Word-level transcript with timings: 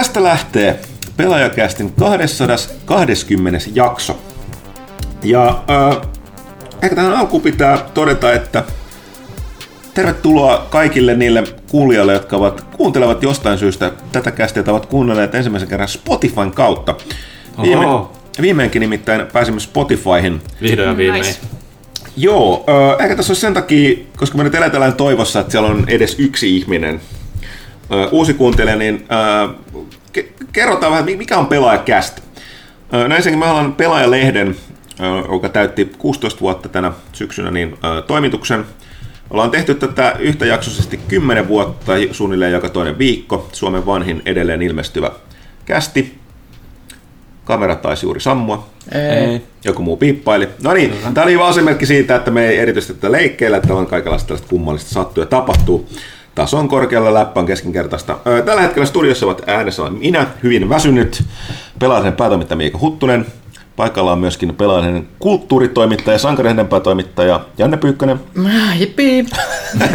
tästä 0.00 0.22
lähtee 0.22 0.80
pelaajakästin 1.16 1.92
220. 1.92 3.58
jakso. 3.74 4.18
Ja 5.22 5.48
äh, 5.48 6.08
ehkä 6.82 6.96
tähän 6.96 7.12
alkuun 7.12 7.42
pitää 7.42 7.78
todeta, 7.94 8.32
että 8.32 8.64
tervetuloa 9.94 10.66
kaikille 10.70 11.14
niille 11.14 11.44
kuulijoille, 11.70 12.12
jotka 12.12 12.36
ovat, 12.36 12.60
kuuntelevat 12.76 13.22
jostain 13.22 13.58
syystä 13.58 13.92
tätä 14.12 14.30
kästiä, 14.30 14.62
ovat 14.66 14.86
kuunnelleet 14.86 15.34
ensimmäisen 15.34 15.68
kerran 15.68 15.88
Spotifyn 15.88 16.52
kautta. 16.52 16.94
Viime, 17.62 17.86
viimeinkin 18.40 18.80
nimittäin 18.80 19.26
pääsimme 19.32 19.60
Spotifyhin. 19.60 20.40
Vihdoin 20.62 20.88
ja 20.88 20.96
viimein. 20.96 21.22
Nice. 21.22 21.40
Joo, 22.16 22.64
äh, 22.68 23.04
ehkä 23.04 23.16
tässä 23.16 23.32
on 23.32 23.36
sen 23.36 23.54
takia, 23.54 23.98
koska 24.16 24.38
me 24.38 24.44
nyt 24.44 24.54
eletään 24.54 24.94
toivossa, 24.94 25.40
että 25.40 25.52
siellä 25.52 25.68
on 25.68 25.84
edes 25.88 26.16
yksi 26.18 26.56
ihminen, 26.56 27.00
äh, 27.92 28.12
uusi 28.12 28.34
kuuntelija, 28.34 28.76
niin 28.76 29.06
äh, 29.12 29.69
kerrotaan 30.52 30.92
vähän, 30.92 31.04
mikä 31.04 31.38
on 31.38 31.46
pelaajakäst. 31.46 32.20
No 32.92 33.16
ensinnäkin 33.16 33.38
me 33.38 33.46
ollaan 33.46 33.72
pelaajalehden, 33.72 34.56
joka 35.32 35.48
täytti 35.48 35.92
16 35.98 36.40
vuotta 36.40 36.68
tänä 36.68 36.92
syksynä, 37.12 37.50
niin 37.50 37.78
toimituksen. 38.06 38.64
Ollaan 39.30 39.50
tehty 39.50 39.74
tätä 39.74 40.16
yhtäjaksoisesti 40.18 41.00
10 41.08 41.48
vuotta 41.48 41.92
suunnilleen 42.12 42.52
joka 42.52 42.68
toinen 42.68 42.98
viikko. 42.98 43.48
Suomen 43.52 43.86
vanhin 43.86 44.22
edelleen 44.26 44.62
ilmestyvä 44.62 45.10
kästi. 45.64 46.18
Kamera 47.44 47.76
taisi 47.76 48.06
juuri 48.06 48.20
sammua. 48.20 48.68
Ei. 48.92 49.42
Joku 49.64 49.82
muu 49.82 49.96
piippaili. 49.96 50.48
No 50.62 50.72
niin, 50.72 50.94
tämä 51.14 51.24
oli 51.24 51.38
vaan 51.38 51.64
merkki 51.64 51.86
siitä, 51.86 52.16
että 52.16 52.30
me 52.30 52.48
ei 52.48 52.58
erityisesti 52.58 52.94
tätä 52.94 53.12
leikkeillä, 53.12 53.56
että 53.56 53.74
on 53.74 53.86
kaikenlaista 53.86 54.28
tällaista 54.28 54.48
kummallista 54.48 54.90
sattuu 54.90 55.22
ja 55.22 55.26
tapahtuu. 55.26 55.88
Taso 56.34 56.58
on 56.58 56.68
korkealla, 56.68 57.14
läppä 57.14 57.40
on 57.40 57.46
keskinkertaista. 57.46 58.18
Tällä 58.44 58.62
hetkellä 58.62 58.86
studiossa 58.86 59.26
ovat 59.26 59.42
äänessä 59.46 59.82
on 59.82 59.94
minä, 59.94 60.26
hyvin 60.42 60.68
väsynyt, 60.68 61.24
pelaajien 61.78 62.12
päätoimittaja 62.12 62.56
Miika 62.56 62.78
Huttunen. 62.78 63.26
Paikalla 63.76 64.12
on 64.12 64.18
myöskin 64.18 64.54
pelaajien 64.54 65.08
kulttuuritoimittaja, 65.18 66.18
sankarihden 66.18 66.68
päätoimittaja 66.68 67.40
Janne 67.58 67.76
Pyykkönen. 67.76 68.20
Hippii! 68.78 69.26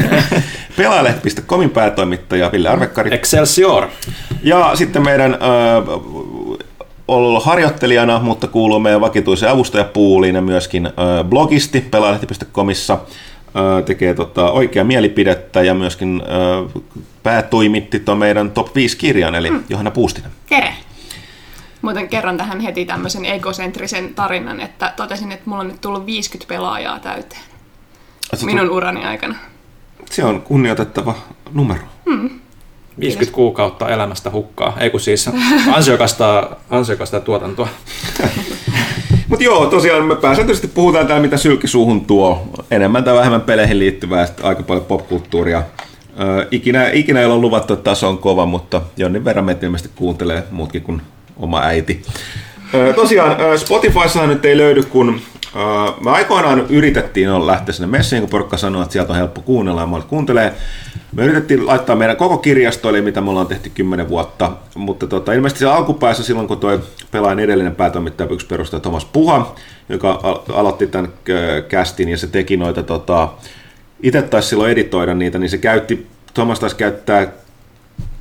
Pelaajalehti.comin 0.78 1.70
päätoimittaja 1.70 2.52
Ville 2.52 2.70
Arvekkari. 2.70 3.14
Excelsior! 3.14 3.88
Ja 4.44 4.72
sitten 4.74 5.04
meidän 5.04 5.34
äh, 5.34 5.40
ollut 7.08 7.44
harjoittelijana, 7.44 8.20
mutta 8.20 8.48
kuuluu 8.48 8.80
meidän 8.80 9.02
vakituisen 9.02 9.50
avustajapuuliin 9.50 10.36
ja 10.36 10.42
myöskin 10.42 10.86
äh, 10.86 10.94
blogisti 11.30 11.82
pelaajalehti.comissa 11.92 12.98
tekee 13.86 14.14
tota, 14.14 14.52
oikea 14.52 14.84
mielipidettä 14.84 15.62
ja 15.62 15.74
myöskin 15.74 16.24
päätoimitti 17.24 18.00
tuon 18.00 18.18
meidän 18.18 18.52
top 18.52 18.76
5 18.76 18.98
kirjan, 18.98 19.36
eli 19.36 19.52
mm. 19.52 19.64
Johanna 19.70 19.92
Puustinen. 19.92 20.32
Tere! 20.50 20.74
Muuten 21.82 22.10
kerron 22.10 22.38
tähän 22.38 22.60
heti 22.60 22.86
tämmöisen 22.86 23.26
egocentrisen 23.26 24.16
tarinan, 24.16 24.62
että 24.62 24.94
totesin, 24.96 25.32
että 25.32 25.50
mulla 25.50 25.62
on 25.62 25.68
nyt 25.68 25.82
tullut 25.82 26.06
50 26.06 26.54
pelaajaa 26.54 27.00
täyteen 27.00 27.42
Asut 28.34 28.46
minun 28.46 28.70
urani 28.70 29.06
aikana. 29.06 29.36
Se 30.10 30.24
on 30.24 30.42
kunnioitettava 30.42 31.16
numero. 31.54 31.84
Mm. 32.06 32.30
50 33.00 33.00
Kiitos. 33.00 33.30
kuukautta 33.30 33.90
elämästä 33.90 34.32
hukkaa, 34.32 34.78
ei 34.80 34.90
kun 34.90 35.00
siis 35.00 35.30
ansiokasta, 35.74 36.50
ansiokasta 36.70 37.20
tuotantoa. 37.20 37.68
Mutta 39.36 39.46
joo, 39.46 39.66
tosiaan 39.66 40.06
me 40.06 40.16
pääsääntöisesti 40.16 40.68
puhutaan 40.68 41.08
täällä, 41.08 41.22
mitä 41.22 41.38
sylki 41.38 41.68
suuhun 41.68 42.06
tuo. 42.06 42.48
Enemmän 42.72 43.04
tai 43.04 43.16
vähemmän 43.16 43.42
peleihin 43.42 43.80
liittyvää, 43.80 44.28
aika 44.44 44.64
paljon 44.64 44.86
popkulttuuria. 44.86 45.64
Ö, 46.20 46.48
ikinä, 46.52 46.90
ikinä 46.90 47.20
ei 47.20 47.26
ole 47.26 47.38
luvattu, 47.38 47.74
että 47.74 47.84
taso 47.84 48.10
on 48.10 48.18
kova, 48.18 48.46
mutta 48.46 48.82
jonnin 48.98 49.26
verran 49.26 49.46
meitä 49.46 49.66
ilmeisesti 49.66 49.94
kuuntelee 49.96 50.44
muutkin 50.52 50.82
kuin 50.82 51.02
oma 51.38 51.62
äiti. 51.62 52.02
Ö, 52.74 52.94
tosiaan 52.94 53.60
Spotifyssahan 53.60 54.30
nyt 54.30 54.46
ei 54.46 54.58
löydy, 54.58 54.84
kun 54.84 55.22
me 56.04 56.12
aikoinaan 56.12 56.66
yritettiin 56.70 57.48
lähteä 57.48 57.74
sinne 57.74 57.88
messiin, 57.88 58.22
kun 58.22 58.30
porukka 58.30 58.58
sanoi, 58.58 58.82
että 58.82 58.94
sieltä 58.94 59.14
on 59.14 59.20
helppo 59.20 59.42
kuunnella 59.42 59.82
ja 59.82 60.02
kuuntelee. 60.08 60.54
Me 61.16 61.24
yritettiin 61.24 61.68
laittaa 61.68 61.96
meidän 61.96 62.18
koko 62.18 62.38
kirjasto, 62.38 62.90
eli 62.90 63.02
mitä 63.02 63.22
me 63.22 63.30
ollaan 63.30 63.48
tehty 63.48 63.70
kymmenen 63.70 64.10
vuotta, 64.10 64.52
mutta 64.76 65.08
tota, 65.08 65.34
ilmeisesti 65.34 65.60
se 65.60 65.66
alkupäässä 65.66 66.24
silloin, 66.24 66.48
kun 66.48 66.58
tuo 66.58 66.80
pelaajan 67.12 67.40
edellinen 67.40 67.76
päätoimittaja 67.76 68.30
yksi 68.30 68.48
perustaja 68.48 68.80
Thomas 68.80 69.06
Puha, 69.06 69.56
joka 69.90 70.20
aloitti 70.54 70.88
tämän 70.88 71.10
kästin 71.68 72.10
ja 72.10 72.18
se 72.18 72.28
teki 72.28 72.58
noita, 72.58 72.84
tota, 72.84 73.30
itse 74.04 74.22
taisi 74.22 74.50
silloin 74.50 74.72
editoida 74.72 75.14
niitä, 75.14 75.40
niin 75.40 75.50
se 75.50 75.58
käytti, 75.58 76.08
Thomas 76.34 76.60
taisi 76.60 76.76
käyttää 76.76 77.28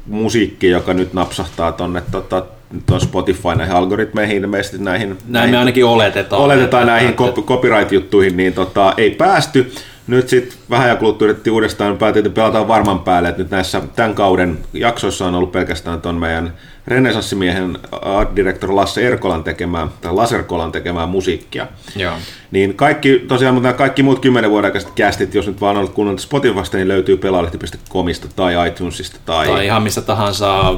musiikki, 0.07 0.69
joka 0.69 0.95
nyt 0.95 1.13
napsahtaa 1.13 1.73
tuonne 1.73 2.03
tota, 2.11 2.43
tuon 2.87 3.01
Spotify 3.01 3.55
näihin 3.57 3.75
algoritmeihin 3.75 4.37
ilmeisesti 4.37 4.79
näihin... 4.79 5.09
Näin 5.09 5.19
näihin, 5.29 5.51
me 5.51 5.59
ainakin 5.59 5.85
oletetaan. 5.85 6.43
Oletetaan 6.43 6.87
näihin 6.87 7.15
copyright-juttuihin, 7.47 8.37
niin 8.37 8.53
tota, 8.53 8.95
ei 8.97 9.11
päästy. 9.11 9.73
Nyt 10.07 10.29
sitten 10.29 10.59
vähän 10.71 10.89
ja 10.89 10.99
yritettiin 11.21 11.55
uudestaan, 11.55 11.99
päätettiin, 11.99 12.31
että 12.31 12.41
pelataan 12.41 12.69
varman 12.69 13.01
päälle, 13.01 13.29
että 13.29 13.43
nyt 13.43 13.51
näissä 13.51 13.83
tämän 13.97 14.15
kauden 14.15 14.59
jaksoissa 14.73 15.27
on 15.27 15.35
ollut 15.35 15.53
pelkästään 15.53 16.01
tuon 16.01 16.15
meidän 16.15 16.53
renesanssimiehen 16.87 17.79
art 18.03 18.37
director 18.37 18.77
Lasse 18.77 19.07
Erkolan 19.07 19.45
tekemää, 19.45 19.89
tai 20.01 20.13
Laserkolan 20.13 20.73
tekemää 20.73 21.07
musiikkia. 21.07 21.67
Joo. 21.97 22.15
Niin 22.51 22.75
kaikki, 22.75 23.25
tosiaan, 23.29 23.55
mutta 23.55 23.73
kaikki 23.73 24.03
muut 24.03 24.19
kymmenen 24.19 24.51
vuoden 24.51 24.69
aikaiset 24.69 24.91
kästit, 24.91 25.35
jos 25.35 25.47
nyt 25.47 25.61
vaan 25.61 25.77
olet 25.77 25.91
kuunnellut 25.91 26.21
Spotifysta, 26.21 26.77
niin 26.77 26.89
löytyy 26.89 27.17
pelaalehti.comista 27.17 28.29
tai 28.37 28.69
iTunesista. 28.69 29.19
Tai... 29.25 29.47
tai 29.47 29.67
ihan 29.67 29.83
missä 29.83 30.01
tahansa 30.03 30.75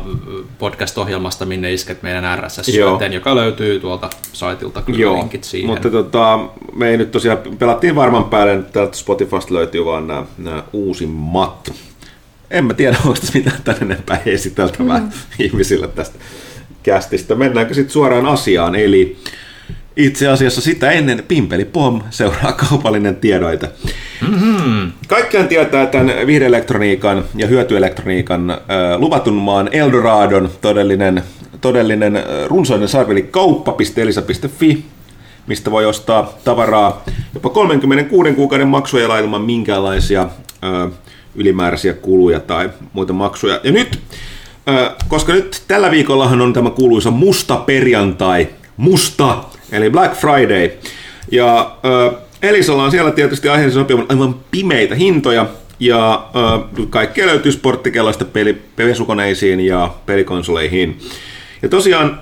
podcast-ohjelmasta, 0.59 1.47
minne 1.47 1.73
isket 1.73 2.03
meidän 2.03 2.39
RSS-syötteen, 2.39 3.13
joka 3.13 3.35
löytyy 3.35 3.81
tuolta 3.81 4.11
saitilta, 4.33 4.83
kyllä 4.83 5.01
Joo. 5.01 5.15
linkit 5.19 5.45
siihen. 5.45 5.71
Mutta 5.71 5.91
tota, 5.91 6.39
me 6.75 6.89
ei 6.89 6.97
nyt 6.97 7.11
tosiaan, 7.11 7.39
pelattiin 7.59 7.95
varman 7.95 8.25
päälle, 8.25 8.63
täältä 8.63 8.97
Spotifysta 8.97 9.55
löytyy 9.55 9.85
vaan 9.85 10.07
nämä, 10.07 10.25
nämä 10.39 10.63
uusimmat 10.73 11.73
en 12.51 12.65
mä 12.65 12.75
tiedä, 12.75 12.97
onko 13.05 13.15
tässä 13.21 13.39
mitään 13.39 13.63
tänne 13.65 13.81
enempää 13.83 14.23
esiteltävää 14.27 14.99
mm. 14.99 15.09
ihmisille 15.39 15.89
tästä 15.89 16.19
kästistä. 16.83 17.35
Mennäänkö 17.35 17.75
sitten 17.75 17.93
suoraan 17.93 18.27
asiaan, 18.27 18.75
eli 18.75 19.17
itse 19.97 20.29
asiassa 20.29 20.61
sitä 20.61 20.91
ennen 20.91 21.25
Pimpeli 21.29 21.65
Pom 21.65 22.03
seuraa 22.11 22.53
kaupallinen 22.53 23.17
tiedoite. 23.17 23.69
Mm-hmm. 24.29 24.93
Kaikkiaan 25.09 25.49
tietää 25.49 25.87
tämän 25.87 26.13
viihdeelektroniikan 26.27 27.25
ja 27.37 27.47
hyötyelektroniikan 27.47 28.51
äh, 28.51 28.59
luvatun 28.99 29.35
maan 29.35 29.69
Eldoradon 29.73 30.51
todellinen, 30.61 31.23
todellinen 31.61 32.17
äh, 32.17 32.23
runsainen 32.47 32.89
sarveli 32.89 33.23
kauppa.elisa.fi, 33.23 34.85
mistä 35.47 35.71
voi 35.71 35.87
ostaa 35.87 36.33
tavaraa 36.45 37.05
jopa 37.35 37.49
36 37.49 38.33
kuukauden 38.33 38.69
maksuja 38.69 39.19
ilman 39.19 39.43
minkäänlaisia 39.43 40.23
äh, 40.23 40.93
ylimääräisiä 41.37 41.93
kuluja 41.93 42.41
tai 42.41 42.71
muita 42.93 43.13
maksuja. 43.13 43.61
Ja 43.65 43.73
nyt, 43.73 44.01
koska 45.09 45.33
nyt 45.33 45.63
tällä 45.69 45.91
viikollahan 45.91 46.41
on 46.41 46.53
tämä 46.53 46.71
kuuluisa 46.71 47.11
musta 47.11 47.57
perjantai, 47.57 48.49
musta, 48.77 49.45
eli 49.73 49.91
Black 49.91 50.15
Friday. 50.15 50.71
Ja 51.33 51.77
Elisalla 52.43 52.85
on 52.85 52.91
siellä 52.91 53.11
tietysti 53.11 53.49
aiheellisen 53.49 53.83
sopivan 53.83 54.07
aivan 54.09 54.35
pimeitä 54.51 54.95
hintoja, 54.95 55.47
ja 55.81 56.15
äh, 56.15 56.87
kaikkea 56.91 57.27
löytyy 57.27 57.53
sporttikelloista 57.53 58.25
peli, 58.25 58.55
pesukoneisiin 58.77 59.61
ja 59.61 59.95
pelikonsoleihin. 60.07 60.99
Ja 61.63 61.69
tosiaan 61.69 62.21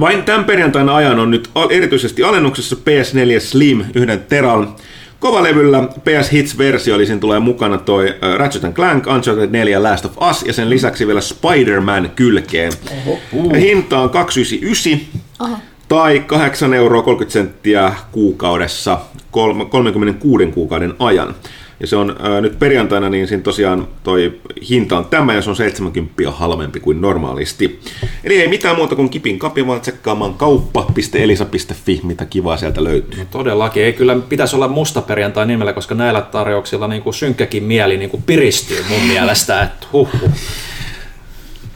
vain 0.00 0.22
tämän 0.22 0.44
perjantaina 0.44 0.96
ajan 0.96 1.18
on 1.18 1.30
nyt 1.30 1.50
erityisesti 1.70 2.22
alennuksessa 2.22 2.76
PS4 2.76 3.40
Slim 3.40 3.84
yhden 3.94 4.24
teran 4.28 4.76
Kovalevyllä 5.20 5.82
PS 5.82 6.32
Hits-versio, 6.32 6.94
eli 6.94 7.06
siinä 7.06 7.20
tulee 7.20 7.40
mukana 7.40 7.78
toi 7.78 8.14
Ratchet 8.36 8.74
Clank, 8.74 9.06
Uncharted 9.06 9.50
4 9.50 9.82
Last 9.82 10.04
of 10.04 10.18
Us 10.30 10.42
ja 10.42 10.52
sen 10.52 10.70
lisäksi 10.70 11.06
vielä 11.06 11.20
Spider-Man 11.20 12.10
kylkeen. 12.16 12.72
Oho, 12.90 13.18
uh. 13.32 13.52
Hinta 13.54 13.98
on 13.98 14.10
299 14.10 15.22
Aha. 15.38 15.58
tai 15.88 16.20
8 16.26 16.74
euroa 16.74 17.02
30 17.02 17.32
senttiä 17.32 17.92
kuukaudessa 18.12 18.98
36 19.30 20.46
kuukauden 20.46 20.94
ajan. 20.98 21.34
Ja 21.80 21.86
se 21.86 21.96
on 21.96 22.16
ää, 22.20 22.40
nyt 22.40 22.58
perjantaina, 22.58 23.08
niin 23.08 23.28
siinä 23.28 23.42
tosiaan 23.42 23.88
toi 24.02 24.40
hinta 24.70 24.98
on 24.98 25.04
tämä 25.04 25.34
ja 25.34 25.42
se 25.42 25.50
on 25.50 25.56
70 25.56 26.12
halvempi 26.30 26.80
kuin 26.80 27.00
normaalisti. 27.00 27.80
Eli 28.24 28.40
ei 28.40 28.48
mitään 28.48 28.76
muuta 28.76 28.96
kuin 28.96 29.10
kipin 29.10 29.38
kapi, 29.38 29.66
vaan 29.66 29.80
tsekkaamaan 29.80 30.34
kauppa.elisa.fi, 30.34 32.00
mitä 32.02 32.24
kivaa 32.24 32.56
sieltä 32.56 32.84
löytyy. 32.84 33.20
No 33.20 33.26
todellakin, 33.30 33.82
ei 33.82 33.92
kyllä 33.92 34.16
pitäisi 34.28 34.56
olla 34.56 34.68
musta 34.68 35.02
perjantai 35.02 35.46
nimellä, 35.46 35.72
koska 35.72 35.94
näillä 35.94 36.20
tarjouksilla 36.20 36.88
niin 36.88 37.02
kuin 37.02 37.14
synkkäkin 37.14 37.64
mieli 37.64 37.96
niin 37.96 38.10
kuin 38.10 38.22
piristyy 38.22 38.84
mun 38.88 39.02
mielestä, 39.12 39.62
että 39.62 39.86
huh. 39.92 40.08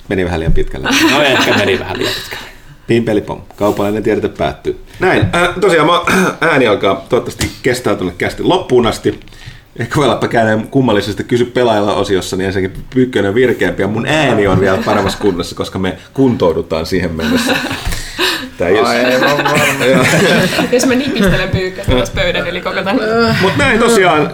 Meni 0.08 0.24
vähän 0.24 0.40
liian 0.40 0.52
pitkälle. 0.52 0.88
No 1.10 1.22
ehkä 1.22 1.56
meni 1.56 1.78
vähän 1.78 1.98
liian 1.98 2.14
pitkälle. 2.14 2.50
Pimpelipom. 2.86 3.40
Kaupallinen 3.56 4.02
tiedote 4.02 4.28
päättyy. 4.28 4.80
Näin. 5.00 5.22
Äh, 5.34 5.48
tosiaan 5.60 5.88
ääni 6.40 6.66
alkaa 6.66 7.06
toivottavasti 7.08 7.50
kestää 7.62 7.94
tuonne 7.94 8.14
kästi 8.18 8.42
loppuun 8.42 8.86
asti. 8.86 9.20
Ehkä 9.80 9.96
voi 9.96 10.04
olla 10.04 10.28
käydä 10.28 10.58
kummallisesti 10.70 11.24
kysy 11.24 11.44
pelaajalla 11.44 11.94
osiossa, 11.94 12.36
niin 12.36 12.46
ensinnäkin 12.46 12.84
Pyykkönen 12.94 13.34
virkeämpi 13.34 13.82
ja 13.82 13.88
mun 13.88 14.06
ääni 14.06 14.46
on 14.46 14.60
vielä 14.60 14.78
paremmassa 14.84 15.18
kunnossa, 15.18 15.56
koska 15.56 15.78
me 15.78 15.98
kuntoudutaan 16.14 16.86
siihen 16.86 17.12
mennessä. 17.12 17.56
Tämä 18.58 18.70
jos... 18.70 18.88
Aivan 18.88 19.44
varma. 19.44 19.50
jos 20.72 20.86
mä 20.86 20.94
nipistelen 20.94 21.48
pyykköstä 21.48 22.14
pöydän 22.14 22.46
eli 22.46 22.60
koko 22.60 22.82
tämän. 22.82 22.96
Mutta 23.42 23.58
näin 23.58 23.78
tosiaan, 23.78 24.30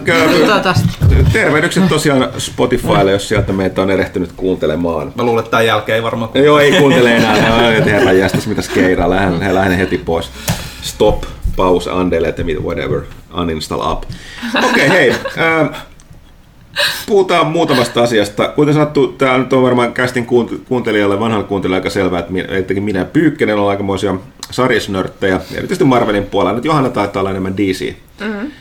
tervehdykset 1.33 1.87
tosiaan 1.89 2.29
Spotifylle, 2.37 3.11
jos 3.11 3.27
sieltä 3.27 3.53
meitä 3.53 3.81
on 3.81 3.91
erehtynyt 3.91 4.31
kuuntelemaan. 4.31 5.11
Mä 5.15 5.23
luulen, 5.23 5.39
että 5.39 5.51
tämän 5.51 5.65
jälkeen 5.65 5.95
ei 5.95 6.03
varmaan 6.03 6.29
kuuntele. 6.29 6.45
Joo, 6.45 6.59
ei 6.59 6.71
kuuntele 6.71 7.15
enää. 7.15 7.35
Herra 7.85 8.11
jästäs, 8.11 8.47
mitäs 8.47 8.69
keiraa, 8.69 9.09
lähden, 9.09 9.55
lähden 9.55 9.77
heti 9.77 9.97
pois. 9.97 10.29
Stop, 10.81 11.23
pause, 11.55 11.91
undelete, 11.91 12.43
whatever, 12.43 13.01
uninstall 13.39 13.91
up. 13.91 14.03
Okei, 14.55 14.87
okay, 14.87 14.89
hei. 14.89 15.11
Äh, 15.11 15.69
Puhutaan 17.05 17.47
muutamasta 17.47 18.03
asiasta. 18.03 18.47
Kuten 18.47 18.73
sanottu, 18.73 19.07
tämä 19.07 19.37
nyt 19.37 19.53
on 19.53 19.63
varmaan 19.63 19.93
kästin 19.93 20.25
kuuntelijalle, 20.67 21.19
vanhalle 21.19 21.45
kuuntelijalle 21.45 21.77
aika 21.77 21.89
selvää, 21.89 22.19
että 22.19 22.33
etenkin 22.57 22.83
minä 22.83 23.05
Pyykkönen 23.05 23.57
on 23.57 23.69
aikamoisia 23.69 24.15
sarjasnörttejä, 24.51 25.39
erityisesti 25.51 25.83
Marvelin 25.83 26.23
puolella. 26.25 26.55
Nyt 26.55 26.65
Johanna 26.65 26.89
taitaa 26.89 27.19
olla 27.19 27.29
enemmän 27.29 27.57
DC. 27.57 27.93
Mm-hmm. 28.19 28.51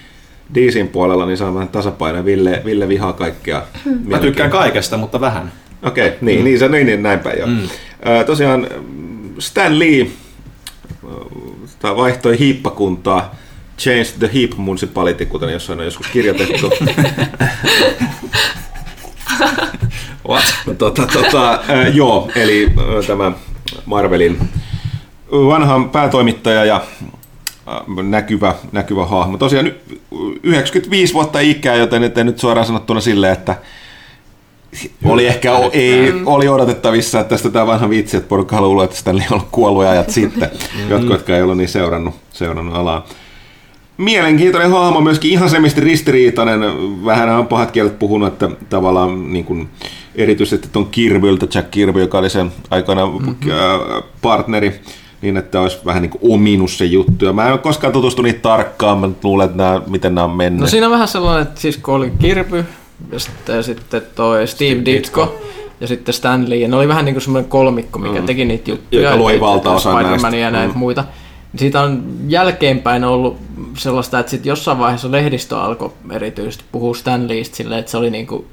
DCin 0.55 0.89
puolella, 0.89 1.27
niin 1.27 1.37
saa 1.37 1.55
vähän 1.55 1.69
tasapainoa. 1.69 2.25
Ville, 2.25 2.63
Ville 2.65 2.89
vihaa 2.89 3.13
kaikkea. 3.13 3.63
Mä 4.07 4.19
tykkään 4.19 4.51
kaikesta, 4.51 4.97
mutta 4.97 5.21
vähän. 5.21 5.53
Okei, 5.83 6.07
okay, 6.07 6.19
niin, 6.21 6.39
mm. 6.39 6.45
niin, 6.45 6.59
se, 6.59 6.69
niin, 6.69 6.87
niin, 6.87 7.03
näin 7.03 7.19
päin 7.19 7.39
jo. 7.39 7.47
Mm. 7.47 7.69
tosiaan 8.27 8.67
Stan 9.39 9.79
Lee 9.79 10.07
vaihtoi 11.83 12.39
hiippakuntaa 12.39 13.35
Change 13.79 14.07
the 14.19 14.31
Heap 14.35 14.51
Municipality, 14.57 15.27
kuten 15.27 15.49
jossain 15.49 15.79
on 15.79 15.85
joskus 15.85 16.07
kirjoitettu. 16.07 16.71
What? 20.29 20.45
tota, 20.79 21.07
tota, 21.07 21.53
äh, 21.53 21.97
joo, 21.97 22.31
eli 22.37 22.67
äh, 22.67 23.07
tämä 23.07 23.33
Marvelin 23.87 24.39
vanha 25.33 25.89
päätoimittaja 25.93 26.65
ja 26.65 26.77
äh, 27.69 28.05
näkyvä, 28.09 28.55
näkyvä 28.73 29.07
hahmo. 29.07 29.39
Tosiaan 29.39 29.73
95 30.43 31.15
vuotta 31.15 31.41
ikää, 31.41 31.75
joten 31.75 32.03
nyt, 32.03 32.15
nyt 32.17 32.39
suoraan 32.39 32.67
sanottuna 32.67 33.01
silleen, 33.01 33.33
että 33.33 33.57
oli 35.05 35.27
ehkä 35.27 35.53
ei, 35.73 36.13
oli 36.27 36.49
odotettavissa, 36.49 37.21
että 37.21 37.31
tästä 37.31 37.51
tämä 37.51 37.67
vanha 37.67 37.91
vitsi, 37.91 38.17
että 38.17 38.29
porukka 38.29 38.57
haluaa 38.57 38.85
että 38.85 38.97
sitä 38.97 39.15
on 39.31 39.43
kuollut 39.51 39.85
ajat 39.85 40.11
sitten. 40.11 40.51
Jotkut, 40.89 41.11
jotka 41.11 41.37
ei 41.37 41.43
ollut 41.43 41.57
niin 41.57 41.69
seurannut, 41.69 42.15
seurannut 42.33 42.75
alaa 42.75 43.07
mielenkiintoinen 43.99 44.71
hahmo, 44.71 45.01
myöskin 45.01 45.31
ihan 45.31 45.51
semmoisesti 45.51 45.81
ristiriitainen. 45.81 46.61
Vähän 47.05 47.29
on 47.29 47.47
pahat 47.47 47.71
kielet 47.71 47.99
puhunut, 47.99 48.29
että 48.29 48.51
tavallaan 48.69 49.33
niin 49.33 49.45
kuin, 49.45 49.69
erityisesti 50.15 50.69
tuon 50.73 50.87
Kirvyltä, 50.87 51.47
Jack 51.55 51.71
Kirby, 51.71 52.01
joka 52.01 52.19
oli 52.19 52.31
sen 52.31 52.53
aikana 52.71 53.07
mm-hmm. 53.07 53.37
partneri, 54.23 54.81
niin 55.23 55.37
että 55.37 55.61
olisi 55.61 55.79
vähän 55.85 56.03
niin 56.03 56.11
kuin 56.11 56.33
ominut 56.33 56.71
se 56.71 56.85
juttu. 56.85 57.25
Ja 57.25 57.33
mä 57.33 57.47
en 57.47 57.53
ole 57.53 57.59
koskaan 57.59 57.93
tutustunut 57.93 58.33
niin 58.33 58.41
tarkkaan, 58.41 58.99
mä 58.99 59.09
luulen, 59.23 59.47
että 59.47 59.57
nämä, 59.57 59.83
miten 59.87 60.15
nämä 60.15 60.25
on 60.25 60.37
mennyt. 60.37 60.61
No 60.61 60.67
siinä 60.67 60.87
on 60.87 60.93
vähän 60.93 61.09
sellainen, 61.09 61.43
että 61.43 61.61
siis 61.61 61.77
kun 61.77 61.95
oli 61.95 62.13
Kirby, 62.19 62.65
ja 63.13 63.19
sitten, 63.19 63.65
sitten 63.65 64.03
toi 64.15 64.47
Steve, 64.47 64.71
Steve 64.71 64.85
Ditko, 64.85 65.21
Ditko, 65.21 65.39
ja 65.81 65.87
sitten 65.87 66.15
Stanley, 66.15 66.59
ja 66.59 66.69
ne 66.69 66.77
oli 66.77 66.89
vähän 66.89 67.05
niin 67.05 67.15
kuin 67.15 67.23
semmoinen 67.23 67.51
kolmikko, 67.51 67.99
mikä 67.99 68.21
mm. 68.21 68.27
teki 68.27 68.45
niitä 68.45 68.71
juttuja. 68.71 69.03
Joka 69.03 69.19
loi 69.19 69.41
valtaosan 69.41 70.03
näistä. 70.03 70.37
ja 70.37 70.51
näitä 70.51 70.73
mm. 70.73 70.79
muita 70.79 71.05
siitä 71.59 71.81
on 71.81 72.05
jälkeenpäin 72.29 73.05
ollut 73.05 73.39
sellaista, 73.77 74.19
että 74.19 74.31
sitten 74.31 74.51
jossain 74.51 74.79
vaiheessa 74.79 75.13
lehdistö 75.13 75.61
alkoi 75.61 75.93
erityisesti 76.11 76.65
puhua 76.73 76.95
Stanleystä 76.95 77.57
silleen, 77.57 77.81
että 77.81 77.91
se 77.91 77.97
oli 77.97 78.11
niinku 78.11 78.47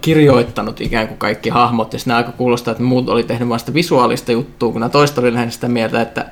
kirjoittanut 0.00 0.80
ikään 0.80 1.08
kuin 1.08 1.18
kaikki 1.18 1.48
hahmot, 1.48 1.92
ja 1.92 1.98
sitten 1.98 2.16
alkoi 2.16 2.32
kuulostaa, 2.36 2.72
että 2.72 2.82
muut 2.82 3.08
oli 3.08 3.22
tehnyt 3.22 3.48
vasta 3.48 3.74
visuaalista 3.74 4.32
juttua, 4.32 4.72
kun 4.72 4.80
nämä 4.80 4.90
toista 4.90 5.20
oli 5.20 5.32
lähinnä 5.32 5.50
sitä 5.50 5.68
mieltä, 5.68 6.02
että 6.02 6.26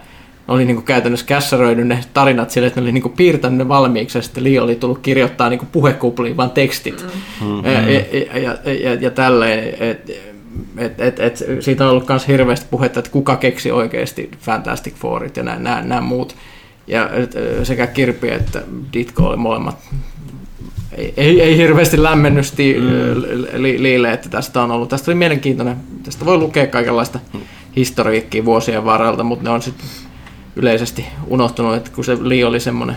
oli 0.49 0.64
niin 0.64 0.76
kuin 0.76 0.84
käytännössä 0.84 1.26
kässäröinyt 1.26 1.87
ne 1.87 2.05
tarinat 2.14 2.50
sille, 2.50 2.67
että 2.67 2.81
ne 2.81 2.84
oli 2.84 2.93
niin 2.93 3.02
kuin 3.02 3.17
piirtänyt 3.17 3.58
ne 3.58 3.69
valmiiksi, 3.69 4.19
ja 4.19 4.22
sitten 4.22 4.44
Lee 4.44 4.60
oli 4.60 4.76
tullut 4.76 4.99
kirjoittaa 4.99 5.49
niin 5.49 5.58
kuin 5.58 5.69
puhekupliin 5.72 6.37
vaan 6.37 6.50
tekstit 6.50 7.06
mm-hmm. 7.40 7.64
ja, 7.64 7.81
ja, 7.90 8.38
ja, 8.38 8.72
ja, 8.72 8.94
ja 8.94 9.10
tälleen. 9.10 9.75
Et, 9.81 10.33
et, 10.78 11.00
et, 11.00 11.20
et, 11.20 11.44
siitä 11.60 11.84
on 11.84 11.90
ollut 11.90 12.08
myös 12.08 12.28
hirveästi 12.28 12.66
puhetta, 12.70 12.98
että 12.98 13.10
kuka 13.10 13.36
keksi 13.36 13.70
oikeasti 13.70 14.30
Fantastic 14.40 14.94
Fourit 14.94 15.36
ja 15.36 15.42
nämä, 15.42 15.82
nämä 15.82 16.00
muut. 16.00 16.36
Ja 16.86 17.10
et, 17.10 17.34
sekä 17.62 17.86
Kirpi 17.86 18.30
että 18.30 18.62
Ditko 18.92 19.26
oli 19.26 19.36
molemmat 19.36 19.78
ei, 20.96 21.14
ei, 21.16 21.42
ei 21.42 21.56
hirveästi 21.56 22.02
lämmennyt 22.02 22.44
mm. 22.58 23.62
li, 23.62 23.82
liille, 23.82 24.12
että 24.12 24.28
tästä 24.28 24.62
on 24.62 24.70
ollut. 24.70 24.88
Tästä 24.88 25.10
oli 25.10 25.18
mielenkiintoinen. 25.18 25.76
Tästä 26.02 26.24
voi 26.24 26.36
lukea 26.36 26.66
kaikenlaista 26.66 27.18
mm. 27.32 27.40
historiikkiä 27.76 28.44
vuosien 28.44 28.84
varrelta, 28.84 29.22
mutta 29.22 29.44
ne 29.44 29.50
on 29.50 29.62
sitten 29.62 29.86
yleisesti 30.56 31.06
unohtunut, 31.26 31.74
että 31.74 31.90
kun 31.94 32.04
se 32.04 32.16
Li 32.20 32.44
oli 32.44 32.60
semmoinen 32.60 32.96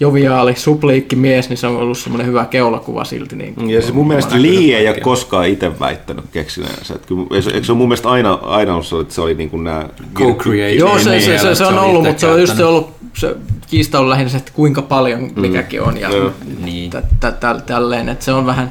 joviaali, 0.00 0.54
supliikki 0.56 1.16
mies, 1.16 1.48
niin 1.48 1.56
se 1.56 1.66
on 1.66 1.76
ollut 1.76 1.98
semmoinen 1.98 2.26
hyvä 2.26 2.44
keulakuva 2.44 3.04
silti. 3.04 3.36
Niin 3.36 3.54
kuin 3.54 3.70
ja 3.70 3.82
se 3.82 3.92
mun 3.92 4.08
mielestä 4.08 4.42
Lee 4.42 4.76
ei 4.76 4.88
ole 4.88 5.00
koskaan 5.00 5.48
itse 5.48 5.80
väittänyt 5.80 6.24
keksineensä. 6.32 6.94
Eikö 7.54 7.66
se 7.66 7.72
on 7.72 7.78
mun 7.78 7.88
mielestä 7.88 8.08
aina, 8.08 8.32
aina 8.32 8.74
ollut 8.74 9.00
että 9.00 9.14
se 9.14 9.20
oli 9.20 9.34
niin 9.34 9.50
kuin 9.50 9.64
nämä... 9.64 9.88
Co-creation. 10.14 10.78
Joo, 10.78 10.98
se, 10.98 11.20
se, 11.20 11.38
se, 11.38 11.54
se, 11.54 11.64
on 11.64 11.78
ollut, 11.78 12.04
mutta 12.04 12.20
se 12.20 12.26
on 12.26 12.40
just 12.40 12.60
ollut, 12.60 12.90
se 13.16 13.36
kiista 13.66 14.00
on 14.00 14.10
lähinnä 14.10 14.28
se, 14.28 14.36
että 14.36 14.52
kuinka 14.54 14.82
paljon 14.82 15.22
mm. 15.22 15.40
mikäkin 15.40 15.82
on 15.82 16.00
ja 16.00 16.08
niin. 16.64 16.90
tälleen, 17.66 18.08
että 18.08 18.24
se 18.24 18.32
on 18.32 18.46
vähän, 18.46 18.70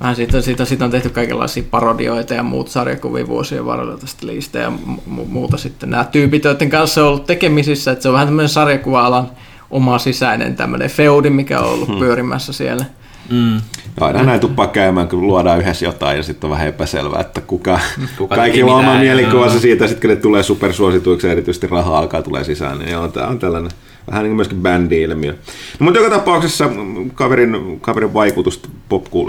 vähän 0.00 0.16
siitä, 0.16 0.40
siitä, 0.40 0.64
siitä, 0.64 0.84
on 0.84 0.90
tehty 0.90 1.10
kaikenlaisia 1.10 1.62
parodioita 1.70 2.34
ja 2.34 2.42
muut 2.42 2.68
sarjakuvia 2.68 3.26
vuosien 3.26 3.66
varrella 3.66 3.96
tästä 3.96 4.26
liistä 4.26 4.58
ja 4.58 4.72
mu- 4.86 5.28
muuta 5.28 5.56
sitten. 5.56 5.90
Nämä 5.90 6.04
tyypit, 6.04 6.44
joiden 6.44 6.70
kanssa 6.70 7.02
on 7.02 7.08
ollut 7.08 7.26
tekemisissä, 7.26 7.90
että 7.90 8.02
se 8.02 8.08
on 8.08 8.12
vähän 8.12 8.28
tämmöinen 8.28 8.48
sarjakuva-alan 8.48 9.30
oma 9.70 9.98
sisäinen 9.98 10.56
tämmöinen 10.56 10.90
feudi, 10.90 11.30
mikä 11.30 11.60
on 11.60 11.72
ollut 11.72 11.88
hmm. 11.88 11.98
pyörimässä 11.98 12.52
siellä. 12.52 12.84
Mm. 13.30 13.60
Aina 14.00 14.22
näin 14.22 14.40
tuppaa 14.40 14.66
käymään, 14.66 15.08
kun 15.08 15.26
luodaan 15.26 15.60
yhdessä 15.60 15.84
jotain 15.84 16.16
ja 16.16 16.22
sitten 16.22 16.48
on 16.48 16.50
vähän 16.50 16.68
epäselvää, 16.68 17.20
että 17.20 17.40
kuka, 17.40 17.80
kuka 18.18 18.36
kaikilla 18.36 18.74
on 18.74 18.80
oma 18.80 18.98
mielikuvansa 18.98 19.60
siitä, 19.60 19.86
sitten 19.86 20.08
kun 20.08 20.16
ne 20.16 20.22
tulee 20.22 20.42
supersuosituiksi 20.42 21.28
erityisesti 21.28 21.66
rahaa 21.66 21.98
alkaa 21.98 22.22
tulee 22.22 22.44
sisään, 22.44 22.78
niin 22.78 22.96
on, 22.96 23.12
tämä 23.12 23.26
on 23.26 23.38
tällainen 23.38 23.70
vähän 24.10 24.22
niin 24.22 24.30
kuin 24.30 24.36
myöskin 24.36 24.62
bändi-ilmiö. 24.62 25.32
No, 25.32 25.84
mutta 25.84 26.00
joka 26.00 26.16
tapauksessa 26.16 26.70
kaverin, 27.14 27.80
kaverin 27.80 28.14
vaikutusta 28.14 28.68
popku, 28.88 29.28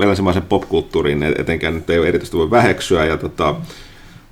popkulttuuriin 0.50 1.24
etenkään 1.24 1.74
nyt 1.74 1.90
ei 1.90 2.00
ole 2.00 2.08
erityisesti 2.08 2.38
voi 2.38 2.52
väheksyä 2.52 3.06
ja 3.06 3.18
tota, 3.18 3.56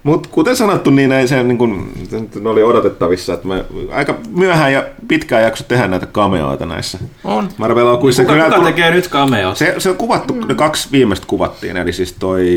mutta 0.05 0.29
kuten 0.31 0.55
sanottu, 0.55 0.89
niin 0.89 1.11
ei 1.11 1.27
se, 1.27 1.43
niin 1.43 1.57
kun, 1.57 1.89
se 2.09 2.47
oli 2.49 2.63
odotettavissa, 2.63 3.33
että 3.33 3.47
me 3.47 3.65
aika 3.91 4.15
myöhään 4.29 4.73
ja 4.73 4.83
pitkään 5.07 5.43
jakso 5.43 5.63
tehdä 5.63 5.87
näitä 5.87 6.05
cameoita 6.05 6.65
näissä. 6.65 6.97
On. 7.23 7.49
Marvel 7.57 7.87
on 7.87 7.99
kuitenkin... 7.99 8.35
Kuka, 8.35 8.49
kuka 8.49 8.65
tekee 8.65 8.91
nyt 8.91 9.09
cameot? 9.09 9.57
Se, 9.57 9.75
se 9.77 9.89
on 9.89 9.95
kuvattu, 9.95 10.33
mm. 10.33 10.47
ne 10.47 10.55
kaksi 10.55 10.89
viimeistä 10.91 11.27
kuvattiin, 11.27 11.77
eli 11.77 11.93
siis 11.93 12.13
toi 12.13 12.47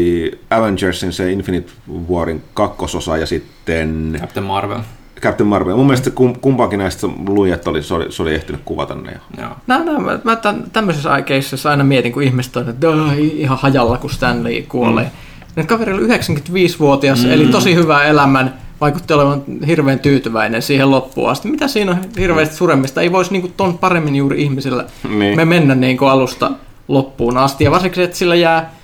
Avengersin 0.50 1.12
se 1.12 1.32
Infinite 1.32 1.72
Warin 2.10 2.42
kakkososa 2.54 3.16
ja 3.16 3.26
sitten... 3.26 4.18
Captain 4.20 4.46
Marvel. 4.46 4.80
Captain 5.20 5.46
Marvel. 5.46 5.76
Mun 5.76 5.86
mielestä 5.86 6.10
kumpaakin 6.40 6.78
näistä 6.78 7.06
luin, 7.28 7.52
että 7.52 7.70
oli, 7.70 7.82
se, 7.82 7.94
oli, 7.94 8.12
se 8.12 8.22
oli 8.22 8.34
ehtinyt 8.34 8.60
kuvata 8.64 8.94
ne 8.94 9.12
jo. 9.12 9.42
Joo. 9.42 9.50
No, 9.66 9.84
no, 9.84 10.00
mä, 10.00 10.18
mä 10.24 10.36
tämmöisessä 10.72 11.12
aikeissa 11.12 11.70
aina 11.70 11.84
mietin, 11.84 12.12
kun 12.12 12.22
ihmiset 12.22 12.56
on, 12.56 12.68
että 12.68 12.86
ihan 13.18 13.58
hajalla, 13.58 13.98
kun 13.98 14.10
Stanley 14.10 14.62
kuolee. 14.62 15.04
Mm 15.04 15.27
ne 15.58 15.66
kaveri 15.66 15.92
oli 15.92 16.02
95-vuotias, 16.02 17.24
mm. 17.24 17.30
eli 17.30 17.46
tosi 17.46 17.74
hyvää 17.74 18.04
elämän, 18.04 18.54
vaikutti 18.80 19.12
olevan 19.12 19.42
hirveän 19.66 19.98
tyytyväinen 19.98 20.62
siihen 20.62 20.90
loppuun 20.90 21.30
asti. 21.30 21.48
Mitä 21.48 21.68
siinä 21.68 21.90
on 21.90 21.98
hirveästi 22.18 22.56
suremmista? 22.56 23.00
Ei 23.00 23.12
voisi 23.12 23.32
niinku 23.32 23.50
ton 23.56 23.78
paremmin 23.78 24.16
juuri 24.16 24.42
ihmisillä 24.42 24.84
niin. 25.08 25.36
me 25.36 25.44
mennä 25.44 25.74
niinku 25.74 26.04
alusta 26.04 26.50
loppuun 26.88 27.36
asti. 27.36 27.64
Ja 27.64 27.70
varsinkin, 27.70 28.04
että 28.04 28.16
sillä 28.16 28.34
jää 28.34 28.74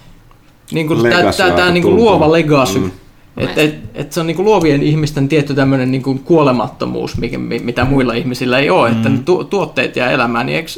niinku, 0.73 0.95
tämä 1.37 1.71
niinku 1.71 1.97
luova 1.97 2.33
legacy. 2.33 2.79
Mm. 2.79 2.91
Että 3.37 3.61
et, 3.61 3.75
et 3.95 4.13
se 4.13 4.21
on 4.21 4.27
niinku 4.27 4.45
luovien 4.45 4.83
ihmisten 4.83 5.29
tietty 5.29 5.55
tämmöinen 5.55 5.91
niinku 5.91 6.15
kuolemattomuus, 6.25 7.17
mikä, 7.17 7.39
mitä 7.39 7.85
muilla 7.85 8.15
ihmisillä 8.15 8.59
ei 8.59 8.71
ole. 8.71 8.91
Mm. 8.91 8.97
Että 8.97 9.09
ne 9.09 9.19
tu, 9.25 9.45
tuotteet 9.45 9.97
jää 9.97 10.11
elämään, 10.11 10.47
niin 10.47 10.57
eikö, 10.57 10.71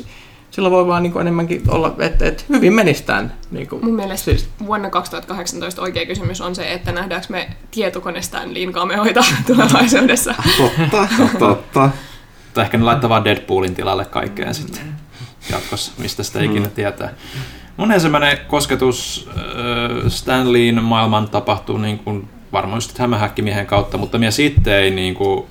sillä 0.57 0.71
voi 0.71 0.87
vaan 0.87 1.03
niin 1.03 1.21
enemmänkin 1.21 1.63
olla, 1.69 1.95
että, 1.99 2.27
että 2.27 2.45
hyvin 2.49 2.73
menistään. 2.73 3.33
Niin 3.51 3.69
kuin, 3.69 3.85
Mun 3.85 3.95
mielestä 3.95 4.25
siis. 4.25 4.49
vuonna 4.67 4.91
2018 4.91 5.83
oikea 5.83 6.07
kysymys 6.07 6.41
on 6.41 6.55
se, 6.55 6.73
että 6.73 6.93
nähdäänkö 6.93 7.27
me 7.31 7.49
tietokone 7.71 8.23
Stanleyin 8.23 8.73
kameoita 8.73 9.25
tulevaisuudessa. 9.47 10.35
Totta, 10.59 11.09
totta. 11.39 11.91
Tai 12.55 12.65
ehkä 12.65 12.79
ne 12.79 12.85
laittaa 12.85 13.11
vaan 13.11 13.25
Deadpoolin 13.25 13.75
tilalle 13.75 14.05
kaikkeen 14.05 14.55
sitten 14.55 14.83
jatkossa, 15.51 15.93
mistä 15.99 16.23
sitä 16.23 16.43
ikinä 16.43 16.67
mm. 16.67 16.73
tietää. 16.73 17.15
Mun 17.77 17.93
ensimmäinen 17.93 18.39
kosketus 18.49 19.29
äh, 19.29 19.43
Stanleyin 20.09 20.83
maailman 20.83 21.29
tapahtuu 21.29 21.79
niin 21.79 21.99
kuin, 21.99 22.29
varmaan 22.53 22.77
just 22.77 22.99
hämähäkkimiehen 22.99 23.67
kautta, 23.67 23.99
mutta 23.99 24.19
minä 24.19 24.31
sitten 24.31 24.75
ei 24.75 24.91
niin 24.91 25.15
kuin, 25.15 25.47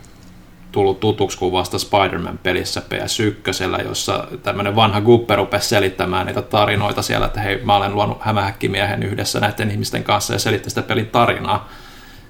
tullut 0.76 1.00
tutuksi 1.00 1.38
kuin 1.38 1.52
vasta 1.52 1.80
Spider-Man-pelissä 1.80 2.82
PS1, 2.90 3.84
jossa 3.84 4.28
tämmöinen 4.44 4.76
vanha 4.76 5.02
guppe 5.02 5.36
rupesi 5.36 5.68
selittämään 5.68 6.26
niitä 6.28 6.42
tarinoita 6.42 7.02
siellä, 7.02 7.26
että 7.26 7.40
hei, 7.40 7.62
mä 7.64 7.76
olen 7.76 7.96
luonut 7.96 8.18
hämähäkkimiehen 8.22 9.04
yhdessä 9.04 9.40
näiden 9.40 9.72
ihmisten 9.72 10.04
kanssa 10.04 10.34
ja 10.34 10.40
selitti 10.40 10.70
sitä 10.70 10.82
pelin 10.82 11.08
tarinaa. 11.08 11.70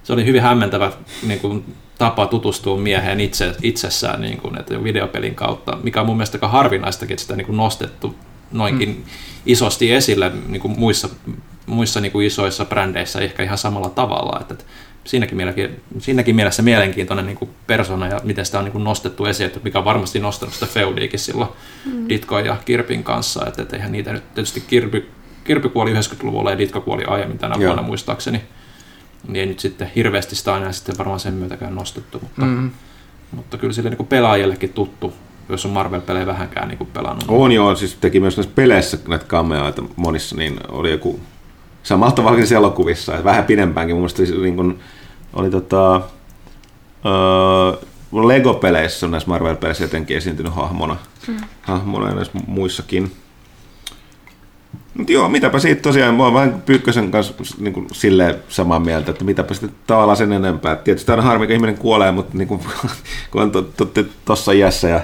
Se 0.04 0.14
oli 0.14 0.26
hyvin 0.26 0.42
hämmentävä 0.42 0.92
niin 1.28 1.40
kuin, 1.40 1.76
tapa 1.98 2.26
tutustua 2.26 2.78
mieheen 2.78 3.20
itse, 3.20 3.56
itsessään 3.62 4.22
niin 4.22 4.38
kuin, 4.38 4.60
että 4.60 4.84
videopelin 4.84 5.36
kautta, 5.36 5.78
mikä 5.84 6.02
on 6.02 6.08
mun 6.08 6.18
mielestä 6.18 6.36
aika 6.36 6.48
harvinaistakin, 6.48 7.14
että 7.14 7.22
sitä 7.22 7.36
niin 7.36 7.46
kuin 7.46 7.58
nostettu 7.58 8.16
noinkin 8.52 8.90
mm. 8.90 9.04
isosti 9.46 9.92
esille 9.92 10.32
niin 10.48 10.62
kuin 10.62 10.80
muissa, 10.80 11.10
muissa 11.66 12.02
niin 12.02 12.12
kuin 12.12 12.28
isoissa 12.28 12.66
brändeissä 12.66 13.20
ehkä 13.20 13.44
ihan 13.44 13.58
samalla 13.58 13.90
tavalla. 13.90 14.40
Että, 14.42 14.54
että 14.54 14.66
siinäkin, 15.06 15.38
mielessä, 15.38 15.70
siinäkin 16.00 16.36
mielessä 16.36 16.64
mielenkiintoinen 16.64 17.26
niin 17.26 17.38
kuin 17.38 17.50
persona 17.68 18.08
ja 18.08 18.20
miten 18.24 18.46
sitä 18.46 18.58
on 18.58 18.64
niin 18.66 18.72
kuin 18.72 18.84
nostettu 18.84 19.26
esiin, 19.26 19.48
että 19.48 19.60
mikä 19.64 19.80
on 19.80 19.86
varmasti 19.86 20.20
nostanut 20.20 20.54
sitä 20.54 20.66
Feudiikin 20.66 21.20
silloin 21.20 21.50
mm. 21.86 22.10
Ditko 22.10 22.40
ja 22.40 22.58
Kirpin 22.66 23.04
kanssa, 23.04 23.46
että, 23.48 23.62
että 23.62 23.76
eihän 23.76 23.92
niitä 23.92 24.14
nyt 24.14 24.34
tietysti 24.34 24.64
Kirpi, 24.68 25.10
Kirpi 25.44 25.70
kuoli 25.70 25.94
90-luvulla 25.94 26.52
ja 26.52 26.58
Ditko 26.58 26.82
kuoli 26.82 27.04
aiemmin 27.04 27.38
tänä 27.38 27.60
vuonna 27.60 27.82
muistaakseni, 27.82 28.42
niin 29.28 29.36
ei 29.36 29.46
nyt 29.46 29.60
sitten 29.60 29.92
hirveästi 29.96 30.36
sitä 30.36 30.54
aina 30.54 30.72
sitten 30.72 30.98
varmaan 30.98 31.20
sen 31.20 31.34
myötäkään 31.34 31.76
nostettu, 31.76 32.20
mutta, 32.20 32.46
mm. 32.46 32.72
mutta 33.32 33.58
kyllä 33.58 33.74
sille 33.74 33.90
niin 33.90 33.98
kuin 33.98 34.08
pelaajallekin 34.08 34.74
tuttu 34.74 35.14
jos 35.50 35.66
on 35.66 35.72
Marvel-pelejä 35.72 36.26
vähänkään 36.26 36.68
niin 36.68 36.78
kuin 36.78 36.90
pelannut. 36.94 37.26
On 37.28 37.52
joo, 37.52 37.76
siis 37.76 37.98
teki 38.02 38.20
myös 38.20 38.38
näissä 38.38 38.52
peleissä 38.56 38.98
näitä 39.08 39.26
kameoita 39.26 39.84
monissa, 39.96 40.36
niin 40.36 40.60
oli 40.68 40.92
joku 40.92 41.20
samalla 41.84 42.12
tavalla 42.12 42.38
kuin 42.38 42.54
elokuvissa, 42.54 43.14
että 43.14 43.24
vähän 43.24 43.46
pidempäänkin. 43.46 43.96
Mun 43.96 44.02
mielestä 44.02 44.42
niin 44.42 44.56
kuin, 44.56 44.80
oli 45.36 45.50
tota, 45.50 46.02
uh, 48.12 48.26
Lego-peleissä 48.28 49.06
on 49.06 49.12
näissä 49.12 49.30
Marvel-peleissä 49.30 49.84
jotenkin 49.84 50.18
esiintynyt 50.18 50.56
hahmona, 50.56 50.98
mm. 51.28 51.38
hahmona 51.62 52.08
ja 52.08 52.16
näissä 52.16 52.40
muissakin. 52.48 53.12
Mutta 54.98 55.12
joo, 55.12 55.30
mitäpä 55.30 55.60
siitä 55.60 55.82
tosiaan, 55.82 56.16
mä 56.16 56.24
oon 56.24 56.34
vähän 56.34 56.62
Pyykkösen 56.66 57.12
kanssa 57.12 57.34
niin 57.58 57.74
kuin, 57.74 57.88
silleen 57.94 58.36
samaa 58.50 58.80
mieltä, 58.80 59.12
että 59.12 59.24
mitäpä 59.24 59.54
sitten 59.54 59.72
tavallaan 59.88 60.18
sen 60.18 60.34
enempää. 60.34 60.76
Tietysti 60.76 61.12
aina 61.12 61.24
harmi, 61.24 61.46
kun 61.46 61.54
ihminen 61.54 61.78
kuolee, 61.78 62.12
mutta 62.12 62.38
niin 62.38 62.48
kuin, 62.48 62.62
kun 63.32 63.42
on 63.42 63.52
tuossa 64.26 64.52
iässä 64.52 64.90
ja 64.90 65.02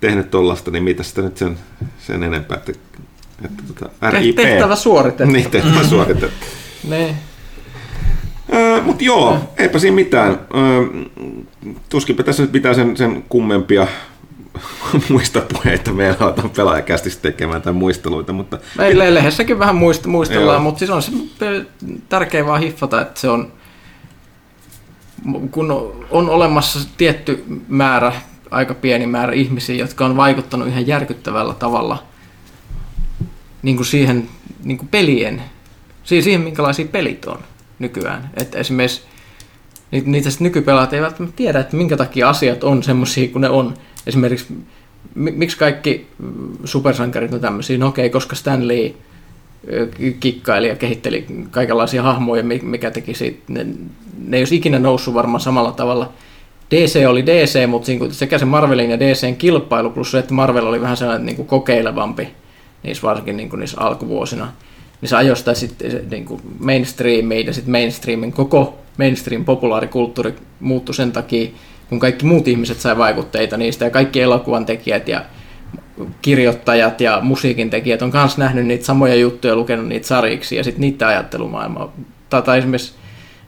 tehnyt 0.00 0.30
tuollaista, 0.30 0.70
niin 0.70 0.84
mitä 0.84 1.02
sitä 1.02 1.22
nyt 1.22 1.36
sen, 1.36 1.58
sen 1.98 2.22
enempää, 2.22 2.56
että, 2.56 2.72
että 3.44 3.62
tota, 3.68 4.10
RIP. 4.10 4.36
Tehtävä 4.36 4.76
suoritettu. 4.76 5.32
Niin, 5.32 5.50
tehtävä 5.50 5.82
mm. 5.82 5.88
suoritettu. 5.88 6.46
ne. 6.88 7.16
Mutta 8.82 9.04
joo, 9.04 9.38
eipä 9.56 9.78
siinä 9.78 9.94
mitään. 9.94 10.40
tuskinpä 11.88 12.22
tässä 12.22 12.42
nyt 12.42 12.52
pitää 12.52 12.74
sen, 12.74 12.96
sen 12.96 13.24
kummempia 13.28 13.86
muistopuheita 15.10 15.92
meillä 15.92 16.16
aletaan 16.20 16.50
pelaajakästissä 16.50 17.20
tekemään 17.22 17.62
tai 17.62 17.72
muisteluita. 17.72 18.32
Mutta... 18.32 18.58
Meillä 18.78 19.14
lehdessäkin 19.14 19.58
vähän 19.58 19.76
muist- 19.76 20.06
muistellaan, 20.06 20.62
mutta 20.62 20.78
siis 20.78 20.90
on 20.90 21.02
se 21.02 21.12
tärkeää 22.08 22.46
vaan 22.46 22.60
hiffata, 22.60 23.00
että 23.00 23.20
se 23.20 23.28
on, 23.28 23.52
kun 25.50 25.70
on 26.10 26.30
olemassa 26.30 26.88
tietty 26.96 27.44
määrä, 27.68 28.12
aika 28.50 28.74
pieni 28.74 29.06
määrä 29.06 29.32
ihmisiä, 29.32 29.76
jotka 29.76 30.04
on 30.04 30.16
vaikuttanut 30.16 30.68
ihan 30.68 30.86
järkyttävällä 30.86 31.54
tavalla 31.54 32.02
niin 33.62 33.76
kuin 33.76 33.86
siihen 33.86 34.28
niin 34.64 34.78
kuin 34.78 34.88
pelien, 34.88 35.42
siis 36.04 36.24
siihen 36.24 36.40
minkälaisia 36.40 36.86
pelit 36.86 37.24
on 37.24 37.38
nykyään. 37.78 38.30
Että 38.36 38.58
esimerkiksi 38.58 39.02
niitä 40.04 40.28
nykypelaat 40.40 40.92
eivät 40.92 41.04
välttämättä 41.04 41.36
tiedä, 41.36 41.60
että 41.60 41.76
minkä 41.76 41.96
takia 41.96 42.28
asiat 42.28 42.64
on 42.64 42.82
semmoisia 42.82 43.28
kuin 43.28 43.40
ne 43.40 43.48
on. 43.48 43.74
Esimerkiksi 44.06 44.54
miksi 45.14 45.58
kaikki 45.58 46.06
supersankarit 46.64 47.34
on 47.34 47.40
tämmöisiä? 47.40 47.78
No 47.78 47.86
okei, 47.86 48.10
koska 48.10 48.36
Stan 48.36 48.68
Lee 48.68 48.94
kikkaili 50.20 50.68
ja 50.68 50.76
kehitteli 50.76 51.26
kaikenlaisia 51.50 52.02
hahmoja, 52.02 52.42
mikä 52.62 52.90
teki 52.90 53.14
siitä. 53.14 53.38
Ne, 53.48 53.66
ne 54.26 54.36
ei 54.36 54.40
olisi 54.40 54.56
ikinä 54.56 54.78
noussut 54.78 55.14
varmaan 55.14 55.40
samalla 55.40 55.72
tavalla. 55.72 56.12
DC 56.70 57.08
oli 57.08 57.26
DC, 57.26 57.66
mutta 57.68 57.90
sekä 58.10 58.38
se 58.38 58.44
Marvelin 58.44 58.90
ja 58.90 59.00
DCn 59.00 59.36
kilpailu, 59.36 59.90
plus 59.90 60.10
se, 60.10 60.18
että 60.18 60.34
Marvel 60.34 60.66
oli 60.66 60.80
vähän 60.80 60.96
sellainen 60.96 61.26
niin 61.26 61.36
kuin 61.36 61.48
kokeilevampi 61.48 62.28
niissä 62.82 63.02
varsinkin 63.02 63.36
niin 63.36 63.50
kuin 63.50 63.60
niissä 63.60 63.80
alkuvuosina 63.80 64.52
niin 65.04 65.08
se 65.08 65.16
ajoi 65.16 65.36
sitä 65.36 65.54
sitten 65.54 66.10
niin 66.10 66.24
kuin 66.24 66.40
mainstreamiin 66.58 67.46
ja 67.46 67.52
sitten 67.52 67.72
mainstreamin 67.72 68.32
koko 68.32 68.78
mainstream 68.98 69.44
populaarikulttuuri 69.44 70.34
muuttui 70.60 70.94
sen 70.94 71.12
takia, 71.12 71.50
kun 71.88 72.00
kaikki 72.00 72.24
muut 72.26 72.48
ihmiset 72.48 72.80
sai 72.80 72.98
vaikutteita 72.98 73.56
niistä 73.56 73.84
ja 73.84 73.90
kaikki 73.90 74.20
elokuvan 74.20 74.66
tekijät 74.66 75.08
ja 75.08 75.24
kirjoittajat 76.22 77.00
ja 77.00 77.18
musiikin 77.22 77.70
tekijät 77.70 78.02
on 78.02 78.10
myös 78.14 78.38
nähnyt 78.38 78.66
niitä 78.66 78.84
samoja 78.84 79.14
juttuja 79.14 79.52
ja 79.52 79.56
lukenut 79.56 79.88
niitä 79.88 80.06
sarjiksi 80.06 80.56
ja 80.56 80.64
sitten 80.64 80.80
niitä 80.80 81.08
ajattelumaailmaa. 81.08 81.92
Tai, 82.30 82.42
tai 82.42 82.58
esimerkiksi, 82.58 82.94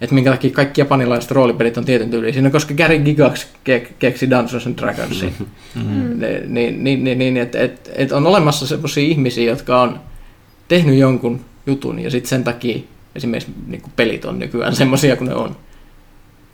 että 0.00 0.14
minkä 0.14 0.30
takia 0.30 0.50
kaikki 0.50 0.80
japanilaiset 0.80 1.30
roolipelit 1.30 1.78
on 1.78 1.84
tietyn 1.84 2.10
tyylisiä, 2.10 2.42
no 2.42 2.50
koska 2.50 2.74
Gary 2.74 2.98
Gigax 2.98 3.46
ke- 3.68 3.92
keksi 3.98 4.30
Dungeons 4.30 4.66
and 4.66 4.78
Dragonsin. 4.78 5.34
Mm-hmm. 5.74 6.20
Niin, 6.48 6.84
niin, 6.84 7.04
niin, 7.04 7.18
niin 7.18 7.36
että 7.36 7.58
et, 7.58 7.90
et 7.94 8.12
on 8.12 8.26
olemassa 8.26 8.66
sellaisia 8.66 9.04
ihmisiä, 9.04 9.44
jotka 9.44 9.80
on 9.82 10.00
tehnyt 10.68 10.98
jonkun 10.98 11.40
jutun 11.66 11.98
ja 11.98 12.10
sitten 12.10 12.28
sen 12.28 12.44
takia 12.44 12.78
esimerkiksi 13.14 13.52
niin 13.66 13.82
pelit 13.96 14.24
on 14.24 14.38
nykyään 14.38 14.76
semmoisia 14.82 15.16
kuin 15.16 15.28
ne 15.28 15.34
on. 15.34 15.56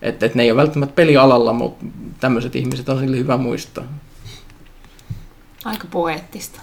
Että 0.02 0.26
et 0.26 0.34
ne 0.34 0.42
ei 0.42 0.50
ole 0.50 0.60
välttämättä 0.60 0.94
pelialalla, 0.94 1.52
mutta 1.52 1.86
tämmöiset 2.20 2.56
ihmiset 2.56 2.88
on 2.88 2.98
sille 2.98 3.16
hyvä 3.16 3.36
muistaa. 3.36 3.84
Aika 5.64 5.86
poeettista. 5.90 6.60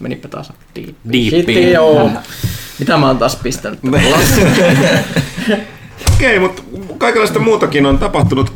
Menipä 0.00 0.28
taas 0.28 0.52
joo. 1.72 2.10
Mitä 2.78 2.96
mä 2.96 3.06
oon 3.06 3.18
taas 3.18 3.36
pistänyt? 3.36 3.80
Okei, 6.14 6.38
mutta 6.38 6.62
kaikenlaista 6.98 7.38
muutakin 7.38 7.86
on 7.86 7.98
tapahtunut. 7.98 8.52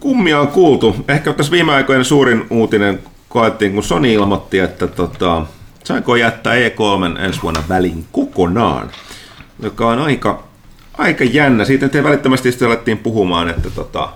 Kummia 0.00 0.40
on 0.40 0.48
kuultu. 0.48 0.96
Ehkä 1.08 1.32
tässä 1.32 1.52
viime 1.52 1.72
aikoina 1.72 2.04
suurin 2.04 2.46
uutinen 2.50 3.00
koettiin, 3.28 3.72
kun 3.72 3.82
Sony 3.82 4.12
ilmoitti, 4.12 4.58
että 4.58 4.86
tota, 4.86 5.46
saiko 5.86 6.16
jättää 6.16 6.54
E3 6.54 7.20
ensi 7.20 7.42
vuonna 7.42 7.62
väliin 7.68 8.06
kokonaan, 8.12 8.90
joka 9.62 9.88
on 9.88 9.98
aika, 9.98 10.42
aika 10.98 11.24
jännä. 11.24 11.64
Siitä 11.64 11.86
nyt 11.86 12.04
välittömästi 12.04 12.50
sitten 12.52 12.68
alettiin 12.68 12.98
puhumaan, 12.98 13.48
että 13.48 13.70
tota, 13.70 14.08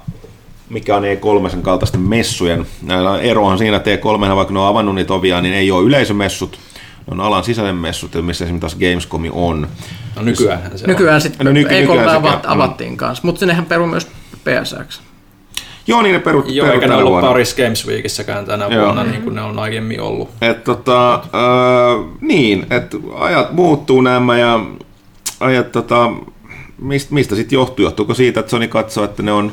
mikä 0.70 0.96
on 0.96 1.02
E3 1.02 1.50
sen 1.50 1.62
kaltaisten 1.62 2.00
messujen. 2.00 2.66
Näillä 2.82 3.20
erohan 3.20 3.58
siinä, 3.58 3.76
että 3.76 3.90
E3, 3.96 4.34
vaikka 4.34 4.54
ne 4.54 4.60
on 4.60 4.66
avannut 4.66 4.94
niitä 4.94 5.14
ovia, 5.14 5.40
niin 5.40 5.54
ei 5.54 5.70
ole 5.70 5.84
yleisömessut, 5.84 6.58
ne 6.96 7.04
on 7.10 7.20
alan 7.20 7.44
sisäinen 7.44 7.76
messut, 7.76 8.14
missä 8.22 8.44
esimerkiksi 8.44 8.60
taas 8.60 8.90
Gamescom 8.90 9.22
on. 9.32 9.68
No 10.16 10.22
nykyään 10.22 10.78
se 10.78 10.86
Nykyään 10.86 11.20
sitten 11.20 11.44
no, 11.46 11.52
nyky- 11.52 11.74
E3 11.74 11.80
nykyään 11.80 12.08
avat, 12.08 12.46
avattiin 12.46 12.96
kanssa, 12.96 13.24
mutta 13.24 13.38
sinnehän 13.38 13.66
peru 13.66 13.86
myös 13.86 14.06
PSX. 14.44 15.00
Joo, 15.90 16.02
niin 16.02 16.12
ne 16.12 16.18
perut, 16.18 16.44
Joo, 16.49 16.66
perut 16.66 16.82
eikä 16.82 16.94
ne 16.94 16.99
ollut 16.99 17.11
vuonna. 17.11 17.28
Paris 17.28 17.54
Games 17.54 17.87
Weekissäkään 17.87 18.44
tänä 18.47 18.66
Joo. 18.66 18.85
vuonna, 18.85 19.04
niin 19.04 19.23
kuin 19.23 19.35
ne 19.35 19.42
on 19.42 19.59
aiemmin 19.59 20.00
ollut. 20.00 20.28
Et, 20.42 20.64
tota, 20.64 21.14
äh, 21.14 21.20
niin, 22.20 22.66
että 22.70 22.97
ajat 23.14 23.52
muuttuu 23.52 24.00
nämä 24.00 24.38
ja 24.38 24.61
ajat, 25.40 25.73
tota, 25.73 26.12
mistä, 26.78 27.14
mistä 27.14 27.35
sitten 27.35 27.56
johtuu? 27.56 27.85
Johtuuko 27.85 28.14
siitä, 28.14 28.40
että 28.40 28.50
Sony 28.50 28.68
katsoo, 28.68 29.04
että 29.04 29.23
ne 29.23 29.32
on 29.32 29.52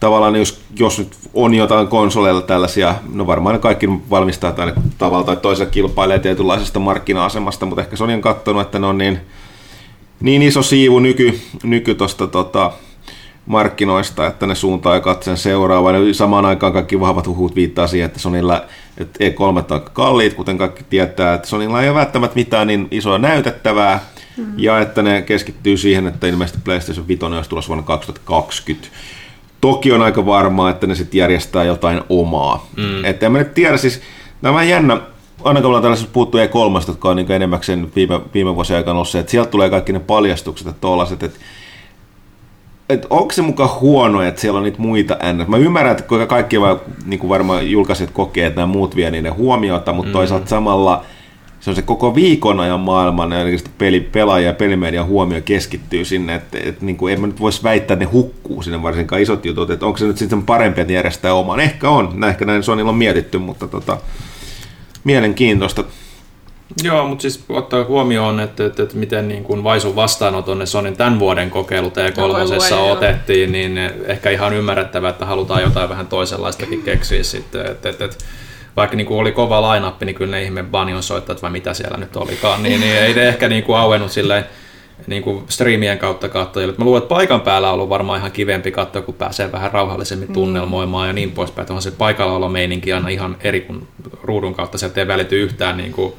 tavallaan, 0.00 0.36
jos, 0.36 0.60
jos 0.78 0.98
nyt 0.98 1.16
on 1.34 1.54
jotain 1.54 1.88
konsoleilla 1.88 2.42
tällaisia, 2.42 2.94
no 3.12 3.26
varmaan 3.26 3.54
ne 3.54 3.58
kaikki 3.58 3.88
valmistaa 4.10 4.54
aina 4.56 4.72
tavalla 4.98 5.24
tai 5.24 5.36
toisella 5.36 5.70
kilpailee 5.70 6.18
tietynlaisesta 6.18 6.78
markkina-asemasta, 6.78 7.66
mutta 7.66 7.82
ehkä 7.82 7.96
Sony 7.96 8.12
on 8.12 8.20
katsonut, 8.20 8.62
että 8.62 8.78
ne 8.78 8.86
on 8.86 8.98
niin, 8.98 9.18
niin 10.20 10.42
iso 10.42 10.62
siivu 10.62 10.98
nyky, 10.98 11.40
nyky 11.62 11.94
tosta, 11.94 12.26
tota, 12.26 12.72
markkinoista, 13.50 14.26
että 14.26 14.46
ne 14.46 14.54
suuntaa 14.54 14.94
ja 14.94 15.00
katsen 15.00 15.36
seuraavaan. 15.36 16.14
Samaan 16.14 16.44
aikaan 16.44 16.72
kaikki 16.72 17.00
vahvat 17.00 17.26
huhut 17.26 17.54
viittaa 17.54 17.86
siihen, 17.86 18.06
että 18.06 18.18
Sonilla 18.18 18.64
että 18.98 19.24
E3 19.24 19.42
on 19.42 19.56
aika 19.56 19.90
kalliit, 19.92 20.34
kuten 20.34 20.58
kaikki 20.58 20.84
tietää, 20.90 21.34
että 21.34 21.48
Sonilla 21.48 21.82
ei 21.82 21.88
ole 21.88 21.98
välttämättä 21.98 22.36
mitään 22.36 22.66
niin 22.66 22.88
isoa 22.90 23.18
näytettävää, 23.18 24.00
mm-hmm. 24.36 24.52
ja 24.56 24.80
että 24.80 25.02
ne 25.02 25.22
keskittyy 25.22 25.76
siihen, 25.76 26.06
että 26.06 26.26
ilmeisesti 26.26 26.60
PlayStation 26.64 27.08
5 27.08 27.24
olisi 27.24 27.50
tulossa 27.50 27.68
vuonna 27.68 27.86
2020. 27.86 28.88
Toki 29.60 29.92
on 29.92 30.02
aika 30.02 30.26
varmaa, 30.26 30.70
että 30.70 30.86
ne 30.86 30.94
sitten 30.94 31.18
järjestää 31.18 31.64
jotain 31.64 32.02
omaa. 32.08 32.66
Mm. 32.76 33.04
Että 33.04 33.26
en 33.26 33.32
mä 33.32 33.38
nyt 33.38 33.54
tiedä, 33.54 33.76
siis 33.76 34.00
tämä 34.42 34.58
on 34.58 34.68
jännä, 34.68 35.00
aina 35.44 35.60
kun 35.60 35.66
ollaan 35.66 35.82
tällaisessa 35.82 36.10
puhuttu 36.12 36.38
E3, 36.38 36.88
jotka 36.88 37.08
on 37.08 37.16
niin 37.16 37.32
enemmäkseen 37.32 37.92
viime, 37.96 38.20
viime 38.34 38.54
vuosien 38.54 38.76
aikana 38.76 38.94
ollut 38.94 39.08
se, 39.08 39.18
että 39.18 39.30
sieltä 39.30 39.50
tulee 39.50 39.70
kaikki 39.70 39.92
ne 39.92 40.00
paljastukset, 40.00 40.66
että 40.66 40.80
tollaset, 40.80 41.22
että 41.22 41.38
että 42.90 43.06
onko 43.10 43.32
se 43.32 43.42
mukaan 43.42 43.80
huono, 43.80 44.22
että 44.22 44.40
siellä 44.40 44.58
on 44.58 44.62
niitä 44.62 44.78
muita 44.78 45.16
ns. 45.32 45.48
Mä 45.48 45.56
ymmärrän, 45.56 45.92
että 45.92 46.04
kuinka 46.04 46.26
kaikki 46.26 46.60
vaan, 46.60 46.80
niin 47.04 47.20
kuin 47.20 47.30
varmaan 47.30 47.70
julkaiset 47.70 48.10
kokee, 48.10 48.46
että 48.46 48.60
nämä 48.60 48.72
muut 48.72 48.96
vie 48.96 49.10
niiden 49.10 49.34
huomiota, 49.34 49.92
mutta 49.92 50.08
mm. 50.08 50.12
toisaalta 50.12 50.48
samalla 50.48 51.04
se 51.60 51.70
on 51.70 51.76
se 51.76 51.82
koko 51.82 52.14
viikon 52.14 52.60
ajan 52.60 52.80
maailman 52.80 53.32
eli 53.32 53.56
peli, 53.78 54.00
pelaaja 54.00 54.46
ja 54.46 54.54
pelimedian 54.54 55.06
huomio 55.06 55.40
keskittyy 55.44 56.04
sinne, 56.04 56.34
että 56.34 56.58
et, 56.64 56.82
niin 56.82 56.96
kuin, 56.96 57.12
en 57.12 57.20
mä 57.20 57.26
nyt 57.26 57.40
voisi 57.40 57.62
väittää, 57.62 57.94
että 57.94 58.04
ne 58.04 58.10
hukkuu 58.10 58.62
sinne 58.62 58.82
varsinkaan 58.82 59.22
isot 59.22 59.44
jutut, 59.44 59.70
että 59.70 59.86
onko 59.86 59.98
se 59.98 60.06
nyt 60.06 60.18
sitten 60.18 60.42
parempi, 60.42 60.80
että 60.80 60.92
järjestää 60.92 61.34
oman. 61.34 61.60
Ehkä 61.60 61.90
on, 61.90 62.24
ehkä 62.24 62.44
näin 62.44 62.62
Sonilla 62.62 62.90
on 62.90 62.96
mietitty, 62.96 63.38
mutta 63.38 63.68
tota, 63.68 63.98
mielenkiintoista. 65.04 65.84
Joo, 66.82 67.08
mutta 67.08 67.22
siis 67.22 67.44
ottaa 67.48 67.84
huomioon, 67.84 68.40
että, 68.40 68.66
että, 68.66 68.82
että 68.82 68.96
miten 68.96 69.28
niin 69.28 69.44
kuin 69.44 69.64
Vaisun 69.64 69.96
vastaanoton 69.96 70.58
ne 70.58 70.66
Sonin 70.66 70.96
tämän 70.96 71.18
vuoden 71.18 71.50
kokeilu 71.50 71.88
T3 71.88 72.74
otettiin, 72.74 73.52
niin 73.52 73.78
ehkä 74.06 74.30
ihan 74.30 74.52
ymmärrettävää, 74.52 75.10
että 75.10 75.26
halutaan 75.26 75.62
jotain 75.62 75.88
vähän 75.88 76.06
toisenlaistakin 76.06 76.82
keksiä 76.82 77.22
sitten. 77.22 77.66
Että, 77.66 77.88
että, 77.88 78.04
että 78.04 78.16
vaikka 78.76 78.96
niin 78.96 79.06
kuin 79.06 79.20
oli 79.20 79.32
kova 79.32 79.62
lainappi, 79.62 80.06
niin 80.06 80.16
kyllä 80.16 80.30
ne 80.30 80.42
ihme 80.42 80.62
Banjon 80.62 81.02
soittajat 81.02 81.42
vai 81.42 81.50
mitä 81.50 81.74
siellä 81.74 81.96
nyt 81.98 82.16
olikaan, 82.16 82.62
niin, 82.62 82.80
niin 82.80 82.96
ei 82.96 83.14
ne 83.14 83.28
ehkä 83.28 83.48
niin 83.48 83.62
kuin 83.62 83.78
auennut 83.78 84.12
silleen 84.12 84.44
niin 85.06 85.22
kuin 85.22 85.44
striimien 85.48 85.98
kautta 85.98 86.28
katsojille. 86.28 86.74
Mä 86.78 86.84
luulen, 86.84 87.02
että 87.02 87.14
paikan 87.14 87.40
päällä 87.40 87.68
on 87.68 87.74
ollut 87.74 87.88
varmaan 87.88 88.18
ihan 88.18 88.32
kivempi 88.32 88.70
katsoa, 88.70 89.02
kun 89.02 89.14
pääsee 89.14 89.52
vähän 89.52 89.72
rauhallisemmin 89.72 90.28
mm. 90.28 90.34
tunnelmoimaan 90.34 91.06
mm. 91.06 91.08
ja 91.08 91.12
niin 91.12 91.30
poispäin. 91.30 91.66
Onhan 91.70 91.82
se 91.82 91.90
paikalla 91.90 92.48
meininki 92.48 92.92
aina 92.92 93.08
ihan 93.08 93.36
eri 93.40 93.60
kuin 93.60 93.88
ruudun 94.22 94.54
kautta. 94.54 94.78
Sieltä 94.78 95.00
ei 95.00 95.08
välity 95.08 95.42
yhtään 95.42 95.76
niin 95.76 95.92
kuin 95.92 96.12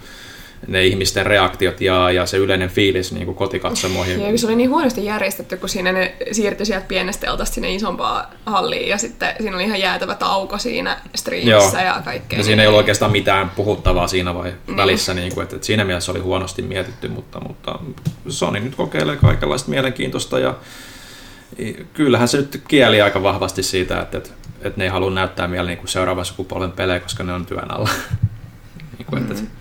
ne 0.68 0.86
ihmisten 0.86 1.26
reaktiot 1.26 1.82
ja, 1.82 2.12
ja 2.12 2.26
se 2.26 2.38
yleinen 2.38 2.70
fiilis 2.70 3.12
niin 3.12 3.26
kuin 3.26 3.36
kotikatsomoihin. 3.36 4.22
Ja 4.22 4.38
se 4.38 4.48
oli 4.48 4.56
niin 4.56 4.70
huonosti 4.70 5.06
järjestetty, 5.06 5.58
kun 5.58 5.70
siinä 5.70 5.92
ne 5.92 6.16
siirtyi 6.32 6.66
sieltä 6.66 6.86
pienestä 6.88 7.28
teltasta 7.28 7.54
sinne 7.54 7.76
isompaan 7.76 8.26
halliin 8.46 8.90
ja 8.90 8.98
sitten 8.98 9.36
siinä 9.42 9.56
oli 9.56 9.64
ihan 9.64 9.80
jäätävä 9.80 10.16
tauko 10.16 10.58
siinä 10.58 10.98
striimissä 11.16 11.82
ja 11.82 12.02
kaikkea. 12.06 12.40
Ja 12.40 12.44
siinä 12.46 12.62
ei 12.62 12.68
ollut 12.68 12.78
oikeastaan 12.78 13.12
mitään 13.12 13.50
puhuttavaa 13.50 14.08
siinä 14.08 14.34
vai 14.34 14.54
niin. 14.68 14.78
välissä, 14.78 15.14
niin 15.14 15.34
kuin, 15.34 15.44
että, 15.44 15.56
että 15.56 15.66
siinä 15.66 15.86
mielessä 15.86 16.12
oli 16.12 16.20
huonosti 16.20 16.62
mietitty, 16.62 17.08
mutta, 17.08 17.40
mutta 17.40 17.80
Sony 18.30 18.60
nyt 18.60 18.76
kokeilee 18.76 19.16
kaikenlaista 19.16 19.70
mielenkiintoista 19.70 20.40
ja 20.40 20.56
kyllähän 21.94 22.28
se 22.28 22.38
nyt 22.38 22.62
kieli 22.68 23.02
aika 23.02 23.24
vahvasti 23.24 23.64
siitä, 23.64 24.02
että, 24.02 24.18
että, 24.18 24.30
että 24.62 24.78
ne 24.78 24.84
ei 24.84 24.90
halua 24.90 25.12
näyttää 25.12 25.52
vielä 25.52 25.68
niin 25.68 25.78
kuin 25.78 25.88
seuraavan 25.88 26.26
sukupolven 26.26 26.72
pelejä, 26.72 27.00
koska 27.00 27.24
ne 27.24 27.34
on 27.34 27.46
työn 27.46 27.72
alla. 27.72 27.90
niin 28.98 29.06
kuin, 29.06 29.22
että, 29.22 29.61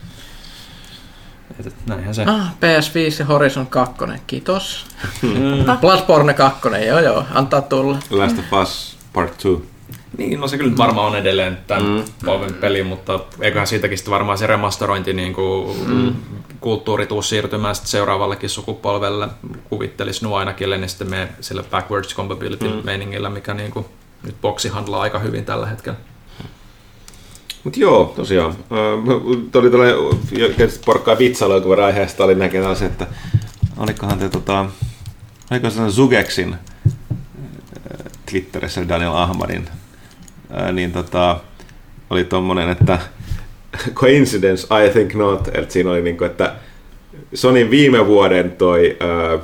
että 1.67 1.83
näinhän 1.87 2.15
se. 2.15 2.23
Ah, 2.23 2.53
PS5 2.53 3.19
ja 3.19 3.27
Horizon 3.27 3.67
2, 3.67 4.05
kiitos. 4.27 4.87
Mm. 5.23 5.79
Bloodborne 5.81 6.35
2, 6.35 6.69
joo 6.87 7.01
joo, 7.01 7.25
antaa 7.35 7.63
tulla. 7.63 7.99
Last 8.11 8.39
of 8.39 8.63
Us 8.63 8.97
Part 9.13 9.31
2. 9.31 9.71
Niin, 10.19 10.41
no 10.41 10.49
se 10.49 10.59
kyllä 10.59 10.77
varmaan 10.77 11.07
on 11.07 11.17
edelleen 11.17 11.59
tämän 11.67 11.85
mm. 11.85 12.05
polven 12.25 12.55
peli, 12.55 12.83
mutta 12.83 13.21
eiköhän 13.41 13.67
siitäkin 13.67 13.99
sitten 13.99 14.13
varmaan 14.13 14.39
se 14.39 14.47
remasterointi 14.47 15.13
niin 15.13 15.35
kuin 15.35 15.77
mm. 15.87 16.15
kulttuuri 16.61 17.07
tuu 17.07 17.23
siirtymään 17.23 17.75
sitten 17.75 17.91
seuraavallekin 17.91 18.51
sukupolvelle. 18.51 19.29
Kuvittelisi 19.71 20.25
nuo 20.25 20.37
ainakin, 20.37 20.71
niin 20.71 20.89
sitten 20.89 21.11
me 21.11 21.29
sillä 21.41 21.63
backwards 21.71 22.17
compatibility 22.17 22.69
mm. 22.69 22.81
meiningillä, 22.85 23.31
mikä 23.31 23.55
niin 23.55 23.71
kuin 23.71 23.87
nyt 24.23 24.41
boksi 24.41 24.69
handlaa 24.69 25.03
aika 25.03 25.19
hyvin 25.19 25.45
tällä 25.45 25.67
hetkellä. 25.67 25.99
Mutta 27.65 27.81
joo, 27.81 28.13
tosiaan. 28.17 28.51
Äh, 28.51 29.59
oli 29.61 29.71
tällainen, 29.71 29.97
tietysti 30.57 30.83
porkkaa 30.85 31.19
vitsailu 31.19 31.53
jonkun 31.53 31.71
verran 31.71 31.87
aiheesta, 31.87 32.25
oli 32.25 32.35
näkee 32.35 32.75
se, 32.75 32.87
että 32.87 33.07
olikohan 33.77 34.19
te 34.19 34.29
tota, 34.29 34.67
oliko 35.51 35.71
se 35.71 35.91
Zugexin 35.91 36.57
Twitterissä 38.31 38.89
Daniel 38.89 39.13
Ahmadin, 39.15 39.69
niin 40.73 40.93
tota, 40.93 41.41
oli 42.11 42.25
tommonen, 42.25 42.71
että 42.71 42.99
coincidence, 43.95 44.67
I 44.87 44.91
think 44.91 45.15
not, 45.15 45.49
että 45.49 45.73
siinä 45.73 45.91
oli 45.91 46.03
niinku, 46.03 46.25
että 46.25 46.55
Sonin 47.35 47.71
viime 47.71 48.07
vuoden 48.07 48.51
toi 48.51 48.97
ää, 49.01 49.39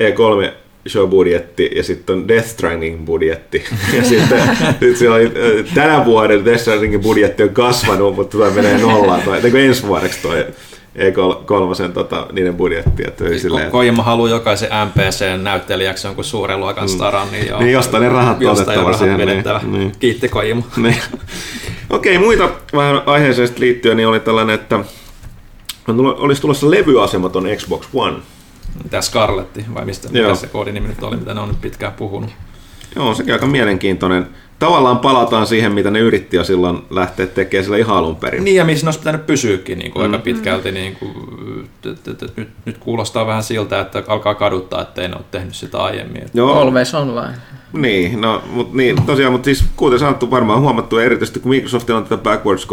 E3 0.00 0.52
show-budjetti 0.88 1.70
ja 1.76 1.82
sitten 1.82 2.16
on 2.16 2.28
Death 2.28 2.48
Stranding 2.48 3.04
budjetti. 3.04 3.64
Ja 3.96 4.04
sitten 4.04 4.42
nyt 4.80 4.96
se 4.96 5.10
oli, 5.10 5.32
tänä 5.74 6.04
vuoden 6.04 6.44
Death 6.44 6.60
Strandingin 6.60 7.00
budjetti 7.00 7.42
on 7.42 7.48
kasvanut, 7.48 8.16
mutta 8.16 8.32
tulee 8.32 8.50
menee 8.50 8.78
nollaan. 8.78 9.22
Tai, 9.22 9.64
ensi 9.64 9.86
vuodeksi 9.86 10.18
toi 10.22 10.46
E3 10.96 11.92
tota, 11.92 12.26
niiden 12.32 12.54
budjetti. 12.54 13.02
Että 13.06 13.28
siis 13.28 13.42
silleen. 13.42 13.70
Kojima 13.70 14.02
haluaa 14.02 14.30
jokaisen 14.30 14.68
NPC-näyttelijäksi 14.86 16.06
jonkun 16.06 16.24
suuren 16.24 16.60
luokan 16.60 16.84
mm. 16.84 16.88
staran. 16.88 17.28
Niin, 17.32 17.48
joo, 17.48 17.60
niin 17.60 17.72
jostain 17.72 18.02
ne 18.02 18.08
rahat 18.08 18.38
otettava 18.44 18.92
siihen. 18.92 19.26
Niin, 19.26 19.44
niin. 19.72 19.92
Kiitti 19.98 20.28
Kojima. 20.28 20.62
Niin. 20.76 20.96
Okei, 21.90 22.16
okay, 22.16 22.26
muita 22.26 22.50
vähän 22.72 23.02
aiheeseen 23.06 23.48
liittyen 23.58 23.96
niin 23.96 24.08
oli 24.08 24.20
tällainen, 24.20 24.54
että 24.54 24.80
olisi 25.96 26.42
tulossa 26.42 26.70
levyasema 26.70 27.28
ton 27.28 27.48
Xbox 27.56 27.86
One. 27.94 28.16
Mitä 28.84 29.00
Scarletti, 29.00 29.64
vai 29.74 29.84
mistä 29.84 30.08
mikä 30.08 30.34
se 30.34 30.46
koodinimi 30.46 30.88
nyt 30.88 31.02
oli, 31.02 31.16
mitä 31.16 31.34
ne 31.34 31.40
on 31.40 31.48
nyt 31.48 31.60
pitkään 31.60 31.92
puhunut. 31.92 32.30
Joo, 32.96 33.14
sekin 33.14 33.32
aika 33.32 33.46
mielenkiintoinen 33.46 34.26
tavallaan 34.60 34.98
palataan 34.98 35.46
siihen, 35.46 35.72
mitä 35.72 35.90
ne 35.90 35.98
yritti 35.98 36.36
jo 36.36 36.44
silloin 36.44 36.78
lähteä 36.90 37.26
tekemään 37.26 37.64
sillä 37.64 37.76
ihan 37.76 37.96
alun 37.96 38.16
perin. 38.16 38.44
Niin, 38.44 38.56
ja 38.56 38.64
missä 38.64 38.86
ne 38.86 38.88
olisi 38.88 38.98
pitänyt 38.98 39.26
pysyäkin 39.26 39.78
niin 39.78 39.92
kuin 39.92 40.06
mm. 40.06 40.12
aika 40.12 40.24
pitkälti. 40.24 40.72
Niin 40.72 40.96
kuin, 40.96 41.14
nyt, 42.36 42.48
nyt 42.64 42.78
kuulostaa 42.78 43.26
vähän 43.26 43.42
siltä, 43.42 43.80
että 43.80 44.02
alkaa 44.06 44.34
kaduttaa, 44.34 44.82
että 44.82 45.02
ei 45.02 45.08
ne 45.08 45.14
ole 45.14 45.24
tehnyt 45.30 45.54
sitä 45.54 45.78
aiemmin. 45.78 46.22
Joo. 46.34 46.52
Always 46.52 46.94
online. 46.94 47.34
Niin, 47.72 48.20
no, 48.20 48.42
mutta 48.46 48.76
niin, 48.76 49.02
tosiaan, 49.02 49.32
mutta 49.32 49.44
siis 49.44 49.64
kuten 49.76 49.98
sanottu, 49.98 50.30
varmaan 50.30 50.60
huomattu 50.60 50.98
erityisesti, 50.98 51.40
kun 51.40 51.50
Microsoft 51.50 51.90
on 51.90 52.04
tätä 52.04 52.22
backwards 52.22 52.66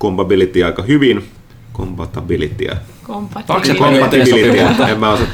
compatibility 0.00 0.64
aika 0.64 0.82
hyvin, 0.82 1.24
compatibility. 1.72 2.66
Compatibility. 3.06 4.58
En 4.90 5.00
mä 5.00 5.12
osaa, 5.12 5.26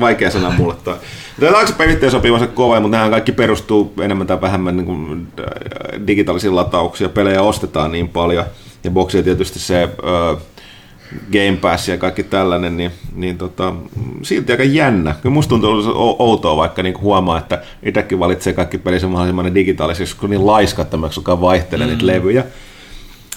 vaikea 0.00 0.30
sana 0.30 0.50
mulle 0.50 0.74
toi. 0.84 0.96
Tämä 1.40 1.52
taaksepäin 1.52 1.90
itse 1.90 2.10
sopivansa 2.10 2.46
kova, 2.46 2.80
mutta 2.80 2.96
nämä 2.96 3.10
kaikki 3.10 3.32
perustuu 3.32 3.92
enemmän 4.00 4.26
tai 4.26 4.40
vähemmän 4.40 4.76
niin 4.76 4.86
kuin 4.86 5.26
äh, 5.40 6.06
digitaalisiin 6.06 6.56
latauksiin. 6.56 7.10
Pelejä 7.10 7.42
ostetaan 7.42 7.92
niin 7.92 8.08
paljon. 8.08 8.44
Ja 8.84 8.90
boksi 8.90 9.22
tietysti 9.22 9.58
se 9.58 9.84
uh, 9.84 10.40
Game 11.32 11.56
Pass 11.60 11.88
ja 11.88 11.98
kaikki 11.98 12.22
tällainen, 12.22 12.76
niin, 12.76 12.90
niin 13.14 13.38
tota, 13.38 13.74
silti 14.22 14.52
aika 14.52 14.64
jännä. 14.64 15.14
Kyllä 15.22 15.32
musta 15.32 15.48
tuntuu 15.48 15.82
outoa, 16.18 16.56
vaikka 16.56 16.82
niin 16.82 17.00
huomaa, 17.00 17.38
että 17.38 17.62
itsekin 17.82 18.18
valitsee 18.18 18.52
kaikki 18.52 18.78
pelit 18.78 19.02
mahdollisimman 19.02 19.54
digitaalisiksi, 19.54 20.16
kun 20.16 20.30
niin 20.30 20.46
laiskattomaksi, 20.46 21.20
joka 21.20 21.40
vaihtelee 21.40 21.86
mm. 21.86 21.90
niitä 21.90 22.06
levyjä 22.06 22.44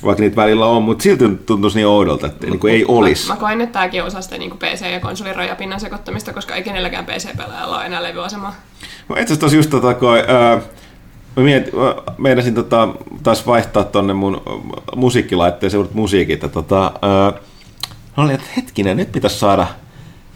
vaikka 0.05 0.21
niitä 0.21 0.35
välillä 0.35 0.65
on, 0.65 0.83
mutta 0.83 1.03
silti 1.03 1.25
tuntuisi 1.45 1.77
niin 1.77 1.87
oudolta, 1.87 2.27
että 2.27 2.47
niin 2.47 2.67
ei 2.69 2.85
olisi. 2.87 3.27
Mä, 3.27 3.33
mä 3.33 3.39
koen, 3.39 3.61
että 3.61 3.73
tämäkin 3.79 4.03
osa 4.03 4.21
sitä 4.21 4.37
niin 4.37 4.51
PC- 4.51 4.91
ja 4.91 4.99
konsolin 4.99 5.35
rajapinnan 5.35 5.79
sekoittamista, 5.79 6.33
koska 6.33 6.55
ei 6.55 6.63
kenelläkään 6.63 7.05
PC-pelaajalla 7.05 7.77
ole 7.77 7.85
enää 7.85 8.03
levyasemaa. 8.03 8.55
No 9.09 9.15
itse 9.15 9.33
asiassa 9.33 9.57
just 9.57 9.69
tota, 9.69 9.93
kun, 9.93 10.09
ää, 10.17 10.61
mä 11.35 11.43
mietin, 11.43 11.73
meinasin 12.17 12.55
tota, 12.55 12.87
taas 13.23 13.47
vaihtaa 13.47 13.83
tonne 13.83 14.13
mun 14.13 14.41
musiikkilaitteeseen 14.95 15.89
musiikit, 15.93 16.41
ja 16.41 16.49
tota, 16.49 16.91
ää, 17.01 17.33
oli, 18.17 18.33
että 18.33 18.47
hetkinen, 18.57 18.97
nyt 18.97 19.11
pitäisi 19.11 19.39
saada, 19.39 19.67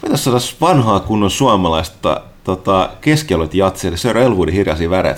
pitäisi 0.02 0.24
saada 0.24 0.40
vanhaa 0.62 1.00
kunnon 1.00 1.32
suomalaista 1.32 2.22
tota, 2.44 2.90
keskialueet 3.02 3.54
jatsia, 3.54 3.98
Sir 3.98 4.18
Elwoodin 4.18 4.56
hiljaisia 4.56 4.90
värejä. 4.90 5.16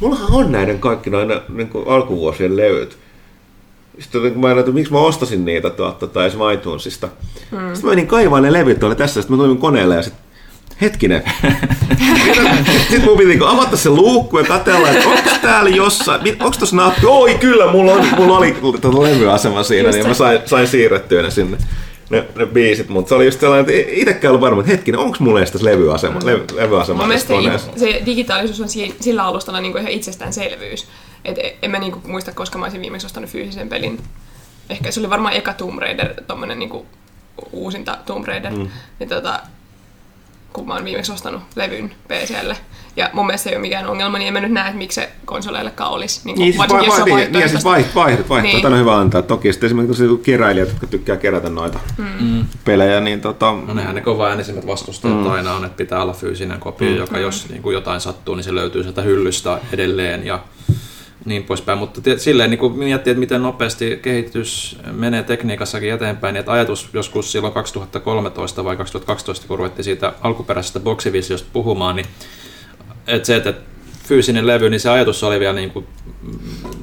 Mullahan 0.00 0.32
on 0.32 0.52
näiden 0.52 0.78
kaikki 0.78 1.10
noin 1.10 1.28
niin 1.28 1.70
alkuvuosien 1.86 2.56
levyt. 2.56 2.98
Sitten 4.00 4.32
kun 4.32 4.40
mä 4.40 4.48
ajattelin, 4.48 4.74
miksi 4.74 4.92
mä 4.92 4.98
ostasin 4.98 5.44
niitä 5.44 5.70
tuota, 5.70 6.06
tai 6.06 6.30
iTunesista. 6.54 7.08
Hmm. 7.50 7.58
Sitten 7.58 7.84
mä 7.84 7.90
menin 7.90 8.06
kaivaan 8.06 8.42
ne 8.42 8.52
levyt 8.52 8.82
oli 8.82 8.94
tässä, 8.94 9.22
sitten 9.22 9.36
mä 9.36 9.42
tulin 9.42 9.58
koneelle 9.58 9.94
ja 9.94 10.02
sitten 10.02 10.24
hetkinen. 10.80 11.22
sitten 12.90 13.04
mun 13.04 13.18
piti 13.18 13.38
avata 13.46 13.76
se 13.76 13.90
luukku 13.90 14.38
ja 14.38 14.44
katsella, 14.44 14.88
että 14.88 15.08
onko 15.08 15.30
täällä 15.42 15.70
jossain, 15.70 16.20
onko 16.40 16.56
tuossa 16.58 16.76
nappi? 16.76 17.06
Oi 17.06 17.34
kyllä, 17.34 17.72
mulla, 17.72 17.92
on, 17.92 18.06
mulla 18.16 18.38
oli 18.38 18.56
tuota 18.82 19.02
levyasema 19.02 19.62
siinä, 19.62 19.88
just 19.88 19.98
niin 19.98 20.08
mä 20.08 20.14
sain, 20.14 20.40
sain 20.44 20.68
siirrettyä 20.68 21.22
ne 21.22 21.30
sinne 21.30 21.58
ne, 22.10 22.24
ne 22.36 22.46
biisit, 22.46 22.88
mutta 22.88 23.08
se 23.08 23.14
oli 23.14 23.24
just 23.24 23.40
sellainen, 23.40 23.74
että 23.74 23.92
itsekään 23.92 24.30
ollut 24.30 24.40
varma, 24.40 24.60
että 24.60 24.72
hetkinen, 24.72 25.00
onko 25.00 25.16
mulla 25.20 25.38
edes 25.38 25.50
tässä 25.50 25.66
levyasema, 25.66 26.20
le, 26.24 26.40
levyasema 26.54 27.06
Mun 27.06 27.18
se, 27.18 27.58
se 27.76 28.02
digitaalisuus 28.06 28.60
on 28.60 28.68
sillä 29.00 29.24
alustalla 29.24 29.60
niin 29.60 29.72
kuin 29.72 29.80
ihan 29.80 29.92
itsestäänselvyys. 29.92 30.86
Et 31.24 31.36
en 31.62 31.70
mä 31.70 31.78
niin 31.78 31.92
kuin 31.92 32.10
muista, 32.10 32.32
koska 32.32 32.58
mä 32.58 32.64
olisin 32.64 32.80
viimeksi 32.80 33.06
ostanut 33.06 33.30
fyysisen 33.30 33.68
pelin. 33.68 34.02
Ehkä 34.70 34.90
se 34.90 35.00
oli 35.00 35.10
varmaan 35.10 35.34
eka 35.34 35.52
Tomb 35.52 35.78
Raider, 35.78 36.14
tommonen 36.26 36.58
niin 36.58 36.68
kuin 36.68 36.86
uusinta 37.52 37.98
Tomb 38.06 38.26
Raider. 38.26 38.52
Mm. 38.52 38.68
Niin 38.98 39.08
tota, 39.08 39.40
kun 40.52 40.66
mä 40.66 40.74
oon 40.74 40.84
viimeksi 40.84 41.12
ostanut 41.12 41.42
levyn 41.56 41.94
PClle. 42.08 42.56
Ja 42.96 43.10
mun 43.12 43.26
mielestä 43.26 43.44
se 43.44 43.50
ei 43.50 43.56
ole 43.56 43.60
mikään 43.60 43.86
ongelma, 43.86 44.18
niin 44.18 44.26
en 44.26 44.32
mä 44.32 44.40
nyt 44.40 44.52
näe, 44.52 44.66
että 44.66 44.78
miksi 44.78 44.94
se 44.94 45.10
konsoleillekaan 45.24 45.92
olisi. 45.92 46.20
Niin, 46.24 46.38
niin, 46.38 46.52
siis 46.52 46.68
vai, 46.68 46.88
vai, 46.88 47.04
niin, 47.04 47.32
niin, 47.32 47.48
siis 47.48 47.64
vaihdot, 47.64 47.94
vaihdot, 47.94 48.28
vaihdot 48.28 48.52
niin. 48.52 48.66
on 48.66 48.78
hyvä 48.78 48.98
antaa. 48.98 49.22
Toki 49.22 49.52
sitten 49.52 49.66
esimerkiksi 49.66 50.02
keräilijät, 50.22 50.68
jotka 50.68 50.86
tykkää 50.86 51.16
kerätä 51.16 51.50
noita 51.50 51.78
mm. 51.98 52.44
pelejä, 52.64 53.00
niin 53.00 53.20
tota... 53.20 53.52
No 53.66 53.74
nehän 53.74 53.94
ne 53.94 54.00
kova 54.00 54.28
äänisimmät 54.28 54.66
vastustajat 54.66 55.16
mm. 55.16 55.30
aina 55.30 55.54
on, 55.54 55.64
että 55.64 55.76
pitää 55.76 56.02
olla 56.02 56.12
fyysinen 56.12 56.60
kopio, 56.60 56.90
mm. 56.90 56.96
joka 56.96 57.18
jos 57.18 57.48
niin 57.48 57.62
kuin 57.62 57.74
jotain 57.74 58.00
sattuu, 58.00 58.34
niin 58.34 58.44
se 58.44 58.54
löytyy 58.54 58.82
sieltä 58.82 59.02
hyllystä 59.02 59.58
edelleen. 59.72 60.26
Ja 60.26 60.40
niin 61.24 61.44
poispäin. 61.44 61.78
Mutta 61.78 62.00
tiet, 62.00 62.20
silleen 62.20 62.50
niin 62.50 62.58
kun 62.58 62.78
miettii, 62.78 63.10
että 63.10 63.20
miten 63.20 63.42
nopeasti 63.42 63.98
kehitys 64.02 64.78
menee 64.92 65.22
tekniikassakin 65.22 65.92
eteenpäin, 65.92 66.32
niin 66.32 66.40
että 66.40 66.52
ajatus 66.52 66.88
joskus 66.92 67.32
silloin 67.32 67.54
2013 67.54 68.64
vai 68.64 68.76
2012, 68.76 69.48
kun 69.48 69.58
ruvettiin 69.58 69.84
siitä 69.84 70.12
alkuperäisestä 70.20 70.80
boksivisiosta 70.80 71.48
puhumaan, 71.52 71.96
niin 71.96 72.06
että 73.06 73.26
se, 73.26 73.36
että 73.36 73.54
fyysinen 74.10 74.46
levy, 74.46 74.70
niin 74.70 74.80
se 74.80 74.90
ajatus 74.90 75.24
oli 75.24 75.40
vielä 75.40 75.52
niin 75.52 75.70
kuin, 75.70 75.86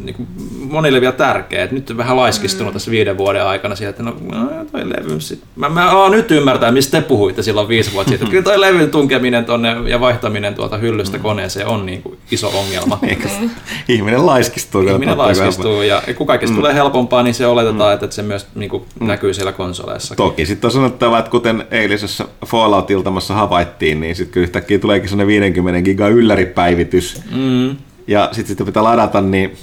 niin 0.04 0.16
kuin 0.16 0.28
monille 0.70 1.02
vielä 1.02 1.14
tärkeä. 1.14 1.64
Et 1.64 1.72
nyt 1.72 1.90
on 1.90 1.98
vähän 1.98 2.18
laiskistunut 2.18 2.74
mm. 2.74 2.76
tässä 2.76 2.92
viiden 2.92 3.18
vuoden 3.18 3.46
aikana 3.46 3.76
siitä, 3.76 3.90
että 3.90 4.04
no, 4.04 4.16
no 4.32 4.66
toi 4.72 4.90
levy 4.90 5.20
sit. 5.20 5.44
Mä, 5.56 5.70
mä 5.70 5.92
alan 5.92 6.12
nyt 6.12 6.32
ymmärtää, 6.32 6.72
mistä 6.72 7.02
te 7.02 7.08
puhuitte 7.08 7.44
silloin 7.44 7.68
viisi 7.68 7.94
vuotta 7.94 8.10
sitten. 8.10 8.30
Kyllä 8.30 8.44
toi 8.44 8.62
levyn 8.62 8.92
tunkeminen 8.92 9.46
tonne 9.46 9.76
ja 9.90 10.00
vaihtaminen 10.00 10.56
tuolta 10.56 10.78
hyllystä 10.78 11.18
mm. 11.18 11.24
koneeseen 11.24 11.68
on 11.68 11.86
niin 11.86 12.04
kuin 12.04 12.18
iso 12.32 12.52
ongelma. 12.60 13.00
Ihminen 13.88 14.26
laiskistuu. 14.26 14.82
Ihminen 14.82 15.18
laiskistuu 15.18 15.82
ja 15.82 16.02
kun 16.16 16.28
kaikesta 16.28 16.54
mm. 16.54 16.58
tulee 16.58 16.74
helpompaa, 16.74 17.24
niin 17.24 17.34
se 17.34 17.48
oletetaan, 17.48 17.94
että 17.94 18.08
se 18.12 18.22
myös 18.22 18.48
niin 18.56 18.70
kuin 18.70 18.84
mm. 19.00 19.08
näkyy 19.08 19.34
siellä 19.34 19.52
konsoleissa. 19.52 20.16
Toki 20.16 20.46
sitten 20.46 20.68
on 20.68 20.72
sanottava, 20.72 21.20
että 21.20 21.32
kuten 21.32 21.66
eilisessä 21.72 22.26
Fallout-iltamassa 22.46 23.34
havaittiin, 23.34 24.00
niin 24.00 24.16
sitten 24.16 24.44
yhtäkkiä 24.44 24.80
tuleekin 24.80 25.10
sellainen 25.10 25.28
50 25.28 25.82
giga 25.82 26.08
ylläripäivitys. 26.08 27.17
Mm. 27.32 27.78
Ja 28.08 28.30
sitten 28.32 28.48
sitä 28.48 28.66
pitää 28.66 28.84
ladata, 28.84 29.22
niin 29.22 29.58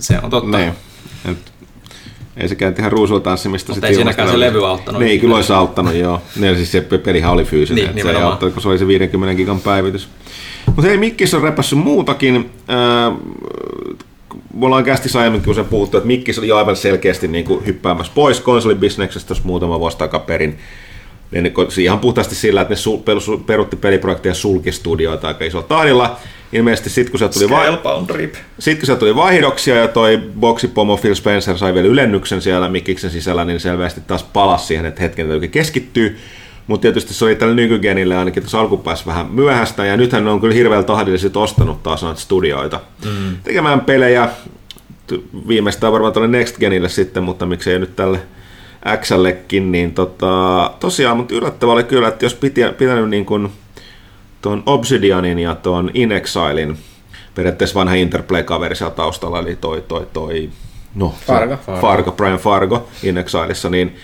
se 0.00 0.18
on 0.22 0.30
totta. 0.30 0.58
Niin. 0.58 0.72
Et, 1.30 1.52
ei 2.36 2.48
sekään 2.48 2.74
ihan 2.78 2.92
ruusultanssimista. 2.92 3.72
Mutta 3.72 3.86
ei 3.86 3.94
siinäkään 3.94 4.28
se 4.28 4.40
levy 4.40 4.66
auttanut. 4.68 5.02
Niin, 5.02 5.20
kyllä 5.20 5.36
olisi 5.36 5.52
auttanut, 5.52 5.94
joo. 5.94 6.22
Niin, 6.36 6.56
siis 6.56 6.72
se 6.72 6.80
pelihän 6.80 7.32
oli 7.32 7.44
fyysinen, 7.44 7.94
niin, 7.94 8.06
se 8.06 8.10
ei 8.10 8.22
auttanut, 8.22 8.54
kun 8.54 8.62
se 8.62 8.68
oli 8.68 8.78
se 8.78 8.86
50 8.86 9.34
gigan 9.34 9.60
päivitys. 9.60 10.08
Mutta 10.66 10.90
ei, 10.90 10.96
Mikkis 10.96 11.34
on 11.34 11.42
repässyt 11.42 11.78
muutakin. 11.78 12.50
Äh, 12.70 13.16
me 14.54 14.66
ollaan 14.66 14.84
kästi 14.84 15.18
aiemmin, 15.18 15.42
kun 15.42 15.54
se 15.54 15.64
puhuttu, 15.64 15.96
että 15.96 16.06
Mikkis 16.06 16.38
oli 16.38 16.52
aivan 16.52 16.76
selkeästi 16.76 17.28
niin 17.28 17.44
kuin 17.44 17.66
hyppäämässä 17.66 18.12
pois 18.14 18.40
konsolibisneksestä 18.40 19.28
tuossa 19.28 19.44
muutama 19.44 19.80
vuosi 19.80 19.98
takaperin. 19.98 20.58
Niin, 21.30 21.54
ihan 21.82 21.98
puhtaasti 21.98 22.34
sillä, 22.34 22.60
että 22.60 22.74
ne 22.74 23.44
perutti 23.46 23.76
peliprojekteja 23.76 24.34
sulkistudioita 24.34 25.28
aika 25.28 25.44
isolla 25.44 25.66
tahdilla 25.66 26.16
ilmeisesti 26.52 26.90
sitten 26.90 27.10
kun 27.10 27.18
se 27.18 27.28
tuli, 27.28 27.50
va- 27.50 28.04
sit, 28.58 28.78
kun 28.78 28.86
se 28.86 28.96
tuli 28.96 29.16
vaihdoksia 29.16 29.76
ja 29.76 29.88
toi 29.88 30.20
boksipomo 30.40 30.96
Phil 30.96 31.14
Spencer 31.14 31.58
sai 31.58 31.74
vielä 31.74 31.88
ylennyksen 31.88 32.42
siellä 32.42 32.68
Mikiksen 32.68 33.10
sisällä, 33.10 33.44
niin 33.44 33.60
selvästi 33.60 34.00
taas 34.06 34.22
palasi 34.24 34.66
siihen, 34.66 34.86
että 34.86 35.02
hetken 35.02 35.28
täytyy 35.28 35.48
keskittyy. 35.48 36.18
Mutta 36.66 36.82
tietysti 36.82 37.14
se 37.14 37.24
oli 37.24 37.34
tällä 37.34 37.54
nykygenille 37.54 38.16
ainakin 38.16 38.42
tuossa 38.42 38.60
alkupäässä 38.60 39.06
vähän 39.06 39.26
myöhäistä, 39.30 39.84
ja 39.84 39.96
nythän 39.96 40.24
ne 40.24 40.30
on 40.30 40.40
kyllä 40.40 40.54
hirveän 40.54 40.84
tahdillisesti 40.84 41.38
ostanut 41.38 41.82
taas 41.82 42.02
noita 42.02 42.20
studioita 42.20 42.80
mm. 43.04 43.36
tekemään 43.44 43.80
pelejä. 43.80 44.28
Viimeistään 45.48 45.92
varmaan 45.92 46.12
tuonne 46.12 46.38
Next 46.38 46.58
Genille 46.58 46.88
sitten, 46.88 47.22
mutta 47.22 47.46
miksei 47.46 47.78
nyt 47.78 47.96
tälle 47.96 48.18
Xllekin, 48.96 49.72
niin 49.72 49.94
tota, 49.94 50.70
tosiaan, 50.80 51.16
mutta 51.16 51.34
yllättävää 51.34 51.72
oli 51.72 51.84
kyllä, 51.84 52.08
että 52.08 52.24
jos 52.24 52.34
piti, 52.34 52.60
pitänyt 52.78 53.08
niin 53.08 53.26
kuin 53.26 53.52
tuon 54.42 54.62
Obsidianin 54.66 55.38
ja 55.38 55.54
tuon 55.54 55.90
In 55.94 56.12
Exilein, 56.12 56.78
periaatteessa 57.34 57.78
vanha 57.78 57.94
Interplay-kaveri 57.94 58.76
siellä 58.76 58.94
taustalla, 58.94 59.38
eli 59.38 59.56
toi, 59.56 59.84
toi, 59.88 60.06
toi 60.12 60.50
no, 60.94 61.14
Fargo. 61.26 61.56
Fargo. 61.56 61.80
Fargo, 61.80 62.12
Brian 62.12 62.38
Fargo 62.38 62.88
In 63.02 63.18
Exileissa, 63.18 63.70
niin, 63.70 63.96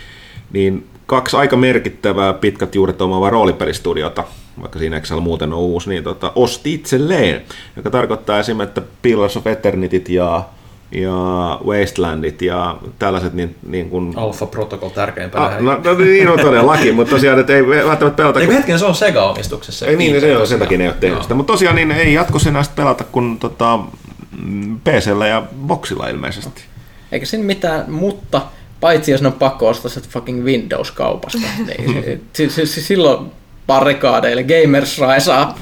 niin 0.53 0.87
kaksi 1.07 1.37
aika 1.37 1.57
merkittävää 1.57 2.33
pitkät 2.33 2.75
juuret 2.75 3.03
omaavaa 3.03 3.31
roolipelistudiota, 3.31 4.25
vaikka 4.61 4.79
siinä 4.79 4.97
Excel 4.97 5.21
muuten 5.21 5.53
on 5.53 5.59
uusi, 5.59 5.88
niin 5.88 6.05
tota, 6.05 6.33
osti 6.35 6.75
itselleen, 6.75 7.42
joka 7.77 7.90
tarkoittaa 7.90 8.38
esimerkiksi, 8.38 8.81
että 8.81 8.92
Pillars 9.03 9.37
of 9.37 9.47
Eternityt 9.47 10.09
ja 10.09 10.45
ja 10.93 11.59
Wastelandit 11.67 12.43
ja 12.43 12.79
tällaiset 12.99 13.33
niin, 13.35 13.55
niin 13.67 13.91
kuin... 13.91 14.13
Alpha 14.17 14.47
Protocol 14.47 14.89
tärkeimpänä. 14.89 15.45
Ah, 15.45 15.61
no, 15.61 15.81
no, 15.85 15.95
niin 15.95 16.29
on 16.29 16.39
todellakin, 16.41 16.95
mutta 16.97 17.11
tosiaan, 17.11 17.41
että 17.41 17.53
ei 17.53 17.67
välttämättä 17.67 18.17
pelata... 18.17 18.41
Eikö 18.41 18.53
kun... 18.53 18.57
hetken, 18.57 18.79
se 18.79 18.85
on 18.85 18.95
Sega-omistuksessa. 18.95 19.87
Ei 19.87 19.97
niin, 19.97 20.21
se 20.21 20.37
on, 20.37 20.47
sen 20.47 20.59
takia 20.59 20.79
ne 20.79 20.85
ei 20.85 20.89
ole 20.89 20.97
tehnyt 21.01 21.23
sitä. 21.23 21.35
Mutta 21.35 21.53
tosiaan 21.53 21.77
niin 21.77 21.93
ei 21.93 22.15
jatkossa 22.15 22.49
enää 22.49 22.63
pelata 22.77 23.05
kuin 23.05 23.39
tota, 23.39 23.79
PCllä 24.85 25.27
ja 25.27 25.43
Boxilla 25.67 26.09
ilmeisesti. 26.09 26.63
Eikä 27.13 27.27
siinä 27.27 27.45
mitään, 27.45 27.91
mutta 27.93 28.43
paitsi 28.81 29.11
jos 29.11 29.23
ne 29.23 29.27
on 29.27 29.33
pakko 29.33 29.69
ostaa 29.69 29.91
se 29.91 30.01
fucking 30.01 30.45
Windows-kaupasta, 30.45 31.39
niin 31.67 32.23
silloin 32.65 33.27
barrikaadeille 33.67 34.45
gamers 34.45 34.99
raisaa. 34.99 35.59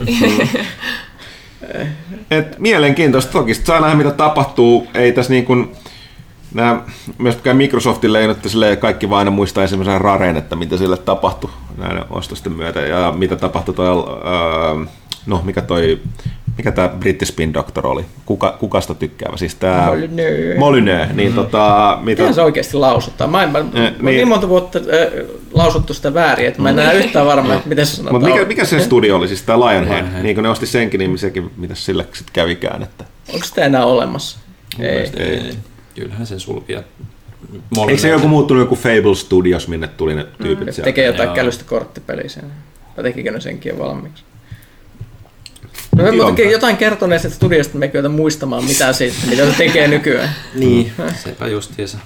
Et 2.31 2.59
mielenkiintoista. 2.59 3.33
Toki 3.33 3.55
saa 3.55 3.81
nähdä, 3.81 3.94
mitä 3.94 4.11
tapahtuu. 4.11 4.87
Ei 4.94 5.12
tässä 5.12 5.33
niin 5.33 5.44
kuin, 5.44 5.73
nämä, 6.55 6.81
myöskään 7.18 7.57
Microsoftille 7.57 8.20
ei 8.20 8.27
nyt 8.27 8.38
kaikki 8.81 9.11
vain 9.11 9.18
aina 9.18 9.31
muistaa 9.31 9.64
esimerkiksi 9.64 9.99
Rareen, 9.99 10.37
että 10.37 10.57
mitä 10.57 10.77
sille 10.77 10.96
tapahtui 10.96 11.51
näiden 11.77 12.05
ostosten 12.11 12.53
myötä 12.53 12.81
ja 12.81 13.14
mitä 13.16 13.37
tapahtui 13.37 13.75
toi, 13.75 13.87
no 15.27 15.42
mikä 15.44 15.62
toi 15.62 16.01
mikä 16.61 16.73
tämä 16.73 16.90
Spin 17.25 17.55
Doctor 17.55 17.87
oli? 17.87 18.05
Kuka, 18.27 18.57
kukasta 18.61 18.94
tykkäävä? 18.94 19.37
Siis 19.37 19.55
tämä 19.55 19.87
Molyneux. 19.87 20.59
Molyneux. 20.59 21.12
Niin, 21.14 21.29
mm. 21.29 21.35
tota, 21.35 21.99
mitä... 22.03 22.23
Miten 22.23 22.35
se 22.35 22.42
oikeasti 22.42 22.77
lausuttaa? 22.77 23.27
Mä 23.27 23.42
en, 23.42 23.51
mä, 23.51 23.59
eh, 23.59 23.64
niin. 23.75 24.05
niin 24.05 24.29
monta 24.29 24.49
vuotta 24.49 24.79
äh, 24.79 25.27
lausuttu 25.53 25.94
sitä 25.94 26.14
väärin, 26.14 26.46
että 26.46 26.62
mä 26.62 26.70
en 26.70 26.79
enää 26.79 26.92
yhtään 26.92 27.27
varma, 27.27 27.55
että 27.55 27.68
miten 27.68 27.87
se 27.87 27.96
sanotaan. 27.96 28.23
Mutta 28.23 28.35
mikä, 28.35 28.49
mikä 28.49 28.64
se 28.64 28.81
studio 28.81 29.16
oli, 29.16 29.29
siis 29.29 29.42
tämä 29.42 29.59
Lionhead? 29.59 30.03
Lionhead. 30.03 30.23
Niin 30.23 30.35
kun 30.35 30.44
ne 30.44 30.51
osti 30.51 30.66
senkin, 30.66 30.99
niin 30.99 31.18
sekin, 31.18 31.51
mitä 31.57 31.75
sillä 31.75 32.03
sitten 32.03 32.33
kävikään. 32.33 32.83
Että... 32.83 33.05
Onko 33.35 33.46
sitä 33.46 33.64
enää 33.64 33.85
olemassa? 33.85 34.38
Ei. 34.79 34.88
ei. 34.88 35.11
ei. 35.16 35.55
Kyllähän 35.94 36.27
sen 36.27 36.40
sulkia. 36.40 36.83
Eikö 37.88 38.01
se 38.01 38.09
joku 38.09 38.29
muuttunut 38.29 38.61
joku 38.61 38.77
Fable 38.77 39.14
Studios, 39.14 39.68
minne 39.68 39.88
tuli 39.88 40.14
ne 40.14 40.27
tyypit 40.42 40.66
mm. 40.66 40.73
sieltä? 40.73 40.88
Tekee 40.88 41.07
jotain 41.07 41.31
kälystä 41.31 41.64
korttipeliä 41.64 42.29
sen. 42.29 42.44
Vai 42.96 43.05
tekikö 43.05 43.31
ne 43.31 43.40
senkin 43.40 43.79
valmiiksi? 43.79 44.25
No 45.96 46.05
me 46.05 46.12
mutta 46.12 46.42
jotain 46.42 46.76
kertoneet 46.76 47.24
että 47.24 47.37
studiosta 47.37 47.79
me 47.79 47.90
ei 47.94 48.09
muistamaan 48.09 48.64
mitään 48.64 48.94
siitä, 48.94 49.16
mitä 49.31 49.46
se 49.46 49.57
tekee 49.57 49.88
nykyään. 49.88 50.35
niin, 50.55 50.92
sepä 51.22 51.48
justiinsa. 51.48 51.98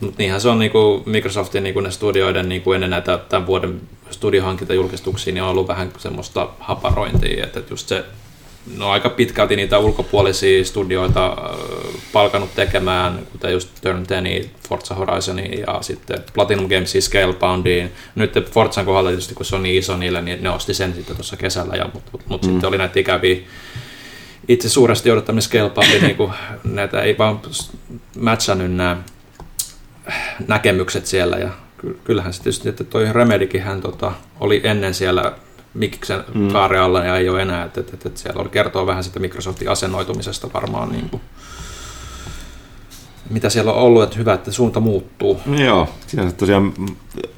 Mutta 0.00 0.16
niinhän 0.18 0.40
se 0.40 0.48
on 0.48 0.58
niinku 0.58 1.02
Microsoftin 1.06 1.62
niinku 1.62 1.80
ne 1.80 1.90
studioiden 1.90 2.48
niinku 2.48 2.72
ennen 2.72 2.90
näitä 2.90 3.18
tämän 3.18 3.46
vuoden 3.46 3.80
studiohankintajulkistuksia, 4.10 5.34
niin 5.34 5.42
on 5.42 5.48
ollut 5.48 5.68
vähän 5.68 5.92
semmoista 5.98 6.48
haparointia, 6.58 7.44
että 7.44 7.62
just 7.70 7.88
se 7.88 8.04
no 8.76 8.90
aika 8.90 9.08
pitkälti 9.08 9.56
niitä 9.56 9.78
ulkopuolisia 9.78 10.64
studioita 10.64 11.26
äh, 11.26 11.58
palkanut 12.12 12.54
tekemään, 12.54 13.26
kuten 13.32 13.52
just 13.52 13.68
Turn 13.82 14.06
10, 14.06 14.50
Forza 14.68 14.94
Horizonin 14.94 15.60
ja 15.60 15.78
sitten 15.80 16.24
Platinum 16.34 16.68
Gamesin 16.68 17.02
Scaleboundiin. 17.02 17.92
Nyt 18.14 18.50
Forzan 18.50 18.84
kohdalla 18.84 19.10
tietysti, 19.10 19.34
kun 19.34 19.46
se 19.46 19.56
on 19.56 19.62
niin 19.62 19.78
iso 19.78 19.96
niille, 19.96 20.22
niin 20.22 20.42
ne 20.42 20.50
osti 20.50 20.74
sen 20.74 20.94
sitten 20.94 21.16
tuossa 21.16 21.36
kesällä, 21.36 21.74
ja, 21.76 21.90
mutta 21.94 22.10
mut, 22.12 22.22
mut 22.28 22.42
mm. 22.42 22.50
sitten 22.50 22.68
oli 22.68 22.78
näitä 22.78 23.00
ikäviä 23.00 23.36
itse 24.48 24.68
suuresti 24.68 25.10
odottaminen 25.10 25.42
Scaleboundi, 25.42 26.00
niin 26.00 26.16
kuin, 26.16 26.32
näitä 26.64 27.02
ei 27.02 27.18
vaan 27.18 27.40
matchannut 28.18 28.72
nämä 28.72 28.96
näkemykset 30.48 31.06
siellä, 31.06 31.36
ja 31.36 31.50
kyllähän 32.04 32.32
se 32.32 32.42
tietysti, 32.42 32.68
että 32.68 32.84
toi 32.84 33.12
Remedikin 33.12 33.62
hän 33.62 33.80
tota, 33.80 34.12
oli 34.40 34.60
ennen 34.64 34.94
siellä 34.94 35.32
Mikiksen 35.74 36.24
mm. 36.34 36.48
kaaren 36.48 36.80
alla 36.80 37.04
ja 37.04 37.16
ei 37.16 37.28
ole 37.28 37.42
enää, 37.42 37.64
että, 37.64 37.80
että, 37.80 37.96
että 38.08 38.20
siellä 38.20 38.40
oli 38.40 38.48
kertoo 38.48 38.86
vähän 38.86 39.04
sitä 39.04 39.20
Microsoftin 39.20 39.70
asennoitumisesta 39.70 40.52
varmaan 40.54 40.92
niin 40.92 41.08
kuin, 41.10 41.22
mitä 43.30 43.50
siellä 43.50 43.72
on 43.72 43.78
ollut, 43.78 44.02
että 44.02 44.16
hyvä, 44.18 44.34
että 44.34 44.52
suunta 44.52 44.80
muuttuu. 44.80 45.40
Joo, 45.64 45.88
siinä 46.06 46.32
tosiaan 46.32 46.74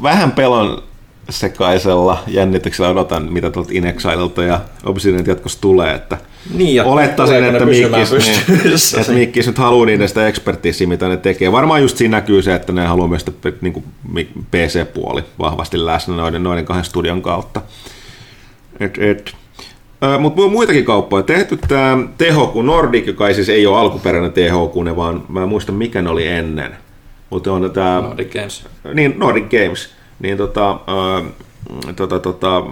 vähän 0.02 0.32
pelon 0.32 0.82
sekaisella 1.30 2.22
jännityksellä 2.26 2.90
odotan, 2.90 3.32
mitä 3.32 3.50
tuolta 3.50 3.70
Inexilelta 3.72 4.42
ja 4.42 4.60
Obsidianilta 4.84 5.30
jatkossa 5.30 5.60
tulee, 5.60 5.94
että 5.94 6.18
niin, 6.54 6.74
ja 6.74 6.84
olettaisin, 6.84 7.44
että 7.44 7.64
Mikkis, 7.64 8.12
niin, 8.12 9.00
että 9.00 9.12
Mikkis 9.12 9.46
nyt 9.46 9.58
haluaa 9.58 9.86
niiden 9.86 10.08
sitä 10.08 10.28
ekspertiisiä, 10.28 10.86
mitä 10.86 11.08
ne 11.08 11.16
tekee. 11.16 11.52
Varmaan 11.52 11.82
just 11.82 11.96
siinä 11.96 12.16
näkyy 12.16 12.42
se, 12.42 12.54
että 12.54 12.72
ne 12.72 12.86
haluaa 12.86 13.08
myös 13.08 13.26
niin 13.60 13.72
kuin 13.72 13.84
PC-puoli 14.50 15.24
vahvasti 15.38 15.86
läsnä 15.86 16.16
noiden, 16.16 16.42
noiden 16.42 16.64
kahden 16.64 16.84
studion 16.84 17.22
kautta. 17.22 17.62
Et, 18.80 18.98
et. 18.98 19.36
Mutta 20.18 20.48
muitakin 20.48 20.84
kauppoja. 20.84 21.22
Tehty 21.22 21.58
tämä 21.68 21.98
THQ 22.18 22.54
Nordic, 22.62 23.06
joka 23.06 23.28
ei 23.28 23.34
siis 23.34 23.48
ei 23.48 23.66
ole 23.66 23.78
alkuperäinen 23.78 24.32
THQ, 24.32 24.96
vaan 24.96 25.24
mä 25.28 25.42
en 25.42 25.48
muista 25.48 25.72
mikä 25.72 26.02
ne 26.02 26.10
oli 26.10 26.26
ennen. 26.26 26.76
Mutta 27.30 27.52
on 27.52 27.70
tämä... 27.70 28.00
Nordic 28.00 28.32
Games. 28.32 28.66
Niin, 28.94 29.14
Nordic 29.16 29.44
Games. 29.44 29.88
Niin 30.20 30.36
tota, 30.36 30.70
äh, 30.70 31.94
tota, 31.96 32.18
tota, 32.18 32.62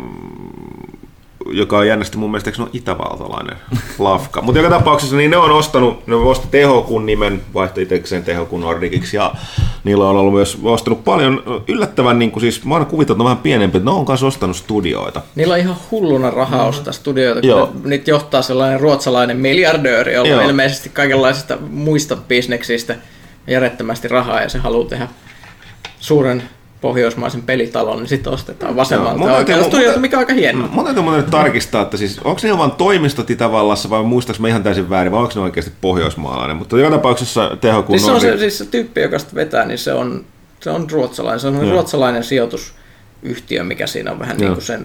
joka 1.50 1.78
on 1.78 1.86
jännästi 1.86 2.18
mun 2.18 2.30
mielestä, 2.30 2.50
eikö 2.50 2.62
on 2.62 2.70
itävaltalainen 2.72 3.56
lafka. 3.98 4.42
Mutta 4.42 4.60
joka 4.60 4.78
tapauksessa 4.78 5.16
niin 5.16 5.30
ne 5.30 5.36
on 5.36 5.50
ostanut, 5.50 6.06
ne 6.06 6.14
on 6.14 6.26
ostanut 6.26 6.50
THQn 6.50 7.06
nimen, 7.06 7.42
vaihto 7.54 7.80
itsekseen 7.80 8.24
THQ 8.24 8.52
Nordiciksi 8.52 9.16
ja 9.16 9.34
niillä 9.84 10.08
on 10.08 10.16
ollut 10.16 10.34
myös 10.34 10.58
ostanut 10.62 11.04
paljon 11.04 11.62
yllättävän, 11.68 12.18
niin 12.18 12.30
kuin 12.30 12.40
siis 12.40 12.64
mä 12.64 12.74
oon 12.74 12.86
kuvitellut, 12.86 13.10
että 13.10 13.18
ne 13.18 13.22
on 13.22 13.24
vähän 13.24 13.42
pienempi, 13.42 13.78
että 13.78 13.90
ne 13.90 13.96
on 13.96 14.04
kanssa 14.04 14.26
ostanut 14.26 14.56
studioita. 14.56 15.22
Niillä 15.34 15.54
on 15.54 15.60
ihan 15.60 15.76
hulluna 15.90 16.30
rahaa 16.30 16.66
ostaa 16.66 16.92
studioita, 16.92 17.40
kun 17.40 17.50
Joo. 17.50 17.70
ne, 17.74 17.88
niitä 17.88 18.10
johtaa 18.10 18.42
sellainen 18.42 18.80
ruotsalainen 18.80 19.36
miljardööri, 19.36 20.14
jolla 20.14 20.28
Joo. 20.28 20.40
on 20.40 20.46
ilmeisesti 20.46 20.88
kaikenlaisista 20.88 21.56
muista 21.70 22.16
bisneksistä 22.16 22.96
järjettömästi 23.46 24.08
rahaa 24.08 24.40
ja 24.40 24.48
se 24.48 24.58
haluaa 24.58 24.88
tehdä 24.88 25.08
suuren 26.00 26.42
pohjoismaisen 26.84 27.42
pelitalon, 27.42 27.98
niin 27.98 28.08
sitten 28.08 28.32
ostetaan 28.32 28.76
vasemmalta 28.76 29.18
täytyy- 29.18 29.36
oikealta 29.36 29.92
tä- 29.92 30.00
mikä 30.00 30.16
on 30.16 30.20
aika 30.20 30.32
hienoa. 30.32 30.68
Mun 30.72 30.84
täytyy 30.84 31.02
mun 31.02 31.24
tarkistaa, 31.30 31.82
että 31.82 31.96
siis 31.96 32.18
onko 32.24 32.40
ne 32.44 32.58
vaan 32.58 32.72
toimistot 32.72 33.30
Itävallassa 33.30 33.90
vai 33.90 34.02
muistaaks 34.02 34.40
mä 34.40 34.48
ihan 34.48 34.62
täysin 34.62 34.90
väärin, 34.90 35.12
vai 35.12 35.20
onko 35.20 35.32
ne 35.34 35.40
oikeasti 35.40 35.72
pohjoismaalainen. 35.80 36.56
Mutta 36.56 36.78
joka 36.78 36.90
tapauksessa 36.96 37.56
THQ 37.60 37.88
Siis 37.90 38.04
se 38.04 38.10
on 38.10 38.20
se, 38.20 38.30
Nordic- 38.30 38.38
siis 38.38 38.58
se 38.58 38.64
tyyppi, 38.64 39.00
joka 39.00 39.18
sitä 39.18 39.34
vetää, 39.34 39.64
niin 39.64 39.78
se 39.78 39.92
on, 39.92 40.24
se 40.60 40.70
on 40.70 40.90
ruotsalainen. 40.90 41.40
Se 41.40 41.48
on 41.48 41.54
Joo. 41.54 41.70
ruotsalainen 41.70 42.24
sijoitusyhtiö, 42.24 43.64
mikä 43.64 43.86
siinä 43.86 44.10
on 44.12 44.18
vähän 44.18 44.36
Joo. 44.38 44.48
niin 44.48 44.54
kuin 44.54 44.64
sen 44.64 44.84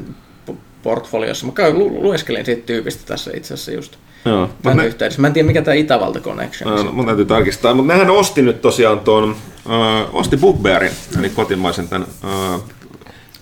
po- 0.51 0.55
portfoliossa. 0.83 1.45
Mä 1.45 1.51
käyn, 1.51 1.77
lueskelin 1.79 2.45
siitä 2.45 2.65
tyypistä 2.65 3.03
tässä 3.05 3.31
itse 3.35 3.53
asiassa 3.53 3.71
just 3.71 3.95
Joo, 4.25 4.49
tämän 4.62 4.77
ne- 4.77 4.86
yhteydessä. 4.86 5.21
Mä 5.21 5.27
en 5.27 5.34
tiedä, 5.34 5.47
mikä 5.47 5.62
tämä 5.62 5.75
Itävalta 5.75 6.19
Connection 6.19 6.73
on. 6.73 6.86
no, 6.86 6.91
mun 6.91 7.05
täytyy 7.05 7.25
tarkistaa, 7.25 7.73
mutta 7.73 7.93
nehän 7.93 8.10
osti 8.10 8.41
nyt 8.41 8.62
tosiaan 8.62 8.99
tuon, 8.99 9.36
äh, 9.65 10.15
osti 10.15 10.38
Bugbearin, 10.38 10.91
eli 11.19 11.29
kotimaisen 11.29 11.88
tämän 11.88 12.08
äh, 12.23 12.62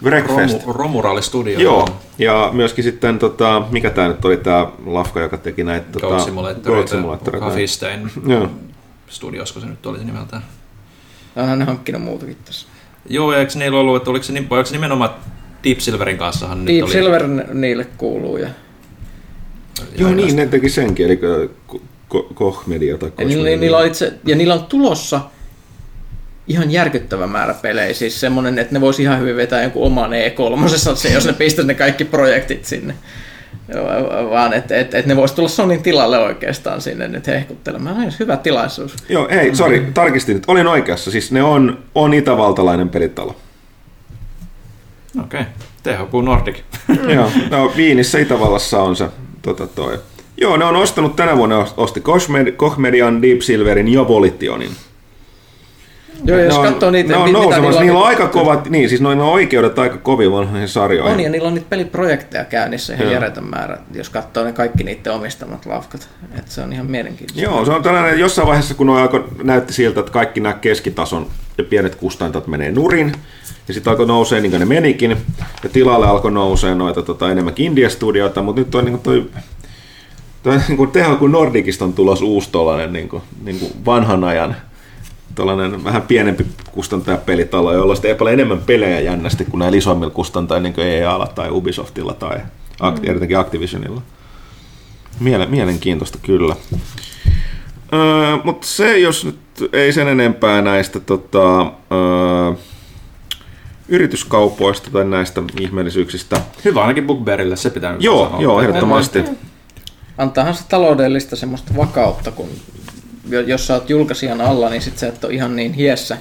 Breakfast. 0.04 0.60
Romu, 0.64 0.74
Romuraali 0.74 1.22
Studio. 1.22 1.60
Joo, 1.60 1.88
ja 2.18 2.50
myöskin 2.54 2.84
sitten, 2.84 3.20
tota, 3.20 3.62
mikä 3.72 3.90
tämä 3.90 4.08
nyt 4.08 4.26
oli 4.26 4.38
tämä 4.38 4.68
lafka, 4.86 5.20
joka 5.20 5.38
teki 5.38 5.64
näitä... 5.64 5.86
Goat 6.00 6.02
tota, 6.02 6.08
Goat 6.64 6.88
Simulator. 6.88 7.40
Coffee 7.40 7.68
Stain 7.68 8.12
Joo. 8.28 8.50
Studios, 9.10 9.52
kun 9.52 9.62
se 9.62 9.68
nyt 9.68 9.86
olisi 9.86 10.06
nimeltään. 10.06 10.44
Onhan 11.36 11.60
ne 11.60 11.66
hankkinut 11.66 12.02
muutakin 12.02 12.38
tässä. 12.46 12.68
Joo, 13.10 13.34
ja 13.34 13.40
eikö 13.40 13.52
niillä 13.56 13.80
ollut, 13.80 13.96
että 13.96 14.10
oliko 14.10 14.24
se, 14.24 14.34
oliko 14.50 14.66
se 14.66 14.74
nimenomaan 14.74 15.10
Deep 15.64 15.80
Silverin 15.80 16.18
kanssahan 16.18 16.66
nyt 16.66 16.76
Deep 16.76 16.84
oli... 16.84 16.92
Silver 16.92 17.28
niille 17.54 17.86
kuuluu. 17.86 18.38
Ja, 18.38 18.50
Joo, 19.98 20.12
niin, 20.12 20.36
ne 20.36 20.46
teki 20.46 20.70
senkin, 20.70 21.06
eli 21.06 21.20
Ko- 21.68 21.82
Ko- 22.16 22.34
Koch 22.34 22.68
Media 22.68 22.98
tai 22.98 23.26
niillä, 23.26 23.50
niillä 23.50 23.78
on 23.78 23.88
itse, 23.88 24.14
ja 24.26 24.36
niillä 24.36 24.54
on 24.54 24.66
tulossa 24.66 25.22
ihan 26.48 26.72
järkyttävä 26.72 27.28
määrä 27.28 27.54
pelejä. 27.54 27.94
Siis 27.94 28.20
semmonen, 28.20 28.60
että 28.60 28.74
ne 28.74 28.82
voisi 28.82 29.02
ihan 29.02 29.20
hyvin 29.20 29.36
vetää 29.36 29.62
jonkun 29.62 29.84
oman 29.84 30.12
E3, 30.12 30.96
se, 30.96 31.14
jos 31.14 31.26
ne 31.26 31.34
pistäisi 31.34 31.68
ne 31.68 31.74
kaikki 31.74 32.06
projektit 32.06 32.66
sinne. 32.66 32.94
Joo, 33.74 33.86
Vaan 34.30 34.54
että 34.54 34.78
et, 34.78 34.94
et 34.94 35.06
ne 35.06 35.16
voisi 35.16 35.36
tulla 35.36 35.50
Sonin 35.50 35.84
tilalle 35.84 36.20
oikeastaan 36.20 36.82
sinne 36.82 37.08
nyt 37.08 37.28
hehkuttelemaan. 37.28 38.02
No, 38.02 38.12
hyvä 38.20 38.38
tilaisuus. 38.38 38.96
Joo, 39.10 39.28
ei, 39.28 39.56
sori, 39.56 39.88
tarkistin 39.94 40.36
nyt. 40.36 40.44
Olin 40.48 40.68
oikeassa. 40.68 41.12
Siis 41.12 41.32
ne 41.32 41.44
on, 41.44 41.78
on 41.96 42.14
itävaltalainen 42.14 42.90
pelitalo. 42.90 43.36
Okei, 45.24 45.42
okay. 45.42 45.54
THQ 45.84 46.14
Nordic. 46.24 46.58
Joo, 47.14 47.32
no 47.50 47.74
Viinissä 47.76 48.20
Itävallassa 48.20 48.82
on 48.82 48.96
se 48.96 49.06
tota 49.56 49.68
toi. 49.68 50.00
Joo, 50.42 50.58
ne 50.58 50.66
on 50.66 50.76
ostanut 50.76 51.16
tänä 51.16 51.38
vuonna, 51.38 51.68
osti 51.78 52.02
Koch 52.02 52.30
Med- 52.30 52.52
Koch 52.52 52.78
Median, 52.78 53.22
Deep 53.22 53.42
Silverin 53.42 53.94
ja 53.94 54.08
Volitionin. 54.08 54.72
Joo, 56.28 56.40
jos 56.40 56.58
on, 56.58 56.66
katsoo 56.66 56.92
niitä, 56.92 57.14
ne 57.14 57.18
on 57.18 57.34
nousemassa, 57.34 57.82
niillä 57.82 58.00
on 58.00 58.08
aika 58.08 58.28
kovat, 58.28 58.70
niin 58.70 58.90
siis 58.90 59.02
noilla 59.02 59.24
on 59.24 59.30
oikeudet 59.30 59.80
aika 59.80 59.98
kovin 59.98 60.32
vanhoihin 60.32 60.68
sarjoihin. 60.68 61.14
On, 61.14 61.20
ja 61.20 61.30
niillä 61.30 61.48
on 61.48 61.54
niitä 61.54 61.68
peliprojekteja 61.70 62.46
käynnissä 62.46 62.94
ihan 62.94 63.12
järjetön 63.12 63.50
määrä, 63.50 63.78
jos 63.94 64.10
katsoo 64.10 64.44
ne 64.44 64.54
kaikki 64.54 64.84
niiden 64.84 65.14
omistamat 65.14 65.66
lafkat. 65.66 66.10
Et 66.40 66.48
se 66.48 66.62
on 66.62 66.74
ihan 66.74 66.86
mielenkiintoista. 66.86 67.42
Joo, 67.44 67.66
se 67.66 67.72
on 67.72 67.84
tällainen, 67.84 68.20
jossain 68.20 68.48
vaiheessa 68.48 68.74
kun 68.74 68.88
ne 68.88 69.02
alkoi, 69.02 69.24
näytti 69.44 69.74
siltä, 69.74 70.00
että 70.00 70.12
kaikki 70.12 70.40
nämä 70.40 70.54
keskitason 70.54 71.28
ja 71.58 71.64
pienet 71.64 71.96
kustantajat 71.96 72.48
menee 72.48 72.72
nurin, 72.72 73.12
ja 73.68 73.74
sitten 73.74 73.92
alkoi 73.92 74.06
nousee 74.06 74.42
niin 74.42 74.52
kuin 74.52 74.60
ne 74.60 74.66
menikin, 74.66 75.18
ja 75.64 75.70
tilalle 75.70 76.08
alkoi 76.08 76.32
nousee 76.32 76.76
noita 76.76 77.02
tota, 77.02 77.32
enemmänkin 77.32 77.66
India-studioita, 77.66 78.42
mutta 78.42 78.62
nyt 78.62 78.76
on 78.76 78.86
niin 78.86 79.00
kuin 79.00 79.04
toi, 79.04 79.30
toi 80.44 80.58
niin 80.68 80.78
kuin 80.78 80.92
THQ 80.92 81.22
Nordicista 81.32 81.86
on 81.86 81.94
tulos 81.94 82.22
uusi 82.22 82.50
tollainen 82.52 82.94
niin 82.94 83.10
kuin, 83.10 83.24
niin 83.44 83.60
kuin 83.60 83.72
vanhan 83.86 84.24
ajan 84.24 84.56
tällainen 85.38 85.84
vähän 85.84 86.02
pienempi 86.02 86.46
kustantajapelitalo, 86.72 87.74
jolla 87.74 87.92
on 87.92 87.96
sitten 87.96 88.16
paljon 88.16 88.34
enemmän 88.34 88.62
pelejä 88.66 89.00
jännästi 89.00 89.46
kuin 89.46 89.60
näillä 89.60 89.78
isommilla 89.78 90.14
kustantajilla, 90.14 90.64
niin 90.64 90.74
kuin 90.74 90.88
EA 90.88 91.28
tai 91.36 91.50
Ubisoftilla 91.52 92.14
tai 92.14 92.38
Act- 92.84 93.00
erityisesti 93.04 93.36
Activisionilla. 93.36 94.02
Miele- 95.20 95.46
mielenkiintoista 95.46 96.18
kyllä. 96.22 96.56
Öö, 97.94 98.38
Mutta 98.44 98.68
se, 98.68 99.00
jos 99.00 99.26
nyt 99.26 99.40
ei 99.74 99.94
sen 99.94 100.08
enempää 100.08 100.62
näistä 100.62 101.00
tota, 101.00 101.62
öö, 101.62 102.54
yrityskaupoista 103.88 104.90
tai 104.92 105.06
näistä 105.06 105.42
ihmeellisyyksistä. 105.60 106.42
Hyvä 106.66 106.82
ainakin 106.82 107.08
Bugbearille, 107.08 107.56
se 107.56 107.70
pitää 107.70 107.92
nyt 107.94 108.04
Joo, 108.04 108.26
sanoa. 108.26 108.42
joo, 108.42 108.62
ehdottomasti. 108.62 109.24
Antaahan 110.18 110.54
se 110.54 110.64
taloudellista 110.70 111.36
semmoista 111.36 111.72
vakautta, 111.78 112.32
kun 112.32 112.50
jos 113.48 113.68
sä 113.68 113.74
oot 113.74 113.90
julkaisijan 113.90 114.42
alla, 114.42 114.70
niin 114.70 114.82
sit 114.82 114.98
sä 114.98 115.08
et 115.08 115.24
ole 115.24 115.34
ihan 115.34 115.56
niin 115.56 115.74
hiessä 115.74 116.18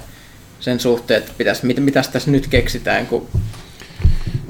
sen 0.59 0.79
suhteen, 0.79 1.17
että 1.17 1.31
pitäis, 1.37 1.63
mit, 1.63 1.79
mitäs 1.79 2.07
tässä 2.07 2.31
nyt 2.31 2.47
keksitään, 2.47 3.07
kun 3.07 3.27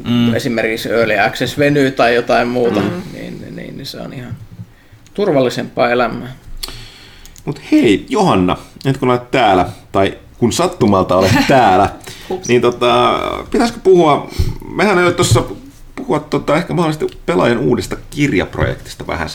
mm. 0.08 0.34
esimerkiksi 0.36 0.89
Early 0.89 1.20
Access 1.20 1.58
venyy 1.58 1.91
tai 1.91 2.15
jotain 2.15 2.48
muuta, 2.48 2.80
mm. 2.80 3.02
niin, 3.13 3.41
niin, 3.41 3.56
niin, 3.56 3.78
niin 3.78 3.86
se 3.86 4.00
on 4.00 4.13
ihan 4.13 4.36
turvallisempaa 5.13 5.89
elämää. 5.89 6.36
Mutta 7.46 7.62
hei, 7.72 8.06
Johanna, 8.10 8.58
nyt 8.86 8.98
kun 8.98 9.10
olet 9.10 9.32
täällä, 9.32 9.70
tai 9.91 10.17
kun 10.38 10.54
sattumalta 10.54 11.15
olet 11.15 11.36
täällä, 11.48 11.89
niin 12.48 12.62
tota, 12.62 13.20
pitäisikö 13.52 13.80
puhua, 13.84 14.30
mehän 14.76 15.00
ei 15.00 15.13
tuossa 15.13 15.43
puhua 15.96 16.20
tota, 16.20 16.58
ehkä 16.58 16.74
mahdollisesti 16.74 17.20
pelaajan 17.26 17.58
uudesta 17.58 17.96
kirjaprojektista 18.10 19.08
vähän. 19.08 19.30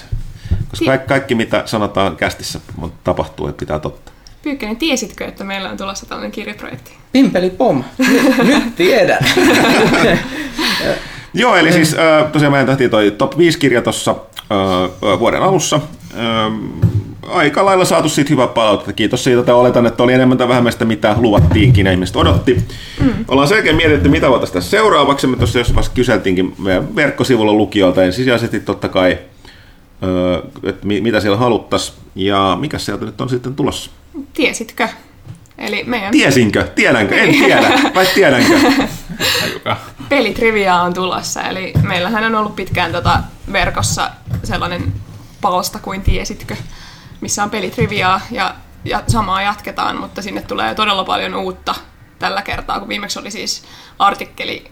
Koska 0.73 0.87
kaikki, 0.87 1.09
kaikki 1.09 1.35
mitä 1.35 1.63
sanotaan 1.67 2.17
kästissä 2.17 2.61
tapahtuu, 3.05 3.49
että 3.49 3.61
pitää 3.61 3.79
totta. 3.79 4.13
Pyykkönen, 4.43 4.77
tiesitkö, 4.77 5.25
että 5.25 5.45
meillä 5.45 5.71
on 5.71 5.77
tulossa 5.77 6.07
tällainen 6.07 6.33
kirjaprojekti? 6.33 6.93
Pimpeli 7.13 7.51
pom, 7.51 7.85
nyt, 7.99 8.39
nyt 8.39 8.77
tiedän. 8.77 9.19
Joo, 11.35 11.57
eli 11.57 11.73
siis 11.73 11.97
tosiaan 12.33 12.53
meidän 12.53 12.67
tehtiin 12.67 12.91
toi 12.91 13.11
top 13.11 13.39
5 13.39 13.59
kirja 13.59 13.83
tuossa 13.83 14.17
vuoden 15.19 15.43
alussa. 15.43 15.81
Aika 17.29 17.65
lailla 17.65 17.85
saatu 17.85 18.09
siitä 18.09 18.31
hyvää 18.31 18.47
palautetta. 18.47 18.93
Kiitos 18.93 19.25
siitä, 19.25 19.41
että 19.41 19.55
oletan, 19.55 19.87
että 19.87 20.03
oli 20.03 20.13
enemmän 20.13 20.39
tai 20.39 20.49
vähemmän 20.49 20.73
sitä, 20.73 20.85
mitä 20.85 21.17
luvattiinkin 21.19 21.87
ja 21.87 21.93
ihmiset 21.93 22.17
odotti. 22.17 22.65
Mm. 23.01 23.13
Ollaan 23.29 23.49
selkeä 23.49 23.73
mietitty, 23.73 24.09
mitä 24.09 24.31
voitaisiin 24.31 24.55
tässä 24.55 24.71
seuraavaksi. 24.71 25.27
Me 25.27 25.37
tuossa 25.37 25.59
jossain 25.59 25.75
vaiheessa 25.75 25.95
kyseltiinkin 25.95 26.55
meidän 26.59 26.97
verkkosivulla 26.97 27.53
lukijoilta 27.53 28.05
ensisijaisesti 28.05 28.61
totta 28.61 28.89
kai, 28.89 29.19
että 30.63 30.87
mi- 30.87 31.01
mitä 31.01 31.21
siellä 31.21 31.39
haluttaisiin. 31.39 31.99
Ja 32.15 32.57
mikä 32.61 32.79
sieltä 32.79 33.05
nyt 33.05 33.21
on 33.21 33.29
sitten 33.29 33.55
tulossa? 33.55 33.91
Tiesitkö? 34.33 34.89
Eli 35.59 35.85
meidän 35.85 36.11
Tiesinkö? 36.11 36.65
Tiedänkö? 36.75 37.15
En 37.17 37.31
tiedä. 37.31 37.71
Vai 37.95 38.07
tiedänkö? 38.07 38.59
Ajuka. 39.45 39.77
pelitrivia 40.09 40.75
on 40.77 40.95
tulossa. 40.95 41.43
Eli 41.43 41.73
meillähän 41.83 42.25
on 42.25 42.35
ollut 42.35 42.57
pitkään 42.57 42.93
tota 42.93 43.21
verkossa 43.53 44.11
sellainen 44.45 44.93
palsta 45.41 45.79
kuin 45.79 46.03
tiesitkö, 46.03 46.57
missä 47.21 47.43
on 47.43 47.51
pelitriviaa 47.51 48.21
ja, 48.31 48.55
ja 48.85 49.03
samaa 49.07 49.43
jatketaan, 49.43 49.97
mutta 50.01 50.23
sinne 50.23 50.43
tulee 50.43 50.75
todella 50.75 51.05
paljon 51.05 51.35
uutta 51.35 51.75
tällä 52.19 52.43
kertaa, 52.43 52.79
kun 52.79 52.89
viimeksi 52.89 53.19
oli 53.19 53.31
siis 53.31 53.63
artikkeli 53.99 54.71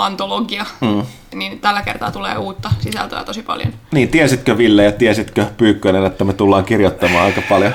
antologia, 0.00 0.66
mm. 0.80 1.02
niin 1.34 1.60
tällä 1.60 1.82
kertaa 1.82 2.10
tulee 2.10 2.36
uutta 2.36 2.70
sisältöä 2.80 3.24
tosi 3.24 3.42
paljon. 3.42 3.72
Niin, 3.92 4.08
tiesitkö 4.08 4.58
Ville 4.58 4.84
ja 4.84 4.92
tiesitkö 4.92 5.46
Pyykkönen, 5.56 6.04
että 6.04 6.24
me 6.24 6.32
tullaan 6.32 6.64
kirjoittamaan 6.64 7.24
aika 7.24 7.42
paljon? 7.48 7.72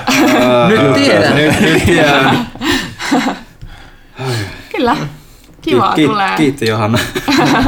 nyt 0.68 0.94
tiedän. 0.94 1.36
Nyt, 1.36 1.60
nyt 1.60 1.84
tiedän. 1.84 2.50
Kyllä, 4.76 4.96
kivaa 5.70 5.94
Ki- 5.94 6.06
tulee. 6.06 6.30
Kiitti 6.36 6.68
Johanna. 6.68 6.98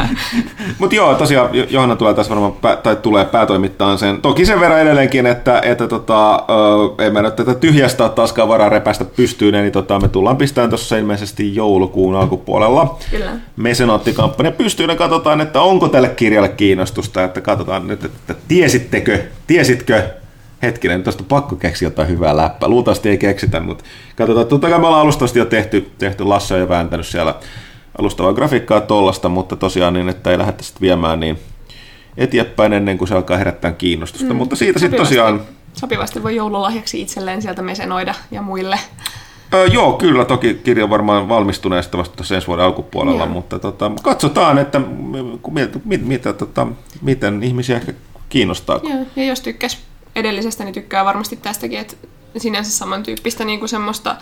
Mutta 0.79 0.97
joo, 0.97 1.15
tosiaan 1.15 1.55
Jo- 1.55 1.67
Johanna 1.71 1.97
tulee 1.97 2.15
tässä 2.15 2.31
varmaan, 2.31 2.53
pää, 2.53 2.77
tai 2.77 2.97
tulee 2.97 3.25
päätoimittaan 3.25 3.99
sen. 3.99 4.23
Toki 4.23 4.47
sen 4.47 4.61
verran 4.61 4.81
edelleenkin, 4.81 5.27
että, 5.27 5.61
että 5.65 5.89
tota, 5.89 6.35
ö, 6.35 7.05
ei 7.05 7.11
me 7.11 7.23
nyt 7.23 7.37
tätä 7.37 7.55
tyhjästä 7.55 8.05
ole 8.05 8.13
taaskaan 8.13 8.49
varaa 8.49 8.69
repästä 8.69 9.05
pystyyn, 9.05 9.55
niin 9.55 9.73
tota, 9.73 10.01
me 10.01 10.09
tullaan 10.09 10.37
pistämään 10.37 10.71
tuossa 10.71 10.97
ilmeisesti 10.97 11.55
joulukuun 11.55 12.17
alkupuolella 12.17 12.99
Kyllä. 13.11 13.31
mesenaattikampanja 13.57 14.53
pystyyn 14.53 14.91
ja 14.91 14.97
katsotaan, 14.97 15.41
että 15.41 15.61
onko 15.61 15.89
tälle 15.89 16.09
kirjalle 16.09 16.49
kiinnostusta, 16.49 17.25
että 17.25 17.41
katsotaan 17.41 17.87
nyt, 17.87 18.05
että 18.05 18.35
tiesittekö, 18.49 19.19
tiesitkö, 19.47 20.03
hetkinen, 20.63 21.03
tuosta 21.03 21.23
on 21.23 21.27
pakko 21.29 21.57
keksiä 21.57 21.87
jotain 21.87 22.09
hyvää 22.09 22.37
läppää. 22.37 22.69
Luultavasti 22.69 23.09
ei 23.09 23.19
keksitä, 23.19 23.61
mutta 23.61 23.85
katsotaan. 24.17 24.47
Totta 24.47 24.69
kai 24.69 24.79
me 24.79 24.87
ollaan 24.87 25.03
alustavasti 25.03 25.39
jo 25.39 25.45
tehty, 25.45 25.91
tehty 25.99 26.25
Lasse 26.25 26.59
jo 26.59 26.69
vääntänyt 26.69 27.07
siellä 27.07 27.35
alustavaa 27.99 28.33
grafiikkaa 28.33 28.81
tollasta, 28.81 29.29
mutta 29.29 29.57
tosiaan 29.57 29.95
niin, 29.95 30.09
että 30.09 30.31
ei 30.31 30.39
lähdetä 30.39 30.63
sitten 30.63 30.81
viemään, 30.81 31.21
niin 31.21 31.39
eteenpäin 32.17 32.73
ennen 32.73 32.99
kuin 32.99 33.09
se 33.09 33.15
alkaa 33.15 33.37
herättää 33.37 33.73
kiinnostusta. 33.73 34.33
Mm. 34.33 34.37
Mutta 34.37 34.57
siitä 34.57 34.79
sitten 34.79 35.01
tosiaan 35.01 35.41
Sopivasti 35.73 36.23
voi 36.23 36.37
joululahjaksi 36.37 37.01
itselleen 37.01 37.43
sieltä 37.43 37.63
mesenoida 37.63 38.15
ja 38.31 38.43
muille. 38.43 38.79
Öö, 39.55 39.67
joo, 39.67 39.93
kyllä. 39.93 40.25
Toki 40.25 40.55
kirja 40.65 40.85
on 40.85 40.91
varmaan 40.91 41.29
valmistuneesta 41.29 41.99
vasta 41.99 42.35
ensi 42.35 42.47
vuoden 42.47 42.65
alkupuolella, 42.65 43.25
Joo. 43.25 43.33
mutta 43.33 43.59
tota, 43.59 43.93
katsotaan, 44.03 44.59
että 44.59 44.79
m- 44.79 44.85
mit, 45.51 45.85
mit, 45.85 46.07
mitä, 46.07 46.33
tota, 46.33 46.67
miten 47.03 47.43
ihmisiä 47.43 47.77
ehkä 47.77 47.93
kiinnostaa. 48.29 48.81
Joo, 48.83 49.07
ja 49.17 49.25
jos 49.25 49.41
tykkäs 49.41 49.79
edellisestä, 50.17 50.65
niin 50.65 50.75
tykkää 50.75 51.05
varmasti 51.05 51.37
tästäkin, 51.37 51.79
että 51.79 51.97
sinänsä 52.37 52.71
samantyyppistä 52.71 53.45
niin 53.45 53.59
kuin 53.59 53.69
semmoista 53.69 54.17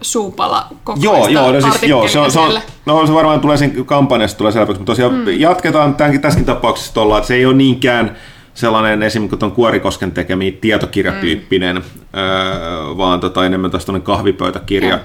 suupala 0.00 0.66
Joo, 1.00 1.28
joo, 1.28 1.52
no 1.52 1.60
siis, 1.60 1.82
joo 1.82 2.08
se, 2.08 2.18
on, 2.18 2.30
se, 2.30 2.40
on, 2.40 2.60
no, 2.86 3.06
se 3.06 3.14
varmaan 3.14 3.40
tulee 3.40 3.56
siinä 3.56 3.84
kampanjasta 3.84 4.38
tulee 4.38 4.52
selväksi, 4.52 4.80
mutta 4.80 4.92
tosiaan 4.92 5.14
mm. 5.14 5.28
jatketaan 5.28 5.94
tämänkin, 5.94 6.20
tässäkin 6.20 6.46
tapauksessa 6.46 6.94
tuolla, 6.94 7.18
että 7.18 7.28
se 7.28 7.34
ei 7.34 7.46
ole 7.46 7.54
niinkään 7.54 8.16
sellainen 8.54 9.02
esimerkiksi 9.02 9.36
tuon 9.36 9.52
Kuorikosken 9.52 10.12
tekemiä 10.12 10.52
tietokirjatyyppinen, 10.60 11.76
mm. 11.76 11.82
öö, 12.20 12.96
vaan 12.96 13.20
tota, 13.20 13.46
enemmän 13.46 13.70
tuonne 13.70 14.00
kahvipöytäkirja, 14.00 14.90
Joo. 14.90 14.98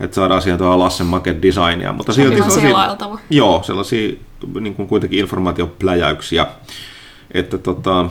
että 0.00 0.14
saadaan 0.14 0.42
siihen 0.42 0.58
tuohon 0.58 0.78
Lassen 0.78 1.06
Make 1.06 1.36
designia, 1.42 1.92
mutta 1.92 2.12
Sopivan 2.12 2.50
silti 2.50 2.60
sellaisia, 2.60 3.18
joo, 3.30 3.62
sellaisia 3.62 4.16
niin 4.60 4.74
kuin 4.74 4.88
kuitenkin 4.88 5.18
informaatiopläjäyksiä, 5.18 6.46
että 7.34 7.58
tota, 7.58 8.08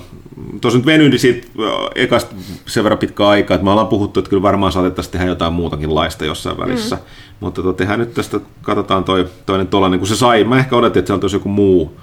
tuossa 0.62 0.78
nyt 0.78 0.86
venyi 0.86 1.18
siitä 1.18 1.48
ö, 1.60 1.70
ekasta 1.96 2.36
sen 2.66 2.84
verran 2.84 3.00
pitkä 3.00 3.28
aikaa, 3.28 3.56
että 3.56 3.66
me 3.66 3.72
ollaan 3.72 3.88
puhuttu, 3.88 4.20
että 4.20 4.30
kyllä 4.30 4.42
varmaan 4.42 4.72
saatettaisiin 4.72 5.12
tehdä 5.12 5.26
jotain 5.26 5.54
muutakin 5.54 5.96
laista 5.96 6.26
jossain 6.26 6.58
välissä. 6.58 6.96
Mm. 6.96 7.02
Mutta 7.40 7.62
tota, 7.62 7.78
tehdään 7.78 8.00
nyt 8.00 8.14
tästä, 8.14 8.40
katsotaan 8.62 9.04
toi, 9.04 9.28
toinen 9.46 9.68
tollainen, 9.68 10.00
kun 10.00 10.08
se 10.08 10.16
sai, 10.16 10.44
mä 10.44 10.60
ehkä 10.60 10.76
odotin, 10.76 11.00
että 11.00 11.08
sieltä 11.08 11.24
olisi 11.24 11.36
joku 11.36 11.50
muu, 11.50 11.98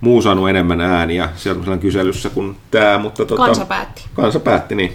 muu 0.00 0.22
saanut 0.22 0.50
enemmän 0.50 0.80
ääniä 0.80 1.28
siellä 1.36 1.76
kyselyssä 1.76 2.30
kuin 2.30 2.56
tämä, 2.70 2.98
mutta 2.98 3.24
tota, 3.24 3.46
Kansa 3.46 3.66
päätti. 3.66 4.02
Kansa 4.14 4.40
päätti, 4.40 4.74
niin. 4.74 4.94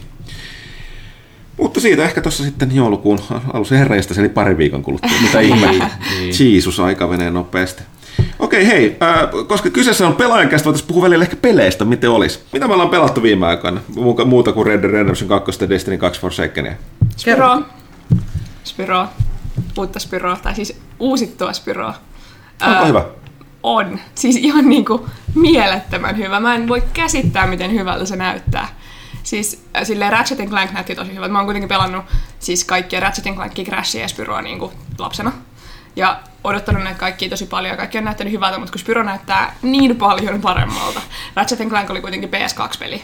Mutta 1.58 1.80
siitä 1.80 2.04
ehkä 2.04 2.22
tuossa 2.22 2.44
sitten 2.44 2.76
joulukuun 2.76 3.20
alussa 3.54 3.76
herrajasta 3.76 4.14
eli 4.18 4.30
pari 4.30 4.58
viikon 4.58 4.84
kuluttua. 4.84 5.12
Mitä 5.22 5.40
ihmettä. 5.56 5.90
Jeesus, 6.40 6.80
aika 6.80 7.08
menee 7.08 7.32
nopeasti. 7.32 7.84
Okei, 8.40 8.68
hei, 8.68 8.98
äh, 9.04 9.48
koska 9.48 9.70
kyseessä 9.70 10.08
on 10.08 10.16
pelaajakästä, 10.16 10.66
voitaisiin 10.66 10.88
puhua 10.88 11.04
välillä 11.04 11.24
ehkä 11.24 11.36
peleistä, 11.36 11.86
miten 11.86 12.10
olisi. 12.10 12.40
Mitä 12.54 12.68
me 12.68 12.74
ollaan 12.74 12.90
pelattu 12.90 13.24
viime 13.24 13.48
aikoina? 13.48 13.82
Muuta- 14.26 14.52
kuin 14.52 14.68
Red 14.68 14.82
Dead 14.82 14.92
Redemption 14.92 15.30
2 15.30 15.64
ja 15.64 15.70
Destiny 15.70 15.98
2 15.98 16.22
Forsakenia. 16.22 16.74
Spyro. 17.18 17.62
Spyro. 18.64 19.08
Uutta 19.78 20.00
Spyroa, 20.00 20.36
tai 20.36 20.56
siis 20.56 20.80
uusittua 21.00 21.54
Spyroa. 21.54 21.94
Onko 22.62 22.76
Ää, 22.76 22.86
hyvä? 22.86 23.06
On. 23.64 24.00
Siis 24.16 24.36
ihan 24.36 24.70
niinku 24.70 25.08
mielettömän 25.36 26.18
hyvä. 26.18 26.40
Mä 26.40 26.56
en 26.56 26.68
voi 26.68 26.84
käsittää, 26.94 27.48
miten 27.48 27.72
hyvältä 27.72 28.06
se 28.06 28.16
näyttää. 28.16 28.68
Siis 29.24 29.66
äh, 29.78 29.84
silleen 29.84 30.12
Ratchet 30.12 30.50
Clank 30.50 30.72
näytti 30.72 30.96
tosi 30.96 31.14
hyvältä. 31.14 31.32
Mä 31.32 31.38
oon 31.40 31.46
kuitenkin 31.46 31.70
pelannut 31.70 32.06
siis 32.40 32.64
kaikkia 32.66 33.00
Ratchet 33.00 33.36
Clankia, 33.36 33.66
Crashia 33.66 34.02
ja 34.02 34.08
Spyroa 34.08 34.42
niinku 34.42 34.72
lapsena. 35.00 35.32
Ja 35.96 36.20
odottanut 36.44 36.84
näitä 36.84 37.00
kaikkia 37.00 37.30
tosi 37.30 37.46
paljon 37.46 37.72
ja 37.72 37.78
kaikki 37.78 37.98
on 37.98 38.04
näyttänyt 38.04 38.34
hyvältä, 38.34 38.58
mutta 38.58 38.72
kun 38.72 38.80
Spyro 38.80 39.04
näyttää 39.04 39.56
niin 39.62 39.96
paljon 39.96 40.42
paremmalta. 40.42 41.02
Ratchet 41.36 41.70
Clank 41.70 41.90
oli 41.90 42.02
kuitenkin 42.02 42.30
PS2-peli. 42.30 43.04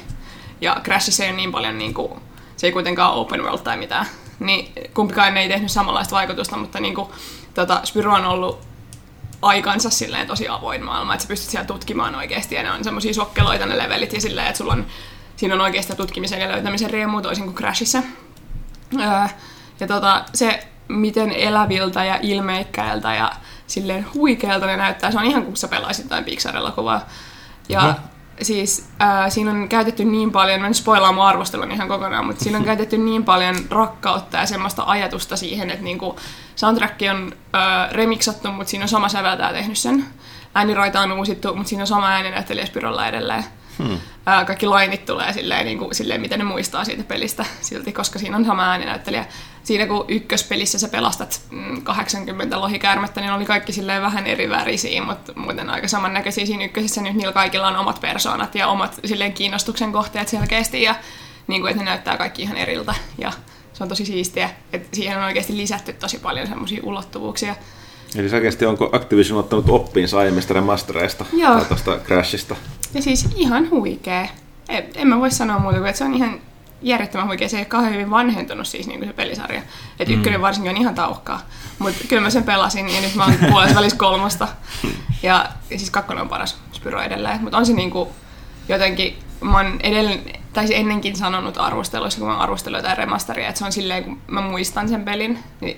Ja 0.61 0.81
Crashissa 0.83 1.23
ei 1.23 1.29
ole 1.29 1.37
niin 1.37 1.51
paljon 1.51 1.77
niinku, 1.77 2.19
se 2.57 2.67
ei 2.67 2.73
kuitenkaan 2.73 3.13
ole 3.13 3.21
open 3.21 3.43
world 3.43 3.59
tai 3.59 3.77
mitään. 3.77 4.05
Niin 4.39 4.73
kumpikaan 4.93 5.37
ei 5.37 5.49
tehnyt 5.49 5.71
samanlaista 5.71 6.15
vaikutusta, 6.15 6.57
mutta 6.57 6.79
niinku, 6.79 7.11
tota, 7.53 7.81
Spyro 7.83 8.13
on 8.13 8.25
ollut 8.25 8.59
aikansa 9.41 9.89
silleen 9.89 10.27
tosi 10.27 10.47
avoin 10.47 10.83
maailma, 10.83 11.13
että 11.13 11.23
sä 11.23 11.27
pystyt 11.27 11.49
siellä 11.49 11.67
tutkimaan 11.67 12.15
oikeasti 12.15 12.55
ja 12.55 12.63
ne 12.63 12.71
on 12.71 12.83
semmosia 12.83 13.13
sokkeloita 13.13 13.65
ne 13.65 13.77
levelit 13.77 14.13
ja 14.13 14.21
silleen, 14.21 14.47
että 14.47 14.57
sulla 14.57 14.73
on, 14.73 14.85
siinä 15.35 15.55
on 15.55 15.61
oikeasti 15.61 15.95
tutkimisen 15.95 16.41
ja 16.41 16.51
löytämisen 16.51 16.89
riemua 16.89 17.21
toisin 17.21 17.43
kuin 17.43 17.55
Crashissa. 17.55 18.03
Öö, 18.99 19.27
ja 19.79 19.87
tota, 19.87 20.25
se, 20.33 20.67
miten 20.87 21.31
eläviltä 21.31 22.05
ja 22.05 22.19
ilmeikkäiltä 22.21 23.15
ja 23.15 23.31
silleen 23.67 24.05
huikealta 24.13 24.65
ne 24.65 24.77
näyttää, 24.77 25.11
se 25.11 25.17
on 25.17 25.25
ihan 25.25 25.43
kuin 25.43 25.57
sä 25.57 25.67
pelaisit 25.67 26.05
jotain 26.05 26.25
Pixar-elokuvaa. 26.25 27.01
Ja 27.69 27.81
Oho. 27.81 27.93
siis 28.41 28.89
äh, 29.01 29.31
siinä 29.31 29.51
on 29.51 29.69
käytetty 29.69 30.05
niin 30.05 30.31
paljon, 30.31 30.61
mä 30.61 30.67
en 30.67 30.73
spoilaa 30.73 31.11
mun 31.11 31.25
arvostelun 31.25 31.71
ihan 31.71 31.87
kokonaan, 31.87 32.25
mutta 32.25 32.43
siinä 32.43 32.57
on 32.57 32.65
käytetty 32.71 32.97
niin 32.97 33.23
paljon 33.23 33.55
rakkautta 33.69 34.37
ja 34.37 34.45
semmoista 34.45 34.83
ajatusta 34.85 35.35
siihen, 35.35 35.69
että 35.69 35.83
niinku 35.83 36.15
soundtrack 36.55 37.01
on 37.11 37.33
äh, 37.55 37.91
remiksattu, 37.91 38.51
mutta 38.51 38.69
siinä 38.69 38.83
on 38.83 38.89
sama 38.89 39.09
säveltäjä 39.09 39.53
tehnyt 39.53 39.77
sen. 39.77 40.05
Ääniroita 40.55 41.01
on 41.01 41.11
uusittu, 41.11 41.55
mutta 41.55 41.69
siinä 41.69 41.83
on 41.83 41.87
sama 41.87 42.07
ääninäyttelijä 42.07 42.65
Spyrolla 42.65 43.07
edelleen. 43.07 43.43
Hmm. 43.77 43.99
Kaikki 44.47 44.65
lainit 44.65 45.05
tulee 45.05 45.33
silleen, 45.33 45.65
niin 45.65 45.77
kuin, 45.77 45.95
silleen, 45.95 46.21
miten 46.21 46.39
ne 46.39 46.45
muistaa 46.45 46.85
siitä 46.85 47.03
pelistä 47.03 47.45
silti, 47.61 47.93
koska 47.93 48.19
siinä 48.19 48.37
on 48.37 48.45
sama 48.45 48.71
ääninäyttelijä. 48.71 49.25
Siinä 49.63 49.87
kun 49.87 50.05
ykköspelissä 50.07 50.79
sä 50.79 50.87
pelastat 50.87 51.41
mm, 51.51 51.81
80 51.81 52.61
lohikäärmettä, 52.61 53.21
niin 53.21 53.33
oli 53.33 53.45
kaikki 53.45 53.73
silleen 53.73 54.01
vähän 54.01 54.27
eri 54.27 54.49
värisiä, 54.49 55.03
mutta 55.03 55.33
muuten 55.35 55.69
aika 55.69 55.87
samannäköisiä 55.87 56.45
siinä 56.45 56.65
ykkösessä. 56.65 57.01
Nyt 57.01 57.13
niillä 57.13 57.33
kaikilla 57.33 57.67
on 57.67 57.75
omat 57.75 58.01
persoonat 58.01 58.55
ja 58.55 58.67
omat 58.67 58.99
silleen 59.05 59.33
kiinnostuksen 59.33 59.91
kohteet 59.91 60.27
selkeästi 60.27 60.81
ja 60.81 60.95
niin 61.47 61.61
kuin, 61.61 61.71
että 61.71 61.83
ne 61.83 61.89
näyttää 61.89 62.17
kaikki 62.17 62.41
ihan 62.41 62.57
eriltä. 62.57 62.95
Ja 63.17 63.31
se 63.73 63.83
on 63.83 63.89
tosi 63.89 64.05
siistiä, 64.05 64.49
että 64.73 64.87
siihen 64.95 65.17
on 65.17 65.23
oikeasti 65.23 65.57
lisätty 65.57 65.93
tosi 65.93 66.17
paljon 66.19 66.47
semmoisia 66.47 66.79
ulottuvuuksia. 66.83 67.55
Eli 68.15 68.29
selkeästi 68.29 68.65
onko 68.65 68.89
Activision 68.93 69.39
ottanut 69.39 69.69
oppiinsa 69.69 70.19
aiemmista 70.19 70.53
remastereista 70.53 71.25
Joo. 71.33 71.55
tai 71.55 71.65
tuosta 71.65 71.99
Crashista? 72.05 72.55
Ja 72.95 73.01
siis 73.01 73.27
ihan 73.35 73.69
huikea. 73.69 74.27
En, 74.69 74.83
en 74.95 75.07
mä 75.07 75.19
voi 75.19 75.31
sanoa 75.31 75.59
muuta 75.59 75.77
kuin, 75.77 75.87
että 75.89 75.97
se 75.97 76.03
on 76.05 76.13
ihan 76.13 76.39
järjettömän 76.81 77.27
huikea. 77.27 77.49
Se 77.49 77.57
ei 77.57 77.61
ole 77.61 77.65
kauhean 77.65 77.93
hyvin 77.93 78.09
vanhentunut 78.09 78.67
siis 78.67 78.87
niin 78.87 78.99
kuin 78.99 79.09
se 79.09 79.13
pelisarja. 79.13 79.61
Että 79.99 80.13
Mm. 80.13 80.17
ykkönen 80.17 80.41
varsinkin 80.41 80.69
on 80.71 80.77
ihan 80.77 80.95
tauhkaa. 80.95 81.41
Mutta 81.79 81.99
kyllä 82.07 82.21
mä 82.21 82.29
sen 82.29 82.43
pelasin 82.43 82.89
ja 82.95 83.01
nyt 83.01 83.15
mä 83.15 83.23
oon 83.25 83.33
puolessa 83.49 83.75
välissä 83.75 83.97
kolmosta. 83.97 84.47
Ja, 85.23 85.49
ja 85.69 85.77
siis 85.77 85.89
kakkonen 85.89 86.21
on 86.21 86.29
paras 86.29 86.57
Spyro 86.73 87.01
edelleen. 87.01 87.41
Mutta 87.41 87.57
on 87.57 87.65
se 87.65 87.73
niinku 87.73 88.11
jotenkin, 88.69 89.17
mä 89.41 89.57
oon 89.57 89.79
edelleen, 89.83 90.19
tai 90.53 90.67
siis 90.67 90.79
ennenkin 90.79 91.15
sanonut 91.15 91.57
arvosteluissa, 91.57 92.19
kun 92.19 92.27
mä 92.29 92.37
arvostellut 92.37 92.77
jotain 92.79 92.97
remasteria, 92.97 93.47
että 93.47 93.59
se 93.59 93.65
on 93.65 93.71
silleen, 93.71 94.03
kun 94.03 94.17
mä 94.27 94.41
muistan 94.41 94.89
sen 94.89 95.05
pelin, 95.05 95.39
niin, 95.61 95.77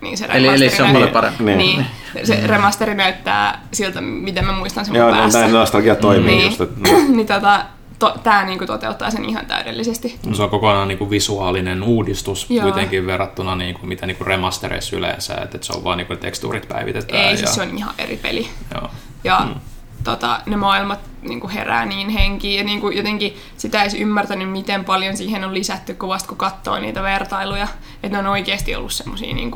niin 0.00 0.18
se 0.18 0.24
Eli, 0.24 0.32
eli 0.36 0.46
remasteri 0.46 0.70
se 0.76 0.82
on 0.82 0.92
näyttää- 0.92 1.00
mulle 1.00 1.12
parempi. 1.12 1.44
Niin. 1.44 1.86
Niin, 2.14 2.26
se 2.26 2.46
remasteri 2.46 2.94
näyttää 2.94 3.60
siltä, 3.72 4.00
miten 4.00 4.44
mä 4.44 4.52
muistan 4.52 4.84
sen 4.84 4.92
mun 4.92 4.98
Joo, 5.00 5.10
no, 5.10 5.16
päässä. 5.16 5.40
näin 5.40 5.52
nostalgia 5.52 5.94
toimii 5.96 6.36
Niin. 6.36 6.46
just. 6.46 6.60
Että, 6.60 6.90
niin 7.16 7.26
tota, 7.26 7.64
to, 7.98 8.14
tää 8.22 8.44
niinku 8.44 8.66
toteuttaa 8.66 9.10
sen 9.10 9.24
ihan 9.24 9.46
täydellisesti. 9.46 10.18
Se 10.32 10.42
on 10.42 10.50
kokonaan 10.50 10.88
niin 10.88 10.98
kuin 10.98 11.10
visuaalinen 11.10 11.82
uudistus 11.82 12.46
Joo. 12.50 12.62
kuitenkin 12.62 13.06
verrattuna 13.06 13.56
niin 13.56 13.74
kuin, 13.74 13.88
mitä 13.88 14.06
niin 14.06 14.16
kuin 14.16 14.26
remastereissa 14.26 14.96
yleensä, 14.96 15.34
että 15.34 15.58
se 15.60 15.72
on 15.72 15.84
vaan 15.84 15.98
niin 15.98 16.06
kuin 16.06 16.18
tekstuurit 16.18 16.68
päivitetään. 16.68 17.22
Ei, 17.24 17.30
ja, 17.30 17.36
siis 17.36 17.54
se 17.54 17.62
on 17.62 17.78
ihan 17.78 17.94
eri 17.98 18.16
peli. 18.16 18.48
joo. 18.74 18.90
Ja 19.24 19.40
mm. 19.54 19.60
Tota, 20.06 20.40
ne 20.46 20.56
maailmat 20.56 21.00
niin 21.22 21.48
herää 21.48 21.86
niin 21.86 22.08
henkiin 22.08 22.58
ja 22.58 22.64
niin 22.64 22.80
kuin 22.80 22.96
jotenkin 22.96 23.36
sitä 23.56 23.82
ei 23.82 24.00
ymmärtänyt, 24.00 24.50
miten 24.50 24.84
paljon 24.84 25.16
siihen 25.16 25.44
on 25.44 25.54
lisätty, 25.54 25.94
kun 25.94 26.08
vasta 26.08 26.28
kun 26.28 26.38
katsoo 26.38 26.78
niitä 26.78 27.02
vertailuja. 27.02 27.68
Että 28.02 28.08
ne 28.08 28.18
on 28.18 28.26
oikeasti 28.26 28.74
ollut 28.74 28.92
semmosia 28.92 29.34
niin 29.34 29.50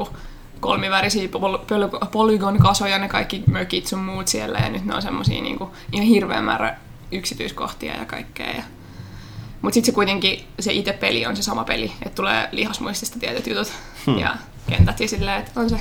kolmivärisiä 0.60 1.28
pol- 1.28 1.58
pol- 1.58 2.06
polygon-kasoja, 2.12 2.98
ne 2.98 3.08
kaikki 3.08 3.42
mökit 3.46 3.86
sun 3.86 3.98
muut 3.98 4.28
siellä 4.28 4.58
ja 4.58 4.68
nyt 4.68 4.84
ne 4.84 4.94
on 4.94 5.02
semmosia 5.02 5.42
niin 5.42 5.58
ihan 5.92 6.06
hirveä 6.06 6.42
määrä 6.42 6.76
yksityiskohtia 7.12 7.96
ja 7.96 8.04
kaikkea. 8.04 8.50
Ja... 8.50 8.62
Mutta 9.62 9.74
sitten 9.74 9.92
se 9.92 9.94
kuitenkin, 9.94 10.44
se 10.60 10.72
itse 10.72 10.92
peli 10.92 11.26
on 11.26 11.36
se 11.36 11.42
sama 11.42 11.64
peli, 11.64 11.92
että 12.02 12.14
tulee 12.14 12.48
lihasmuistista 12.52 13.18
tietyt 13.18 13.46
jutut 13.46 13.72
hmm. 14.06 14.18
ja 14.18 14.36
kentät 14.68 15.00
ja 15.00 15.08
silleen, 15.08 15.38
että 15.38 15.60
on 15.60 15.70
se, 15.70 15.80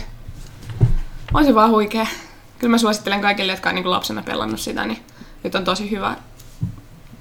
on 1.33 1.45
se 1.45 1.55
vaan 1.55 1.71
huikea. 1.71 2.07
Kyllä 2.59 2.71
mä 2.71 2.77
suosittelen 2.77 3.21
kaikille, 3.21 3.51
jotka 3.51 3.69
on 3.69 3.75
niin 3.75 3.91
lapsena 3.91 4.23
pelannut 4.23 4.59
sitä, 4.59 4.85
niin 4.85 4.99
nyt 5.43 5.55
on 5.55 5.63
tosi 5.63 5.91
hyvä 5.91 6.15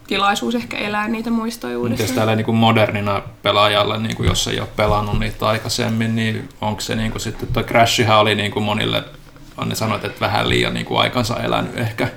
tilaisuus 0.06 0.54
ehkä 0.54 0.76
elää 0.76 1.08
niitä 1.08 1.30
muistoja 1.30 1.78
uudestaan. 1.78 2.14
täällä 2.14 2.36
niin 2.36 2.54
modernina 2.54 3.22
pelaajalle, 3.42 3.98
niin 3.98 4.16
kuin 4.16 4.28
jos 4.28 4.48
ei 4.48 4.60
ole 4.60 4.68
pelannut 4.76 5.18
niitä 5.18 5.48
aikaisemmin, 5.48 6.16
niin 6.16 6.48
onko 6.60 6.80
se 6.80 6.94
niin 6.94 7.10
kuin 7.10 7.20
sitten, 7.20 7.48
tuo 7.52 7.62
Crashihan 7.62 8.18
oli 8.18 8.34
niin 8.34 8.50
kuin 8.50 8.62
monille, 8.62 9.04
on 9.56 9.68
ne 9.68 9.74
sanoit, 9.74 10.04
että 10.04 10.20
vähän 10.20 10.48
liian 10.48 10.74
niin 10.74 10.86
kuin 10.86 11.00
aikansa 11.00 11.36
elänyt 11.36 11.78
ehkä. 11.78 12.08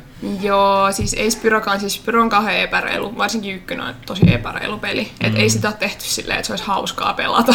Joo, 0.41 0.91
siis 0.91 1.13
ei 1.13 1.31
Spyrokaan, 1.31 1.79
siis 1.79 1.93
Spyro 1.93 2.21
on 2.21 2.29
kauhean 2.29 2.57
epäreilu, 2.57 3.17
varsinkin 3.17 3.55
ykkönen 3.55 3.85
on 3.85 3.95
tosi 4.05 4.33
epäreilu 4.33 4.77
peli. 4.77 5.03
Mm. 5.03 5.27
Et 5.27 5.35
ei 5.35 5.49
sitä 5.49 5.67
ole 5.67 5.77
tehty 5.79 6.05
silleen, 6.05 6.39
että 6.39 6.47
se 6.47 6.53
olisi 6.53 6.65
hauskaa 6.65 7.13
pelata, 7.13 7.53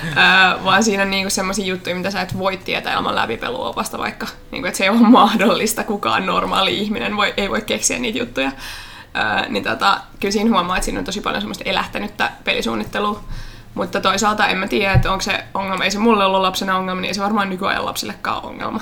vaan 0.64 0.84
siinä 0.84 1.02
on 1.02 1.10
niinku 1.10 1.30
semmoisia 1.30 1.66
juttuja, 1.66 1.96
mitä 1.96 2.10
sä 2.10 2.20
et 2.20 2.38
voi 2.38 2.56
tietää 2.56 2.94
ilman 2.94 3.14
läpipeluopasta 3.14 3.98
vaikka. 3.98 4.26
Niinku, 4.50 4.66
että 4.66 4.78
se 4.78 4.84
ei 4.84 4.90
ole 4.90 5.08
mahdollista, 5.20 5.84
kukaan 5.84 6.26
normaali 6.26 6.78
ihminen 6.78 7.16
voi, 7.16 7.34
ei 7.36 7.50
voi 7.50 7.62
keksiä 7.62 7.98
niitä 7.98 8.18
juttuja. 8.18 8.52
Ö, 9.16 9.48
niin 9.48 9.64
tota, 9.64 10.00
kyllä 10.20 10.32
siinä 10.32 10.50
huomaa, 10.50 10.76
että 10.76 10.84
siinä 10.84 10.98
on 10.98 11.04
tosi 11.04 11.20
paljon 11.20 11.42
semmoista 11.42 11.64
elähtänyttä 11.66 12.30
pelisuunnittelua. 12.44 13.24
Mutta 13.74 14.00
toisaalta 14.00 14.46
en 14.46 14.58
mä 14.58 14.68
tiedä, 14.68 14.92
että 14.92 15.12
onko 15.12 15.22
se 15.22 15.44
ongelma. 15.54 15.84
Ei 15.84 15.90
se 15.90 15.98
mulle 15.98 16.24
ollut 16.24 16.40
lapsena 16.40 16.76
ongelma, 16.76 17.00
niin 17.00 17.08
ei 17.08 17.14
se 17.14 17.22
varmaan 17.22 17.50
nykyajan 17.50 17.84
lapsillekaan 17.84 18.44
ongelma. 18.44 18.80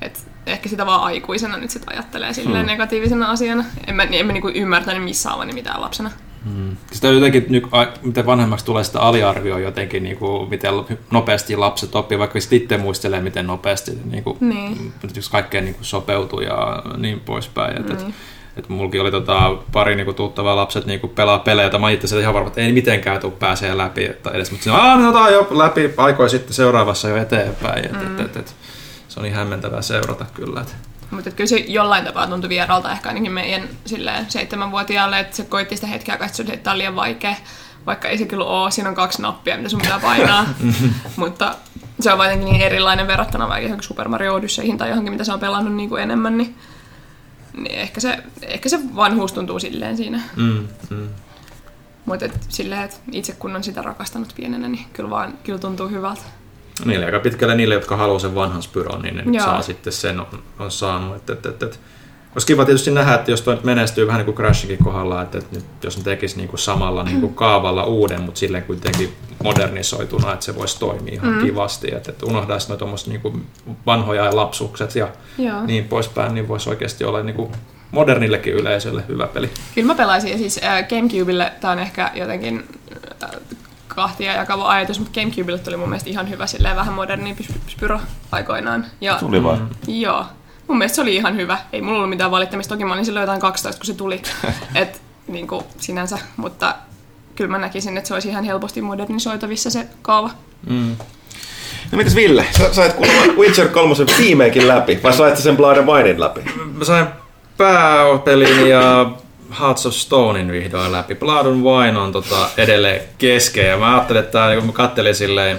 Et 0.00 0.31
ehkä 0.46 0.68
sitä 0.68 0.86
vaan 0.86 1.02
aikuisena 1.02 1.56
nyt 1.56 1.70
sit 1.70 1.82
ajattelee 1.86 2.32
silleen 2.32 2.56
hmm. 2.56 2.66
negatiivisena 2.66 3.30
asiana. 3.30 3.64
En 3.86 3.94
mä, 3.94 4.02
en 4.02 4.26
mä 4.26 4.32
niinku 4.32 4.48
ymmärtänyt 4.54 5.04
missään 5.04 5.34
avani 5.34 5.52
mitään 5.52 5.80
lapsena. 5.80 6.10
Hmm. 6.44 6.76
Sitä 6.92 7.08
jotenkin, 7.08 7.46
miten 8.02 8.26
vanhemmaksi 8.26 8.64
tulee 8.64 8.84
sitä 8.84 9.00
aliarvioa 9.00 9.58
jotenkin, 9.58 10.02
niin 10.02 10.16
kuin, 10.16 10.50
miten 10.50 10.74
nopeasti 11.10 11.56
lapset 11.56 11.94
oppii, 11.94 12.18
vaikka 12.18 12.40
sitten 12.40 12.62
itse 12.62 12.78
muistelee, 12.78 13.20
miten 13.20 13.46
nopeasti 13.46 13.92
niin 14.04 14.24
kuin, 14.24 14.36
niin. 14.40 14.92
kaikkeen 15.30 15.64
niin 15.64 15.74
kuin 15.74 15.84
sopeutuu 15.84 16.40
ja 16.40 16.82
niin 16.96 17.20
poispäin. 17.20 17.82
Niin. 17.82 17.92
et, 17.92 18.06
et 18.56 18.68
mullakin 18.68 19.00
oli 19.00 19.10
tota, 19.10 19.56
pari 19.72 19.94
niinku, 19.94 20.12
tuttavaa 20.12 20.56
lapset 20.56 20.86
niinku, 20.86 21.08
pelaa 21.08 21.38
pelejä, 21.38 21.64
joita 21.64 21.78
mä 21.78 21.90
itse 21.90 22.20
ihan 22.20 22.34
varma, 22.34 22.48
että 22.48 22.60
ei 22.60 22.72
mitenkään 22.72 23.20
tule 23.20 23.32
pääsee 23.38 23.76
läpi. 23.76 24.04
Että 24.04 24.30
edes, 24.30 24.50
mutta 24.50 24.64
siinä, 24.64 24.78
Aa, 24.78 24.96
niin 24.96 25.32
jo 25.32 25.48
läpi 25.50 25.90
aikoja 25.96 26.28
sitten 26.28 26.54
seuraavassa 26.54 27.08
jo 27.08 27.16
eteenpäin. 27.16 27.84
Et, 27.84 27.92
mm. 27.92 28.18
et, 28.18 28.20
et, 28.20 28.36
et, 28.36 28.54
se 29.12 29.20
on 29.20 29.24
niin 29.24 29.34
hämmentävää 29.34 29.82
seurata 29.82 30.26
kyllä. 30.34 30.60
Et. 30.60 30.76
Mutta 31.10 31.30
kyllä 31.30 31.48
se 31.48 31.56
jollain 31.56 32.04
tapaa 32.04 32.26
tuntui 32.26 32.48
vieralta 32.48 32.92
ehkä 32.92 33.08
ainakin 33.08 33.32
meidän 33.32 33.68
silleen, 33.84 34.30
seitsemänvuotiaalle, 34.30 35.20
että 35.20 35.36
se 35.36 35.44
koitti 35.44 35.76
sitä 35.76 35.86
hetkeä, 35.86 36.14
että 36.14 36.56
tämä 36.62 36.72
on 36.72 36.78
liian 36.78 36.96
vaikea. 36.96 37.34
Vaikka 37.86 38.08
ei 38.08 38.18
se 38.18 38.26
kyllä 38.26 38.44
ole, 38.44 38.70
siinä 38.70 38.88
on 38.88 38.94
kaksi 38.94 39.22
nappia, 39.22 39.56
mitä 39.56 39.68
sun 39.68 39.80
pitää 39.80 40.00
painaa. 40.00 40.46
Mutta 41.16 41.54
se 42.00 42.12
on 42.12 42.18
jotenkin 42.18 42.48
niin 42.48 42.60
erilainen 42.62 43.06
verrattuna 43.06 43.48
vaikka 43.48 43.62
johonkin 43.62 43.88
Super 43.88 44.08
Mario 44.08 44.34
Odysseihin 44.34 44.78
tai 44.78 44.88
johonkin, 44.88 45.12
mitä 45.12 45.24
se 45.24 45.32
on 45.32 45.40
pelannut 45.40 45.74
niin 45.74 45.88
kuin 45.88 46.02
enemmän. 46.02 46.38
Niin 46.38 46.56
niin 47.56 47.78
ehkä 47.78 48.00
se, 48.00 48.22
ehkä 48.42 48.68
se 48.68 48.80
vanhuus 48.96 49.32
tuntuu 49.32 49.58
silleen 49.58 49.96
siinä. 49.96 50.20
Mm, 50.36 50.68
mm. 50.90 51.08
Mutta 52.04 52.26
silleen, 52.48 52.82
että 52.82 52.96
itse 53.12 53.32
kun 53.32 53.56
on 53.56 53.64
sitä 53.64 53.82
rakastanut 53.82 54.32
pienenä, 54.36 54.68
niin 54.68 54.86
kyllä, 54.92 55.10
vaan, 55.10 55.38
kyllä 55.44 55.58
tuntuu 55.58 55.88
hyvältä. 55.88 56.22
Niille 56.84 57.06
aika 57.06 57.20
pitkälle 57.20 57.54
niille, 57.54 57.74
jotka 57.74 57.96
haluaa 57.96 58.18
sen 58.18 58.34
vanhan 58.34 58.62
spyron, 58.62 59.02
niin 59.02 59.16
ne 59.16 59.22
nyt 59.24 59.42
saa 59.42 59.62
sitten 59.62 59.92
sen 59.92 60.20
on, 60.20 60.26
on 60.58 60.70
saanut. 60.70 61.16
Et, 61.16 61.30
et, 61.30 61.46
et, 61.46 61.62
et. 61.62 61.80
Olisi 62.34 62.46
kiva 62.46 62.64
tietysti 62.64 62.90
nähdä, 62.90 63.14
että 63.14 63.30
jos 63.30 63.42
toi 63.42 63.54
nyt 63.54 63.64
menestyy 63.64 64.06
vähän 64.06 64.18
niin 64.18 64.24
kuin 64.24 64.36
Crashinkin 64.36 64.84
kohdalla, 64.84 65.22
että, 65.22 65.38
että 65.38 65.56
nyt, 65.56 65.64
jos 65.82 65.98
ne 65.98 66.04
tekisi 66.04 66.36
niin 66.36 66.48
kuin 66.48 66.60
samalla 66.60 67.02
niin 67.02 67.20
kuin 67.20 67.34
kaavalla 67.34 67.84
uuden, 67.84 68.20
mutta 68.20 68.38
silleen 68.38 68.64
kuitenkin 68.64 69.12
modernisoituna, 69.42 70.32
että 70.32 70.44
se 70.44 70.54
voisi 70.56 70.78
toimia 70.78 71.14
ihan 71.14 71.32
mm. 71.34 71.44
kivasti. 71.44 71.94
Että, 71.94 72.10
että 72.10 72.26
unohdaisi 72.26 72.68
noita 72.68 72.86
niin 73.06 73.46
vanhoja 73.86 74.36
lapsukset 74.36 74.96
ja 74.96 75.08
Joo. 75.38 75.66
niin 75.66 75.84
poispäin, 75.84 76.34
niin 76.34 76.48
voisi 76.48 76.70
oikeasti 76.70 77.04
olla 77.04 77.22
niin 77.22 77.36
kuin 77.36 77.52
modernillekin 77.90 78.54
yleisölle 78.54 79.04
hyvä 79.08 79.26
peli. 79.26 79.50
Kyllä 79.74 79.86
mä 79.86 79.94
pelaisin, 79.94 80.30
ja 80.30 80.38
siis 80.38 80.60
äh, 80.64 80.88
Gamecubelle 80.88 81.52
tämä 81.60 81.72
on 81.72 81.78
ehkä 81.78 82.10
jotenkin 82.14 82.64
äh, 83.22 83.30
kahtia 83.94 84.32
jakava 84.32 84.70
ajatus, 84.70 84.98
mutta 84.98 85.20
Gamecubelle 85.20 85.58
tuli 85.58 85.76
mun 85.76 85.88
mielestä 85.88 86.10
ihan 86.10 86.30
hyvä 86.30 86.46
silleen 86.46 86.76
vähän 86.76 86.94
moderni 86.94 87.36
Spyro 87.68 88.00
aikoinaan. 88.32 88.86
Ja, 89.00 89.14
tuli 89.14 89.42
vaan. 89.42 89.58
Mm, 89.58 89.94
joo. 89.94 90.26
Mun 90.68 90.78
mielestä 90.78 90.96
se 90.96 91.02
oli 91.02 91.14
ihan 91.14 91.36
hyvä. 91.36 91.58
Ei 91.72 91.82
mulla 91.82 91.96
ollut 91.96 92.10
mitään 92.10 92.30
valittamista. 92.30 92.74
Toki 92.74 92.84
mä 92.84 92.92
olin 92.92 93.04
silloin 93.04 93.22
jotain 93.22 93.40
12, 93.40 93.78
kun 93.80 93.86
se 93.86 93.94
tuli. 93.94 94.22
Et, 94.74 95.02
niin 95.28 95.46
kuin 95.46 95.64
sinänsä, 95.78 96.18
mutta 96.36 96.74
kyllä 97.36 97.50
mä 97.50 97.58
näkisin, 97.58 97.96
että 97.96 98.08
se 98.08 98.14
olisi 98.14 98.28
ihan 98.28 98.44
helposti 98.44 98.82
modernisoitavissa 98.82 99.70
se 99.70 99.86
kaava. 100.02 100.30
Mm. 100.68 100.96
No 101.92 101.98
mitäs 101.98 102.14
Ville, 102.14 102.46
sä 102.58 102.74
sait 102.74 102.92
kuulemma 102.92 103.32
Witcher 103.32 103.68
3 103.68 103.94
viimeinkin 104.18 104.68
läpi, 104.68 105.00
vai 105.02 105.12
sait 105.12 105.36
sen 105.36 105.56
Blood 105.56 105.76
and 105.76 105.88
Winein 105.88 106.20
läpi? 106.20 106.40
Mä 106.74 106.84
sain 106.84 107.06
pääpelin 107.56 108.68
ja 108.68 109.10
Hearts 109.60 109.86
of 109.86 109.94
Stonein 109.94 110.52
vihdoin 110.52 110.92
läpi. 110.92 111.14
Blood 111.14 111.46
and 111.46 111.62
Wine 111.62 111.98
on 111.98 112.12
tota 112.12 112.48
edelleen 112.56 113.00
kesken 113.18 113.66
ja 113.66 113.76
mä 113.76 113.94
ajattelin, 113.94 114.22
että 114.22 114.54
kun 114.56 114.66
mä 114.66 114.72
kattelin 114.72 115.14
silleen, 115.14 115.58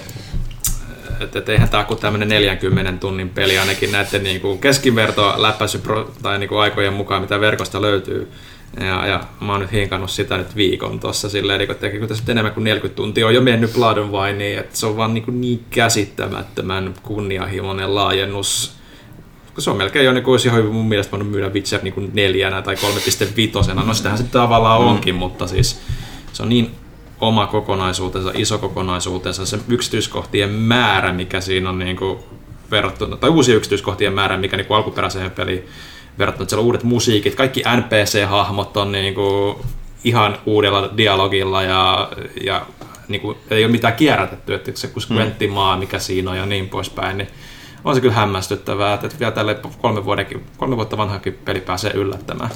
että, 1.22 1.40
että 1.40 1.52
eihän 1.52 1.70
tämä 1.70 1.84
kuin 1.84 2.00
tämmöinen 2.00 2.30
40 2.30 2.94
tunnin 3.00 3.30
peli 3.30 3.58
ainakin 3.58 3.92
näiden 3.92 4.24
niin 4.24 4.42
kuin 4.42 4.60
keskiverto 4.60 5.34
läpäisy 5.38 5.82
tai 6.22 6.40
niin 6.40 6.50
kuin 6.50 6.60
aikojen 6.60 6.94
mukaan, 6.94 7.22
mitä 7.22 7.40
verkosta 7.40 7.82
löytyy. 7.82 8.32
Ja, 8.80 9.08
ja 9.08 9.24
mä 9.42 9.52
oon 9.52 9.62
nyt 9.62 9.72
hinkannut 9.72 10.10
sitä 10.10 10.38
nyt 10.38 10.56
viikon 10.56 11.00
tuossa 11.00 11.30
silleen, 11.30 11.60
niin 11.60 11.72
että 11.72 11.90
kun 11.90 12.08
tässä 12.08 12.24
enemmän 12.28 12.54
kuin 12.54 12.64
40 12.64 12.96
tuntia 12.96 13.28
on 13.28 13.36
jo 13.36 13.42
mennyt 13.42 13.74
Blood 13.74 13.98
and 13.98 14.12
Wine, 14.12 14.58
että 14.58 14.78
se 14.78 14.86
on 14.86 14.98
vaan 14.98 15.14
niin, 15.14 15.24
kuin 15.24 15.42
niin 15.42 15.66
käsittämättömän 15.70 16.94
kunnianhimoinen 17.04 17.96
laajennus. 17.96 18.83
Se 19.58 19.70
on 19.70 19.78
melkein 19.78 20.06
jo 20.06 20.14
niin 20.14 20.24
kuin 20.24 20.32
olisi 20.32 20.48
ihan 20.48 20.66
mun 20.66 20.88
mielestä 20.88 21.12
voinut 21.12 21.32
myydä 21.32 21.50
Witcher 21.50 21.84
niin 21.84 21.94
kuin 21.94 22.12
neljänä 22.14 22.62
tai 22.62 22.76
3.5. 22.76 23.74
No 23.86 23.94
sitähän 23.94 24.18
se 24.18 24.24
tavallaan 24.24 24.82
mm. 24.82 24.88
onkin, 24.88 25.16
mutta 25.16 25.48
siis 25.48 25.82
se 26.34 26.44
on 26.44 26.50
niin 26.50 26.72
oma 27.22 27.48
kokonaisuutensa, 27.48 28.32
iso 28.36 28.58
kokonaisuutensa, 28.58 29.46
se 29.46 29.60
yksityiskohtien 29.68 30.50
määrä, 30.50 31.14
mikä 31.14 31.42
siinä 31.42 31.70
on 31.70 31.80
niin 31.80 31.98
kuin 31.98 32.20
verrattuna, 32.72 33.18
tai 33.18 33.30
uusi 33.30 33.54
yksityiskohtien 33.54 34.14
määrä, 34.14 34.38
mikä 34.38 34.58
niin 34.58 34.68
kuin 34.68 34.78
alkuperäiseen 34.78 35.32
peliin 35.32 35.66
verrattuna, 36.20 36.44
että 36.44 36.50
siellä 36.50 36.62
on 36.62 36.66
uudet 36.66 36.84
musiikit, 36.84 37.36
kaikki 37.36 37.64
NPC-hahmot 37.78 38.78
on 38.78 38.92
niin 38.92 39.14
kuin 39.14 39.56
ihan 40.04 40.38
uudella 40.46 40.90
dialogilla 40.98 41.64
ja, 41.64 42.12
ja 42.44 42.66
niin 43.08 43.22
kuin, 43.22 43.38
ei 43.50 43.66
ole 43.66 43.72
mitään 43.72 43.94
kierrätetty, 43.94 44.54
että 44.54 44.72
se 44.76 44.88
kun 44.88 45.04
mm. 45.10 45.54
maa, 45.54 45.78
mikä 45.78 46.00
siinä 46.00 46.32
on 46.32 46.38
ja 46.38 46.46
niin 46.46 46.70
poispäin, 46.70 47.18
niin 47.18 47.28
on 47.86 47.96
se 47.96 48.02
kyllä 48.02 48.14
hämmästyttävää, 48.14 48.94
että 48.94 49.20
vielä 49.20 49.32
tälle 49.32 49.60
kolme, 49.82 50.06
vuodenkin, 50.06 50.44
kolme 50.58 50.76
vuotta 50.76 50.98
vanhakin 50.98 51.34
peli 51.46 51.62
pääsee 51.62 51.92
yllättämään 51.92 52.50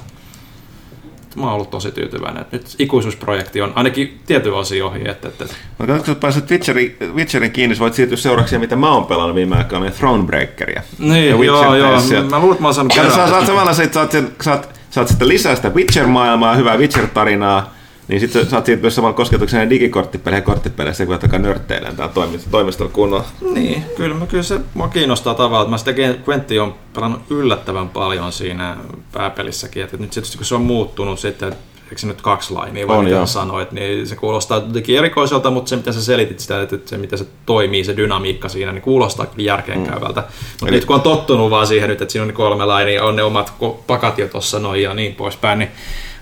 mä 1.38 1.46
oon 1.46 1.54
ollut 1.54 1.70
tosi 1.70 1.92
tyytyväinen. 1.92 2.46
Nyt 2.52 2.76
ikuisuusprojekti 2.80 3.62
on 3.62 3.74
ainakin 3.76 4.20
tietyn 4.26 4.54
osin 4.54 4.84
ohi. 4.84 5.10
Että, 5.10 5.28
että... 5.28 5.46
No, 5.80 6.00
kun 6.06 6.16
pääset 6.16 6.52
Witcherin, 6.52 6.98
Witcherin 7.16 7.52
kiinni, 7.52 7.76
sä 7.76 7.80
voit 7.80 7.94
siirtyä 7.94 8.18
seuraavaksi 8.18 8.58
mitä 8.58 8.76
mä 8.76 8.92
oon 8.92 9.06
pelannut 9.06 9.36
viime 9.36 9.56
aikoina, 9.56 9.86
niin 9.86 9.94
Thronebreakeria. 9.94 10.82
Niin, 11.00 11.30
ja 11.30 11.44
joo, 11.44 11.76
joo. 11.76 12.02
Mä 12.30 12.40
luulen, 12.40 12.52
että 12.52 12.62
mä 12.62 12.68
oon 12.68 12.74
saanut 12.74 12.96
ja 12.96 13.10
sä, 13.10 13.28
saat 13.28 13.46
samalla, 13.46 13.74
sä, 13.74 13.90
saat, 13.92 14.12
saat, 14.42 14.70
saat 14.90 15.08
sitten 15.08 15.28
lisää 15.28 15.56
sitä 15.56 15.70
Witcher-maailmaa, 15.70 16.56
hyvää 16.56 16.78
Witcher-tarinaa, 16.78 17.77
niin 18.08 18.20
sitten 18.20 18.46
saat 18.46 18.66
siirtyä 18.66 18.90
samalla 18.90 19.14
kosketuksena 19.14 19.70
digikorttipeleihin 19.70 20.42
ja 20.42 20.46
korttipeleissä, 20.46 21.06
kun 21.06 21.16
alkaa 21.16 21.40
nörtteilemään 21.40 21.96
täällä 21.96 22.40
toimistolla 22.52 22.92
kunnolla. 22.92 23.26
Niin, 23.54 23.84
kyllä, 23.98 24.26
kyllä 24.26 24.44
se 24.44 24.60
mua 24.74 24.88
kiinnostaa 24.88 25.34
tavallaan. 25.34 25.70
Mä 25.70 25.78
sitä 25.78 25.92
Quentti 26.30 26.60
on 26.60 26.76
pelannut 26.94 27.22
yllättävän 27.30 27.90
paljon 27.90 28.32
siinä 28.32 28.78
pääpelissäkin. 29.12 29.84
Että 29.84 29.98
nyt 29.98 30.10
tietysti 30.10 30.38
kun 30.38 30.46
se 30.46 30.56
on 30.56 30.62
muuttunut 30.62 31.20
sitten, 31.20 31.54
eikö 31.84 31.98
se 31.98 32.08
nyt 32.08 32.22
kaksi 32.22 32.54
lainia, 32.54 32.88
vai 32.88 33.04
mitä 33.04 33.26
sanoit, 33.26 33.72
niin 33.72 34.08
se 34.08 34.16
kuulostaa 34.16 34.58
jotenkin 34.58 34.98
erikoiselta, 34.98 35.52
mutta 35.52 35.70
se 35.70 35.76
mitä 35.76 35.92
sä 35.92 36.04
selitit 36.04 36.40
sitä, 36.40 36.62
että 36.62 36.78
se 36.86 36.98
mitä 36.98 37.18
se 37.18 37.26
toimii, 37.46 37.84
se 37.84 37.98
dynamiikka 37.98 38.50
siinä, 38.50 38.72
niin 38.72 38.82
kuulostaa 38.82 39.26
kyllä 39.26 39.48
järkeenkäyvältä. 39.48 40.22
Mm. 40.22 40.28
Mutta 40.60 40.76
nyt 40.76 40.86
kun 40.86 40.96
on 40.96 41.02
tottunut 41.02 41.52
vaan 41.52 41.68
siihen 41.68 41.90
nyt, 41.90 42.02
että 42.02 42.12
siinä 42.12 42.26
on 42.26 42.34
kolme 42.34 42.66
lainia, 42.66 43.04
on 43.04 43.16
ne 43.16 43.24
omat 43.24 43.54
pakat 43.88 44.18
jo 44.18 44.28
tuossa 44.28 44.60
noin 44.60 44.84
ja 44.84 44.94
niin 44.94 45.16
poispäin, 45.16 45.60
niin 45.60 45.72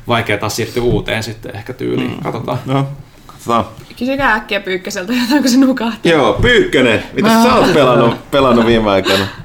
vaikea 0.08 0.38
taas 0.38 0.56
siirtyä 0.56 0.84
uuteen 0.84 1.24
sitten 1.24 1.56
ehkä 1.56 1.74
tyyliin. 1.74 2.12
Mm. 2.12 2.20
Katsotaan. 2.24 2.60
No, 2.66 2.88
katsotaan. 3.26 3.66
Kysykää 4.00 4.34
äkkiä 4.34 4.60
Pyykkäseltä 4.60 5.14
jotain, 5.22 5.42
kun 5.42 5.52
se 5.52 5.58
nukahti. 5.58 6.10
Joo, 6.10 6.34
Pyykkönen. 6.34 7.04
Mitä 7.14 7.44
sä 7.44 7.56
oot 7.56 7.74
pelannut, 7.74 8.32
pelannut 8.32 8.66
viime 8.66 8.92
aikana? 8.92 9.28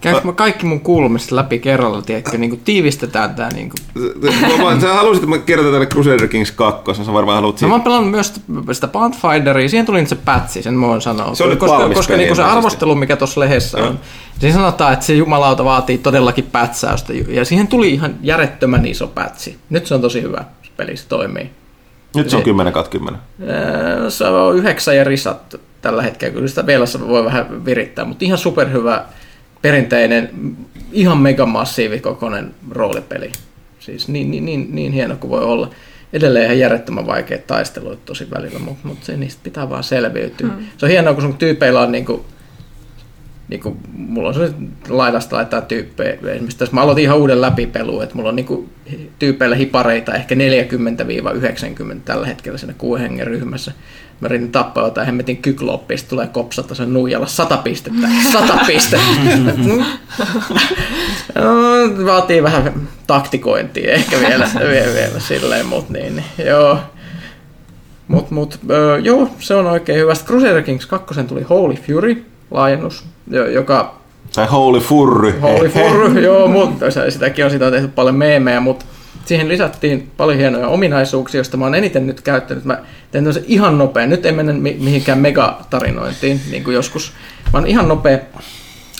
Käykö 0.00 0.20
mä 0.24 0.32
kaikki 0.32 0.66
mun 0.66 0.80
kuulumista 0.80 1.36
läpi 1.36 1.58
kerralla, 1.58 2.02
tiedätkö, 2.02 2.38
niin 2.38 2.50
kuin 2.50 2.60
tiivistetään 2.64 3.34
tää 3.34 3.48
niin 3.48 3.70
kuin. 3.70 4.80
Sä 4.80 4.94
halusit, 4.94 5.22
että 5.24 5.36
mä 5.36 5.42
kirjoitan 5.42 5.72
tänne 5.72 5.86
Crusader 5.86 6.28
Kings 6.28 6.52
2, 6.52 7.04
sä 7.04 7.12
varmaan 7.12 7.34
haluat 7.34 7.60
no, 7.60 7.68
mä 7.68 7.74
oon 7.74 7.82
pelannut 7.82 8.10
myös 8.10 8.40
sitä 8.72 8.88
Pathfinderia, 8.88 9.68
siihen 9.68 9.86
tuli 9.86 10.00
nyt 10.00 10.08
se 10.08 10.16
patchi, 10.16 10.62
sen 10.62 10.74
mä 10.74 10.86
voin 10.86 11.00
sanoa. 11.00 11.34
Se 11.34 11.44
on 11.44 11.56
koska, 11.56 11.88
koska 11.94 12.16
niin 12.16 12.36
se 12.36 12.42
arvostelu, 12.42 12.94
mikä 12.94 13.16
tuossa 13.16 13.40
lehdessä 13.40 13.78
on, 13.78 14.00
Siinä 14.40 14.56
sanotaan, 14.56 14.92
että 14.92 15.06
se 15.06 15.14
jumalauta 15.14 15.64
vaatii 15.64 15.98
todellakin 15.98 16.48
pätsäystä, 16.52 17.12
ja 17.28 17.44
siihen 17.44 17.66
tuli 17.66 17.90
ihan 17.90 18.14
järjettömän 18.22 18.86
iso 18.86 19.06
pätsi. 19.06 19.58
Nyt 19.70 19.86
se 19.86 19.94
on 19.94 20.00
tosi 20.00 20.22
hyvä 20.22 20.44
peli, 20.76 20.96
se 20.96 21.08
toimii. 21.08 21.50
Nyt 22.16 22.30
se 22.30 22.36
on 22.36 22.42
10 22.42 22.72
10. 22.90 23.20
Se 24.08 24.24
on 24.24 24.56
yhdeksän 24.56 24.96
ja 24.96 25.04
risat 25.04 25.60
tällä 25.82 26.02
hetkellä, 26.02 26.34
kyllä 26.34 26.48
sitä 26.48 26.66
vielä 26.66 26.84
voi 27.08 27.24
vähän 27.24 27.64
virittää, 27.64 28.04
mutta 28.04 28.24
ihan 28.24 28.38
superhyvä 28.38 29.04
perinteinen, 29.62 30.30
ihan 30.92 31.18
megamassiivikokoinen 31.18 32.54
roolipeli. 32.70 33.32
Siis 33.80 34.08
niin, 34.08 34.30
niin, 34.30 34.44
niin, 34.44 34.68
niin 34.74 34.92
hieno 34.92 35.16
kuin 35.16 35.30
voi 35.30 35.44
olla. 35.44 35.70
Edelleen 36.12 36.44
ihan 36.44 36.58
järjettömän 36.58 37.06
vaikea 37.06 37.38
taistelu 37.46 37.96
tosi 37.96 38.30
välillä, 38.30 38.58
mutta, 38.58 38.88
mutta 38.88 39.06
se, 39.06 39.16
niistä 39.16 39.40
pitää 39.42 39.70
vaan 39.70 39.84
selviytyä. 39.84 40.48
Hmm. 40.48 40.66
Se 40.76 40.86
on 40.86 40.92
hienoa, 40.92 41.14
kun 41.14 41.22
sun 41.22 41.36
tyypeillä 41.36 41.80
on 41.80 41.92
niin 41.92 42.04
kuin, 42.04 42.22
niin 43.48 43.60
kuin, 43.60 43.76
mulla 43.92 44.28
on 44.28 44.34
se 44.34 44.52
laidasta 44.88 45.36
laittaa 45.36 45.60
tyyppejä. 45.60 46.12
Esimerkiksi 46.12 46.58
tässä 46.58 46.74
mä 46.74 46.82
aloitin 46.82 47.04
ihan 47.04 47.18
uuden 47.18 47.40
läpipelu, 47.40 48.00
että 48.00 48.14
mulla 48.14 48.28
on 48.28 48.36
niin 48.36 48.46
kuin, 48.46 48.68
tyypeillä 49.18 49.56
hipareita 49.56 50.14
ehkä 50.14 50.34
40-90 50.34 50.38
tällä 52.04 52.26
hetkellä 52.26 52.58
siinä 52.58 52.74
kuuden 52.78 53.02
hengen 53.02 53.26
ryhmässä. 53.26 53.72
Mä 54.20 54.26
yritin 54.26 54.52
tappaa 54.52 54.84
jotain 54.84 55.06
hemmetin 55.06 55.36
kykloppia, 55.36 55.96
tulee 56.08 56.26
kopsata 56.26 56.74
sen 56.74 56.92
nuijalla 56.92 57.26
sata 57.26 57.56
pistettä. 57.56 58.08
Sata 58.32 58.58
pistettä. 58.66 59.52
no, 61.34 62.06
vaatii 62.06 62.42
vähän 62.42 62.88
taktikointia 63.06 63.92
ehkä 63.92 64.20
vielä, 64.20 64.48
vielä, 64.70 64.94
vielä 64.94 65.20
silleen, 65.20 65.66
mutta 65.66 65.92
niin, 65.92 66.16
niin, 66.16 66.46
joo. 66.46 66.78
Mut, 68.08 68.30
mut, 68.30 68.58
öö, 68.70 68.98
joo, 68.98 69.30
se 69.38 69.54
on 69.54 69.66
oikein 69.66 69.98
hyvä. 69.98 70.12
Crusader 70.12 70.62
Kings 70.62 70.86
2 70.86 71.24
tuli 71.24 71.42
Holy 71.42 71.74
Fury 71.74 72.24
laajennus, 72.50 73.04
joka 73.52 74.00
Tai 74.34 74.46
Holy 74.46 74.80
Furry. 74.80 75.40
Holy 75.40 75.68
Furry, 75.68 76.24
joo, 76.24 76.48
mutta 76.48 76.86
sitäkin 77.08 77.44
on, 77.44 77.50
sitä 77.50 77.66
on 77.66 77.72
tehty 77.72 77.88
paljon 77.88 78.14
meemejä, 78.14 78.60
mutta 78.60 78.84
siihen 79.24 79.48
lisättiin 79.48 80.10
paljon 80.16 80.38
hienoja 80.38 80.68
ominaisuuksia, 80.68 81.38
joista 81.38 81.56
mä 81.56 81.64
oon 81.64 81.74
eniten 81.74 82.06
nyt 82.06 82.20
käyttänyt. 82.20 82.64
Mä 82.64 82.74
teen 82.74 82.84
tämmöisen 83.24 83.44
ihan 83.46 83.78
nopean, 83.78 84.10
nyt 84.10 84.26
ei 84.26 84.32
mennä 84.32 84.52
mi- 84.52 84.76
mihinkään 84.80 85.18
megatarinointiin, 85.18 86.40
niin 86.50 86.64
kuin 86.64 86.74
joskus, 86.74 87.12
vaan 87.52 87.66
ihan 87.66 87.88
nopea 87.88 88.18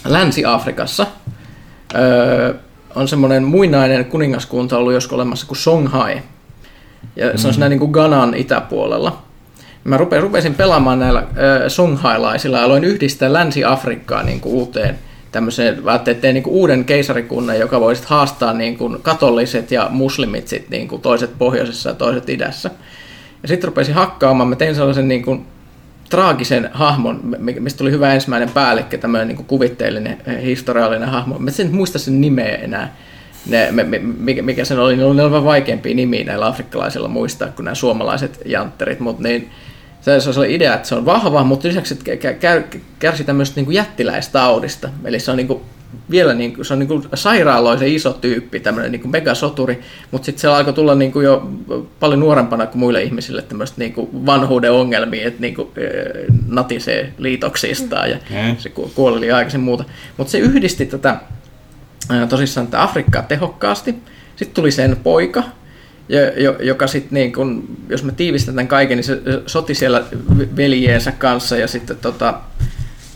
Länsi-Afrikassa. 0.04 1.06
Öö, 1.94 2.54
on 2.94 3.08
semmoinen 3.08 3.44
muinainen 3.44 4.04
kuningaskunta 4.04 4.78
ollut 4.78 4.92
joskus 4.92 5.12
olemassa 5.12 5.46
kuin 5.46 5.58
Songhai. 5.58 6.22
Ja 7.16 7.38
se 7.38 7.48
on 7.48 7.54
siinä 7.54 7.68
niin 7.68 7.78
kuin 7.78 7.90
Ganan 7.90 8.34
itäpuolella. 8.34 9.22
Mä 9.84 9.96
rupesin, 9.96 10.22
rupesin 10.22 10.54
pelaamaan 10.54 10.98
näillä 10.98 11.18
äh, 11.18 11.26
songhailaisilla 11.68 12.58
ja 12.58 12.64
aloin 12.64 12.84
yhdistää 12.84 13.32
Länsi-Afrikkaa 13.32 14.22
niin 14.22 14.40
kuin 14.40 14.54
uuteen 14.54 14.98
tämmöiseen, 15.32 15.82
ajattelin, 15.84 16.16
että 16.16 16.32
niin 16.32 16.42
kuin 16.42 16.54
uuden 16.54 16.84
keisarikunnan, 16.84 17.58
joka 17.58 17.80
voisi 17.80 18.02
haastaa 18.06 18.52
niin 18.52 18.78
kuin 18.78 19.02
katoliset 19.02 19.70
ja 19.70 19.88
muslimit 19.90 20.48
sit 20.48 20.70
niin 20.70 20.88
kuin 20.88 21.02
toiset 21.02 21.30
pohjoisessa 21.38 21.88
ja 21.88 21.94
toiset 21.94 22.28
idässä. 22.28 22.70
Ja 23.42 23.48
sitten 23.48 23.68
rupesin 23.68 23.94
hakkaamaan, 23.94 24.48
mä 24.48 24.56
tein 24.56 24.74
sellaisen 24.74 25.08
niin 25.08 25.22
kuin 25.22 25.46
traagisen 26.10 26.70
hahmon, 26.72 27.20
mi- 27.38 27.60
mistä 27.60 27.78
tuli 27.78 27.90
hyvä 27.90 28.14
ensimmäinen 28.14 28.50
päällikkö, 28.50 28.98
tämmöinen 28.98 29.28
niin 29.28 29.36
kuin 29.36 29.46
kuvitteellinen 29.46 30.18
eh, 30.26 30.42
historiallinen 30.42 31.08
hahmo. 31.08 31.38
Mä 31.38 31.50
en 31.58 31.74
muista 31.74 31.98
sen 31.98 32.20
nimeä 32.20 32.56
enää. 32.56 32.96
Ne, 33.46 33.68
me, 33.70 33.84
me, 33.84 33.98
mikä, 33.98 34.42
mikä 34.42 34.64
sen 34.64 34.78
oli, 34.78 34.96
ne 34.96 35.04
oli, 35.04 35.44
vaikeampia 35.44 35.94
nimiä 35.94 36.24
näillä 36.24 36.46
afrikkalaisilla 36.46 37.08
muistaa 37.08 37.48
kuin 37.48 37.64
nämä 37.64 37.74
suomalaiset 37.74 38.40
jantterit, 38.44 39.00
mutta 39.00 39.22
niin, 39.22 39.50
se, 40.00 40.20
se 40.20 40.40
oli 40.40 40.54
idea, 40.54 40.74
että 40.74 40.88
se 40.88 40.94
on 40.94 41.04
vahva, 41.06 41.44
mutta 41.44 41.68
lisäksi 41.68 41.94
että 41.94 42.30
kä- 42.30 42.34
kä- 42.74 42.78
kärsi 42.98 43.24
tämmöistä 43.24 43.60
niin 43.60 43.72
jättiläistaudista. 43.72 44.88
Eli 45.04 45.20
se 45.20 45.30
on 45.30 45.36
niin 45.36 45.46
kuin, 45.46 45.60
vielä 46.10 46.34
niin 46.34 46.54
kuin, 46.54 46.64
se 46.64 46.72
on 46.72 46.78
niin 46.78 46.88
kuin 46.88 47.02
sairaaloisen 47.14 47.88
iso 47.88 48.12
tyyppi, 48.12 48.60
tämmöinen 48.60 48.92
niin 48.92 49.00
kuin 49.02 49.12
megasoturi, 49.12 49.80
mutta 50.10 50.26
sitten 50.26 50.40
se 50.40 50.48
alkoi 50.48 50.72
tulla 50.72 50.94
niin 50.94 51.12
kuin 51.12 51.24
jo 51.24 51.50
paljon 52.00 52.20
nuorempana 52.20 52.66
kuin 52.66 52.78
muille 52.80 53.02
ihmisille 53.02 53.42
tämmöistä 53.42 53.74
niin 53.78 53.92
kuin 53.92 54.26
vanhuuden 54.26 54.72
ongelmia, 54.72 55.26
että 55.28 55.40
niin 55.40 55.54
kuin, 55.54 55.68
natisee 56.48 57.12
liitoksistaan 57.18 58.10
ja 58.10 58.16
Mm. 58.30 58.56
se 58.58 58.68
ku- 58.68 58.92
kuoli 58.94 59.32
aikaisin 59.32 59.60
muuta. 59.60 59.84
Mutta 60.16 60.30
se 60.30 60.38
yhdisti 60.38 60.86
tätä 60.86 61.16
tosissaan 62.28 62.66
tätä 62.66 62.82
Afrikkaa 62.82 63.22
tehokkaasti. 63.22 63.94
Sitten 64.36 64.54
tuli 64.54 64.70
sen 64.70 64.96
poika, 65.02 65.42
joka 66.60 66.86
sitten, 66.86 67.14
niin 67.14 67.32
kun, 67.32 67.76
jos 67.88 68.04
mä 68.04 68.12
tiivistän 68.12 68.54
tämän 68.54 68.68
kaiken, 68.68 68.96
niin 68.96 69.04
se 69.04 69.20
soti 69.46 69.74
siellä 69.74 70.04
veljeensä 70.56 71.12
kanssa 71.12 71.56
ja 71.56 71.68
sitten 71.68 71.96
tota, 71.96 72.34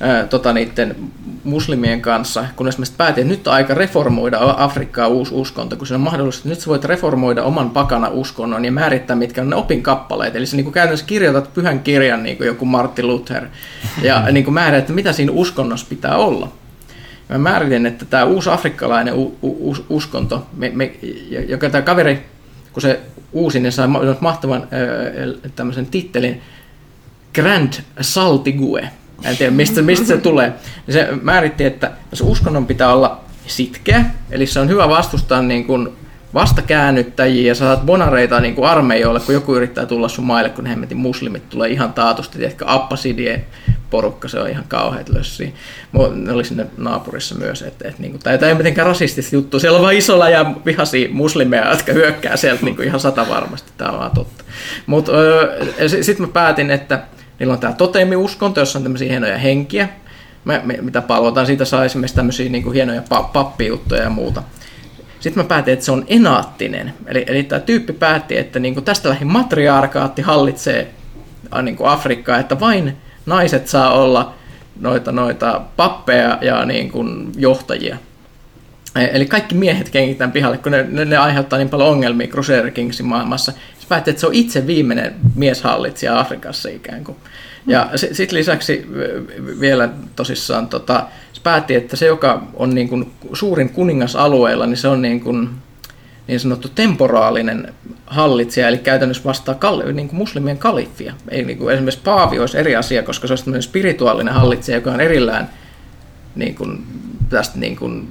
ää, 0.00 0.26
tota 0.26 0.52
niiden 0.52 0.96
muslimien 1.44 2.00
kanssa, 2.00 2.44
kunnes 2.56 2.78
mä 2.78 2.84
sitten 2.84 2.98
päätin, 2.98 3.22
että 3.22 3.34
nyt 3.34 3.46
on 3.46 3.54
aika 3.54 3.74
reformoida 3.74 4.38
Afrikkaa 4.56 5.08
uusi 5.08 5.34
uskonto, 5.34 5.76
kun 5.76 5.86
se 5.86 5.94
on 5.94 6.00
mahdollista, 6.00 6.40
että 6.40 6.48
nyt 6.48 6.60
sä 6.60 6.66
voit 6.66 6.84
reformoida 6.84 7.42
oman 7.42 7.70
pakana 7.70 8.08
uskonnon 8.08 8.64
ja 8.64 8.72
määrittää, 8.72 9.16
mitkä 9.16 9.42
on 9.42 9.50
ne 9.50 9.56
opinkappaleet. 9.56 10.36
Eli 10.36 10.46
sä 10.46 10.56
niin 10.56 10.72
käytännössä 10.72 11.06
kirjoitat 11.06 11.54
pyhän 11.54 11.80
kirjan, 11.80 12.22
niin 12.22 12.36
kuin 12.36 12.46
joku 12.46 12.64
Martin 12.64 13.06
Luther, 13.06 13.46
ja 14.02 14.24
niin 14.32 14.44
kuin 14.44 14.54
määrät, 14.54 14.78
että 14.78 14.92
mitä 14.92 15.12
siinä 15.12 15.32
uskonnossa 15.32 15.86
pitää 15.88 16.16
olla. 16.16 16.48
Mä 17.28 17.38
määritin, 17.38 17.86
että 17.86 18.04
tämä 18.04 18.24
uusi 18.24 18.50
afrikkalainen 18.50 19.14
u- 19.14 19.38
u- 19.42 19.70
us- 19.70 19.84
uskonto, 19.88 20.46
me, 20.56 20.70
me, 20.74 20.92
joka 21.48 21.70
tämä 21.70 21.82
kaveri, 21.82 22.22
kun 22.74 22.82
se 22.82 23.00
uusi, 23.32 23.60
niin 23.60 23.72
sai 23.72 23.88
ma- 23.88 24.00
mahtavan 24.20 24.68
tämmöisen 25.56 25.86
tittelin 25.86 26.42
Grand 27.34 27.72
Saltigue. 28.00 28.88
En 29.24 29.36
tiedä, 29.36 29.52
mistä, 29.52 29.82
mistä 29.82 30.06
se 30.06 30.16
tulee. 30.16 30.52
Se 30.90 31.08
määritti, 31.22 31.64
että 31.64 31.90
se 32.12 32.24
uskonnon 32.24 32.66
pitää 32.66 32.92
olla 32.92 33.20
sitkeä, 33.46 34.04
eli 34.30 34.46
se 34.46 34.60
on 34.60 34.68
hyvä 34.68 34.88
vastustaa 34.88 35.42
niin 35.42 35.64
kuin 35.64 35.88
vastakäännyttäjiä 36.34 37.46
ja 37.46 37.54
saat 37.54 37.86
bonareita 37.86 38.40
niin 38.40 38.54
kuin 38.54 38.68
armeijoille, 38.68 39.20
kun 39.20 39.34
joku 39.34 39.54
yrittää 39.54 39.86
tulla 39.86 40.08
sun 40.08 40.24
maille, 40.24 40.50
kun 40.50 40.64
ne 40.64 40.70
hemmetin 40.70 40.96
muslimit 40.96 41.48
tulee 41.48 41.68
ihan 41.68 41.92
taatusti, 41.92 42.38
tiedätkö, 42.38 42.64
Abbasidien 42.68 43.44
porukka, 43.90 44.28
se 44.28 44.40
on 44.40 44.50
ihan 44.50 44.64
kauheat 44.68 45.08
lössiä. 45.08 45.48
Mu- 45.96 46.14
Ne 46.14 46.32
oli 46.32 46.44
sinne 46.44 46.66
naapurissa 46.76 47.34
myös, 47.34 47.62
että, 47.62 47.88
että 47.88 48.02
niin 48.02 48.10
kuin, 48.10 48.22
tämä 48.22 48.48
ei 48.48 48.54
mitenkään 48.54 48.86
rasistista 48.86 49.36
juttu, 49.36 49.60
siellä 49.60 49.76
on 49.76 49.84
vain 49.84 49.98
isolla 49.98 50.28
ja 50.28 50.54
vihaisia 50.66 51.08
muslimeja, 51.12 51.70
jotka 51.70 51.92
hyökkää 51.92 52.36
sieltä 52.36 52.64
niin 52.64 52.76
kuin 52.76 52.88
ihan 52.88 53.00
sata 53.00 53.28
varmasti, 53.28 53.72
tämä 53.76 53.90
on 53.90 53.98
vaan 53.98 54.10
totta. 54.10 54.44
Mutta 54.86 55.12
sitten 55.86 56.26
mä 56.26 56.32
päätin, 56.32 56.70
että 56.70 57.02
niillä 57.38 57.52
on 57.52 57.60
tämä 57.60 57.72
toteemiuskonto, 57.72 58.60
jossa 58.60 58.78
on 58.78 58.82
tämmöisiä 58.82 59.08
hienoja 59.08 59.38
henkiä, 59.38 59.88
me, 60.44 60.60
me, 60.64 60.78
mitä 60.80 61.02
palvotaan, 61.02 61.46
siitä 61.46 61.64
saa 61.64 61.84
esimerkiksi 61.84 62.16
tämmöisiä 62.16 62.48
niin 62.48 62.62
kuin 62.62 62.74
hienoja 62.74 63.00
pa- 63.00 63.32
pappijuttuja 63.32 64.02
ja 64.02 64.10
muuta. 64.10 64.42
Sitten 65.20 65.44
mä 65.44 65.48
päätin, 65.48 65.72
että 65.72 65.84
se 65.84 65.92
on 65.92 66.04
enaattinen. 66.08 66.94
Eli, 67.06 67.24
eli 67.26 67.42
tämä 67.42 67.60
tyyppi 67.60 67.92
päätti, 67.92 68.36
että 68.36 68.58
niin 68.58 68.74
kuin 68.74 68.84
tästä 68.84 69.08
lähin 69.08 69.26
matriarkaatti 69.26 70.22
hallitsee 70.22 70.90
niin 71.62 71.76
Afrikkaa, 71.84 72.38
että 72.38 72.60
vain 72.60 72.96
naiset 73.26 73.68
saa 73.68 73.92
olla 73.94 74.34
noita, 74.80 75.12
noita 75.12 75.60
pappeja 75.76 76.38
ja 76.40 76.64
niin 76.64 76.90
kuin 76.90 77.32
johtajia. 77.36 77.96
E- 78.96 79.08
Eli 79.12 79.26
kaikki 79.26 79.54
miehet 79.54 79.88
kengitään 79.90 80.32
pihalle, 80.32 80.58
kun 80.58 80.72
ne, 80.72 80.86
ne, 80.90 81.04
ne 81.04 81.16
aiheuttaa 81.16 81.58
niin 81.58 81.68
paljon 81.68 81.88
ongelmia 81.88 82.26
Crusader 82.26 82.70
Kingsin 82.70 83.06
maailmassa. 83.06 83.52
Se 83.52 83.86
päätti, 83.88 84.10
että 84.10 84.20
se 84.20 84.26
on 84.26 84.34
itse 84.34 84.66
viimeinen 84.66 85.14
mieshallitsija 85.34 86.20
Afrikassa 86.20 86.68
ikään 86.68 87.04
kuin. 87.04 87.16
Ja 87.66 87.90
sitten 87.94 88.38
lisäksi 88.38 88.86
v- 88.94 89.60
vielä 89.60 89.88
tosissaan 90.16 90.68
tota, 90.68 91.06
se 91.32 91.40
päätti, 91.42 91.74
että 91.74 91.96
se, 91.96 92.06
joka 92.06 92.42
on 92.54 92.74
niin 92.74 92.88
kuin 92.88 93.12
suurin 93.32 93.68
kuningas 93.70 94.16
alueella, 94.16 94.66
niin 94.66 94.76
se 94.76 94.88
on 94.88 95.02
niin 95.02 95.20
kuin 95.20 95.48
niin 96.26 96.40
sanottu 96.40 96.68
temporaalinen 96.68 97.74
hallitsija, 98.06 98.68
eli 98.68 98.78
käytännössä 98.78 99.24
vastaa 99.24 99.54
kal- 99.54 99.92
niin 99.92 100.08
kuin 100.08 100.18
muslimien 100.18 100.58
kalifia. 100.58 101.14
Ei, 101.28 101.44
niin 101.44 101.58
kuin 101.58 101.74
esimerkiksi 101.74 102.00
paavi 102.04 102.38
olisi 102.38 102.58
eri 102.58 102.76
asia, 102.76 103.02
koska 103.02 103.26
se 103.26 103.32
olisi 103.32 103.44
tämmöinen 103.44 103.62
spirituaalinen 103.62 104.34
hallitsija, 104.34 104.76
joka 104.78 104.92
on 104.92 105.00
erillään 105.00 105.50
niin 106.34 106.54
kuin, 106.54 106.86
tästä 107.28 107.58
niin 107.58 107.76
kuin, 107.76 108.08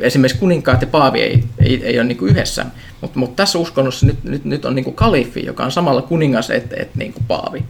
esimerkiksi 0.00 0.38
kuninkaat 0.38 0.80
ja 0.80 0.86
paavi 0.86 1.22
ei, 1.22 1.44
ei, 1.58 1.84
ei 1.84 1.98
ole 1.98 2.04
niin 2.04 2.18
kuin 2.18 2.30
yhdessä, 2.30 2.66
mutta 3.00 3.18
mut 3.18 3.36
tässä 3.36 3.58
uskonnossa 3.58 4.06
nyt, 4.06 4.24
nyt, 4.24 4.44
nyt 4.44 4.64
on 4.64 4.74
niin 4.74 4.84
kuin 4.84 4.96
kalifi, 4.96 5.46
joka 5.46 5.64
on 5.64 5.72
samalla 5.72 6.02
kuningas 6.02 6.50
et, 6.50 6.72
et 6.72 6.94
niin 6.94 7.12
kuin 7.12 7.24
paavi. 7.28 7.64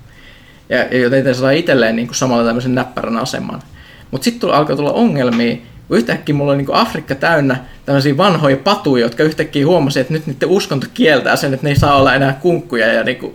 Ja, 0.69 0.99
joten 0.99 1.25
se 1.25 1.35
saa 1.35 1.51
itselleen 1.51 1.97
niin 1.97 2.09
kuin 2.09 2.17
samalla 2.17 2.45
tämmöisen 2.45 2.75
näppärän 2.75 3.17
aseman. 3.17 3.63
Mutta 4.11 4.25
sitten 4.25 4.51
alkoi 4.51 4.77
tulla 4.77 4.93
ongelmia, 4.93 5.57
yhtäkkiä 5.91 6.35
mulla 6.35 6.53
oli 6.53 6.63
niin 6.63 6.75
Afrikka 6.75 7.15
täynnä 7.15 7.57
tämmöisiä 7.87 8.17
vanhoja 8.17 8.57
patuja, 8.57 9.05
jotka 9.05 9.23
yhtäkkiä 9.23 9.67
huomasi, 9.67 10.01
että 10.01 10.13
nyt 10.13 10.27
niiden 10.27 10.49
uskonto 10.49 10.87
kieltää 10.95 11.37
sen, 11.37 11.55
että 11.55 11.67
ne 11.67 11.71
ei 11.71 11.77
saa 11.77 11.97
olla 11.97 12.15
enää 12.15 12.33
kunkkuja 12.33 12.93
ja 12.93 13.05
niin 13.05 13.17
kuin, 13.17 13.33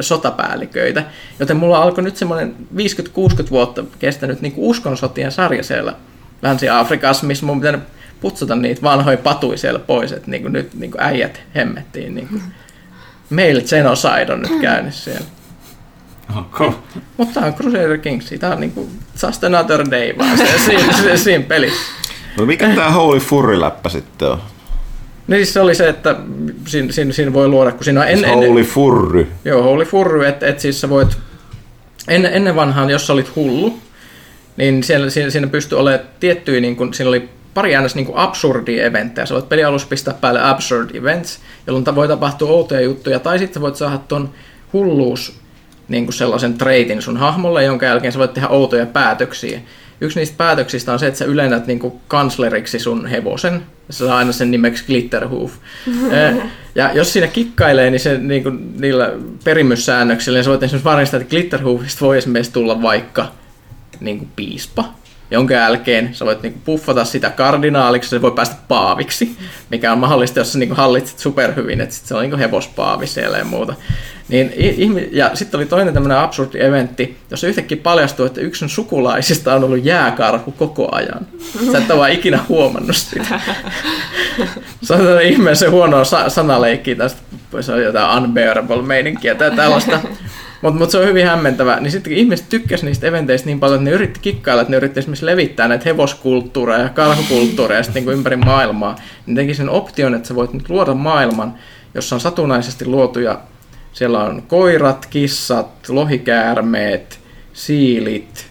sotapäälliköitä. 0.00 1.04
Joten 1.40 1.56
mulla 1.56 1.82
alkoi 1.82 2.04
nyt 2.04 2.16
semmoinen 2.16 2.54
50-60 2.76 3.50
vuotta 3.50 3.84
kestänyt 3.98 4.40
niin 4.40 4.54
uskonsotien 4.56 5.32
sarja 5.32 5.64
siellä 5.64 5.94
Länsi-Afrikassa, 6.42 7.26
missä 7.26 7.46
mun 7.46 7.60
pitää 7.60 7.78
putsata 8.20 8.56
niitä 8.56 8.82
vanhoja 8.82 9.18
patuja 9.18 9.58
siellä 9.58 9.78
pois, 9.78 10.12
että 10.12 10.30
niin 10.30 10.42
kuin 10.42 10.52
nyt 10.52 10.74
niin 10.74 10.90
kuin 10.90 11.02
äijät 11.02 11.42
hemmettiin. 11.54 12.14
Niin 12.14 12.28
kuin. 12.28 12.42
Meillä 13.30 13.62
genocide 13.62 14.32
on 14.32 14.42
nyt 14.42 14.60
käynnissä 14.68 15.04
siellä. 15.04 15.39
Okay. 16.38 16.70
Mutta 17.16 17.34
tämä 17.34 17.46
on 17.46 17.54
Crusader 17.54 17.98
Kings, 17.98 18.34
tämä 18.40 18.52
on 18.52 18.60
niinku 18.60 18.88
just 19.26 19.44
another 19.44 19.90
day 19.90 20.18
vaan 20.18 20.38
se, 20.38 20.58
siinä, 20.66 20.92
se, 20.92 21.16
siinä 21.16 21.44
pelissä. 21.44 21.92
No 22.38 22.46
mikä 22.46 22.74
tää 22.74 22.90
Holy 22.90 23.18
Furry-läppä 23.18 23.88
sitten 23.88 24.28
on? 24.28 24.40
Niin 25.26 25.38
siis 25.38 25.52
se 25.52 25.60
oli 25.60 25.74
se, 25.74 25.88
että 25.88 26.16
siinä, 26.66 26.92
siinä, 26.92 27.12
siinä 27.12 27.32
voi 27.32 27.48
luoda, 27.48 27.72
kun 27.72 27.84
siinä 27.84 28.00
on 28.00 28.06
Siis 28.06 28.22
en, 28.22 28.34
Holy 28.34 28.62
Furry. 28.62 29.26
Joo, 29.44 29.62
Holy 29.62 29.84
Furry, 29.84 30.24
että 30.24 30.46
et 30.46 30.60
siis 30.60 30.80
sä 30.80 30.88
voit, 30.88 31.18
ennen, 32.08 32.34
ennen 32.34 32.56
vanhaan, 32.56 32.90
jos 32.90 33.06
sä 33.06 33.12
olit 33.12 33.36
hullu, 33.36 33.78
niin 34.56 34.82
siellä, 34.82 35.10
siinä, 35.10 35.30
siinä 35.30 35.46
pystyi 35.46 35.78
olemaan 35.78 36.08
tiettyjä, 36.20 36.60
niin 36.60 36.76
kun, 36.76 36.94
siinä 36.94 37.08
oli 37.08 37.28
pari 37.54 37.74
äänestä 37.74 37.98
niin 37.98 38.12
absurdia 38.14 38.84
eventtejä. 38.84 39.26
Sä 39.26 39.34
voit 39.34 39.48
pelialussa 39.48 39.88
pistää 39.88 40.14
päälle 40.14 40.48
absurd 40.48 40.94
events, 40.94 41.40
jolloin 41.66 41.94
voi 41.94 42.08
tapahtua 42.08 42.50
outoja 42.50 42.80
juttuja, 42.80 43.18
tai 43.18 43.38
sitten 43.38 43.62
voit 43.62 43.76
saada 43.76 43.98
ton 43.98 44.30
hulluus 44.72 45.39
niin 45.90 46.04
kuin 46.04 46.14
sellaisen 46.14 46.54
treitin 46.54 47.02
sun 47.02 47.16
hahmolle, 47.16 47.64
jonka 47.64 47.86
jälkeen 47.86 48.12
sä 48.12 48.18
voit 48.18 48.34
tehdä 48.34 48.48
outoja 48.48 48.86
päätöksiä. 48.86 49.60
Yksi 50.00 50.18
niistä 50.18 50.36
päätöksistä 50.36 50.92
on 50.92 50.98
se, 50.98 51.06
että 51.06 51.18
sä 51.18 51.24
ylennät 51.24 51.66
niin 51.66 51.78
kuin 51.78 51.94
kansleriksi 52.08 52.78
sun 52.78 53.06
hevosen. 53.06 53.62
Se 53.90 54.06
saa 54.06 54.16
aina 54.16 54.32
sen 54.32 54.50
nimeksi 54.50 54.84
Glitterhoof. 54.86 55.52
Eh, 56.10 56.42
ja 56.74 56.92
jos 56.92 57.12
siinä 57.12 57.26
kikkailee, 57.26 57.90
niin 57.90 58.00
se 58.00 58.18
niin 58.18 58.42
kuin, 58.42 58.80
niillä 58.80 59.12
perimyssäännöksillä, 59.44 60.36
niin 60.36 60.44
sä 60.44 60.50
voit 60.50 60.62
esimerkiksi 60.62 60.84
varmistaa, 60.84 61.20
että 61.20 61.30
Glitterhoofista 61.30 62.04
voi 62.04 62.18
esimerkiksi 62.18 62.52
tulla 62.52 62.82
vaikka 62.82 63.32
niin 64.00 64.18
kuin 64.18 64.28
piispa. 64.36 64.99
Jonka 65.30 65.54
jälkeen 65.54 66.14
sä 66.14 66.24
voit 66.24 66.42
niinku 66.42 66.60
puffata 66.64 67.04
sitä 67.04 67.30
kardinaaliksi, 67.30 68.10
se 68.10 68.22
voi 68.22 68.30
päästä 68.30 68.56
paaviksi, 68.68 69.36
mikä 69.70 69.92
on 69.92 69.98
mahdollista, 69.98 70.38
jos 70.38 70.52
sä 70.52 70.58
niinku 70.58 70.74
hallitset 70.74 71.18
superhyvin, 71.18 71.80
että 71.80 71.94
sit 71.94 72.06
se 72.06 72.14
on 72.14 72.22
niinku 72.22 72.38
hevospaavi 72.38 73.06
siellä 73.06 73.38
ja 73.38 73.44
muuta. 73.44 73.74
Niin, 74.28 75.08
ja 75.12 75.30
sitten 75.34 75.58
oli 75.58 75.66
toinen 75.66 75.94
tämmöinen 75.94 76.18
absurdi 76.18 76.60
eventti, 76.60 77.16
jossa 77.30 77.46
yhtäkkiä 77.46 77.78
paljastui, 77.82 78.26
että 78.26 78.40
yksi 78.40 78.68
sukulaisista 78.68 79.54
on 79.54 79.64
ollut 79.64 79.84
jääkarhu 79.84 80.52
koko 80.52 80.88
ajan. 80.92 81.26
Sä 81.72 81.78
et 81.78 81.90
ole 81.90 81.98
vaan 81.98 82.12
ikinä 82.12 82.44
huomannut 82.48 82.96
sitä. 82.96 83.24
se 84.82 84.92
on 84.92 84.98
tämmöinen 84.98 85.32
ihmeellisen 85.32 85.70
huono 85.70 86.04
sa- 86.04 86.28
sanaleikki 86.28 86.94
tästä, 86.94 87.20
se 87.60 87.72
on 87.72 87.82
jotain 87.82 88.24
unbearable 88.24 88.82
meininkiä 88.82 89.34
tai 89.34 89.50
tällaista. 89.50 90.00
Mutta 90.62 90.78
mut 90.78 90.90
se 90.90 90.98
on 90.98 91.06
hyvin 91.06 91.26
hämmentävä. 91.26 91.80
Niin 91.80 91.90
sitten 91.90 92.12
ihmiset 92.12 92.48
tykkäsivät 92.48 92.88
niistä 92.88 93.06
eventeistä 93.06 93.46
niin 93.46 93.60
paljon, 93.60 93.78
että 93.80 93.90
ne 93.90 93.94
yritti 93.94 94.20
kikkailla, 94.20 94.62
että 94.62 94.70
ne 94.70 94.76
yritti 94.76 94.98
esimerkiksi 94.98 95.26
levittää 95.26 95.68
näitä 95.68 95.84
hevoskulttuureja 95.84 96.82
ja 96.82 96.88
karhukulttuureja 96.88 97.82
sitten 97.82 98.04
niin 98.04 98.12
ympäri 98.12 98.36
maailmaa. 98.36 98.96
Niin 99.26 99.36
teki 99.36 99.54
sen 99.54 99.68
option, 99.68 100.14
että 100.14 100.28
sä 100.28 100.34
voit 100.34 100.52
nyt 100.52 100.68
luoda 100.68 100.94
maailman, 100.94 101.54
jossa 101.94 102.16
on 102.16 102.20
satunnaisesti 102.20 102.86
luotuja 102.86 103.40
siellä 103.92 104.24
on 104.24 104.42
koirat, 104.42 105.06
kissat, 105.06 105.88
lohikäärmeet, 105.88 107.20
siilit, 107.52 108.46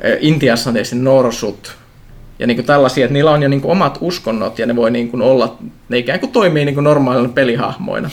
eh, 0.00 0.18
Intiassa 0.20 0.70
on 0.70 0.74
tietysti 0.74 0.96
norsut 0.96 1.76
ja 2.38 2.46
niin 2.46 2.56
kuin 2.56 2.66
tällaisia, 2.66 3.04
että 3.04 3.12
niillä 3.12 3.30
on 3.30 3.42
jo 3.42 3.48
niin 3.48 3.60
kuin 3.60 3.72
omat 3.72 3.98
uskonnot 4.00 4.58
ja 4.58 4.66
ne 4.66 4.76
voi 4.76 4.90
niin 4.90 5.08
kuin 5.08 5.22
olla, 5.22 5.58
ne 5.88 5.98
ikään 5.98 6.20
kuin 6.20 6.32
toimii 6.32 6.64
niin 6.64 6.74
kuin 6.74 6.84
normaalina 6.84 7.28
pelihahmoina. 7.28 8.10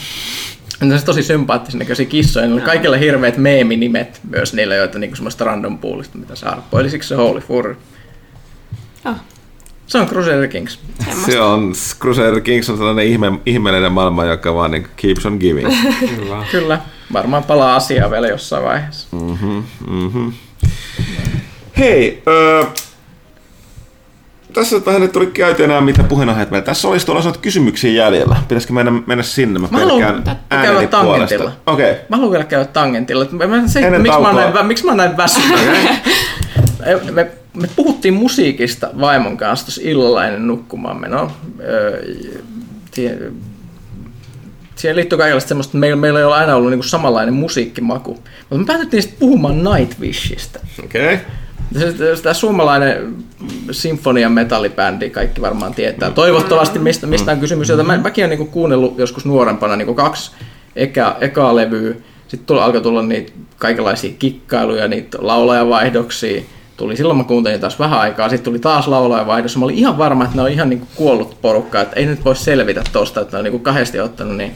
Ne 0.80 0.94
on 0.94 1.02
tosi 1.04 1.22
sympaattisen 1.22 1.78
näköisiä 1.78 2.06
kissoja, 2.06 2.46
niillä 2.46 2.60
on 2.60 2.66
kaikille 2.66 3.00
hirveät 3.00 3.36
meeminimet 3.36 4.20
myös 4.30 4.54
niillä, 4.54 4.74
joita 4.74 4.98
niin 4.98 5.10
kuin 5.10 5.16
semmoista 5.16 5.44
random 5.44 5.78
poolista, 5.78 6.18
mitä 6.18 6.34
se 6.36 6.46
arpoi. 6.46 6.90
Siksi 6.90 7.08
se 7.08 7.14
Holy 7.14 7.40
Fur. 7.40 7.74
Oh, 9.04 9.16
Se 9.86 9.98
on 9.98 10.06
Crusader 10.06 10.48
Kings. 10.48 10.78
Se 11.26 11.40
on, 11.40 11.72
Crusader 12.00 12.40
Kings 12.40 12.70
on 12.70 12.76
sellainen 12.76 13.06
ihme, 13.06 13.32
ihmeellinen 13.46 13.92
maailma, 13.92 14.24
joka 14.24 14.54
vaan 14.54 14.70
niin 14.70 14.86
keeps 14.96 15.26
on 15.26 15.36
giving. 15.40 15.68
Hyvä. 16.16 16.44
Kyllä, 16.50 16.80
varmaan 17.12 17.44
palaa 17.44 17.76
asiaa 17.76 18.10
vielä 18.10 18.28
jossain 18.28 18.64
vaiheessa. 18.64 19.08
Mm-hmm, 19.12 19.62
mm-hmm. 19.90 20.32
Hei, 21.78 22.22
öö, 22.28 22.64
tässä 24.52 24.76
vähän 24.86 25.00
nyt 25.00 25.12
tuli 25.12 25.26
käyty 25.26 25.64
enää 25.64 25.80
mitä 25.80 26.02
puheenaiheet 26.02 26.50
meillä. 26.50 26.64
Tässä 26.64 26.88
olisi 26.88 27.06
tuolla 27.06 27.32
kysymyksiä 27.42 27.92
jäljellä. 27.92 28.36
Pitäisikö 28.48 28.72
mennä, 28.72 28.92
mennä 29.06 29.22
sinne? 29.22 29.58
Mä, 29.58 29.68
Mä 29.70 29.78
haluan 29.78 30.22
käydä 30.48 30.86
tangentilla. 30.86 31.52
Okei. 31.66 31.90
Okay. 31.90 32.02
Mä 32.08 32.16
haluan 32.16 32.32
vielä 32.32 32.44
käydä 32.44 32.64
tangentilla. 32.64 33.26
Mä, 33.48 33.68
se, 33.68 33.80
Ennen 33.80 34.02
miksi, 34.02 34.20
mä 34.20 34.32
näin, 34.32 34.66
miksi 34.66 34.86
mä 34.86 34.94
näin 34.94 35.16
väsynyt? 35.16 35.60
me, 37.04 37.12
me, 37.12 37.30
me 37.54 37.68
puhuttiin 37.76 38.14
musiikista 38.14 38.90
vaimon 39.00 39.36
kanssa 39.36 39.66
tuossa 39.66 39.80
illalla 39.84 40.26
ennen 40.26 40.46
nukkumaan 40.46 41.00
menoa. 41.00 41.32
Siihen 44.76 44.96
liittyy 44.96 45.18
kaikenlaista 45.18 45.48
semmoista, 45.48 45.70
että 45.70 45.78
meillä, 45.78 45.96
meillä 45.96 46.18
ei 46.18 46.24
ole 46.24 46.34
aina 46.34 46.56
ollut 46.56 46.70
niinku 46.70 46.86
samanlainen 46.86 47.34
musiikkimaku. 47.34 48.10
Mutta 48.50 48.56
me 48.56 48.64
päätettiin 48.64 49.02
sitten 49.02 49.20
puhumaan 49.20 49.64
Nightwishista. 49.64 50.60
Okei. 50.84 51.18
Tämä 52.22 52.34
suomalainen 52.34 53.16
sinfonia 53.70 54.28
metallibändi, 54.28 55.10
kaikki 55.10 55.40
varmaan 55.40 55.74
tietää. 55.74 56.10
Toivottavasti 56.10 56.78
mistä, 56.78 57.06
mistä 57.06 57.32
on 57.32 57.40
kysymys. 57.40 57.68
Jota 57.68 57.84
mä, 57.84 57.98
mäkin 57.98 58.22
olen 58.22 58.30
niinku 58.30 58.52
kuunnellut 58.52 58.98
joskus 58.98 59.24
nuorempana 59.24 59.76
niinku 59.76 59.94
kaksi 59.94 60.30
eka, 60.76 61.16
ekaa 61.20 61.56
levyä. 61.56 61.94
Sitten 62.28 62.46
tuli, 62.46 62.60
alkoi 62.60 62.80
tulla 62.80 63.02
niitä 63.02 63.32
kaikenlaisia 63.58 64.14
kikkailuja, 64.18 64.88
niitä 64.88 65.18
laulajavaihdoksia. 65.20 66.42
Tuli 66.76 66.96
silloin 66.96 67.18
mä 67.18 67.24
kuuntelin 67.24 67.60
taas 67.60 67.78
vähän 67.78 68.00
aikaa, 68.00 68.28
sitten 68.28 68.44
tuli 68.44 68.58
taas 68.58 68.88
laulajavaihdos. 68.88 69.56
Mä 69.56 69.64
olin 69.64 69.78
ihan 69.78 69.98
varma, 69.98 70.24
että 70.24 70.36
ne 70.36 70.42
on 70.42 70.50
ihan 70.50 70.70
niinku 70.70 70.86
kuollut 70.94 71.36
porukka, 71.42 71.80
että 71.80 71.96
ei 71.96 72.06
nyt 72.06 72.24
voi 72.24 72.36
selvitä 72.36 72.82
tosta, 72.92 73.20
että 73.20 73.32
ne 73.32 73.38
on 73.38 73.44
niinku 73.44 73.58
kahdesti 73.58 74.00
ottanut 74.00 74.36
niin 74.36 74.52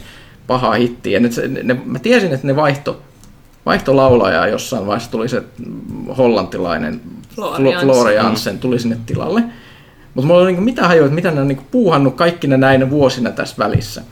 pahaa 0.47 0.75
hittiä. 0.75 1.13
Ja 1.13 1.21
ne, 1.21 1.29
ne, 1.49 1.63
ne, 1.63 1.81
mä 1.85 1.99
tiesin, 1.99 2.33
että 2.33 2.47
ne 2.47 2.57
vaihto 2.57 3.03
vaihto 3.67 3.97
laulajaa 3.97 4.47
jossain 4.47 4.87
vaiheessa 4.87 5.11
tuli 5.11 5.29
se 5.29 5.43
hollantilainen 6.19 7.01
Floor 7.35 7.61
Flo- 7.61 8.11
Jansen. 8.11 8.59
Tuli 8.59 8.79
sinne 8.79 8.97
tilalle. 9.07 9.43
Mutta 10.15 10.27
mulla 10.27 10.41
oli 10.41 10.47
niinku 10.47 10.65
mitä 10.65 10.89
hajua, 10.89 11.05
että 11.05 11.15
mitä 11.15 11.31
ne 11.31 11.41
on 11.41 11.49
niinku 11.49 11.65
puuhannut 11.71 12.15
kaikkina 12.15 12.57
näinä 12.57 12.91
vuosina 12.91 13.31
tässä 13.31 13.55
välissä. 13.59 14.03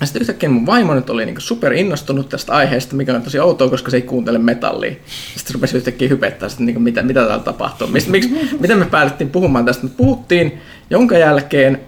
Ja 0.00 0.06
sitten 0.06 0.20
yhtäkkiä 0.20 0.48
mun 0.48 0.66
vaimo 0.66 0.94
nyt 0.94 1.10
oli 1.10 1.26
niinku 1.26 1.40
super 1.40 1.72
innostunut 1.72 2.28
tästä 2.28 2.52
aiheesta, 2.52 2.96
mikä 2.96 3.14
on 3.14 3.22
tosi 3.22 3.38
outoa, 3.38 3.68
koska 3.68 3.90
se 3.90 3.96
ei 3.96 4.02
kuuntele 4.02 4.38
metallia. 4.38 4.94
Sitten 5.36 5.54
rupesi 5.54 5.76
yhtäkkiä 5.76 6.08
hypettää, 6.08 6.46
että 6.46 6.62
niinku, 6.62 6.80
mitä, 6.80 7.02
mitä 7.02 7.26
täällä 7.26 7.44
tapahtuu. 7.44 7.86
Mist, 7.86 8.08
miksi, 8.08 8.30
miten 8.60 8.78
me 8.78 8.84
päätettiin 8.84 9.30
puhumaan 9.30 9.64
tästä? 9.64 9.84
Me 9.84 9.90
puhuttiin, 9.96 10.58
jonka 10.90 11.18
jälkeen 11.18 11.80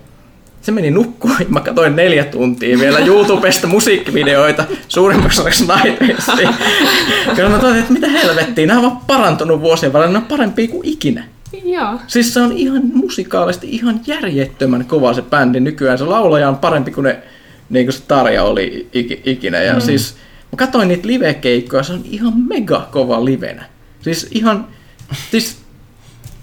se 0.69 0.73
meni 0.73 0.91
nukkuun. 0.91 1.37
Mä 1.49 1.61
katsoin 1.61 1.97
neljä 1.97 2.25
tuntia 2.25 2.79
vielä 2.79 2.99
YouTubesta 2.99 3.67
musiikkivideoita 3.67 4.65
suurimmaksi 4.89 5.41
osaksi 5.41 5.65
Nightwistia. 5.67 6.53
Kyllä 7.37 7.49
mä 7.49 7.59
totesin, 7.59 7.79
että 7.79 7.93
mitä 7.93 8.09
helvettiä, 8.09 8.67
nämä 8.67 8.81
on 8.81 8.85
vaan 8.85 9.01
parantunut 9.07 9.61
vuosien 9.61 9.93
varrella, 9.93 10.13
ne 10.13 10.19
on 10.19 10.25
parempia 10.25 10.69
kuin 10.69 10.89
ikinä. 10.89 11.25
Joo. 11.65 12.01
Siis 12.07 12.35
se 12.35 12.41
on 12.41 12.53
ihan 12.53 12.83
musikaalisesti 12.95 13.69
ihan 13.71 14.01
järjettömän 14.07 14.85
kova 14.85 15.15
se 15.15 15.23
bändi 15.23 15.61
nykyään. 15.61 15.99
Se 15.99 16.05
laulaja 16.05 16.49
on 16.49 16.57
parempi 16.57 16.91
kuin 16.91 17.05
ne, 17.05 17.19
niin 17.71 17.87
kuin 17.87 17.93
se 17.93 18.03
Tarja 18.09 18.45
oli 18.45 18.89
ik- 18.95 19.21
ikinä. 19.25 19.63
Ja 19.63 19.75
mm. 19.75 19.81
siis 19.81 20.17
mä 20.53 20.57
katsoin 20.57 20.89
niitä 20.89 21.07
livekeikkoja, 21.07 21.83
se 21.83 21.93
on 21.93 22.03
ihan 22.05 22.33
mega 22.49 22.89
kova 22.93 23.25
livenä. 23.25 23.65
Siis 24.01 24.29
ihan, 24.31 24.67
siis, 25.31 25.57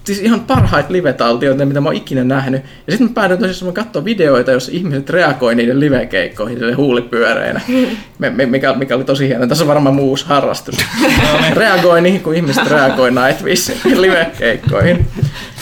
siis 0.05 0.19
ihan 0.19 0.39
parhaita 0.39 0.93
livetaltioita, 0.93 1.65
mitä 1.65 1.81
mä 1.81 1.89
oon 1.89 1.95
ikinä 1.95 2.23
nähnyt. 2.23 2.63
Ja 2.87 2.91
sitten 2.91 3.07
mä 3.07 3.13
päädyin 3.13 3.39
tosissaan 3.39 3.73
katsoa 3.73 4.05
videoita, 4.05 4.51
joissa 4.51 4.71
ihmiset 4.71 5.09
reagoi 5.09 5.55
niiden 5.55 5.79
livekeikkoihin 5.79 6.59
sille 6.59 6.73
huulipyöreänä, 6.73 7.61
me, 8.19 8.29
me, 8.29 8.45
mikä, 8.45 8.73
mikä 8.73 8.95
oli 8.95 9.03
tosi 9.03 9.27
hieno. 9.27 9.47
Tässä 9.47 9.63
on 9.63 9.67
varmaan 9.67 9.95
muu 9.95 10.09
uusi 10.09 10.25
harrastus. 10.25 10.75
reagoi 11.53 12.01
niihin, 12.01 12.21
kun 12.21 12.35
ihmiset 12.35 12.67
reagoi 12.67 13.11
Nightwishin 13.11 13.77
livekeikkoihin. 14.01 15.07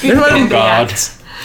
Nyt 0.04 0.16
mä, 0.16 0.26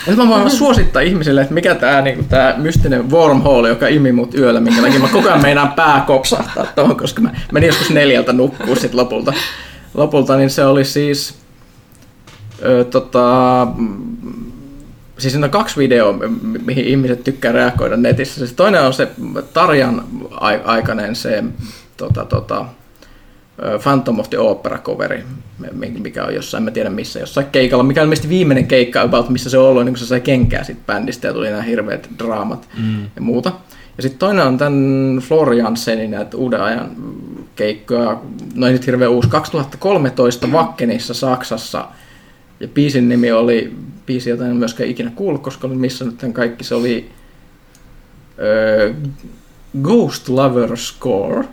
nyt 0.07 0.17
mä 0.17 0.27
voin 0.27 0.51
suosittaa 0.51 1.01
ihmisille, 1.01 1.41
että 1.41 1.53
mikä 1.53 1.75
tää, 1.75 2.01
niinku, 2.01 2.23
tää 2.29 2.57
mystinen 2.57 3.11
wormhole, 3.11 3.69
joka 3.69 3.87
imi 3.87 4.11
mut 4.11 4.35
yöllä, 4.35 4.59
minkä 4.59 4.81
takia 4.81 4.99
mä 4.99 5.07
koko 5.07 5.27
ajan 5.27 5.41
meinaan 5.41 5.71
pää 5.71 6.03
kopsahtaa 6.07 6.65
tuohon, 6.75 6.97
koska 6.97 7.21
mä 7.21 7.31
menin 7.51 7.67
joskus 7.67 7.89
neljältä 7.89 8.33
nukkuu 8.33 8.75
sit 8.75 8.93
lopulta. 8.93 9.33
Lopulta 9.93 10.37
niin 10.37 10.49
se 10.49 10.65
oli 10.65 10.85
siis 10.85 11.38
ö, 12.65 12.83
tota, 12.83 13.67
mm, 13.77 14.15
siis 15.17 15.33
siinä 15.33 15.45
on 15.45 15.51
kaksi 15.51 15.77
videoa, 15.77 16.13
mi- 16.13 16.59
mihin 16.65 16.85
ihmiset 16.85 17.23
tykkää 17.23 17.51
reagoida 17.51 17.97
netissä. 17.97 18.47
Se 18.47 18.55
toinen 18.55 18.81
on 18.81 18.93
se 18.93 19.07
Tarjan 19.53 20.03
ai- 20.31 20.61
aikainen 20.65 21.15
se 21.15 21.43
tota, 21.97 22.25
tota, 22.25 22.65
Phantom 23.83 24.19
of 24.19 24.29
the 24.29 24.39
Opera 24.39 24.77
coveri, 24.77 25.23
mi- 25.73 25.89
mikä 25.99 26.25
on 26.25 26.35
jossain, 26.35 26.63
mä 26.63 26.71
tiedän 26.71 26.93
missä, 26.93 27.19
jossain 27.19 27.47
keikalla, 27.51 27.83
mikä 27.83 28.01
on 28.01 28.05
ilmeisesti 28.05 28.29
viimeinen 28.29 28.67
keikka 28.67 29.01
about, 29.01 29.29
missä 29.29 29.49
se 29.49 29.57
on 29.57 29.65
ollut, 29.65 29.85
niin 29.85 29.93
kun 29.93 29.99
se 29.99 30.05
sai 30.05 30.21
kenkää 30.21 30.63
siitä 30.63 30.81
bändistä 30.87 31.27
ja 31.27 31.33
tuli 31.33 31.49
nämä 31.49 31.61
hirveät 31.61 32.09
draamat 32.19 32.69
mm. 32.77 33.03
ja 33.15 33.21
muuta. 33.21 33.51
Ja 33.97 34.01
sitten 34.01 34.19
toinen 34.19 34.47
on 34.47 34.57
tämän 34.57 35.19
Floriansenin 35.27 36.11
näitä 36.11 36.37
uuden 36.37 36.61
ajan 36.61 36.91
keikkoja, 37.55 38.17
no 38.55 38.67
ei 38.67 38.73
nyt 38.73 38.85
hirveän 38.85 39.11
uusi, 39.11 39.29
2013 39.29 40.51
Vakkenissa 40.51 41.13
Saksassa, 41.13 41.85
ja 42.59 42.67
biisin 42.67 43.09
nimi 43.09 43.31
oli, 43.31 43.75
biisi 44.05 44.29
jota 44.29 44.47
en 44.47 44.55
myöskään 44.55 44.89
ikinä 44.89 45.11
kuullut, 45.15 45.43
koska 45.43 45.67
olin 45.67 45.79
missannut 45.79 46.17
tämän 46.17 46.33
kaikki, 46.33 46.63
se 46.63 46.75
oli 46.75 47.11
ö, 48.39 48.93
Ghost 49.81 50.29
Lover 50.29 50.77
Score, 50.77 51.47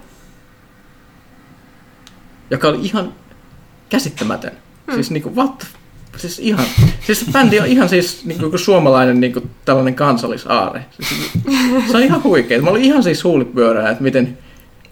joka 2.50 2.68
oli 2.68 2.78
ihan 2.82 3.12
käsittämätön. 3.88 4.52
Hmm. 4.86 4.94
Siis 4.94 5.10
niinku, 5.10 5.34
what 5.34 5.58
the 5.58 5.66
Siis 6.16 6.38
ihan, 6.38 6.66
siis 7.00 7.20
se 7.20 7.32
bändi 7.32 7.60
on 7.60 7.66
ihan 7.66 7.88
siis 7.88 8.24
niin 8.24 8.38
kuin 8.38 8.58
suomalainen 8.58 9.20
niin 9.20 9.32
kuin 9.32 9.50
tällainen 9.64 9.94
kansallisaare. 9.94 10.84
Siis, 10.90 11.32
se 11.90 11.96
on 11.96 12.02
ihan 12.02 12.22
huikea. 12.22 12.62
Mä 12.62 12.70
olin 12.70 12.84
ihan 12.84 13.02
siis 13.02 13.24
huulipyörää, 13.24 13.90
että 13.90 14.02
miten 14.02 14.38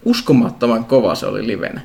uskomattoman 0.05 0.85
kova 0.85 1.15
se 1.15 1.27
oli 1.27 1.47
livenä. 1.47 1.81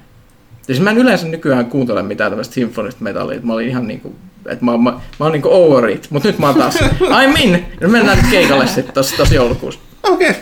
Siis 0.70 0.82
mä 0.82 0.89
en 0.89 0.97
yleensä 0.97 1.28
nykyään 1.28 1.65
kuuntele 1.65 2.03
mitään 2.03 2.32
tämmöistä 2.32 2.53
symfonista 2.53 3.03
metallia. 3.03 3.39
Mä 3.43 3.53
olin 3.53 3.67
ihan 3.67 3.88
niinku, 3.88 4.15
että 4.45 4.65
mä, 4.65 4.72
mä, 4.78 4.91
mä 4.91 4.99
oon 5.20 5.32
niinku 5.32 5.49
over 5.51 5.89
it, 5.89 6.07
mut 6.09 6.24
nyt 6.24 6.39
mä 6.39 6.47
oon 6.47 6.55
taas, 6.55 6.76
I'm 7.01 7.39
in! 7.41 7.65
Ja 7.82 7.88
mennään 7.88 8.17
nyt 8.17 8.28
keikalle 8.32 8.67
sitten 8.67 8.93
tossa, 8.93 9.17
tossa 9.17 9.36
joulukuussa. 9.36 9.80
Okei. 10.03 10.36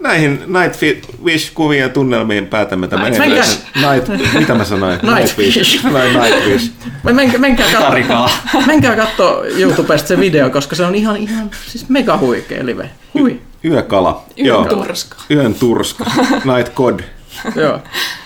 Näihin 0.00 0.40
Nightwish-kuvien 0.46 1.80
ja 1.80 1.88
tunnelmiin 1.88 2.46
päätämme 2.46 2.88
tämän 2.88 3.12
Night- 3.12 3.22
edellisen- 3.22 3.58
Night, 3.92 4.34
mitä 4.38 4.54
mä 4.54 4.64
sanoin? 4.64 4.98
Nightwish. 5.16 5.84
Näin 5.92 6.20
Nightwish. 6.20 6.72
Men- 7.02 7.16
Menkää, 7.16 7.38
menkää, 7.40 7.66
katso, 7.72 8.30
menkää 8.66 8.96
katso 8.96 9.44
YouTubesta 9.58 10.08
se 10.08 10.20
video, 10.20 10.50
koska 10.50 10.76
se 10.76 10.84
on 10.84 10.94
ihan, 10.94 11.16
ihan 11.16 11.50
siis 11.66 11.88
mega 11.88 12.18
huikea 12.18 12.66
live. 12.66 12.90
Hui. 13.14 13.40
Yökala. 13.64 14.24
Yön 14.38 14.46
Joo. 14.46 14.64
turska. 14.64 15.16
Yön 15.30 15.54
turska. 15.54 16.04
Night 16.54 16.74
God. 16.74 17.00
Joo. 17.62 17.78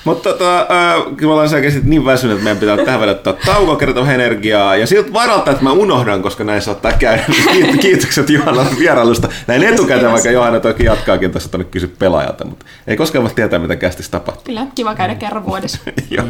Mutta 0.05 0.29
tota, 0.29 0.61
äh, 0.61 1.03
kyllä 1.17 1.31
me 1.31 1.33
ollaan 1.33 1.49
selkeästi 1.49 1.81
niin 1.85 2.05
väsynyt, 2.05 2.35
että 2.35 2.45
meidän 2.45 2.61
pitää 2.61 2.85
tähän 2.85 3.01
vielä 3.01 3.13
ottaa 3.13 3.33
tauko, 3.47 3.77
kertoa 3.77 4.13
energiaa. 4.13 4.77
Ja 4.77 4.87
siltä 4.87 5.13
varalta, 5.13 5.51
että 5.51 5.65
mä 5.65 5.73
unohdan, 5.73 6.23
koska 6.23 6.45
näin 6.45 6.63
saattaa 6.63 6.93
käydä. 6.93 7.25
Kiit- 7.53 7.79
Kiitokset 7.79 8.31
Johanna 8.31 8.67
vierailusta. 8.79 9.29
Näin 9.47 9.63
etukäteen, 9.63 10.13
vaikka 10.13 10.31
Johanna 10.31 10.61
toki 10.61 10.85
jatkaakin 10.85 11.31
tässä 11.31 11.49
tuonne 11.49 11.65
kysy 11.71 11.95
pelaajalta, 11.99 12.45
mutta 12.45 12.67
ei 12.87 12.97
koskaan 12.97 13.25
voi 13.25 13.33
tietää, 13.35 13.59
mitä 13.59 13.77
kästissä 13.77 14.11
tapahtuu. 14.11 14.45
Kyllä, 14.45 14.67
kiva 14.75 14.95
käydä 14.95 15.15
kerran 15.15 15.47
vuodessa. 15.47 15.79
Joo. 16.11 16.27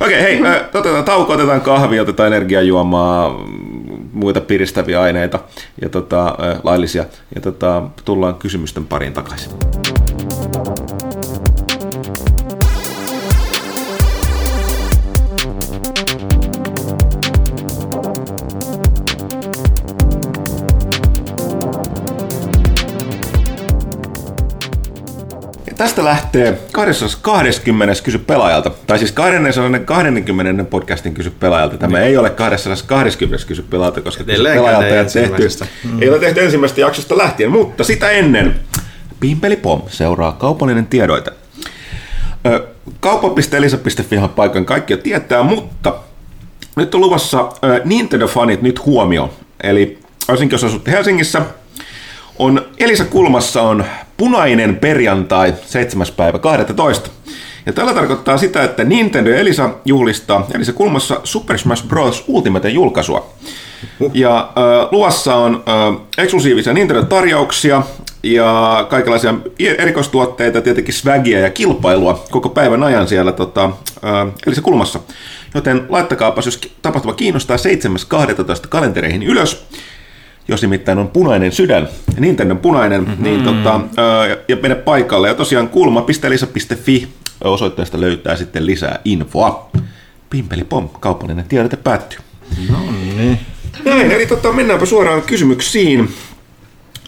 Okei, 0.00 0.22
hei, 0.22 0.42
äh, 0.46 0.56
otetaan 0.74 1.04
tauko, 1.04 1.32
otetaan 1.32 1.60
kahvia, 1.60 2.02
otetaan 2.02 2.26
energiajuomaa, 2.26 3.44
muita 4.12 4.40
piristäviä 4.40 5.00
aineita 5.02 5.38
ja 5.82 5.88
tota, 5.88 6.26
äh, 6.26 6.60
laillisia. 6.62 7.04
Ja 7.34 7.40
tota, 7.40 7.82
tullaan 8.04 8.34
kysymysten 8.34 8.86
pariin 8.86 9.12
takaisin. 9.12 9.52
Tästä 25.76 26.04
lähtee 26.04 26.58
220. 26.72 28.02
kysy 28.04 28.18
pelaajalta, 28.18 28.70
tai 28.86 28.98
siis 28.98 29.12
220. 29.12 30.64
podcastin 30.64 31.14
kysy 31.14 31.30
pelaajalta. 31.30 31.78
Tämä 31.78 32.00
ei 32.00 32.16
ole 32.16 32.30
220. 32.30 33.46
kysy 33.46 33.62
pelaajalta, 33.62 34.00
koska 34.00 34.24
kysy 34.24 34.42
pelaajalta 34.42 34.86
ei 34.86 34.92
tehty, 34.92 35.18
ensimmäisestä. 35.20 35.66
ei 36.00 36.08
ole 36.10 36.18
tehty 36.18 36.44
ensimmäistä 36.44 36.80
jaksosta 36.80 37.18
lähtien, 37.18 37.50
mutta 37.50 37.84
sitä 37.84 38.10
ennen 38.10 38.60
Pimpeli 39.20 39.56
Pom 39.56 39.82
seuraa 39.88 40.32
kaupallinen 40.32 40.86
tiedoite. 40.86 41.30
Ö, 42.46 42.66
Kauppa.elisa.fi 43.00 44.16
on 44.16 44.28
paikan 44.28 44.64
kaikki 44.64 44.92
jo 44.92 44.96
tietää, 44.96 45.42
mutta 45.42 45.94
nyt 46.76 46.94
on 46.94 47.00
luvassa 47.00 47.48
Nintendo-fanit 47.84 48.62
nyt 48.62 48.84
huomioon. 48.86 49.30
Eli 49.62 49.98
varsinkin 50.28 50.54
jos 50.54 50.64
asut 50.64 50.86
Helsingissä, 50.86 51.42
on 52.38 52.66
Elisa 52.78 53.04
Kulmassa 53.04 53.62
on 53.62 53.84
punainen 54.16 54.76
perjantai 54.76 55.54
7. 55.66 56.06
päivä 56.16 56.38
12. 56.38 57.10
Ja 57.66 57.72
tällä 57.72 57.94
tarkoittaa 57.94 58.38
sitä, 58.38 58.64
että 58.64 58.84
Nintendo 58.84 59.30
ja 59.30 59.38
Elisa 59.38 59.70
juhlistaa 59.84 60.46
Elisa 60.54 60.72
Kulmassa 60.72 61.20
Super 61.24 61.58
Smash 61.58 61.86
Bros. 61.86 62.24
Ultimate 62.28 62.68
julkaisua. 62.68 63.32
Ja 64.12 64.38
äh, 64.38 64.88
luvassa 64.90 65.34
on 65.34 65.62
äh, 65.68 66.00
eksklusiivisia 66.18 66.72
Nintendo-tarjouksia 66.72 67.82
ja 68.22 68.86
kaikenlaisia 68.90 69.34
erikoistuotteita, 69.58 70.60
tietenkin 70.60 70.94
swagia 70.94 71.38
ja 71.38 71.50
kilpailua 71.50 72.24
koko 72.30 72.48
päivän 72.48 72.82
ajan 72.82 73.08
siellä 73.08 73.32
tota, 73.32 73.64
äh, 73.64 74.34
Elisa 74.46 74.62
Kulmassa. 74.62 75.00
Joten 75.54 75.86
laittakaapas, 75.88 76.46
jos 76.46 76.60
tapahtuma 76.82 77.14
kiinnostaa 77.14 77.56
7.12. 77.56 78.68
kalentereihin 78.68 79.22
ylös 79.22 79.66
jos 80.48 80.62
nimittäin 80.62 80.98
on 80.98 81.08
punainen 81.08 81.52
sydän, 81.52 81.88
Nintendo 82.18 82.54
punainen, 82.56 83.04
mm-hmm. 83.04 83.24
niin 83.24 83.44
tota, 83.44 83.80
ja, 84.48 84.56
mene 84.56 84.74
paikalle. 84.74 85.28
Ja 85.28 85.34
tosiaan 85.34 85.68
kulma.elisa.fi 85.68 87.08
osoitteesta 87.44 88.00
löytää 88.00 88.36
sitten 88.36 88.66
lisää 88.66 89.00
infoa. 89.04 89.70
Pimpeli 90.30 90.64
pom, 90.64 90.88
kaupallinen 90.88 91.44
tiedote 91.44 91.76
päättyy. 91.76 92.18
No 92.70 92.78
niin. 92.90 93.40
Näin, 93.84 94.12
eli 94.12 94.26
tota, 94.26 94.52
mennäänpä 94.52 94.86
suoraan 94.86 95.22
kysymyksiin. 95.22 96.14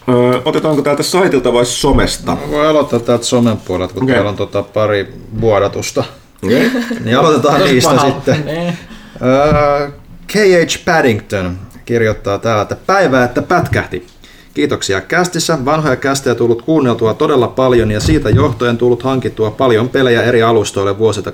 Öö, 0.08 0.42
otetaanko 0.44 0.82
täältä 0.82 1.02
saitilta 1.02 1.52
vai 1.52 1.66
somesta? 1.66 2.36
Voi 2.50 2.66
aloittaa 2.66 2.98
täältä 2.98 3.24
somen 3.24 3.56
puolelta, 3.56 3.94
kun 3.94 4.02
okay. 4.02 4.14
täällä 4.14 4.30
on 4.30 4.36
tota 4.36 4.62
pari 4.62 5.14
vuodatusta. 5.40 6.04
Okay. 6.44 6.70
Niin 7.04 7.18
aloitetaan 7.18 7.60
niistä 7.60 7.98
sitten. 7.98 8.44
Niin. 8.46 8.78
Öö, 9.22 9.90
K.H. 10.26 10.84
Paddington 10.84 11.58
kirjoittaa 11.88 12.38
täällä, 12.38 12.62
että 12.62 12.76
päivää, 12.86 13.24
että 13.24 13.42
pätkähti. 13.42 14.06
Kiitoksia 14.54 15.00
kästissä. 15.00 15.64
Vanhoja 15.64 15.96
kästejä 15.96 16.34
tullut 16.34 16.62
kuunneltua 16.62 17.14
todella 17.14 17.48
paljon 17.48 17.90
ja 17.90 18.00
siitä 18.00 18.30
johtuen 18.30 18.78
tullut 18.78 19.02
hankittua 19.02 19.50
paljon 19.50 19.88
pelejä 19.88 20.22
eri 20.22 20.42
alustoille 20.42 20.98
vuosilta 20.98 21.32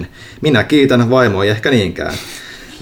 2008-2010. 0.00 0.06
Minä 0.40 0.64
kiitän, 0.64 1.10
vaimo 1.10 1.42
ei 1.42 1.50
ehkä 1.50 1.70
niinkään. 1.70 2.14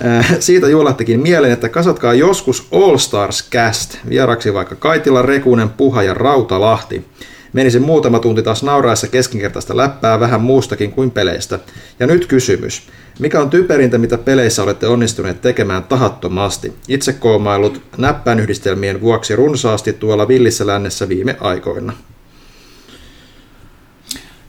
Äh, 0.05 0.37
Siitä 0.41 0.69
juhlattikin 0.69 1.21
mieleen, 1.21 1.53
että 1.53 1.69
kasatkaa 1.69 2.15
joskus 2.15 2.69
All 2.73 2.97
Stars 2.97 3.51
Cast, 3.51 3.99
vieraksi 4.09 4.55
vaikka 4.55 4.75
Kaitila, 4.75 5.23
Rekunen, 5.23 5.69
Puha 5.71 6.03
ja 6.03 6.15
Rautalahti. 6.15 7.05
Menisi 7.53 7.79
muutama 7.81 8.19
tunti 8.19 8.43
taas 8.43 8.63
nauraessa 8.63 9.09
keskinkertaista 9.09 9.77
läppää 9.77 10.21
vähän 10.21 10.41
muustakin 10.41 10.93
kuin 10.93 11.11
peleistä. 11.11 11.59
Ja 12.01 12.07
nyt 12.07 12.27
kysymys. 12.27 12.83
Mikä 13.23 13.41
on 13.41 13.51
typerintä, 13.51 13.99
mitä 13.99 14.19
peleissä 14.19 14.63
olette 14.63 14.87
onnistuneet 14.87 15.41
tekemään 15.41 15.85
tahattomasti? 15.85 16.73
Itse 16.89 17.13
koomailut 17.13 17.83
näppäinyhdistelmien 17.99 19.01
vuoksi 19.01 19.37
runsaasti 19.37 19.93
tuolla 19.93 20.29
villissä 20.29 20.67
lännessä 20.67 21.09
viime 21.09 21.37
aikoina. 21.41 21.93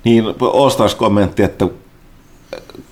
Niin, 0.03 0.23
Stars 0.69 0.95
kommentti, 0.95 1.43
että 1.43 1.67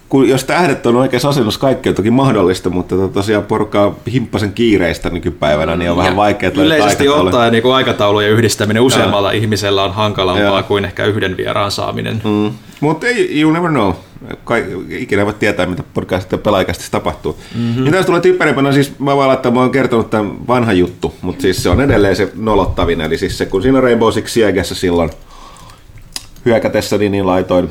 kun, 0.10 0.30
jos 0.30 0.44
tähdet 0.44 0.86
on 0.86 0.96
oikeassa 0.96 1.30
asennossa, 1.30 1.60
kaikki 1.60 1.90
on 1.90 1.96
toki 1.96 2.12
mahdollista, 2.12 2.70
mutta 2.70 2.96
to- 2.96 3.08
tosiaan 3.08 3.44
porukkaa 3.44 3.96
himppasen 4.12 4.54
kiireistä 4.54 5.10
nykypäivänä, 5.10 5.76
niin 5.76 5.92
on 5.92 5.98
vähän 5.98 6.16
vaikea 6.16 6.52
Yleisesti 6.56 7.10
ottaen 7.10 7.52
niin 7.52 7.74
aikataulujen 7.74 8.32
yhdistäminen 8.32 8.84
useammalla 8.84 9.32
ihmisellä 9.32 9.84
on 9.84 9.94
hankalampaa 9.94 10.46
Joo. 10.46 10.64
kuin 10.64 10.86
ehkä 10.86 11.06
yhden 11.06 11.38
vieraan 11.38 11.72
saaminen. 11.72 12.22
Mm. 12.24 12.52
Mutta 12.80 13.08
ei, 13.08 13.42
you 13.42 13.52
never 13.52 13.70
know. 13.70 13.94
Kai, 14.44 14.66
ikinä 14.90 15.26
voi 15.26 15.34
tietää, 15.34 15.66
mitä 15.66 15.84
podcastissa 15.94 16.38
pelaajakästissä 16.38 16.92
tapahtuu. 16.92 17.40
Mm-hmm. 17.56 17.84
Mitä 17.84 17.98
jos 17.98 18.06
tulee 18.06 18.22
typperimpänä, 18.22 18.72
siis 18.72 19.00
mä 19.00 19.16
voin 19.16 19.28
laittaa, 19.28 19.52
mä 19.52 19.60
oon 19.60 19.72
kertonut 19.72 20.10
tämän 20.10 20.48
vanha 20.48 20.74
juttu, 20.74 21.14
mutta 21.22 21.42
siis 21.42 21.64
se 21.64 21.70
on 21.70 21.82
edelleen 21.82 22.16
se 22.16 22.32
nolottavin, 22.36 23.02
eli 23.02 23.18
siis 23.18 23.38
se, 23.38 23.46
kun 23.46 23.62
siinä 23.62 23.82
Rainbow 23.82 24.12
Six 24.12 24.30
Siegessä 24.30 24.76
silloin 24.76 25.10
hyökätessä, 26.46 26.98
niin, 26.98 27.12
niin 27.12 27.28
laitoin, 27.28 27.70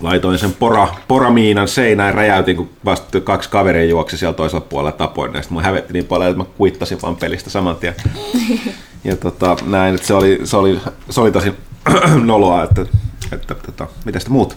laitoin 0.00 0.38
sen 0.38 0.52
pora, 0.52 0.88
poramiinan 1.08 1.68
seinään, 1.68 2.14
räjäytin, 2.14 2.56
kun 2.56 2.68
vasta 2.84 3.20
kaksi 3.20 3.50
kaveria 3.50 3.84
juoksi 3.84 4.18
siellä 4.18 4.34
toisella 4.34 4.66
puolella 4.68 4.92
tapoin, 4.92 5.34
ja 5.34 5.42
sitten 5.42 5.54
mun 5.54 5.64
hävetti 5.64 5.92
niin 5.92 6.06
paljon, 6.06 6.30
että 6.30 6.42
mä 6.42 6.50
kuittasin 6.58 6.98
vaan 7.02 7.16
pelistä 7.16 7.50
saman 7.50 7.76
tien. 7.76 7.94
Ja 9.04 9.16
tota, 9.16 9.56
näin, 9.66 9.94
että 9.94 10.06
se 10.06 10.14
oli, 10.14 10.40
se 10.44 10.56
oli, 10.56 10.80
se 11.10 11.20
oli 11.20 11.32
tosi 11.32 11.52
noloa, 12.24 12.62
että, 12.62 12.86
että 13.32 13.54
tota, 13.54 13.86
mitä 14.04 14.18
sitä 14.18 14.30
muuta? 14.30 14.56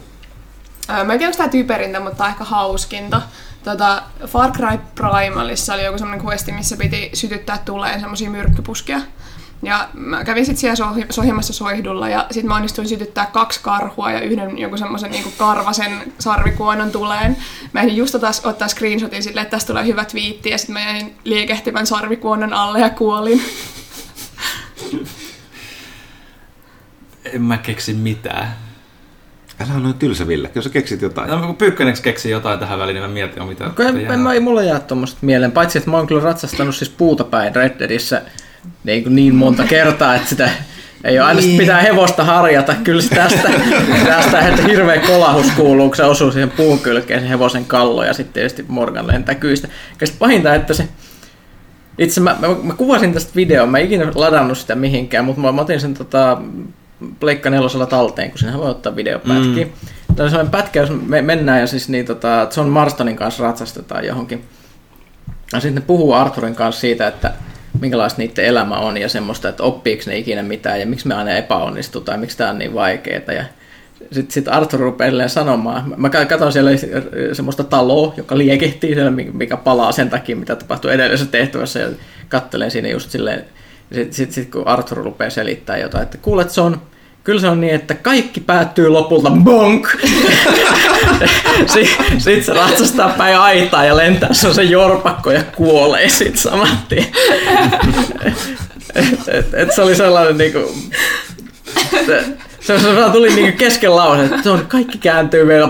Öö, 0.90 1.04
Mä 1.04 1.14
en 1.14 1.20
tiedä, 1.20 1.34
tää 1.34 1.50
typerintä, 1.50 2.00
mutta 2.00 2.28
ehkä 2.28 2.44
hauskinta. 2.44 3.22
Tota, 3.64 4.04
Far 4.28 4.52
Cry 4.52 4.80
Primalissa 4.96 5.74
oli 5.74 5.86
joku 5.86 5.98
semmonen 5.98 6.26
questi, 6.26 6.52
missä 6.52 6.78
piti 6.78 7.10
sytyttää 7.14 7.58
tuleen 7.66 8.00
semmosia 8.00 8.30
myrkkypuskia. 8.30 9.02
Ja 9.64 9.90
mä 9.94 10.24
kävin 10.24 10.46
sit 10.46 10.58
siellä 10.58 10.76
sohi- 10.76 11.06
sohimassa 11.10 11.54
soihdulla 11.54 12.10
ja 12.10 12.26
sit 12.32 12.46
mä 12.46 12.56
onnistuin 12.56 12.88
sytyttää 12.88 13.26
kaksi 13.26 13.60
karhua 13.64 14.12
ja 14.12 14.20
yhden 14.22 14.58
joku 14.58 14.78
semmoisen 14.78 15.12
niinku 15.12 15.32
karvasen 15.38 16.14
sarvikuonon 16.20 16.92
tuleen. 16.92 17.38
Mä 17.74 17.82
ehdin 17.82 17.98
just 17.98 18.16
ottaa, 18.16 18.32
ottaa 18.44 18.68
screenshotin 18.68 19.24
silleen, 19.24 19.44
että 19.44 19.58
tästä 19.58 19.68
tulee 19.68 19.86
hyvä 19.86 20.06
twiitti 20.06 20.50
ja 20.50 20.58
sit 20.58 20.70
mä 20.70 20.82
jäin 20.82 21.16
liikehtivän 21.24 21.88
sarvikuonon 21.88 22.54
alle 22.54 22.80
ja 22.80 22.90
kuolin. 22.90 23.42
En 27.24 27.42
mä 27.42 27.58
keksi 27.58 27.94
mitään. 27.94 28.69
Älä 29.60 29.74
ole 29.74 29.84
noin 29.84 29.94
tylsä, 29.94 30.28
Ville, 30.28 30.52
jos 30.56 30.64
sä 30.64 30.70
keksit 30.70 31.02
jotain. 31.02 31.30
No, 31.30 31.40
kun 31.40 31.56
Pyykköneksi 31.56 32.04
keksii 32.04 32.32
jotain 32.32 32.60
tähän 32.60 32.80
väliin, 32.80 32.96
niin 32.96 33.04
mä 33.04 33.14
mietin, 33.14 33.44
mitä 33.44 33.70
Kun 33.76 33.86
en, 33.86 34.12
en, 34.12 34.20
mä, 34.20 34.34
ei 34.34 34.40
mulla 34.40 34.64
jää 34.64 34.80
tuommoista 34.80 35.18
mieleen, 35.22 35.52
paitsi 35.52 35.78
että 35.78 35.90
mä 35.90 35.98
oon 35.98 36.08
kyllä 36.08 36.24
ratsastanut 36.24 36.76
siis 36.76 36.90
puuta 36.90 37.24
päin 37.24 37.56
Red 37.56 37.80
Deadissä 37.80 38.22
niin, 38.84 39.04
kuin 39.04 39.16
niin 39.16 39.36
monta 39.36 39.64
kertaa, 39.64 40.16
että 40.16 40.30
sitä 40.30 40.50
ei 41.04 41.20
ole 41.20 41.28
aina 41.28 41.42
pitää 41.58 41.82
hevosta 41.82 42.24
harjata. 42.24 42.76
Kyllä 42.84 43.02
se 43.02 43.16
tästä, 43.16 43.50
tästä 44.06 44.40
että 44.40 44.62
hirveä 44.62 45.00
kolahus 45.00 45.52
kuuluu, 45.52 45.88
kun 45.88 45.96
se 45.96 46.04
osuu 46.04 46.32
siihen 46.32 46.52
puun 46.52 46.80
kylkeen, 46.80 47.20
sen 47.20 47.30
hevosen 47.30 47.66
kallo 47.66 48.04
ja 48.04 48.14
sitten 48.14 48.34
tietysti 48.34 48.66
Morgan 48.68 49.08
lentää 49.08 49.36
kyistä. 49.36 49.68
Ja 50.02 50.08
sit 50.08 50.20
pahinta, 50.20 50.56
että 50.56 50.74
se 50.74 50.88
itse 51.98 52.22
mä, 52.22 52.36
mä, 52.40 52.48
mä 52.64 52.74
kuvasin 52.74 53.14
tästä 53.14 53.32
videon, 53.36 53.70
mä 53.70 53.78
en 53.78 53.86
ikinä 53.86 54.12
ladannut 54.16 54.58
sitä 54.58 54.76
mihinkään, 54.76 55.26
mutta 55.26 55.42
mä, 55.42 55.52
mä 55.52 55.62
otin 55.62 55.80
sen 55.80 55.94
tota, 55.94 56.42
Pleikka 57.20 57.50
nelosella 57.50 57.86
talteen, 57.86 58.30
kun 58.30 58.40
sinähän 58.40 58.60
voi 58.60 58.70
ottaa 58.70 58.96
videopätkiä. 58.96 59.66
Mm. 59.66 59.72
Tämä 60.16 60.26
on 60.26 60.30
sellainen 60.30 60.52
pätkä, 60.52 60.80
jos 60.80 60.90
me 61.08 61.22
mennään 61.22 61.60
ja 61.60 61.68
siis 61.68 61.90
niin, 61.90 62.06
tota, 62.06 62.48
John 62.58 62.70
Marstonin 62.70 63.16
kanssa 63.16 63.44
ratsastetaan 63.44 64.06
johonkin. 64.06 64.44
Ja 65.54 65.60
sitten 65.60 65.82
ne 65.82 65.88
puhuu 65.88 66.14
Arthurin 66.14 66.56
kanssa 66.56 66.82
siitä, 66.82 67.08
että 67.08 67.34
minkälaista 67.82 68.22
niiden 68.22 68.46
elämä 68.46 68.76
on 68.76 68.98
ja 68.98 69.10
semmoista, 69.10 69.50
että 69.50 69.64
oppiiko 69.64 70.04
ne 70.08 70.18
ikinä 70.18 70.44
mitään 70.44 70.80
ja 70.80 70.86
miksi 70.86 71.08
me 71.08 71.14
aina 71.14 71.32
epäonnistutaan 71.32 72.16
ja 72.16 72.20
miksi 72.20 72.38
tämä 72.38 72.50
on 72.50 72.60
niin 72.60 72.74
vaikeaa. 72.74 73.34
Ja 73.34 73.44
sitten 74.12 74.32
sit 74.32 74.48
Arthur 74.48 74.80
rupeaa 74.80 75.08
edelleen 75.08 75.30
sanomaan, 75.30 75.94
mä 75.98 76.10
katson 76.10 76.54
siellä 76.54 76.72
semmoista 77.34 77.64
taloa, 77.64 78.14
joka 78.18 78.38
liekehtii 78.38 78.94
siellä, 78.94 79.12
mikä 79.12 79.58
palaa 79.58 79.92
sen 79.92 80.10
takia, 80.10 80.36
mitä 80.36 80.56
tapahtui 80.56 80.94
edellisessä 80.94 81.32
tehtävässä 81.32 81.80
ja 81.80 81.90
kattelen 82.30 82.72
siinä 82.72 82.90
just 82.90 83.12
silleen, 83.12 83.46
sitten 83.92 84.14
sit, 84.14 84.32
sit, 84.32 84.52
kun 84.52 84.68
Arthur 84.68 84.98
rupeaa 84.98 85.30
selittämään 85.30 85.82
jotain, 85.82 86.04
että 86.04 86.18
kuulet 86.18 86.50
se 86.50 86.62
on, 86.62 86.82
kyllä 87.24 87.42
se 87.42 87.48
on 87.48 87.62
niin, 87.62 87.76
että 87.76 87.94
kaikki 87.94 88.40
päättyy 88.40 88.88
lopulta 88.88 89.32
bonk. 89.32 89.88
Sitten 91.74 92.22
sit 92.22 92.46
se 92.46 92.54
ratsastaa 92.54 93.10
päin 93.10 93.40
aitaa 93.40 93.86
ja 93.86 93.98
lentää 93.98 94.34
se 94.34 94.48
on 94.48 94.56
se 94.56 94.64
jorpakko 94.64 95.32
ja 95.32 95.44
kuolee 95.44 96.10
sit 96.10 96.38
saman 96.38 96.80
tien. 96.90 97.06
et, 98.96 99.06
et, 99.28 99.54
et 99.54 99.76
se 99.76 99.82
oli 99.82 99.96
sellainen 99.96 100.38
niinku... 100.38 100.76
Se, 102.06 102.26
se, 102.78 102.84
se 102.84 103.12
tuli 103.12 103.30
niinku 103.30 103.58
kesken 103.58 103.96
lause, 103.96 104.26
että 104.26 104.44
se 104.44 104.50
on, 104.50 104.66
kaikki 104.68 104.98
kääntyy 104.98 105.48
vielä. 105.48 105.70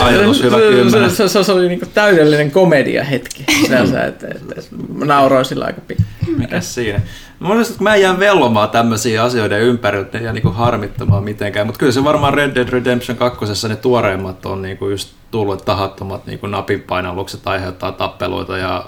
Ajatus 0.00 0.42
hyvä 0.42 0.56
se, 0.56 0.62
kymmenen. 0.62 1.10
se, 1.10 1.28
se, 1.28 1.44
se, 1.44 1.52
oli 1.52 1.68
niinku 1.68 1.86
täydellinen 1.94 2.50
komedia 2.50 3.04
hetki. 3.04 3.44
Sinänsä, 3.66 4.04
että, 4.04 4.26
että, 4.28 4.54
mä 4.94 5.04
nauroin 5.04 5.44
sillä 5.44 5.64
aika 5.64 5.80
pitkään. 5.80 6.10
Mikä 6.36 6.60
siinä? 6.60 7.00
Mä 7.40 7.48
olisin, 7.48 7.72
että 7.72 7.82
mä 7.82 7.94
en 7.94 8.02
jää 8.02 8.18
vellomaan 8.18 8.70
tämmöisiä 8.70 9.22
asioiden 9.22 9.60
ympäriltä 9.60 10.18
ja 10.18 10.32
niinku 10.32 10.50
harmittamaan 10.50 11.24
mitenkään, 11.24 11.66
mutta 11.66 11.78
kyllä 11.78 11.92
se 11.92 12.04
varmaan 12.04 12.34
Red 12.34 12.54
Dead 12.54 12.68
Redemption 12.68 13.18
2. 13.18 13.68
ne 13.68 13.76
tuoreimmat 13.76 14.46
on 14.46 14.62
niinku 14.62 14.88
just 14.88 15.10
tullut, 15.30 15.64
tahattomat 15.64 16.26
niinku 16.26 16.46
napinpainallukset 16.46 17.40
aiheuttaa 17.44 17.92
tappeluita 17.92 18.58
ja, 18.58 18.84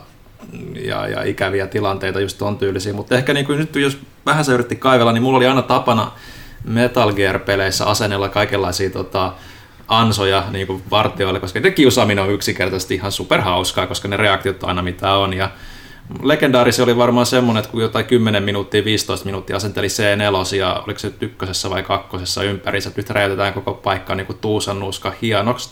ja, 0.84 1.08
ja 1.08 1.22
ikäviä 1.22 1.66
tilanteita 1.66 2.20
just 2.20 2.38
ton 2.38 2.58
tyylisiä, 2.58 2.92
mutta 2.92 3.16
ehkä 3.16 3.34
niinku 3.34 3.52
nyt 3.52 3.76
jos 3.76 3.98
vähän 4.26 4.44
se 4.44 4.52
yritti 4.52 4.76
kaivella, 4.76 5.12
niin 5.12 5.22
mulla 5.22 5.36
oli 5.36 5.46
aina 5.46 5.62
tapana 5.62 6.12
Metal 6.64 7.12
Gear-peleissä 7.12 7.86
asennella 7.86 8.28
kaikenlaisia 8.28 8.90
tota, 8.90 9.32
ansoja 9.88 10.44
niin 10.50 10.66
kuin 10.66 10.82
vartioille, 10.90 11.40
koska 11.40 11.60
ne 11.60 11.70
kiusaaminen 11.70 12.24
on 12.24 12.30
yksinkertaisesti 12.30 12.94
ihan 12.94 13.12
superhauskaa, 13.12 13.86
koska 13.86 14.08
ne 14.08 14.16
reaktiot 14.16 14.62
on 14.62 14.68
aina 14.68 14.82
mitä 14.82 15.12
on. 15.12 15.34
Ja 15.34 15.50
legendaari 16.22 16.72
se 16.72 16.82
oli 16.82 16.96
varmaan 16.96 17.26
semmoinen, 17.26 17.60
että 17.60 17.72
kun 17.72 17.82
jotain 17.82 18.04
10 18.04 18.42
minuuttia, 18.42 18.84
15 18.84 19.26
minuuttia 19.26 19.56
asenteli 19.56 19.86
C4 19.86 20.56
ja 20.56 20.82
oliko 20.86 20.98
se 20.98 21.12
ykkösessä 21.20 21.70
vai 21.70 21.82
kakkosessa 21.82 22.42
ympärissä, 22.42 22.88
että 22.88 22.98
nyt 22.98 23.10
räjäytetään 23.10 23.52
koko 23.52 23.74
paikka 23.74 24.14
niin 24.14 24.26
kuin 24.26 24.38
tuusan 24.38 24.80
nuuska 24.80 25.12
hienoksi, 25.22 25.70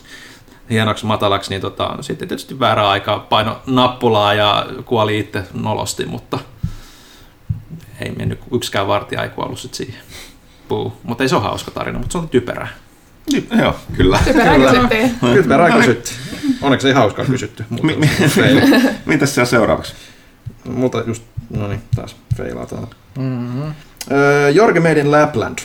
hienoksi 0.71 1.07
matalaksi, 1.07 1.51
niin 1.51 1.61
tota, 1.61 1.97
sitten 2.01 2.29
tietysti 2.29 2.59
väärä 2.61 2.89
aikaa 2.89 3.19
paino 3.19 3.63
nappulaa 3.67 4.35
ja 4.35 4.67
kuoli 4.85 5.19
itse 5.19 5.43
nolosti, 5.55 6.07
mutta 6.07 6.39
ei 8.01 8.13
mennyt, 8.13 8.41
yksikään 8.53 8.87
vartija 8.87 9.23
ei 9.23 9.29
kuollut 9.29 9.59
sit 9.59 9.75
siihen. 9.75 10.01
Puu. 10.69 10.93
Mutta 11.03 11.25
ei 11.25 11.29
se 11.29 11.37
ole 11.37 11.43
hauska 11.43 11.71
tarina, 11.71 11.99
mutta 11.99 12.13
se 12.13 12.19
on 12.19 12.29
typerää. 12.29 12.69
Niin, 13.33 13.49
Joo, 13.59 13.77
kyllä. 13.97 14.19
Typerää 14.25 14.59
kysyttiin. 14.59 15.15
Kyllä 15.21 15.49
perään 15.49 15.73
kysytty. 15.73 16.11
Onneksi 16.63 16.89
ei 16.89 16.95
hauskaa 16.95 17.25
kysytty. 17.25 17.65
Mutta. 17.69 17.87
Mitäs 19.07 19.35
siellä 19.35 19.49
seuraavaksi? 19.49 19.95
Multa 20.65 21.03
just, 21.07 21.23
no 21.51 21.69
niin, 21.69 21.83
taas 21.97 22.17
feilaa 22.37 22.67
täällä. 22.67 22.87
Mm-hmm. 23.19 23.75
Jorge 24.55 24.81
Made 24.81 25.01
in 25.01 25.11
Lapland 25.11 25.59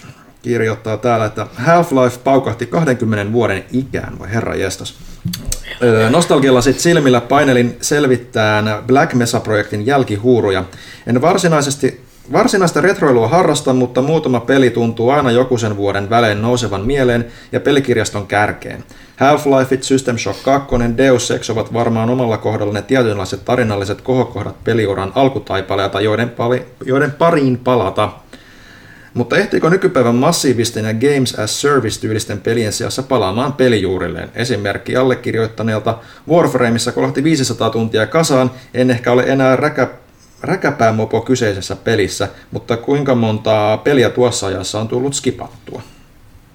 kirjoittaa 0.45 0.97
täällä, 0.97 1.25
että 1.25 1.47
Half-Life 1.55 2.19
paukahti 2.23 2.65
20 2.65 3.33
vuoden 3.33 3.63
ikään, 3.71 4.19
vai 4.19 4.33
herra 4.33 4.55
jestas. 4.55 4.95
Öö, 5.83 6.09
nostalgialla 6.09 6.61
sit 6.61 6.79
silmillä 6.79 7.21
painelin 7.21 7.77
selvittään 7.81 8.83
Black 8.87 9.13
Mesa-projektin 9.13 9.85
jälkihuuruja. 9.85 10.63
En 11.07 11.21
varsinaisesti 11.21 12.05
Varsinaista 12.33 12.81
retroilua 12.81 13.27
harrasta, 13.27 13.73
mutta 13.73 14.01
muutama 14.01 14.39
peli 14.39 14.69
tuntuu 14.69 15.09
aina 15.09 15.31
joku 15.31 15.57
sen 15.57 15.77
vuoden 15.77 16.09
välein 16.09 16.41
nousevan 16.41 16.81
mieleen 16.81 17.25
ja 17.51 17.59
pelikirjaston 17.59 18.27
kärkeen. 18.27 18.83
Half-Life, 19.15 19.77
System 19.81 20.17
Shock 20.17 20.43
2, 20.43 20.75
Deus 20.97 21.31
Ex 21.31 21.49
ovat 21.49 21.73
varmaan 21.73 22.09
omalla 22.09 22.37
kohdalla 22.37 22.73
ne 22.73 22.81
tietynlaiset 22.81 23.45
tarinalliset 23.45 24.01
kohokohdat 24.01 24.63
peliuran 24.63 25.11
alkutaipaleita, 25.15 26.01
joiden, 26.01 26.29
pali, 26.29 26.65
joiden 26.85 27.11
pariin 27.11 27.57
palata. 27.57 28.09
Mutta 29.15 29.37
ehtiikö 29.37 29.69
nykypäivän 29.69 30.15
massiivisten 30.15 30.85
ja 30.85 30.93
Games 30.93 31.39
as 31.39 31.61
Service-tyylisten 31.61 32.41
pelien 32.41 32.73
sijassa 32.73 33.03
palaamaan 33.03 33.53
pelijuurilleen? 33.53 34.29
Esimerkki 34.35 34.95
allekirjoittaneelta 34.95 35.97
Warframeissa 36.29 36.91
kolahti 36.91 37.23
500 37.23 37.69
tuntia 37.69 38.07
kasaan, 38.07 38.51
en 38.73 38.91
ehkä 38.91 39.11
ole 39.11 39.23
enää 39.27 39.55
räkä, 39.55 39.87
räkäpäämopo 40.41 41.21
kyseisessä 41.21 41.75
pelissä, 41.75 42.27
mutta 42.51 42.77
kuinka 42.77 43.15
montaa 43.15 43.77
peliä 43.77 44.09
tuossa 44.09 44.47
ajassa 44.47 44.79
on 44.79 44.87
tullut 44.87 45.13
skipattua? 45.13 45.81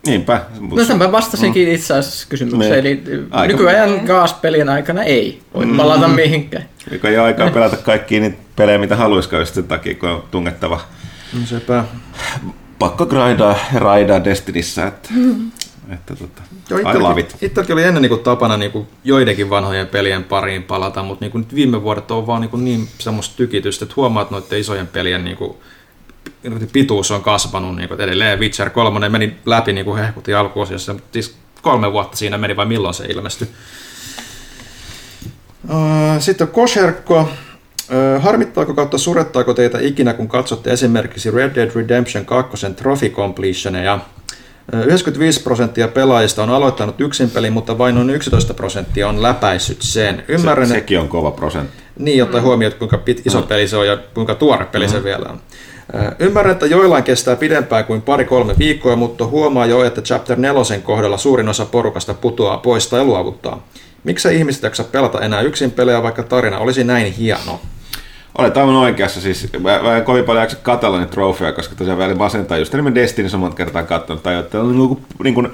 Niinpä. 0.06 0.40
No 0.76 0.84
sen 0.84 0.98
mä 0.98 1.12
vastasinkin 1.12 1.68
itse 1.68 1.94
asiassa 1.94 2.26
kysymykseen, 2.28 2.84
Niin. 2.84 3.02
eli 3.06 3.24
Aika- 3.30 3.52
nykyajan 3.52 4.00
GAS-pelien 4.06 4.68
aikana 4.68 5.02
ei 5.02 5.40
voi 5.54 5.66
palata 5.76 6.08
mihinkään. 6.08 6.64
Eikä 6.92 7.08
ole 7.08 7.18
aikaa 7.20 7.50
pelata 7.60 7.76
kaikkia 7.76 8.20
niitä 8.20 8.38
pelejä, 8.56 8.78
mitä 8.78 8.96
haluaisikaan 8.96 9.40
just 9.42 9.54
sen 9.54 9.64
takia, 9.64 9.94
kun 9.94 10.08
on 10.08 10.24
tungettava 10.30 10.80
No 11.32 11.46
sepä. 11.46 11.84
pakko 12.78 13.06
grindaa 13.06 13.56
ja 13.72 13.80
raidaa 13.80 14.24
Destinissä, 14.24 14.86
että, 14.86 15.08
että 15.94 16.16
tota. 16.16 16.42
Itselläkin 17.42 17.72
oli 17.72 17.82
ennen 17.82 18.02
niin 18.02 18.18
tapana 18.18 18.56
niin 18.56 18.88
joidenkin 19.04 19.50
vanhojen 19.50 19.86
pelien 19.86 20.24
pariin 20.24 20.62
palata, 20.62 21.02
mutta 21.02 21.24
niin 21.24 21.32
nyt 21.34 21.54
viime 21.54 21.82
vuodet 21.82 22.10
on 22.10 22.26
vaan 22.26 22.40
niin, 22.40 22.64
niin 22.64 22.88
semmoista 22.98 23.36
tykitystä, 23.36 23.84
että 23.84 23.94
huomaat 23.96 24.30
noiden 24.30 24.58
isojen 24.58 24.86
pelien 24.86 25.24
niin 25.24 25.36
kuin, 25.36 25.56
pituus 26.72 27.10
on 27.10 27.22
kasvanut. 27.22 27.76
Niin 27.76 27.88
kuin, 27.88 27.94
että 27.96 28.04
edelleen 28.04 28.40
Witcher 28.40 28.70
3 28.70 29.08
meni 29.08 29.36
läpi 29.46 29.72
niin 29.72 29.84
kuin 29.84 29.98
hehkutin 29.98 30.36
alkuosissa, 30.36 30.92
mutta 30.92 31.08
siis 31.12 31.36
kolme 31.62 31.92
vuotta 31.92 32.16
siinä 32.16 32.38
meni 32.38 32.56
vai 32.56 32.66
milloin 32.66 32.94
se 32.94 33.04
ilmestyi. 33.04 33.48
Sitten 36.18 36.48
Kosherko. 36.48 37.18
Äh, 37.18 37.49
Harmittaako 38.18 38.74
kautta 38.74 38.98
surettaako 38.98 39.54
teitä 39.54 39.78
ikinä, 39.80 40.12
kun 40.14 40.28
katsotte 40.28 40.70
esimerkiksi 40.72 41.30
Red 41.30 41.54
Dead 41.54 41.70
Redemption 41.74 42.24
2 42.24 42.66
trophy 42.76 43.08
completioneja? 43.08 43.98
Äh, 44.74 44.80
95 44.80 45.42
prosenttia 45.42 45.88
pelaajista 45.88 46.42
on 46.42 46.50
aloittanut 46.50 47.00
yksin 47.00 47.30
pelin, 47.30 47.52
mutta 47.52 47.78
vain 47.78 47.94
noin 47.94 48.10
11 48.10 48.54
prosenttia 48.54 49.08
on 49.08 49.22
läpäissyt 49.22 49.82
sen. 49.82 50.24
Ymmärrän, 50.28 50.68
Se, 50.68 50.74
sekin 50.74 50.98
on 51.00 51.08
kova 51.08 51.30
prosentti. 51.30 51.76
niin, 51.98 52.22
ottaen 52.22 52.44
huomioon, 52.44 52.68
että 52.72 52.78
kuinka 52.78 52.98
pit, 52.98 53.26
iso 53.26 53.42
peli 53.42 53.68
se 53.68 53.76
on 53.76 53.86
ja 53.86 53.98
kuinka 54.14 54.34
tuore 54.34 54.64
peli 54.64 54.88
se 54.88 55.04
vielä 55.04 55.26
on. 55.28 55.40
Ymmärrän, 56.18 56.52
että 56.52 56.66
joillain 56.66 57.04
kestää 57.04 57.36
pidempään 57.36 57.84
kuin 57.84 58.02
pari-kolme 58.02 58.54
viikkoa, 58.58 58.96
mutta 58.96 59.26
huomaa 59.26 59.66
jo, 59.66 59.84
että 59.84 60.02
Chapter 60.02 60.38
4 60.38 60.78
kohdalla 60.82 61.16
suurin 61.18 61.48
osa 61.48 61.64
porukasta 61.64 62.14
putoaa 62.14 62.58
pois 62.58 62.86
tai 62.86 63.04
luovuttaa. 63.04 63.66
Miksi 64.04 64.36
ihmiset 64.36 64.62
jaksa 64.62 64.84
pelata 64.84 65.20
enää 65.20 65.40
yksin 65.40 65.70
pelejä, 65.70 66.02
vaikka 66.02 66.22
tarina 66.22 66.58
olisi 66.58 66.84
näin 66.84 67.12
hieno? 67.12 67.60
Olet 68.38 68.56
aivan 68.56 68.74
oikeassa, 68.74 69.20
siis 69.20 69.48
mä, 69.52 69.80
mä 69.82 69.96
en 69.96 70.04
kovin 70.04 70.24
paljon 70.24 70.42
jaksa 70.42 70.56
katsella 70.62 70.98
niitä 70.98 71.10
trofeja, 71.10 71.52
koska 71.52 71.74
tosiaan 71.74 71.98
välillä 71.98 72.18
masentaa 72.18 72.58
just 72.58 72.74
enemmän 72.74 72.94
Destiny 72.94 73.28
on 73.34 73.40
monta 73.40 73.56
kertaa 73.56 73.82
katsonut, 73.82 74.22
tai 74.22 74.36
että 74.36 74.60
on 74.60 74.78
niin, 74.78 75.06
niin 75.24 75.34
kuin, 75.34 75.48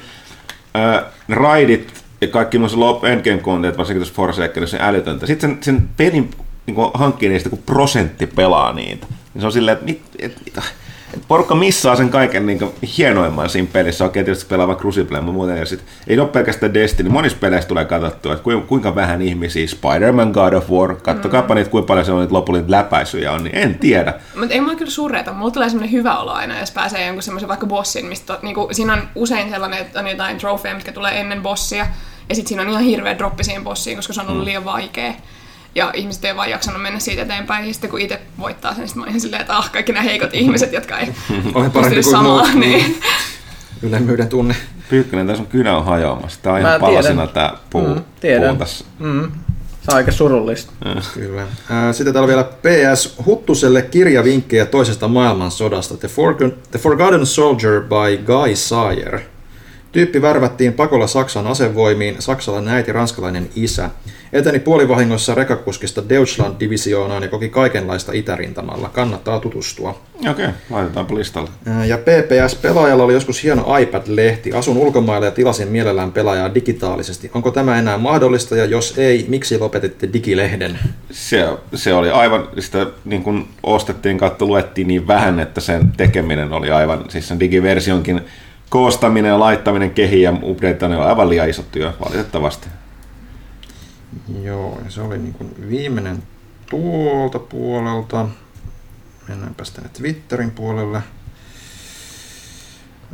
äh, 0.77 1.05
raidit 1.29 2.05
ja 2.21 2.29
kaikki 2.29 2.59
noissa 2.59 2.81
lop 2.81 3.05
endgame 3.05 3.39
content, 3.39 3.79
varsinkin 3.79 4.01
tuossa 4.01 4.15
Forsakenissa, 4.15 4.77
on 4.77 4.83
älytöntä. 4.83 5.27
Sitten 5.27 5.51
sen, 5.51 5.59
sen 5.63 5.89
pelin 5.97 6.31
niin 6.67 6.77
hankkii 6.95 7.29
niistä, 7.29 7.51
kun 7.51 7.63
prosentti 7.67 8.27
pelaa 8.27 8.73
niitä. 8.73 9.07
Niin 9.35 9.41
se 9.41 9.47
on 9.47 9.53
silleen, 9.53 9.73
että 9.73 9.85
mit, 9.85 10.03
et, 10.19 10.37
et 10.47 10.65
porukka 11.29 11.55
missaa 11.55 11.97
sen 11.97 12.09
kaiken 12.09 12.47
niin 12.47 12.71
hienoimman 12.99 13.49
siinä 13.49 13.69
pelissä. 13.73 14.05
Okei, 14.05 14.25
tietysti 14.25 14.47
pelaa 14.49 14.67
vaikka 14.67 14.83
Crucible, 14.83 15.21
mutta 15.21 15.33
muuten. 15.33 15.57
Ja 15.57 15.67
sit, 15.67 15.85
ei 16.07 16.19
ole 16.19 16.29
pelkästään 16.29 16.75
Destiny. 16.75 17.09
Monissa 17.09 17.39
peleissä 17.41 17.69
tulee 17.69 17.85
katsottua, 17.85 18.33
että 18.33 18.45
kuinka, 18.67 18.95
vähän 18.95 19.23
ihmisiä 19.23 19.67
Spider-Man 19.67 20.31
God 20.31 20.53
of 20.53 20.71
War, 20.71 20.97
kattokaapa 20.97 21.55
mm. 21.55 21.57
niitä, 21.57 21.71
kuinka 21.71 21.87
paljon 21.87 22.07
se 22.07 22.13
on 22.13 22.21
niitä 22.21 22.35
lopullisia 22.35 22.71
läpäisyjä 22.71 23.33
on, 23.33 23.45
niin 23.45 23.57
en 23.57 23.79
tiedä. 23.79 24.15
Mutta 24.39 24.55
ei 24.55 24.61
mua 24.61 24.75
kyllä 24.75 24.91
surreta. 24.91 25.33
Mulla 25.33 25.51
tulee 25.51 25.69
semmoinen 25.69 25.93
hyvä 25.93 26.19
olo 26.19 26.33
aina, 26.33 26.61
jos 26.61 26.71
pääsee 26.71 27.07
jonkun 27.07 27.23
semmoisen 27.23 27.49
vaikka 27.49 27.67
bossin, 27.67 28.07
mistä 28.07 28.39
niinku, 28.43 28.69
siinä 28.73 28.93
on 28.93 29.03
usein 29.15 29.51
sellainen, 29.51 29.79
että 29.79 30.01
on 30.01 30.07
jotain 30.07 30.39
trofeja, 30.39 30.75
mitkä 30.75 30.93
tulee 30.93 31.21
ennen 31.21 31.43
bossia. 31.43 31.87
Ja 32.29 32.35
sitten 32.35 32.49
siinä 32.49 32.63
on 32.63 32.69
ihan 32.69 32.83
hirveä 32.83 33.19
droppi 33.19 33.45
siihen 33.45 33.65
bossiin, 33.65 33.97
koska 33.97 34.13
se 34.13 34.21
on 34.21 34.29
ollut 34.29 34.45
liian 34.45 34.65
vaikea. 34.65 35.13
Ja 35.77 35.91
ihmiset 35.95 36.25
ei 36.25 36.37
vaan 36.37 36.51
jaksanut 36.51 36.83
mennä 36.83 36.99
siitä 36.99 37.23
eteenpäin. 37.23 37.67
Ja 37.67 37.73
sitten 37.75 37.91
kun 37.91 38.01
itse 38.01 38.21
voittaa 38.39 38.75
sen, 38.75 38.89
sitten 38.89 39.03
mä 39.03 39.09
ihan 39.09 39.21
silleen, 39.21 39.41
että 39.41 39.57
ah, 39.59 39.73
kaikki 39.73 39.93
nämä 39.93 40.03
heikot 40.03 40.31
ihmiset, 40.35 40.73
jotka 40.73 40.99
ei 40.99 41.07
Olen 41.55 41.71
parempi 41.71 41.95
kuin 42.03 42.11
samaa. 42.13 42.39
muut. 42.45 42.55
Niin. 42.55 43.01
Ylemmyyden 43.83 44.29
tunne. 44.29 44.57
Pyykkönen, 44.91 45.27
tässä 45.27 45.43
on 45.43 45.47
kynä 45.49 45.77
on 45.77 45.85
hajoamassa. 45.85 46.39
Tää 46.43 46.53
on 46.53 46.63
Mä 46.63 46.69
ihan 46.69 46.81
palasina 46.81 47.27
tää 47.27 47.53
puu, 47.71 47.89
Mm, 47.95 48.03
tiedän. 48.21 48.49
puu 48.49 48.59
tässä. 48.59 48.85
Mm. 48.99 49.33
Se 49.83 49.91
on 49.93 49.97
aika 49.97 50.13
surullista. 50.13 50.73
Kyllä. 51.15 51.47
Ää, 51.71 51.93
Sitten 51.93 52.13
täällä 52.15 52.29
vielä 52.29 52.45
PS 52.45 53.15
Huttuselle 53.27 53.83
kirjavinkkejä 53.83 54.67
toisesta 54.67 55.09
maailmansodasta. 55.09 55.97
The, 55.97 56.09
Forgotten, 56.09 56.55
The 56.71 56.79
Forgotten 56.79 57.27
Soldier 57.27 57.81
by 57.83 58.17
Guy 58.25 58.57
Sawyer. 58.57 59.21
Tyyppi 59.93 60.23
värvättiin 60.23 60.73
pakolla 60.73 61.07
Saksan 61.07 61.47
asevoimiin, 61.47 62.17
saksalainen 62.19 62.75
äiti, 62.75 62.93
ranskalainen 62.93 63.49
isä. 63.57 63.91
Eteni 64.33 64.59
puolivahingossa 64.59 65.35
rekakuskista 65.35 66.03
Deutschland-divisioonaan 66.09 67.23
ja 67.23 67.29
koki 67.29 67.49
kaikenlaista 67.49 68.13
itärintamalla. 68.13 68.89
Kannattaa 68.89 69.41
tutustua. 69.41 70.03
Okei, 70.19 70.31
okay, 70.31 70.49
laitetaanpa 70.71 71.15
listalle. 71.15 71.51
Ja 71.87 71.99
PPS-pelaajalla 71.99 73.05
oli 73.05 73.13
joskus 73.13 73.43
hieno 73.43 73.63
iPad-lehti. 73.79 74.53
Asun 74.55 74.77
ulkomailla 74.77 75.27
ja 75.27 75.33
tilasin 75.33 75.69
mielellään 75.69 76.13
pelaajaa 76.13 76.55
digitaalisesti. 76.55 77.31
Onko 77.35 77.51
tämä 77.51 77.79
enää 77.79 77.99
mahdollista 77.99 78.57
ja 78.57 78.65
jos 78.65 78.95
ei, 78.99 79.25
miksi 79.29 79.59
lopetitte 79.59 80.09
digilehden? 80.13 80.79
Se, 81.11 81.49
se 81.75 81.95
oli 81.95 82.11
aivan, 82.11 82.49
sitä 82.59 82.87
niin 83.05 83.23
kuin 83.23 83.49
ostettiin 83.63 84.19
kautta 84.19 84.45
luettiin 84.45 84.89
niin 84.89 85.07
vähän, 85.07 85.41
että 85.41 85.61
sen 85.61 85.93
tekeminen 85.97 86.53
oli 86.53 86.71
aivan, 86.71 87.05
siis 87.09 87.29
sen 87.29 87.41
digiversionkin 87.41 88.21
koostaminen 88.71 89.29
ja 89.29 89.41
laittaminen 89.41 89.91
kehiin 89.91 90.23
ja 90.23 90.35
updateaminen 90.43 90.99
oli 90.99 91.09
aivan 91.09 91.29
liian 91.29 91.49
iso 91.49 91.63
työ, 91.63 91.93
valitettavasti. 92.05 92.69
Joo, 94.43 94.79
ja 94.85 94.91
se 94.91 95.03
oli 95.03 95.19
niin 95.19 95.35
kuin 95.35 95.69
viimeinen 95.69 96.23
tuolta 96.71 97.39
puolelta. 97.39 98.29
Mennäänpä 99.29 99.65
tänne 99.75 99.91
Twitterin 99.93 100.51
puolelle. 100.51 101.03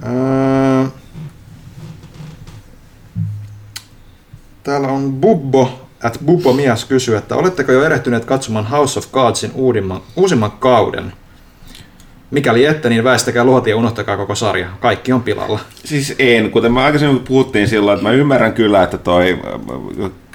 Ää, 0.03 0.91
Täällä 4.63 4.89
on 4.89 5.13
Bubbo, 5.13 5.89
at 6.03 6.19
Bubbo 6.25 6.53
Mies 6.53 6.85
kysyy, 6.85 7.17
että 7.17 7.37
oletteko 7.37 7.73
jo 7.73 7.85
erehtyneet 7.85 8.25
katsomaan 8.25 8.67
House 8.67 8.99
of 8.99 9.13
Cardsin 9.13 9.53
uudimman, 9.55 10.01
uusimman 10.17 10.51
kauden? 10.51 11.13
Mikäli 12.33 12.65
ette, 12.65 12.89
niin 12.89 13.05
väistäkää 13.05 13.45
luoti 13.45 13.71
ja 13.71 13.77
unohtakaa 13.77 14.17
koko 14.17 14.35
sarja. 14.35 14.69
Kaikki 14.81 15.13
on 15.13 15.23
pilalla. 15.23 15.61
Siis 15.85 16.15
en, 16.19 16.51
kuten 16.51 16.73
me 16.73 16.83
aikaisemmin 16.83 17.21
puhuttiin 17.21 17.69
silloin, 17.69 17.95
että 17.95 18.09
mä 18.09 18.15
ymmärrän 18.15 18.53
kyllä, 18.53 18.83
että 18.83 18.99
toi 18.99 19.39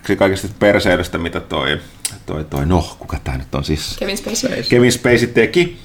se 0.07 0.15
kaikesta 0.15 0.47
perseilystä, 0.59 1.17
mitä 1.17 1.39
toi, 1.39 1.77
toi, 2.25 2.43
toi, 2.43 2.65
no, 2.65 2.95
kuka 2.99 3.17
tää 3.23 3.37
nyt 3.37 3.55
on 3.55 3.63
siis? 3.63 3.97
Kevin 3.99 4.17
Spacey. 4.17 4.63
Kevin 4.69 4.91
Spacey 4.91 5.27
teki, 5.27 5.77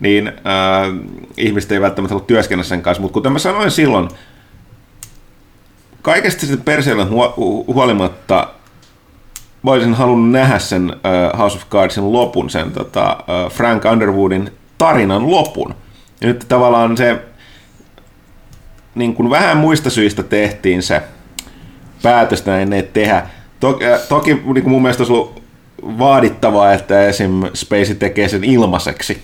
niin 0.00 0.28
äh, 0.28 0.34
ihmiset 1.36 1.72
ei 1.72 1.80
välttämättä 1.80 2.14
halua 2.14 2.26
työskennellä 2.26 2.68
sen 2.68 2.82
kanssa, 2.82 3.02
mutta 3.02 3.14
kuten 3.14 3.32
mä 3.32 3.38
sanoin 3.38 3.70
silloin, 3.70 4.08
kaikesta 6.02 6.40
sitten 6.40 6.64
perseilyn 6.64 7.08
huo- 7.08 7.64
huolimatta 7.66 8.48
mä 9.62 9.70
olisin 9.70 9.94
halunnut 9.94 10.30
nähdä 10.30 10.58
sen 10.58 10.92
äh, 10.92 11.38
House 11.38 11.56
of 11.56 11.68
Cardsin 11.70 12.12
lopun, 12.12 12.50
sen 12.50 12.72
tota, 12.72 13.10
äh, 13.10 13.52
Frank 13.52 13.84
Underwoodin 13.84 14.50
tarinan 14.78 15.30
lopun. 15.30 15.74
Ja 16.20 16.26
nyt 16.26 16.44
tavallaan 16.48 16.96
se 16.96 17.22
niin 18.94 19.14
kuin 19.14 19.30
vähän 19.30 19.56
muista 19.56 19.90
syistä 19.90 20.22
tehtiin 20.22 20.82
se 20.82 21.02
päätös 22.02 22.46
näin 22.46 22.72
ei 22.72 22.82
tehdä. 22.82 23.26
Toki, 23.60 23.84
äh, 23.84 24.00
toki 24.08 24.34
niin 24.34 24.44
kuin 24.44 24.68
mun 24.68 24.82
mielestä 24.82 25.02
olisi 25.02 25.12
ollut 25.12 25.42
vaadittavaa, 25.82 26.72
että 26.72 27.06
esim. 27.06 27.42
Spacey 27.54 27.94
tekee 27.94 28.28
sen 28.28 28.44
ilmaiseksi. 28.44 29.22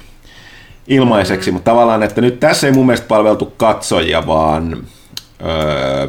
Ilmaiseksi, 0.86 1.50
mm. 1.50 1.54
mutta 1.54 1.70
tavallaan, 1.70 2.02
että 2.02 2.20
nyt 2.20 2.40
tässä 2.40 2.66
ei 2.66 2.72
mun 2.72 2.86
mielestä 2.86 3.06
palveltu 3.06 3.46
katsojia, 3.56 4.26
vaan 4.26 4.86
öö, 5.44 6.08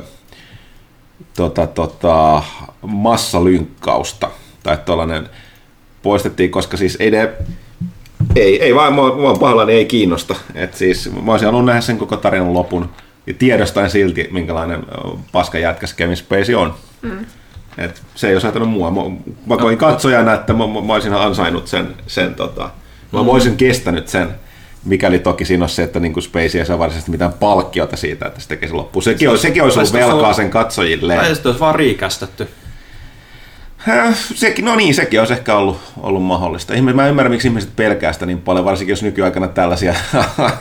tota, 1.35 1.67
tota, 1.67 2.43
massalynkkausta. 2.81 4.29
Tai 4.63 4.77
tuollainen 4.85 5.29
poistettiin, 6.03 6.51
koska 6.51 6.77
siis 6.77 6.97
ei 6.99 7.11
ne, 7.11 7.33
ei, 8.35 8.63
ei 8.63 8.75
vaan, 8.75 8.93
mua, 8.93 9.15
mua 9.15 9.33
pahalla 9.33 9.71
ei 9.71 9.85
kiinnosta. 9.85 10.35
Et 10.55 10.73
siis 10.73 11.11
mä 11.23 11.31
olisin 11.31 11.45
halunnut 11.45 11.65
nähdä 11.65 11.81
sen 11.81 11.97
koko 11.97 12.17
tarinan 12.17 12.53
lopun. 12.53 12.89
Ja 13.27 13.33
tiedostaen 13.33 13.89
silti, 13.89 14.27
minkälainen 14.31 14.83
paska 15.31 15.57
jätkäs 15.57 15.93
Kevin 15.93 16.17
Spacey 16.17 16.55
on. 16.55 16.73
Mm. 17.01 17.25
Et 17.77 18.01
se 18.15 18.29
ei 18.29 18.35
ajatellut 18.35 18.69
mua. 18.69 18.91
Mä, 18.91 19.01
mä 19.45 19.57
koin 19.57 19.77
katsojana, 19.77 20.33
että 20.33 20.53
mä, 20.53 20.67
mä, 20.67 20.81
mä 20.81 20.93
olisin 20.93 21.13
ansainnut 21.13 21.67
sen, 21.67 21.95
sen 22.07 22.35
tota, 22.35 22.69
mä 23.11 23.23
mm. 23.23 23.29
olisin 23.29 23.57
kestänyt 23.57 24.07
sen, 24.07 24.29
mikäli 24.85 25.19
toki 25.19 25.45
siinä 25.45 25.63
olisi 25.63 25.75
se, 25.75 25.83
että 25.83 25.99
niin 25.99 26.21
Spacey 26.21 26.59
ei 26.59 26.65
saa 26.65 26.79
varsinaisesti 26.79 27.11
mitään 27.11 27.33
palkkiota 27.33 27.97
siitä, 27.97 28.25
että 28.25 28.41
se 28.41 28.47
tekee 28.47 28.69
se 28.69 28.75
loppuun. 28.75 29.03
Sekin, 29.03 29.29
olisi, 29.29 29.41
sekin 29.41 29.63
olisi 29.63 29.79
ollut 29.79 29.93
velkaa 29.93 30.33
sen 30.33 30.49
katsojille. 30.49 31.15
Tai 31.15 31.33
sitten 31.33 31.49
olisi 31.49 31.59
vaan 31.59 31.75
riikästetty. 31.75 32.47
Häh, 33.85 34.15
Sekin, 34.35 34.65
no 34.65 34.75
niin, 34.75 34.95
sekin 34.95 35.19
olisi 35.19 35.33
ehkä 35.33 35.55
ollut, 35.55 35.79
ollut 36.01 36.23
mahdollista. 36.23 36.73
Mä 36.93 37.07
ymmärrän, 37.07 37.31
miksi 37.31 37.47
ihmiset 37.47 37.75
pelkää 37.75 38.13
sitä 38.13 38.25
niin 38.25 38.41
paljon, 38.41 38.65
varsinkin 38.65 38.91
jos 38.91 39.03
nykyaikana 39.03 39.47
tällaisia 39.47 39.95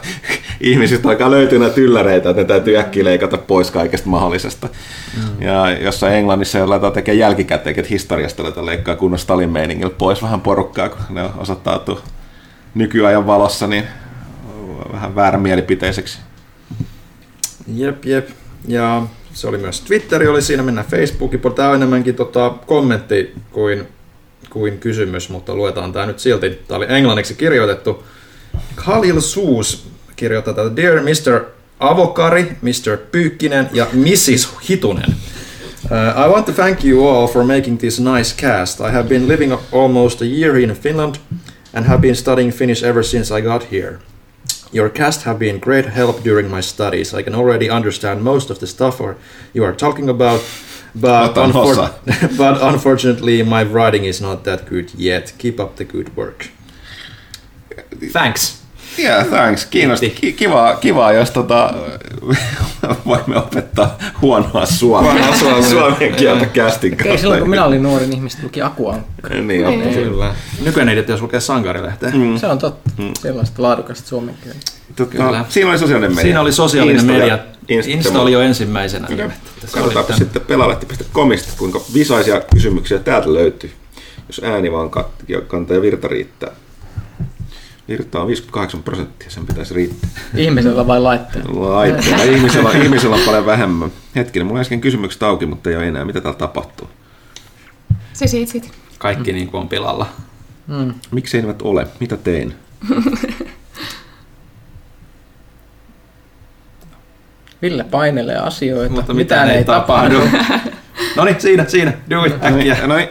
ihmisistä 0.61 1.09
alkaa 1.09 1.31
löytyä 1.31 1.59
näitä 1.59 1.81
ylläreitä, 1.81 2.31
että 2.31 2.43
ne 2.43 2.49
täytyy 2.49 2.79
äkkiä 2.79 3.05
leikata 3.05 3.39
pois 3.39 3.71
kaikesta 3.71 4.09
mahdollisesta. 4.09 4.69
Mm. 5.17 5.43
Ja 5.43 5.71
jossain 5.71 6.15
Englannissa 6.15 6.59
jo 6.59 6.69
laitetaan 6.69 6.93
tekemään 6.93 7.19
jälkikäteen, 7.19 7.79
että 7.79 7.91
historiasta 7.91 8.67
leikkaa 8.67 8.97
kunnon 8.97 9.19
Stalin 9.19 9.51
meiningillä 9.51 9.95
pois 9.99 10.23
vähän 10.23 10.41
porukkaa, 10.41 10.89
kun 10.89 11.01
ne 11.11 11.31
osoittautuu 11.39 12.01
nykyajan 12.75 13.27
valossa 13.27 13.67
niin 13.67 13.85
vähän 14.93 15.15
väärämielipiteiseksi. 15.15 16.19
Jep, 17.75 18.05
jep. 18.05 18.29
Ja 18.69 19.03
se 19.35 19.49
oli 19.49 19.59
myös 19.59 19.81
Twitteri, 19.81 20.29
oli 20.29 20.43
siinä, 20.43 20.63
mennään 20.63 20.87
Facebookin 20.87 21.41
puolella. 21.41 21.57
Tämä 21.57 21.69
on 21.69 21.75
enemmänkin 21.75 22.15
tota, 22.15 22.55
kommentti 22.67 23.35
kuin, 23.51 23.89
kuin 24.51 24.79
kysymys, 24.79 25.29
mutta 25.29 25.55
luetaan 25.55 25.93
tämä 25.93 26.07
nyt 26.07 26.19
silti. 26.19 26.51
Tämä 26.69 26.79
oli 26.79 26.87
englanniksi 26.89 27.35
kirjoitettu. 27.35 28.05
Khalil 28.77 29.21
Suus 29.21 29.89
kirjoittaa 30.17 30.55
tätä 30.55 30.77
Dear 30.77 31.01
Mr. 31.01 31.45
Avokari, 31.81 32.57
Mr. 32.63 32.97
Pyykkinen 33.13 33.69
ja 33.73 33.87
Mrs. 33.93 34.49
Hitunen. 34.69 35.15
Uh, 35.85 36.27
I 36.27 36.29
want 36.29 36.47
to 36.47 36.53
thank 36.53 36.85
you 36.85 37.09
all 37.09 37.27
for 37.27 37.45
making 37.45 37.79
this 37.79 38.01
nice 38.01 38.37
cast. 38.37 38.81
I 38.81 38.91
have 38.93 39.09
been 39.09 39.29
living 39.29 39.53
almost 39.73 40.23
a 40.23 40.25
year 40.25 40.57
in 40.57 40.71
Finland 40.71 41.15
and 41.75 41.87
have 41.87 42.01
been 42.01 42.17
studying 42.17 42.53
Finnish 42.53 42.85
ever 42.85 43.03
since 43.03 43.39
I 43.39 43.43
got 43.43 43.71
here. 43.73 43.99
Your 44.75 44.91
cast 44.91 45.23
have 45.23 45.39
been 45.39 45.61
great 45.61 45.87
help 45.87 46.25
during 46.25 46.51
my 46.51 46.61
studies. 46.61 47.15
I 47.15 47.23
can 47.23 47.35
already 47.35 47.71
understand 47.71 48.25
most 48.25 48.51
of 48.51 48.59
the 48.59 48.67
stuff 48.67 49.01
or 49.01 49.17
you 49.53 49.63
are 49.63 49.73
talking 49.73 50.09
about, 50.09 50.43
but, 50.97 51.39
osa. 51.39 51.95
but 52.37 52.61
unfortunately 52.61 53.45
my 53.45 53.63
writing 53.63 54.05
is 54.05 54.21
not 54.21 54.43
that 54.45 54.67
good 54.67 54.93
yet. 54.95 55.33
Keep 55.39 55.61
up 55.61 55.77
the 55.77 55.85
good 55.85 56.17
work. 56.17 56.51
Thanks. 58.11 58.64
Yeah, 58.99 59.27
thanks. 59.27 59.67
Kiinnosti. 59.67 60.11
Ki- 60.11 60.33
kivaa, 60.33 60.75
kivaa, 60.77 61.13
jos 61.13 61.31
tota, 61.31 61.75
voimme 63.07 63.37
opettaa 63.37 63.99
huonoa 64.23 64.67
suomea. 64.67 65.13
Huonoa 65.13 65.37
suomea. 65.37 65.63
Suomen 65.71 66.15
kieltä 66.15 66.47
kästin 66.47 66.97
kautta. 66.97 67.19
silloin 67.21 67.41
kun 67.41 67.51
minä 67.51 67.65
olin 67.65 67.83
nuori, 67.83 68.07
niin 68.07 68.17
ihmiset 68.17 68.43
luki 68.43 68.63
Akua. 68.63 68.99
Niin, 69.43 69.67
on. 69.67 69.81
Kyllä. 69.83 70.35
Nykyinen 70.65 70.93
editio 70.99 71.17
lukee 71.21 71.41
sankarilehteä. 71.41 72.11
Mm. 72.11 72.39
Se 72.39 72.47
on 72.47 72.59
totta. 72.59 72.91
Sellaista 73.21 73.63
laadukasta 73.63 74.09
suomen 74.09 74.35
kieltä. 74.43 74.61
Tota, 74.97 75.11
Kyllä. 75.11 75.45
siinä 75.49 75.71
oli 75.71 75.79
sosiaalinen 75.79 76.11
media. 76.11 76.23
Siinä 76.23 76.41
oli 76.41 76.53
sosiaalinen 76.53 76.97
Insta 76.97 77.13
media. 77.13 77.39
Insta, 77.69 77.93
Insta 77.93 78.21
oli 78.21 78.33
jo 78.33 78.41
ensimmäisenä. 78.41 79.07
Oli 79.11 79.17
Katsotaanpa 79.61 80.03
tämän- 80.03 80.19
sitten 80.19 80.43
pelalehti.comista, 80.43 81.53
kuinka 81.59 81.81
visaisia 81.95 82.41
kysymyksiä 82.55 82.99
täältä 82.99 83.33
löytyy, 83.35 83.71
jos 84.29 84.41
ääni 84.45 84.73
vaan 84.73 84.91
kat- 84.91 85.25
ja 85.29 85.41
kanta 85.41 85.75
ja 85.75 85.83
virta 85.83 86.09
riittää. 86.09 86.51
Virta 87.89 88.21
on 88.21 88.27
58 88.27 88.83
prosenttia, 88.83 89.31
sen 89.31 89.47
pitäisi 89.47 89.75
riittää. 89.75 90.11
Ihmisellä 90.37 90.87
vai 90.87 91.01
laitteella? 91.01 91.75
Laitteella. 91.75 92.23
ihmisellä, 92.23 92.71
ihmisellä 92.71 93.17
on 93.17 93.23
paljon 93.27 93.47
vähemmän. 93.47 93.93
Hetkinen, 94.17 94.47
mulla 94.47 94.59
on 94.59 94.61
äsken 94.61 94.81
kysymykset 94.81 95.23
auki, 95.23 95.47
mutta 95.47 95.71
ei 95.71 95.77
ole 95.77 95.89
enää. 95.89 96.05
Mitä 96.05 96.21
täällä 96.21 96.39
tapahtuu? 96.39 96.89
Se 98.13 98.27
siitä 98.27 98.53
sit. 98.53 98.73
Kaikki 98.99 99.33
niin 99.33 99.49
kuin 99.49 99.61
on 99.61 99.69
pilalla. 99.69 100.07
Mm. 100.67 100.95
Miksi 101.11 101.37
eivät 101.37 101.63
ole? 101.63 101.87
Mitä 102.01 102.17
tein? 102.17 102.55
Ville 107.63 107.85
painelee 107.85 108.37
asioita, 108.37 108.95
Mutta 108.95 109.15
mitään, 109.15 109.51
ei 109.51 109.65
tapahdu. 109.65 110.21
no 111.17 111.25
niin, 111.25 111.41
siinä, 111.41 111.65
siinä. 111.69 111.93
Do 112.11 112.25
it, 112.25 112.45
äkkiä. 112.45 112.87
No 112.87 112.97
niin. 112.97 113.09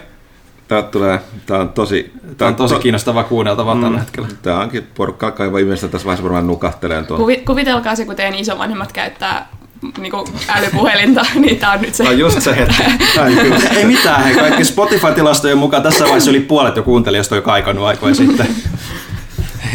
Tää 0.74 0.82
tulee, 0.82 1.20
tää 1.46 1.60
on 1.60 1.70
tosi... 1.70 2.12
Tämä 2.38 2.50
on 2.50 2.56
tosi 2.56 2.74
to- 2.74 2.80
kiinnostavaa 2.80 3.24
kuunneltavaa 3.24 3.82
tällä 3.82 4.00
hetkellä. 4.00 4.28
Tää 4.42 4.60
onkin 4.60 4.88
porukkaa 4.96 5.32
kaiva 5.32 5.60
ihmistä 5.60 5.88
tässä 5.88 6.06
vaiheessa 6.06 6.24
varmaan 6.24 6.48
nukahteleen 6.48 7.06
tuon. 7.06 7.20
Kuvi, 7.20 7.38
kuvitelkaa 7.38 7.96
se, 7.96 8.06
kun 8.06 8.16
teidän 8.16 8.36
isovanhemmat 8.36 8.92
käyttää 8.92 9.50
niinku 9.98 10.26
älypuhelinta, 10.48 11.26
niin 11.36 11.58
tää 11.58 11.72
on 11.72 11.82
nyt 11.82 11.96
se. 11.96 12.04
Tämä 12.04 12.14
on 12.14 12.20
just 12.20 12.42
se 12.42 12.56
hetki. 12.56 12.84
Kyllä. 13.42 13.60
Ei 13.76 13.86
mitään, 13.86 14.24
hei, 14.24 14.36
kaikki 14.36 14.64
Spotify-tilastojen 14.64 15.58
mukaan 15.58 15.84
tässä 15.84 16.04
vaiheessa 16.04 16.30
yli 16.30 16.40
puolet 16.40 16.76
jo 16.76 16.84
kuuntelijoista 16.84 17.36
on 17.36 17.38
jo 17.38 17.42
kaikannut 17.42 17.86
aikoja 17.86 18.16
sitten. 18.16 18.48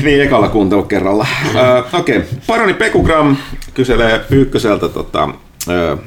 Niin, 0.03 0.23
ekalla 0.23 0.49
kuuntelukerralla. 0.49 1.27
Uh, 1.47 1.99
Okei, 2.01 2.17
okay. 2.17 2.29
Paroni 2.47 2.75
Pekugram 2.75 3.37
kyselee 3.75 4.19
Pyykköseltä 4.19 4.89
tota, 4.89 5.25
uh, 5.25 6.01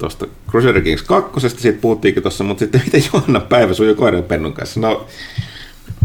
tuosta 0.00 0.26
Crusader 0.50 0.82
Kings 0.82 1.02
2, 1.02 1.48
siitä 1.48 1.80
puhuttiinkin 1.80 2.22
tuossa, 2.22 2.44
mutta 2.44 2.58
sitten 2.58 2.82
miten 2.84 3.02
Johanna 3.12 3.40
päivä 3.40 3.74
sujuu 3.74 3.94
koiran 3.94 4.22
pennun 4.22 4.52
kanssa? 4.52 4.80
No, 4.80 5.06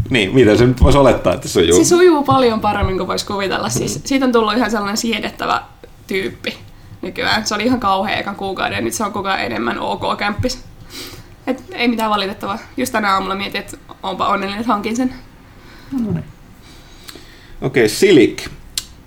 niin, 0.10 0.36
miten 0.36 0.58
se 0.58 0.66
nyt 0.66 0.82
voisi 0.82 0.98
olettaa, 0.98 1.34
että 1.34 1.48
se 1.48 1.52
sujuu? 1.52 1.84
Se 1.84 1.90
sujuu 1.90 2.24
paljon 2.24 2.60
paremmin 2.60 2.98
kuin 2.98 3.08
voisi 3.08 3.26
kuvitella. 3.26 3.70
Siis, 3.70 4.02
siitä 4.04 4.26
on 4.26 4.32
tullut 4.32 4.54
ihan 4.54 4.72
sellainen 4.72 4.98
siedettävä 4.98 5.62
tyyppi. 6.08 6.58
nykyään. 7.02 7.46
Se 7.46 7.56
oli 7.56 7.64
ihan 7.64 7.80
kauhea 7.80 8.18
ekan 8.18 8.36
kuukauden 8.36 8.76
ja 8.76 8.82
nyt 8.82 8.94
se 8.94 9.04
on 9.04 9.14
koko 9.14 9.28
ajan 9.28 9.46
enemmän 9.46 9.80
ok 9.80 10.18
kämppis. 10.18 10.64
Et 11.48 11.64
ei 11.72 11.88
mitään 11.88 12.10
valitettavaa. 12.10 12.60
Just 12.78 12.92
tänä 12.92 13.14
aamulla 13.14 13.36
mietin, 13.36 13.62
että 13.62 13.78
onpa 14.04 14.28
onnellinen, 14.28 14.60
että 14.60 14.74
hankin 14.74 14.96
sen. 14.96 15.14
Okei, 17.62 17.90
Silik. 17.90 18.44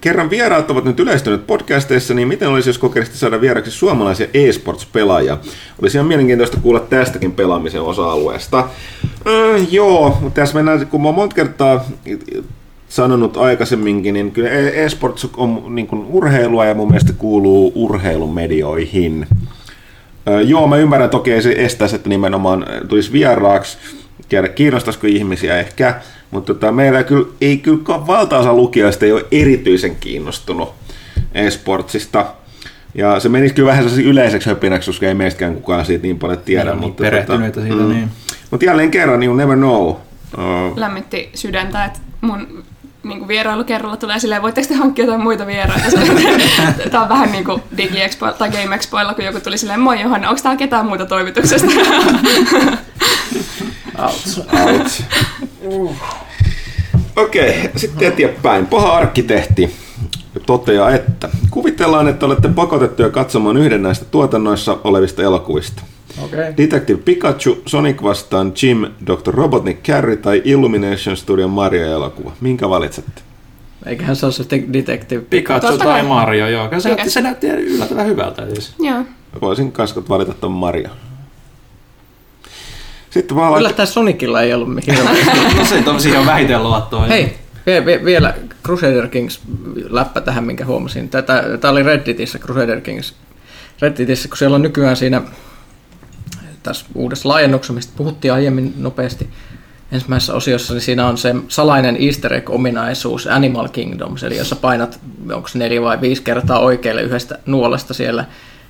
Kerran 0.00 0.30
vieraat 0.30 0.70
ovat 0.70 0.84
nyt 0.84 1.00
yleistyneet 1.00 1.46
podcasteissa, 1.46 2.14
niin 2.14 2.28
miten 2.28 2.48
olisi, 2.48 2.68
jos 2.68 2.78
kokeilisitte 2.78 3.18
saada 3.18 3.40
vieraksi 3.40 3.70
suomalaisia 3.70 4.26
e-sports-pelaajia? 4.34 5.38
Olisi 5.82 5.96
ihan 5.96 6.06
mielenkiintoista 6.06 6.60
kuulla 6.62 6.80
tästäkin 6.80 7.32
pelaamisen 7.32 7.82
osa-alueesta. 7.82 8.58
Äh, 8.58 9.66
joo, 9.70 10.18
mutta 10.20 10.40
tässä 10.40 10.54
mennään, 10.54 10.86
kun 10.86 11.02
mä 11.02 11.12
monta 11.12 11.34
kertaa 11.34 11.84
sanonut 12.88 13.36
aikaisemminkin, 13.36 14.14
niin 14.14 14.30
kyllä 14.30 14.50
e- 14.50 14.84
e-sports 14.84 15.28
on 15.36 15.74
niin 15.74 15.86
kuin 15.86 16.06
urheilua 16.08 16.64
ja 16.64 16.74
mun 16.74 16.88
mielestä 16.88 17.12
kuuluu 17.12 17.72
urheilumedioihin. 17.74 19.26
Äh, 20.28 20.40
joo, 20.48 20.66
mä 20.66 20.76
ymmärrän 20.76 21.10
toki 21.10 21.32
ei 21.32 21.42
se 21.42 21.54
estäisi, 21.56 21.96
että 21.96 22.08
nimenomaan 22.08 22.66
tulisi 22.88 23.12
vieraaksi, 23.12 23.78
tiedä 24.28 24.48
kiinnostaisiko 24.48 25.06
ihmisiä 25.06 25.58
ehkä, 25.58 25.94
mutta 26.30 26.54
tota, 26.54 26.72
meillä 26.72 27.02
kyllä, 27.02 27.28
ei 27.40 27.58
kyllä 27.58 28.06
valtaosa 28.06 28.52
lukijoista 28.52 29.04
ei 29.04 29.12
ole 29.12 29.24
erityisen 29.32 29.96
kiinnostunut 29.96 30.74
e-sportsista. 31.34 32.26
Ja 32.94 33.20
se 33.20 33.28
menisi 33.28 33.54
kyllä 33.54 33.70
vähän 33.70 33.84
yleiseksi 34.04 34.48
höpinäksi, 34.48 34.90
koska 34.90 35.06
ei 35.06 35.14
meistäkään 35.14 35.54
kukaan 35.54 35.84
siitä 35.84 36.02
niin 36.02 36.18
paljon 36.18 36.38
tiedä. 36.38 36.70
Niin, 36.70 36.80
mutta, 36.80 37.02
perehtyneitä 37.02 37.60
siitä, 37.60 37.76
mm. 37.76 37.88
niin. 37.88 38.10
Mutta 38.50 38.66
jälleen 38.66 38.90
kerran, 38.90 39.22
you 39.22 39.36
never 39.36 39.56
know. 39.56 39.88
Uh, 39.88 39.98
Lämmitti 40.76 41.30
sydäntä, 41.34 41.84
että 41.84 41.98
mun 42.20 42.64
niin 43.02 43.18
kuin 43.18 43.28
vierailukerralla 43.28 43.96
tulee 43.96 44.18
silleen, 44.18 44.42
voitteko 44.42 44.68
te 44.68 44.74
hankkia 44.74 45.04
jotain 45.04 45.22
muita 45.22 45.46
vieraita? 45.46 45.84
Tämä 46.90 47.02
on 47.02 47.08
vähän 47.08 47.32
niin 47.32 47.44
kuin 47.44 47.62
DigiExpo 47.76 48.32
tai 48.32 48.50
Game 48.50 48.74
Expoilla, 48.74 49.14
kun 49.14 49.24
joku 49.24 49.40
tuli 49.40 49.58
silleen, 49.58 49.80
moi 49.80 50.00
Johanna, 50.00 50.28
onko 50.28 50.42
täällä 50.42 50.58
ketään 50.58 50.86
muuta 50.86 51.06
toimituksesta? 51.06 51.66
Ouch. 53.98 54.38
Ouch. 54.38 55.02
Okei, 57.16 57.58
okay, 57.58 57.70
sitten 57.76 58.08
eteenpäin. 58.08 58.66
Paha 58.66 58.96
arkkitehti 58.96 59.76
toteaa, 60.46 60.90
että 60.90 61.28
kuvitellaan, 61.50 62.08
että 62.08 62.26
olette 62.26 62.48
pakotettuja 62.48 63.10
katsomaan 63.10 63.56
yhden 63.56 63.82
näistä 63.82 64.04
tuotannoissa 64.04 64.78
olevista 64.84 65.22
elokuvista. 65.22 65.82
Okay. 66.24 66.54
Detective 66.56 67.00
Pikachu, 67.04 67.62
Sonic 67.66 68.02
vastaan 68.02 68.52
Jim, 68.62 68.86
Dr. 69.06 69.34
Robotnik 69.34 69.82
Carry 69.82 70.16
tai 70.16 70.42
Illumination 70.44 71.16
Studion 71.16 71.50
Mario-elokuva. 71.50 72.32
Minkä 72.40 72.68
valitsette? 72.68 73.22
Eiköhän 73.86 74.16
se 74.16 74.26
ole 74.26 74.32
se 74.32 74.44
Detective 74.72 75.22
Pikachu 75.30 75.66
Totta 75.66 75.84
tai 75.84 76.00
kai. 76.00 76.08
Mario, 76.08 76.48
joo. 76.48 76.68
Se, 76.78 76.96
se 77.06 77.20
näytti 77.20 77.46
yllättävän 77.46 78.06
hyvältä. 78.06 78.46
Siis. 78.46 78.74
Joo. 78.78 79.04
Voisin 79.40 79.72
kasvot 79.72 80.08
valita 80.08 80.34
tuon 80.34 80.52
Mario. 80.52 80.88
Sitten 83.10 83.36
vaan 83.36 83.52
laittaa... 83.52 83.60
Yllättäen 83.60 83.86
Sonicilla 83.86 84.42
ei 84.42 84.54
ollut 84.54 84.86
hirveästi. 84.86 85.38
No 85.58 85.64
se 85.64 85.90
on 85.90 86.00
siihen 86.00 86.20
on 86.20 86.26
vähiten 86.26 86.62
luottoa. 86.62 87.06
Hei, 87.06 87.38
vie, 87.66 87.86
vie, 87.86 88.04
vielä 88.04 88.34
Crusader 88.64 89.08
Kings 89.08 89.40
läppä 89.90 90.20
tähän, 90.20 90.44
minkä 90.44 90.64
huomasin. 90.64 91.08
Tätä, 91.08 91.44
tämä 91.60 91.72
oli 91.72 91.82
Redditissä, 91.82 92.38
Crusader 92.38 92.80
Kings 92.80 93.14
Redditissä, 93.80 94.28
kun 94.28 94.38
siellä 94.38 94.54
on 94.54 94.62
nykyään 94.62 94.96
siinä 94.96 95.22
tässä 96.62 96.86
uudessa 96.94 97.28
laajennuksessa, 97.28 97.72
mistä 97.72 97.92
puhuttiin 97.96 98.32
aiemmin 98.32 98.74
nopeasti 98.76 99.28
ensimmäisessä 99.92 100.34
osiossa, 100.34 100.74
niin 100.74 100.80
siinä 100.80 101.06
on 101.06 101.18
se 101.18 101.34
salainen 101.48 101.96
easter 102.00 102.34
egg-ominaisuus 102.34 103.26
Animal 103.26 103.68
Kingdoms, 103.68 104.22
eli 104.22 104.36
jos 104.36 104.48
sä 104.48 104.56
painat, 104.56 105.00
onko 105.32 105.48
se 105.48 105.58
neljä 105.58 105.82
vai 105.82 106.00
viisi 106.00 106.22
kertaa 106.22 106.58
oikealle 106.58 107.02
yhdestä 107.02 107.38
nuolesta 107.46 107.94
siellä, 107.94 108.24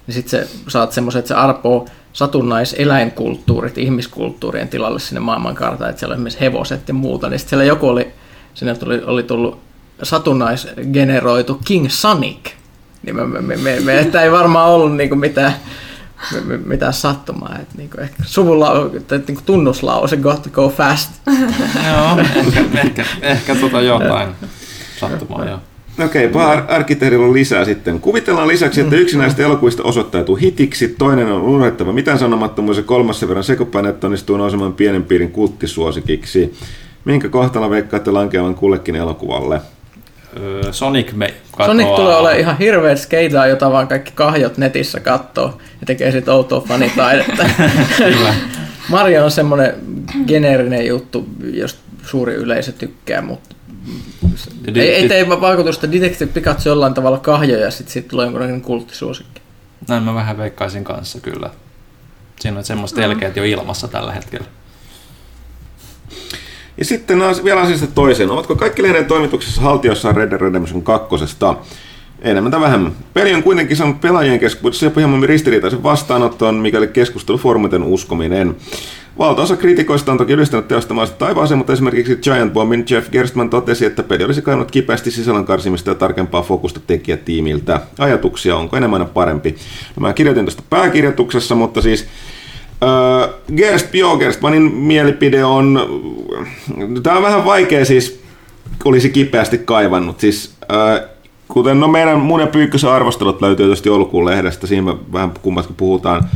niin 0.07 0.15
sitten 0.15 0.31
se, 0.31 0.49
saat 0.69 0.93
semmoisen, 0.93 1.19
että 1.19 1.29
se 1.29 1.35
arpoo 1.35 1.87
satunnaiseläinkulttuurit 2.19 3.79
ihmiskulttuurien 3.79 4.69
tilalle 4.69 5.01
sinne 5.01 5.21
maailmankartaan, 5.21 5.91
että 5.91 6.01
siellä 6.01 6.13
on 6.13 6.17
esimerkiksi 6.17 6.41
hevoset 6.41 6.89
ja 6.89 6.95
muuta, 6.95 7.29
niin 7.29 7.39
sitten 7.39 7.51
siellä 7.51 7.65
joku 7.65 7.89
oli, 7.89 8.09
sinne 8.55 8.75
tuli, 8.75 9.03
oli 9.05 9.23
tullut 9.23 9.61
satunnaisgeneroitu 10.03 11.61
King 11.65 11.89
Sonic, 11.89 12.51
niin 13.03 13.17
me, 13.17 13.27
me, 13.27 13.41
me, 13.41 13.57
me, 13.57 13.81
me 13.81 14.01
että 14.01 14.23
ei 14.23 14.33
varmaan 14.33 14.69
ollut 14.69 14.97
niinku 14.97 15.17
mitään, 15.17 15.55
me- 16.33 16.41
me- 16.41 16.57
mitään 16.57 16.93
sattumaa. 16.93 17.57
Että 17.61 17.75
niinku 17.77 18.01
ehkä 18.01 18.23
suvulla 18.27 18.71
tai 19.07 19.21
niinku 19.27 19.43
tunnuslause 19.47 20.17
got 20.17 20.43
to 20.43 20.51
go 20.51 20.69
fast. 20.69 21.11
Joo, 21.89 22.19
ehkä, 22.19 22.61
ehkä, 22.85 23.05
ehkä 23.23 23.55
tota 23.55 23.81
jotain 23.81 24.29
sattumaa, 25.01 25.45
joo. 25.45 25.59
Okei, 26.05 26.27
okay, 26.27 26.33
paha 26.33 26.65
arkkitehdillä 26.69 27.27
on 27.27 27.33
lisää 27.33 27.65
sitten. 27.65 28.01
Kuvitellaan 28.01 28.49
lisäksi, 28.49 28.81
että 28.81 28.97
yksi 28.97 29.19
näistä 29.19 29.43
elokuvista 29.43 29.83
osoittautuu 29.83 30.37
hitiksi, 30.37 30.89
toinen 30.99 31.33
on 31.33 31.43
unohdettava 31.43 31.93
mitään 31.93 32.19
sanomattomuus 32.19 32.77
ja 32.77 32.83
kolmas 32.83 33.21
sen 33.21 33.29
verran 33.29 33.45
sekopäin, 33.45 33.87
että 33.87 34.07
onnistuu 34.07 34.37
nousemaan 34.37 34.73
pienen 34.73 35.05
piirin 35.05 35.31
kulttisuosikiksi. 35.31 36.55
Minkä 37.05 37.29
kohtalo 37.29 37.71
veikkaatte 37.71 38.11
lankeavan 38.11 38.55
kullekin 38.55 38.97
elokuvalle? 38.97 39.61
Öö, 40.37 40.73
Sonic 40.73 41.13
me 41.13 41.35
katoaa. 41.51 41.69
Sonic 41.69 41.97
tulee 41.97 42.17
olemaan 42.17 42.41
ihan 42.41 42.59
hirveät 42.59 42.99
skeitaa, 42.99 43.47
jota 43.47 43.73
vaan 43.73 43.89
kaikki 43.89 44.13
kahjot 44.15 44.59
netissä 44.59 45.01
kattoo 45.01 45.59
ja 45.81 45.87
tekee 45.87 46.13
sitten 46.13 46.35
outoa 46.35 46.61
fanitaidetta. 46.61 47.45
Kyllä. 47.99 48.35
Mario 48.89 49.25
on 49.25 49.31
semmoinen 49.31 49.75
geneerinen 50.27 50.87
juttu, 50.87 51.27
josta 51.53 51.81
suuri 52.03 52.35
yleisö 52.35 52.73
tykkää, 52.73 53.23
mutta 53.23 53.57
ei, 54.75 54.95
ei 54.95 55.09
tee 55.09 55.29
vaikutusta 55.29 55.93
Detective 55.93 56.33
Pikachu 56.33 56.69
jollain 56.69 56.95
tavalla 56.95 57.19
kahjoja 57.19 57.65
ja 57.65 57.71
sitten 57.71 57.93
sit 57.93 58.09
tulee 58.09 58.25
jonkunlainen 58.25 58.61
kulttisuosikki. 58.61 59.41
Näin 59.89 60.03
mä 60.03 60.15
vähän 60.15 60.39
veikkaisin 60.39 60.85
kanssa 60.85 61.21
kyllä. 61.21 61.51
Siinä 62.41 62.59
on 62.59 62.65
semmoista 62.65 63.01
telkeät 63.01 63.37
jo 63.37 63.45
ilmassa 63.45 63.89
tällä 63.89 64.13
hetkellä. 64.13 64.47
Ja 66.79 66.85
sitten 66.85 67.19
vielä 67.45 67.61
asiasta 67.61 67.87
toiseen. 67.87 68.31
Ovatko 68.31 68.57
kaikki 68.57 68.83
lehden 68.83 69.07
toimituksessa 69.07 69.61
haltiossa 69.61 70.13
Red 70.13 70.31
Dead 70.31 70.41
Redemption 70.41 70.83
2? 70.83 71.17
Enemmän 72.23 72.53
tai 72.53 72.61
vähemmän. 72.61 72.93
Peli 73.15 73.35
on 73.35 73.43
kuitenkin 73.43 73.77
saanut 73.77 74.01
pelaajien 74.01 74.39
keskuudessa 74.39 74.87
jopa 74.87 75.01
hieman 75.01 75.23
ristiriitaisen 75.23 75.83
vastaanoton, 75.83 76.55
mikäli 76.55 76.89
keskustelufoorumiten 76.89 77.83
uskominen. 77.83 78.57
Valtaosa 79.19 79.57
kritikoista 79.57 80.13
on 80.13 80.19
toki 80.19 80.33
ylistänyt 80.33 80.69
teosta 80.69 80.95
maasta 80.95 81.17
taivaaseen, 81.17 81.59
mutta 81.59 81.73
esimerkiksi 81.73 82.17
Giant 82.17 82.53
Bombin 82.53 82.85
Jeff 82.91 83.11
Gerstmann 83.11 83.51
totesi, 83.51 83.85
että 83.85 84.03
peli 84.03 84.25
olisi 84.25 84.43
kainut 84.43 84.71
kipeästi 84.71 85.11
sisällön 85.11 85.45
karsimista 85.45 85.91
ja 85.91 85.95
tarkempaa 85.95 86.43
fokusta 86.43 86.81
tekijätiimiltä. 86.87 87.81
Ajatuksia, 87.99 88.57
onko 88.57 88.77
enemmän 88.77 89.07
parempi? 89.07 89.57
No, 89.97 90.01
mä 90.01 90.13
kirjoitin 90.13 90.45
tästä 90.45 90.63
pääkirjoituksessa, 90.71 91.55
mutta 91.55 91.83
siis 91.83 92.07
Öö, 92.83 93.29
Gerst, 93.57 93.95
joo, 93.95 94.17
Gerstmanin 94.17 94.63
mielipide 94.63 95.45
on, 95.45 95.81
tämä 97.03 97.17
on 97.17 97.23
vähän 97.23 97.45
vaikea 97.45 97.85
siis, 97.85 98.21
olisi 98.85 99.11
kipeästi 99.11 99.59
kaivannut. 99.59 100.21
Siis, 100.21 100.55
öö, 100.73 101.09
kuten 101.49 101.81
no 101.81 101.89
meidän 101.89 102.21
mun 102.21 102.41
ja 102.41 102.95
arvostelut 102.95 103.43
löytyy 103.43 103.67
tietysti 103.67 103.89
joulukuun 103.89 104.25
lehdestä, 104.25 104.67
siinä 104.67 104.83
me 104.83 104.99
vähän 105.13 105.33
kummatkin 105.43 105.77
puhutaan. 105.77 106.29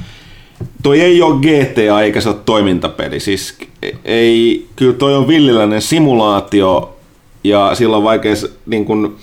Toi 0.82 1.00
ei 1.00 1.22
ole 1.22 1.40
GTA 1.40 2.00
eikä 2.00 2.20
se 2.20 2.28
ole 2.28 2.36
toimintapeli. 2.44 3.20
Siis 3.20 3.58
ei, 4.04 4.66
kyllä 4.76 4.92
toi 4.92 5.14
on 5.14 5.28
villiläinen 5.28 5.82
simulaatio 5.82 6.96
ja 7.44 7.70
sillä 7.74 7.96
on 7.96 8.02
vaikea 8.02 8.34
niin 8.66 8.84
kun, 8.84 9.16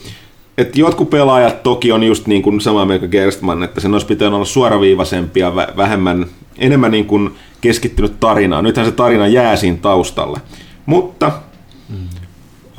että 0.57 0.79
jotkut 0.79 1.09
pelaajat 1.09 1.63
toki 1.63 1.91
on 1.91 2.03
just 2.03 2.27
niin 2.27 2.41
kuin 2.41 2.61
sama 2.61 2.85
mieltä 2.85 2.99
kuin 2.99 3.11
Gerstmann, 3.11 3.63
että 3.63 3.81
sen 3.81 3.93
olisi 3.93 4.07
pitänyt 4.07 4.33
olla 4.33 4.45
suoraviivaisempi 4.45 5.39
ja 5.39 5.49
vä- 5.49 5.77
vähemmän, 5.77 6.25
enemmän 6.57 6.91
niin 6.91 7.05
kuin 7.05 7.29
keskittynyt 7.61 8.19
tarinaan. 8.19 8.63
Nythän 8.63 8.85
se 8.85 8.91
tarina 8.91 9.27
jää 9.27 9.55
siinä 9.55 9.77
taustalle. 9.81 10.39
Mutta 10.85 11.31
mm. 11.89 11.95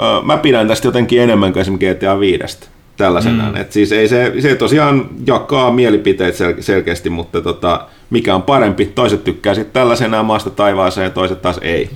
ö, 0.01 0.23
mä 0.23 0.37
pidän 0.37 0.69
tästä 0.69 0.89
jotenkin 0.89 1.21
enemmän 1.21 1.53
kuin 1.53 1.61
esimerkiksi 1.61 1.95
GTA 1.95 2.21
5 2.21 2.59
tällaisenaan. 2.97 3.55
Mm. 3.55 3.61
Et 3.61 3.73
siis 3.73 3.93
ei 3.93 4.09
se, 4.09 4.33
se 4.41 4.55
tosiaan 4.55 5.09
jakaa 5.27 5.73
mielipiteet 5.73 6.35
sel- 6.35 6.63
selkeästi, 6.63 7.11
mutta 7.11 7.41
tota, 7.41 7.87
mikä 8.11 8.35
on 8.35 8.43
parempi, 8.43 8.87
toiset 8.87 9.25
tykkää 9.25 9.55
sitten 9.55 9.73
tällaisenaan 9.73 10.27
maasta 10.27 10.51
taivaaseen 10.51 11.05
ja 11.05 11.11
toiset 11.11 11.43
taas 11.43 11.59
ei. 11.63 11.91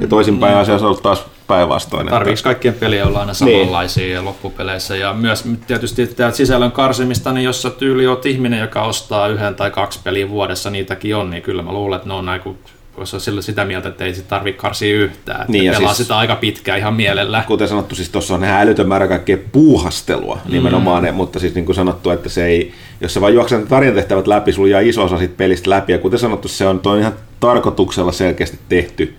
Ja 0.00 0.06
toisinpäin 0.06 0.56
asia 0.56 0.74
on 0.74 0.84
ollut 0.84 1.02
taas 1.02 1.24
päinvastoin. 1.46 2.00
että- 2.00 2.10
Tarviiko 2.10 2.40
kaikkien 2.44 2.74
peliä 2.74 3.06
olla 3.06 3.20
aina 3.20 3.34
samanlaisia 3.34 4.06
niin. 4.16 4.24
loppupeleissä? 4.24 4.96
Ja 4.96 5.12
myös 5.12 5.44
tietysti 5.66 6.06
tämä 6.06 6.30
sisällön 6.30 6.72
karsimista, 6.72 7.32
niin 7.32 7.44
jos 7.44 7.62
sä 7.62 7.70
tyyli 7.70 8.06
oot 8.06 8.26
ihminen, 8.26 8.60
joka 8.60 8.82
ostaa 8.82 9.28
yhden 9.28 9.54
tai 9.54 9.70
kaksi 9.70 10.00
peliä 10.04 10.28
vuodessa, 10.28 10.70
niitäkin 10.70 11.16
on, 11.16 11.30
niin 11.30 11.42
kyllä 11.42 11.62
mä 11.62 11.72
luulen, 11.72 11.96
että 11.96 12.08
ne 12.08 12.14
on 12.14 12.40
kun 12.42 12.58
jos 12.98 13.14
on 13.14 13.20
sillä 13.20 13.42
sitä 13.42 13.64
mieltä, 13.64 13.88
että 13.88 14.04
ei 14.04 14.14
sit 14.14 14.28
tarvitse 14.28 14.60
karsia 14.60 14.94
yhtään. 14.96 15.40
Että 15.40 15.52
Niin, 15.52 15.64
ja 15.64 15.72
pelaa 15.72 15.94
siis- 15.94 16.04
sitä 16.06 16.18
aika 16.18 16.36
pitkään 16.36 16.78
ihan 16.78 16.94
mielellä. 16.94 17.44
kuten 17.46 17.68
sanottu, 17.68 17.94
siis 17.94 18.08
tuossa 18.08 18.34
on 18.34 18.44
ihan 18.44 18.60
älytön 18.60 18.88
määrä 18.88 19.08
kaikkea 19.08 19.38
puuhastelua 19.52 20.38
nimenomaan, 20.48 21.04
mm. 21.04 21.14
mutta 21.14 21.38
siis 21.38 21.54
niin 21.54 21.64
kuin 21.66 21.76
sanottu, 21.76 22.10
että 22.10 22.28
se 22.28 22.44
ei, 22.46 22.72
jos 23.00 23.14
sä 23.14 23.20
vaan 23.20 23.34
juokset 23.34 23.60
ne 23.60 23.66
tarinatehtävät 23.66 24.26
läpi, 24.26 24.52
sulla 24.52 24.68
jää 24.68 24.80
iso 24.80 25.04
osa 25.04 25.18
siitä 25.18 25.34
pelistä 25.36 25.70
läpi, 25.70 25.92
ja 25.92 25.98
kuten 25.98 26.18
sanottu, 26.18 26.48
se 26.48 26.66
on, 26.66 26.80
toi 26.80 26.92
on 26.92 27.00
ihan 27.00 27.14
tarkoituksella 27.40 28.12
selkeästi 28.12 28.58
tehty 28.68 29.14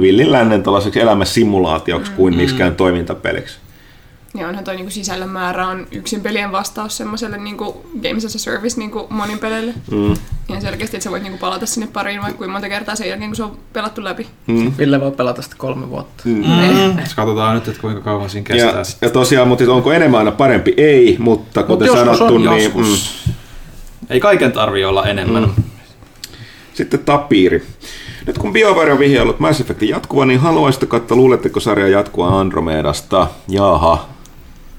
villin 0.00 0.32
lännen 0.32 0.62
tällaiseksi 0.62 1.00
elämäsimulaatioksi 1.00 2.12
kuin 2.12 2.36
miksikään 2.36 2.74
toimintapeliksi. 2.76 3.58
Ja 4.34 4.48
onhan 4.48 4.64
toi 4.64 4.76
niinku 4.76 4.90
sisällön 4.90 5.28
määrä 5.28 5.66
on 5.68 5.86
yksin 5.92 6.20
pelien 6.20 6.52
vastaus 6.52 6.96
semmoiselle 6.96 7.38
niinku 7.38 7.86
Games 8.02 8.24
as 8.24 8.34
a 8.34 8.38
Service 8.38 8.78
niinku 8.78 9.06
monin 9.10 9.38
peleille. 9.38 9.74
Mm. 9.90 10.14
Ihan 10.48 10.62
selkeästi, 10.62 10.96
että 10.96 11.04
sä 11.04 11.10
voit 11.10 11.22
niinku 11.22 11.38
palata 11.38 11.66
sinne 11.66 11.86
pariin 11.92 12.22
vaikka 12.22 12.38
kuinka 12.38 12.52
monta 12.52 12.68
kertaa 12.68 12.96
sen 12.96 13.08
jälkeen, 13.08 13.30
kun 13.30 13.36
se 13.36 13.42
on 13.42 13.56
pelattu 13.72 14.04
läpi. 14.04 14.26
Mm. 14.46 14.72
Ville 14.78 15.00
voi 15.00 15.10
pelata 15.12 15.42
sitä 15.42 15.54
kolme 15.58 15.90
vuotta. 15.90 16.22
Mm. 16.26 16.42
Katsotaan 17.16 17.54
nyt, 17.54 17.68
että 17.68 17.80
kuinka 17.80 18.00
kauan 18.00 18.30
siinä 18.30 18.46
Ja, 18.48 18.64
kestää 18.64 18.84
sitten. 18.84 19.06
ja 19.06 19.12
tosiaan, 19.12 19.48
mutta 19.48 19.72
onko 19.72 19.92
enemmän 19.92 20.18
aina 20.18 20.32
parempi? 20.32 20.74
Ei, 20.76 21.16
mutta 21.18 21.62
kuten 21.62 21.86
joskus 21.86 22.18
sanottu, 22.18 22.34
on, 22.34 22.44
niin 22.44 22.64
Joskus. 22.64 23.24
Ei 24.10 24.20
kaiken 24.20 24.52
tarvi 24.52 24.84
olla 24.84 25.06
enemmän. 25.06 25.42
Mm. 25.56 25.62
sitten 26.74 27.00
tapiiri. 27.00 27.66
Nyt 28.26 28.38
kun 28.38 28.52
BioWare 28.52 28.92
on 28.92 28.98
vihjaillut 28.98 29.40
Mass 29.40 29.60
Effectin 29.60 29.88
jatkuva, 29.88 30.24
niin 30.26 30.40
haluaisitteko, 30.40 30.96
että 30.96 31.14
luuletteko 31.14 31.60
sarja 31.60 31.88
jatkua 31.88 32.40
Andromedasta? 32.40 33.26
Jaha. 33.48 34.08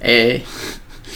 Ei. 0.02 0.44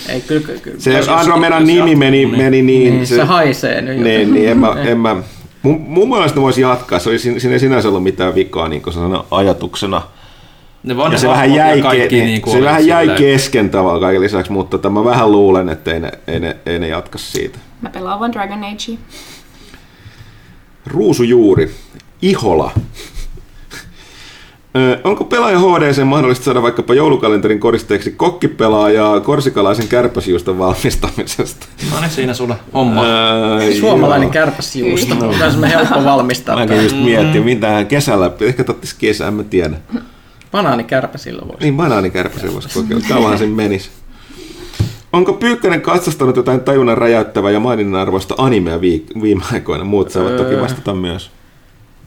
Ei, 0.09 0.21
kyllä, 0.21 0.41
kyllä. 0.41 0.59
kyllä. 0.59 0.79
Se 0.79 0.93
Jos- 0.93 1.09
Andromedan 1.09 1.65
nimi 1.65 1.77
jatkuu, 1.79 1.95
meni, 1.97 2.17
niin- 2.17 2.37
meni 2.37 2.61
niin. 2.61 2.93
niin, 2.93 3.07
se, 3.07 3.23
haisee 3.23 3.81
nyt. 3.81 3.97
Niin, 3.97 4.33
niin 4.33 4.49
en 4.49 4.57
mä, 4.57 4.75
en 4.85 4.99
mä, 4.99 5.15
mun, 5.61 5.81
mun 5.81 6.09
mielestä 6.09 6.39
ne 6.39 6.41
voisi 6.41 6.61
jatkaa. 6.61 6.99
Se 6.99 7.09
oli, 7.09 7.19
siinä 7.19 7.51
ei 7.51 7.59
sinänsä 7.59 7.87
ollut 7.87 8.03
mitään 8.03 8.35
vikaa 8.35 8.67
niin 8.67 8.81
kuin 8.81 8.95
ajatuksena. 9.31 10.01
Ne 10.83 10.97
vaan 10.97 11.11
Ja 11.11 11.17
se 11.17 11.27
vähän 11.27 11.49
hahmot 11.49 11.57
ja 11.57 11.67
jäi, 11.67 11.81
kaikki 11.81 12.19
ke, 12.19 12.25
niin 12.25 12.41
kuin 12.41 12.53
se 12.53 12.61
vähän 12.61 12.87
jäi 12.87 13.07
kesken 13.17 13.69
tavalla 13.69 13.99
kaiken 13.99 14.21
lisäksi, 14.21 14.51
mutta 14.51 14.77
tämä 14.77 15.03
vähän 15.05 15.31
luulen, 15.31 15.69
että 15.69 15.93
ei 15.93 15.99
ne, 15.99 16.11
ei 16.27 16.39
ne, 16.39 16.57
ei 16.65 16.79
ne 16.79 16.87
jatka 16.87 17.17
siitä. 17.17 17.59
Mä 17.81 17.89
pelaan 17.89 18.19
vaan 18.19 18.33
Dragon 18.33 18.63
Age. 18.63 18.97
Ruusujuuri. 20.87 21.71
Ihola. 22.21 22.71
Onko 25.03 25.23
pelaaja 25.23 25.59
HDC 25.59 26.03
mahdollista 26.03 26.45
saada 26.45 26.61
vaikkapa 26.61 26.93
joulukalenterin 26.93 27.59
koristeeksi 27.59 28.11
kokkipelaajaa 28.11 29.19
korsikalaisen 29.19 29.87
kärpäsjuuston 29.87 30.59
valmistamisesta? 30.59 31.65
No 31.93 31.99
niin, 32.01 32.09
siinä 32.09 32.33
sulle 32.33 32.55
homma. 32.73 33.03
Ää, 33.05 33.59
Suomalainen 33.79 34.25
joo. 34.25 34.33
kärpäsjuusto. 34.33 35.15
On 35.15 35.33
semmoinen 35.51 35.69
helppo 35.77 36.03
valmistaa. 36.03 36.55
Mäkin 36.55 36.83
just 36.83 36.95
mietin, 36.95 37.43
mitä 37.43 37.83
kesällä, 37.83 38.31
ehkä 38.41 38.63
tottis 38.63 38.93
kesää, 38.93 39.27
en 39.27 39.33
mä 39.33 39.43
tiedä. 39.43 39.75
Banaanikärpäsillä 40.51 41.41
voisi. 41.47 41.63
Niin 41.63 41.77
banaanikärpäsen 41.77 42.53
voisi 42.53 42.69
kokeilla, 42.79 43.05
kauanhan 43.09 43.37
se 43.37 43.45
menisi. 43.47 43.89
Onko 45.13 45.33
Pyykkönen 45.33 45.81
katsastanut 45.81 46.35
jotain 46.35 46.59
tajunnan 46.59 46.97
räjäyttävää 46.97 47.51
ja 47.51 47.59
maininnan 47.59 48.01
arvoista 48.01 48.35
animea 48.37 48.77
viik- 48.77 49.21
viime 49.21 49.43
aikoina? 49.53 49.83
Muut 49.83 50.11
saavat 50.11 50.37
toki 50.37 50.53
Öö. 50.53 50.61
vastata 50.61 50.93
myös. 50.93 51.31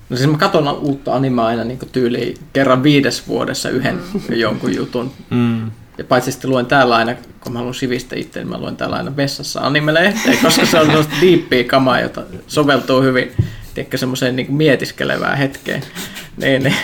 No 0.08 0.16
siis 0.16 0.30
mä 0.30 0.38
katson 0.38 0.68
uutta 0.68 1.14
animea 1.14 1.46
aina 1.46 1.64
niin 1.64 1.78
tyyliin 1.92 2.36
kerran 2.52 2.82
viides 2.82 3.28
vuodessa 3.28 3.70
yhden 3.70 4.00
jonkun 4.28 4.76
jutun. 4.76 5.12
Mm. 5.30 5.70
Ja 5.98 6.04
paitsi 6.04 6.32
sitten 6.32 6.50
luen 6.50 6.66
täällä 6.66 6.96
aina, 6.96 7.14
kun 7.40 7.52
mä 7.52 7.58
haluan 7.58 7.74
sivistää 7.74 8.18
itse, 8.18 8.40
niin 8.40 8.48
mä 8.48 8.58
luen 8.58 8.76
täällä 8.76 8.96
aina 8.96 9.16
vessassa 9.16 9.60
animelehteä, 9.60 10.36
koska 10.42 10.66
se 10.66 10.80
on 10.80 10.86
sellaista 10.86 11.14
diippiä 11.20 11.64
kamaa, 11.64 12.00
jota 12.00 12.22
soveltuu 12.46 13.02
hyvin 13.02 13.32
tiedätkö, 13.74 13.98
semmoiseen 13.98 14.36
niin 14.36 14.54
mietiskelevään 14.54 15.38
hetkeen. 15.38 15.82
Niin, 16.36 16.62
niin. 16.62 16.76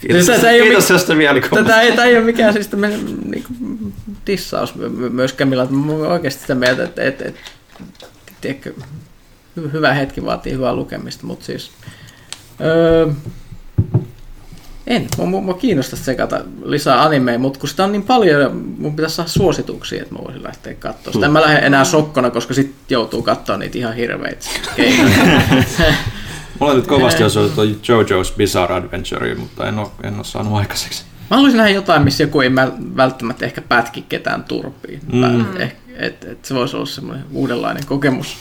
Kiitos, 0.00 0.26
Tätä 0.26 0.50
ei 0.50 0.60
ole 0.60 0.68
kiitos 0.68 0.88
tästä 0.88 1.14
mielikuvasta. 1.14 1.64
Tätä 1.64 1.80
ei, 1.80 1.90
tätä 1.90 2.04
ei 2.04 2.16
ole 2.16 2.24
mikään 2.24 2.52
siis 2.52 2.68
tämmöinen 2.68 3.00
niin 3.30 3.44
kuin, 3.44 3.92
tissaus 4.24 4.74
my- 4.74 4.88
my- 4.88 5.10
myöskään 5.10 5.48
millään. 5.48 5.74
Mä 5.74 5.92
oikeasti 5.92 6.40
sitä 6.40 6.54
mieltä, 6.54 6.84
että, 6.84 7.02
että, 7.02 7.24
että 7.24 7.40
tiedätkö, 8.40 8.72
hy- 9.60 9.72
hyvä 9.72 9.94
hetki 9.94 10.24
vaatii 10.24 10.52
hyvää 10.52 10.74
lukemista, 10.74 11.26
mutta 11.26 11.44
siis 11.44 11.70
öö, 12.62 13.08
en. 14.86 15.08
Mua, 15.16 15.26
mua, 15.26 15.40
mua 15.40 15.54
kiinnostaisi 15.54 16.04
sekata 16.04 16.40
lisää 16.64 17.02
animeja, 17.02 17.38
mutta 17.38 17.60
kun 17.60 17.68
sitä 17.68 17.84
on 17.84 17.92
niin 17.92 18.02
paljon, 18.02 18.42
ja 18.42 18.50
mun 18.78 18.96
pitäisi 18.96 19.16
saada 19.16 19.28
suosituksia, 19.28 20.02
että 20.02 20.14
mä 20.14 20.20
voisin 20.24 20.42
lähteä 20.42 20.74
katsomaan. 20.74 21.12
Sitä 21.12 21.26
en 21.26 21.32
mä 21.32 21.40
lähde 21.40 21.58
enää 21.58 21.84
sokkona, 21.84 22.30
koska 22.30 22.54
sitten 22.54 22.94
joutuu 22.94 23.22
katsoa 23.22 23.56
niitä 23.56 23.78
ihan 23.78 23.94
hirveitä 23.94 24.46
keinoja. 24.76 25.16
Mulla 26.58 26.74
nyt 26.74 26.86
kovasti 26.86 27.22
toi 27.54 27.76
JoJo's 27.82 28.36
Bizarre 28.36 28.74
Adventure, 28.74 29.34
mutta 29.34 29.68
en 29.68 29.78
ole, 29.78 29.88
en 30.02 30.14
ole 30.14 30.24
saanut 30.24 30.58
aikaiseksi. 30.58 31.04
Mä 31.30 31.36
haluaisin 31.36 31.58
nähdä 31.58 31.70
jotain, 31.70 32.02
missä 32.02 32.22
joku 32.22 32.40
ei 32.40 32.48
mä- 32.48 32.72
välttämättä 32.96 33.44
ehkä 33.44 33.60
pätki 33.60 34.02
ketään 34.02 34.44
turpiin. 34.44 35.00
Mm. 35.12 35.56
Et, 35.56 35.76
et, 35.96 36.24
et 36.24 36.44
se 36.44 36.54
voisi 36.54 36.76
olla 36.76 36.86
semmoinen 36.86 37.24
uudenlainen 37.32 37.86
kokemus. 37.86 38.36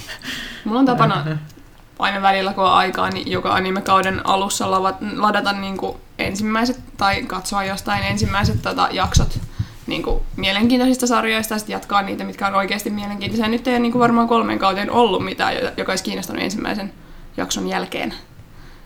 Mulla 0.65 0.80
on 0.80 0.85
tapana 0.85 1.26
aina 2.02 2.22
välillä, 2.22 2.53
kun 2.53 2.64
on 2.64 2.73
aikaa, 2.73 3.10
niin 3.10 3.32
joka 3.32 3.53
animekauden 3.53 4.28
alussa 4.28 4.72
ladata 5.15 5.53
niin 5.53 5.78
kuin 5.78 5.98
ensimmäiset 6.19 6.80
tai 6.98 7.23
katsoa 7.23 7.64
jostain 7.64 8.03
ensimmäiset 8.03 8.61
tota, 8.61 8.90
jaksot 8.91 9.40
niin 9.88 10.03
kuin 10.03 10.22
mielenkiintoisista 10.38 11.07
sarjoista 11.07 11.53
ja 11.53 11.57
sitten 11.60 11.73
jatkaa 11.73 12.02
niitä, 12.02 12.23
mitkä 12.23 12.48
on 12.48 12.56
oikeasti 12.56 12.90
mielenkiintoisia. 12.90 13.48
Nyt 13.48 13.68
ei 13.68 13.73
ole 13.73 13.80
niin 13.80 13.91
kuin 13.91 13.99
varmaan 13.99 14.28
kolmen 14.28 14.60
kauteen 14.60 14.91
ollut 14.91 15.26
mitään, 15.26 15.56
jo- 15.56 15.72
joka 15.78 15.91
olisi 15.91 16.03
kiinnostanut 16.03 16.44
ensimmäisen 16.44 16.94
jakson 17.38 17.69
jälkeen. 17.69 18.14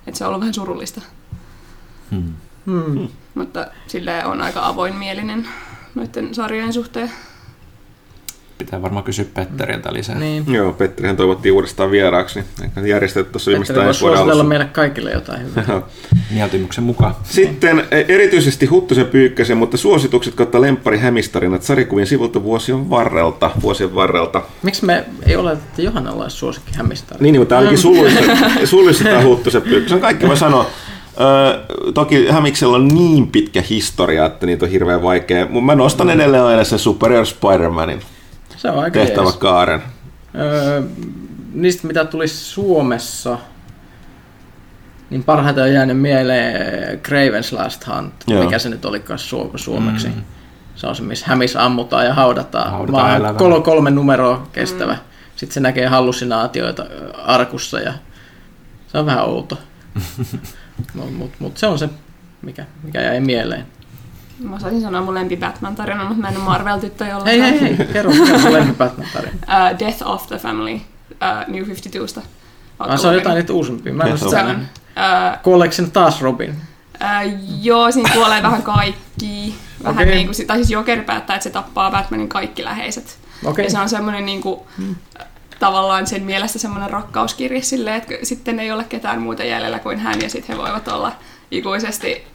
Et 0.08 0.16
se 0.16 0.24
on 0.24 0.28
ollut 0.28 0.42
vähän 0.42 0.54
surullista. 0.54 1.02
Hmm. 2.66 3.08
Mutta 3.36 3.68
sille 3.88 4.26
on 4.26 4.42
aika 4.42 4.68
avoinmielinen 4.68 5.48
noiden 5.96 6.36
sarjojen 6.36 6.74
suhteen. 6.74 7.12
Pitää 8.58 8.82
varmaan 8.82 9.04
kysyä 9.04 9.26
Petteriltä 9.34 9.94
lisää. 9.94 10.20
Niin. 10.20 10.44
Joo, 10.54 10.74
Petterihän 10.74 11.18
toivottiin 11.18 11.54
uudestaan 11.54 11.92
vieraaksi, 11.92 12.40
niin 12.40 12.48
ehkä 12.64 12.82
järjestetty 12.82 13.32
tuossa 13.32 13.52
Petteri 13.52 13.60
viimeistään 13.60 13.88
ensi 13.88 14.02
vuoden 14.02 14.20
alussa. 14.20 14.44
meille 14.44 14.66
kaikille 14.66 15.12
jotain 15.12 15.42
hyvää. 15.42 15.82
Mieltymyksen 16.32 16.84
mukaan. 16.84 17.16
Sitten 17.24 17.84
e, 17.92 18.06
erityisesti 18.08 18.66
Huttusen 18.66 19.06
Pyykkäsen, 19.06 19.58
mutta 19.58 19.78
suositukset 19.78 20.36
kautta 20.36 20.62
lemppari 20.62 20.98
hämistarinat 20.98 21.64
sarjakuvien 21.64 22.08
sivulta 22.08 22.44
vuosien 22.44 22.90
varrelta. 22.90 23.52
Vuosien 23.62 23.96
varrelta. 23.96 24.42
Miksi 24.64 24.86
me 24.86 25.06
ei 25.26 25.36
ole, 25.36 25.52
että 25.52 25.82
Johannalla 25.82 26.24
olisi 26.24 26.38
suosikki 26.38 26.72
hämistä? 26.76 27.16
Niin, 27.20 27.40
mutta 27.40 27.58
ainakin 27.58 27.78
suluissa 28.66 29.04
tämä 29.04 29.24
Huttusen 29.24 29.62
Pyykkäsen. 29.62 30.00
Kaikki 30.00 30.28
voi 30.28 30.38
sanoa. 30.38 30.66
Öö, 31.20 31.92
toki 31.94 32.28
Hämiksellä 32.28 32.76
on 32.76 32.88
niin 32.88 33.28
pitkä 33.28 33.64
historia, 33.70 34.26
että 34.26 34.46
niitä 34.46 34.66
on 34.66 34.72
hirveän 34.72 35.02
vaikea. 35.04 35.46
Mutta 35.46 35.66
mä 35.66 35.76
nostan 35.76 36.10
edelleen 36.10 36.44
aina 36.44 36.64
sen 36.64 36.80
Superior 36.80 37.26
Spider-Manin 37.26 38.02
Se 38.66 38.72
on 38.72 38.84
aika 38.84 39.00
tehtävä 39.00 39.24
jees. 39.26 39.36
kaaren. 39.36 39.84
Öö, 40.36 40.82
niistä 41.54 41.88
mitä 41.88 42.06
tuli 42.06 42.28
Suomessa, 42.28 43.38
niin 45.10 45.24
parhaiten 45.24 45.64
on 45.64 45.74
jäänyt 45.74 46.00
mieleen 46.00 47.00
Craven's 47.00 47.58
Last 47.58 47.88
Hunt, 47.88 48.14
Joo. 48.28 48.44
mikä 48.44 48.60
se 48.60 48.70
nyt 48.70 48.86
olikaan 48.86 49.20
su- 49.20 49.58
suomeksi. 49.58 50.08
Mm. 50.08 50.22
Se 50.76 50.88
on 50.88 50.96
se, 50.96 51.04
missä 51.04 51.26
hämis 51.28 51.56
ammutaan 51.56 52.06
ja 52.06 52.14
haudataan. 52.14 52.72
Haudataan 52.72 53.22
Vaan 53.24 53.36
kol- 53.36 53.62
kolme 53.62 53.92
numeroa 53.92 54.48
kestävä. 54.54 54.94
Mm. 54.94 55.00
Sitten 55.36 55.54
se 55.54 55.60
näkee 55.60 55.88
hallusinaatioita 55.88 56.86
arkussa 57.24 57.80
ja 57.80 57.94
se 58.88 58.98
on 58.98 59.06
vähän 59.06 59.26
outo. 59.26 59.58
Mutta 60.94 61.12
mut, 61.18 61.32
mut 61.40 61.58
se 61.58 61.68
on 61.68 61.80
se, 61.80 61.90
mikä, 62.42 62.66
mikä 62.84 63.02
jäi 63.02 63.20
mieleen. 63.20 63.66
Mä 64.40 64.56
osaisin 64.56 64.82
sanoa 64.82 65.02
mun 65.02 65.14
lempi 65.14 65.38
Batman-tarina, 65.38 66.04
mutta 66.04 66.22
mä 66.22 66.28
en 66.30 66.38
ole 66.38 66.44
Marvel-tyttö 66.44 67.06
jollain. 67.06 67.42
Hei, 67.42 67.60
hei, 67.60 67.78
hei, 67.78 67.88
kerro, 67.88 68.12
kerro 68.26 68.40
sun 68.40 68.54
lempi 68.54 68.74
Batman 68.84 69.08
tarina. 69.14 69.34
Uh, 69.34 69.80
Death 69.80 70.08
of 70.08 70.28
the 70.28 70.38
Family 70.38 70.74
uh, 70.76 70.82
New 71.48 71.64
52sta. 71.64 72.22
Ah, 72.80 73.00
se 73.00 73.08
on 73.08 73.14
jotain 73.16 73.36
niitä 73.36 73.54
uusimpia. 73.54 73.94
Mä 73.94 74.04
en 74.04 74.12
ole 74.12 74.18
sitä. 74.18 74.46
Uh, 74.50 75.42
Kuoleeko 75.44 75.74
sen 75.74 75.92
taas 75.92 76.22
Robin? 76.22 76.50
uh, 76.50 77.32
joo, 77.62 77.92
siinä 77.92 78.10
kuolee 78.14 78.44
vähän 78.44 78.64
kaikki. 78.64 79.56
Vähän 79.84 79.96
Okei. 80.04 80.16
niin 80.16 80.28
kuin, 80.28 80.48
tai 80.48 80.58
siis 80.58 80.72
Joker 80.72 81.04
päättää, 81.04 81.36
että 81.36 81.44
se 81.44 81.50
tappaa 81.50 81.92
Batmanin 81.92 82.30
kaikki 82.30 82.64
läheiset. 82.64 83.18
Okei. 83.46 83.66
Ja 83.66 83.72
se 83.72 83.80
on 83.80 83.90
semmoinen 83.90 84.26
niin 84.26 84.42
kuin, 84.42 84.60
tavallaan 85.60 86.08
sen 86.08 86.24
mielestä 86.24 86.60
semmoinen 86.60 86.90
rakkauskirje 86.90 87.62
silleen, 87.62 87.96
että 87.96 88.14
sitten 88.24 88.60
ei 88.60 88.72
ole 88.72 88.84
ketään 88.84 89.22
muuta 89.22 89.44
jäljellä 89.44 89.80
kuin 89.80 90.00
hän 90.00 90.22
ja 90.22 90.30
sitten 90.30 90.56
he 90.56 90.62
voivat 90.64 90.88
olla 90.88 91.12
ikuisesti 91.52 92.28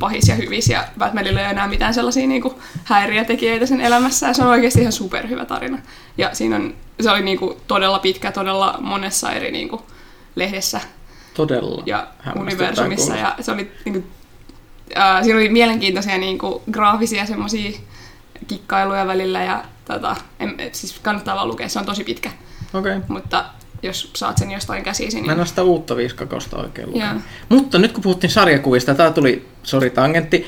pahis 0.00 0.28
ja 0.28 0.34
hyvis 0.34 0.68
ja 0.68 0.84
Batmanilla 0.98 1.40
ei 1.40 1.46
ole 1.46 1.50
enää 1.50 1.68
mitään 1.68 1.94
sellaisia 1.94 2.26
niin 2.26 2.42
kuin, 2.42 2.54
häiriötekijöitä 2.84 3.66
sen 3.66 3.80
elämässä 3.80 4.26
ja 4.26 4.34
se 4.34 4.42
on 4.42 4.48
oikeasti 4.48 4.80
ihan 4.80 4.92
superhyvä 4.92 5.44
tarina. 5.44 5.78
Ja 6.18 6.30
siinä 6.32 6.56
on, 6.56 6.74
se 7.00 7.10
oli 7.10 7.22
niin 7.22 7.38
kuin, 7.38 7.56
todella 7.66 7.98
pitkä, 7.98 8.32
todella 8.32 8.78
monessa 8.80 9.32
eri 9.32 9.50
niin 9.50 9.68
kuin, 9.68 9.82
lehdessä 10.36 10.80
Todella. 11.34 11.82
ja 11.86 12.08
universumissa. 12.36 13.16
Ja 13.16 13.36
se 13.40 13.52
oli, 13.52 13.72
niin 13.84 13.92
kuin, 13.92 14.06
ää, 14.94 15.22
siinä 15.22 15.38
oli 15.38 15.48
mielenkiintoisia 15.48 16.18
niin 16.18 16.38
kuin, 16.38 16.62
graafisia 16.70 17.26
semmoisia 17.26 17.80
kikkailuja 18.46 19.06
välillä 19.06 19.42
ja 19.42 19.64
tota, 19.84 20.16
en, 20.40 20.56
siis 20.72 20.98
kannattaa 21.02 21.36
vaan 21.36 21.48
lukea, 21.48 21.68
se 21.68 21.78
on 21.78 21.86
tosi 21.86 22.04
pitkä. 22.04 22.30
Okay. 22.74 23.00
Mutta 23.08 23.44
jos 23.82 24.10
saat 24.16 24.38
sen 24.38 24.50
jostain 24.50 24.82
käsisi, 24.84 25.16
Mä 25.16 25.22
niin 25.22 25.30
en 25.30 25.38
ole 25.38 25.46
sitä 25.46 25.62
uutta 25.62 25.96
viiskakosta 25.96 26.56
oikein 26.56 26.88
lukenut. 26.92 27.22
Mutta 27.48 27.78
nyt 27.78 27.92
kun 27.92 28.02
puhuttiin 28.02 28.30
sarjakuvista, 28.30 28.94
tää 28.94 29.10
tuli, 29.10 29.46
sori 29.62 29.90
tangentti, 29.90 30.46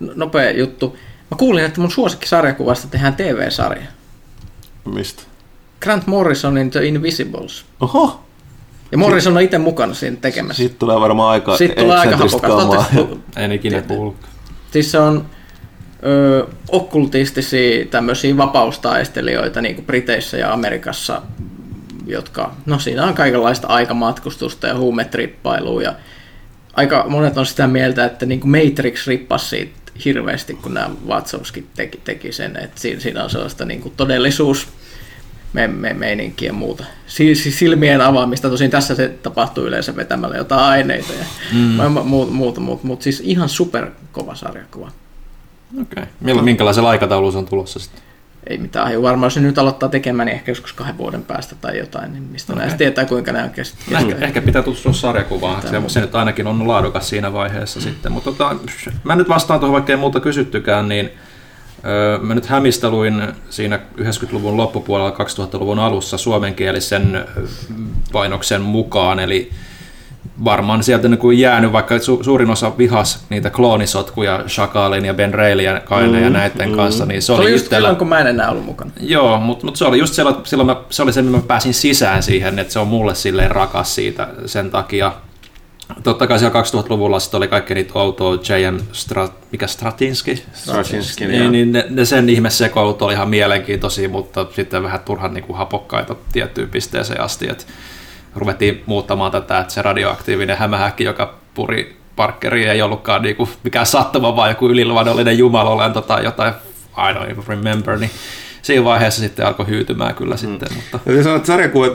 no- 0.00 0.12
nopea 0.16 0.50
juttu. 0.50 0.96
Mä 1.30 1.36
kuulin, 1.36 1.64
että 1.64 1.80
mun 1.80 1.90
suosikki 1.90 2.28
sarjakuvasta 2.28 2.88
tehdään 2.88 3.14
TV-sarja. 3.14 3.86
Mistä? 4.94 5.22
Grant 5.80 6.06
Morrisonin 6.06 6.70
The 6.70 6.86
Invisibles. 6.86 7.64
Oho, 7.80 8.20
Ja 8.92 8.98
Morrison 8.98 9.36
on 9.36 9.42
itse 9.42 9.58
mukana 9.58 9.94
siinä 9.94 10.16
tekemässä. 10.20 10.56
siitä 10.62 10.74
tulee 10.78 11.00
varmaan 11.00 11.30
aika 11.30 11.56
Sitten 11.56 11.84
tulee 11.84 11.98
aika 11.98 12.16
hapokasta. 12.16 12.84
Ootteko- 12.98 13.18
En 13.36 13.52
ikinä 13.52 13.82
kuullut. 13.82 14.16
Siis 14.70 14.90
se 14.90 14.98
on 14.98 15.26
ö, 16.06 16.46
okkultistisia 16.68 17.84
tämmöisiä 17.84 18.36
vapaustaistelijoita 18.36 19.60
niin 19.60 19.74
kuin 19.74 19.84
Briteissä 19.86 20.36
ja 20.36 20.52
Amerikassa, 20.52 21.22
jotka, 22.06 22.54
no 22.66 22.78
siinä 22.78 23.04
on 23.04 23.14
kaikenlaista 23.14 23.66
aikamatkustusta 23.66 24.66
ja 24.66 24.78
huumetrippailua 24.78 25.82
ja 25.82 25.94
aika 26.72 27.04
monet 27.08 27.38
on 27.38 27.46
sitä 27.46 27.66
mieltä, 27.66 28.04
että 28.04 28.26
niin 28.26 28.40
kuin 28.40 28.50
Matrix 28.50 29.06
rippasi 29.06 29.48
siitä 29.48 29.84
hirveästi, 30.04 30.54
kun 30.54 30.74
nämä 30.74 30.90
Watsowski 31.08 31.66
teki, 31.76 32.00
teki 32.04 32.32
sen, 32.32 32.56
että 32.56 32.80
siinä, 32.80 33.00
siinä 33.00 33.24
on 33.24 33.30
sellaista 33.30 33.64
niin 33.64 33.80
kuin 33.80 33.94
todellisuus 33.96 34.68
me, 35.52 35.68
me, 35.68 35.94
meininkiä 35.94 36.48
ja 36.48 36.52
muuta. 36.52 36.84
Silmien 37.50 38.00
avaamista, 38.00 38.50
tosin 38.50 38.70
tässä 38.70 38.94
se 38.94 39.08
tapahtuu 39.08 39.64
yleensä 39.64 39.96
vetämällä 39.96 40.36
jotain 40.36 40.64
aineita 40.64 41.12
ja 41.12 41.24
mm. 41.52 41.92
muuta, 42.04 42.32
muuta, 42.32 42.60
muuta, 42.60 42.86
mutta 42.86 43.02
siis 43.02 43.20
ihan 43.20 43.48
super 43.48 43.90
kova 44.12 44.34
sarjakuva. 44.34 44.90
Okei. 45.80 46.04
Okay. 46.22 46.42
Minkälaisella 46.42 46.90
aikataululla 46.90 47.38
on 47.38 47.46
tulossa 47.46 47.78
sitten? 47.78 48.02
Ei 48.46 48.58
mitään 48.58 48.86
haju. 48.86 49.02
Varmaan 49.02 49.26
jos 49.26 49.36
ne 49.36 49.42
nyt 49.42 49.58
aloittaa 49.58 49.88
tekemään, 49.88 50.26
niin 50.26 50.34
ehkä 50.34 50.50
joskus 50.50 50.72
kahden 50.72 50.98
vuoden 50.98 51.24
päästä 51.24 51.54
tai 51.60 51.78
jotain, 51.78 52.12
niin 52.12 52.22
mistä 52.22 52.52
okay. 52.52 52.62
näistä 52.62 52.78
tietää, 52.78 53.04
kuinka 53.04 53.32
ne 53.32 53.42
on 53.42 53.50
kestänyt. 53.50 54.10
Ehkä, 54.10 54.24
ehkä 54.24 54.42
pitää 54.42 54.62
tutustua 54.62 54.92
sarjakuvaan, 54.92 55.62
se, 55.62 55.82
se 55.86 56.00
nyt 56.00 56.14
ainakin 56.14 56.46
on 56.46 56.68
laadukas 56.68 57.08
siinä 57.08 57.32
vaiheessa 57.32 57.80
mm. 57.80 57.84
sitten. 57.84 58.12
Mutta 58.12 58.30
tota, 58.30 58.56
mä 59.04 59.16
nyt 59.16 59.28
vastaan 59.28 59.60
tuohon, 59.60 59.72
vaikka 59.72 59.92
ei 59.92 59.96
muuta 59.96 60.20
kysyttykään, 60.20 60.88
niin 60.88 61.10
öö, 61.84 62.18
mä 62.18 62.34
nyt 62.34 62.46
hämisteluin 62.46 63.22
siinä 63.50 63.80
90-luvun 64.00 64.56
loppupuolella 64.56 65.10
2000-luvun 65.10 65.78
alussa 65.78 66.18
suomenkielisen 66.18 67.24
painoksen 68.12 68.62
mukaan, 68.62 69.20
eli 69.20 69.50
varmaan 70.44 70.82
sieltä 70.82 71.08
niin 71.08 71.18
kuin 71.18 71.38
jäänyt, 71.38 71.72
vaikka 71.72 71.98
su, 71.98 72.24
suurin 72.24 72.50
osa 72.50 72.78
vihas 72.78 73.26
niitä 73.30 73.50
kloonisotkuja 73.50 74.44
Shakalin 74.48 75.04
ja 75.04 75.14
Ben 75.14 75.34
Reilly 75.34 75.62
ja 75.62 75.80
Kaine 75.80 76.18
mm, 76.18 76.24
ja 76.24 76.30
näiden 76.30 76.68
mm. 76.68 76.76
kanssa, 76.76 77.06
niin 77.06 77.22
se, 77.22 77.26
se 77.26 77.32
oli, 77.32 77.52
just 77.52 77.70
silloin, 77.70 77.96
kun 77.96 78.08
mä 78.08 78.18
en 78.18 78.26
enää 78.26 78.50
ollut 78.50 78.64
mukana. 78.64 78.90
Joo, 79.00 79.40
mutta 79.40 79.66
mut 79.66 79.76
se 79.76 79.84
oli 79.84 79.98
just 79.98 80.14
silloin, 80.14 80.36
silloin 80.44 80.66
mä, 80.66 80.76
se 80.90 81.02
oli 81.02 81.12
se, 81.12 81.22
mä 81.22 81.40
pääsin 81.46 81.74
sisään 81.74 82.22
siihen, 82.22 82.58
että 82.58 82.72
se 82.72 82.78
on 82.78 82.88
mulle 82.88 83.14
silleen 83.14 83.50
rakas 83.50 83.94
siitä 83.94 84.28
sen 84.46 84.70
takia. 84.70 85.12
Totta 86.02 86.26
kai 86.26 86.38
siellä 86.38 86.62
2000-luvulla 86.62 87.20
sitten 87.20 87.38
oli 87.38 87.48
kaikki 87.48 87.74
niitä 87.74 87.92
outoa 87.94 88.34
J.M. 88.34 88.78
Strat, 88.92 89.32
mikä 89.52 89.66
Stratinski? 89.66 90.44
Stratinski, 90.52 91.26
niin, 91.26 91.52
niin 91.52 91.72
ne, 91.72 91.86
ne, 91.90 92.04
sen 92.04 92.28
ihmesekoulut 92.28 93.02
oli 93.02 93.12
ihan 93.12 93.28
mielenkiintoisia, 93.28 94.08
mutta 94.08 94.46
sitten 94.54 94.82
vähän 94.82 95.00
turhan 95.00 95.34
niin 95.34 95.44
kuin 95.44 95.56
hapokkaita 95.56 96.16
tiettyyn 96.32 96.68
pisteeseen 96.68 97.20
asti, 97.20 97.48
että 97.50 97.64
ruvettiin 98.36 98.82
muuttamaan 98.86 99.32
tätä, 99.32 99.58
että 99.58 99.72
se 99.72 99.82
radioaktiivinen 99.82 100.56
hämähäkki, 100.56 101.04
joka 101.04 101.34
puri 101.54 101.96
Parkeri 102.16 102.66
ei 102.66 102.82
ollutkaan 102.82 103.22
niinku 103.22 103.48
mikään 103.64 103.86
sattuma, 103.86 104.36
vaan 104.36 104.50
joku 104.50 104.68
yliluonnollinen 104.68 105.38
jumalolento 105.38 106.00
tai 106.00 106.24
jotain, 106.24 106.54
I 106.96 107.14
don't 107.14 107.30
even 107.30 107.44
remember, 107.48 107.98
niin 107.98 108.10
siinä 108.62 108.84
vaiheessa 108.84 109.20
sitten 109.20 109.46
alkoi 109.46 109.66
hyytymään 109.66 110.14
kyllä 110.14 110.36
sitten. 110.36 110.68
Mm. 110.68 110.74
Mutta... 110.76 111.12
Ja 111.12 111.22
sanot 111.22 111.46
sarjakuvat, 111.46 111.92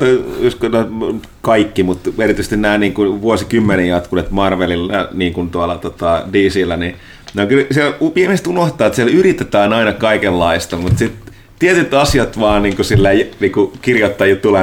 kaikki, 1.41 1.83
mutta 1.83 2.09
erityisesti 2.19 2.57
nämä 2.57 2.77
niin 2.77 2.93
kuin 2.93 3.21
vuosikymmenen 3.21 3.87
jatkuneet 3.87 4.31
Marvelilla, 4.31 5.07
niin 5.13 5.33
kuin 5.33 5.49
tuolla 5.49 5.77
tota, 5.77 6.23
DCllä, 6.33 6.77
niin 6.77 6.95
No 7.33 7.47
kyllä 7.47 7.65
siellä 7.71 7.95
pienesti 8.13 8.49
unohtaa, 8.49 8.87
että 8.87 8.95
siellä 8.95 9.13
yritetään 9.13 9.73
aina 9.73 9.93
kaikenlaista, 9.93 10.77
mutta 10.77 10.97
sitten 10.97 11.28
tietyt 11.59 11.93
asiat 11.93 12.39
vaan 12.39 12.63
niin 12.63 12.75
kuin 12.75 12.85
sillä, 12.85 13.09
niin 13.39 13.51
kuin 13.51 13.71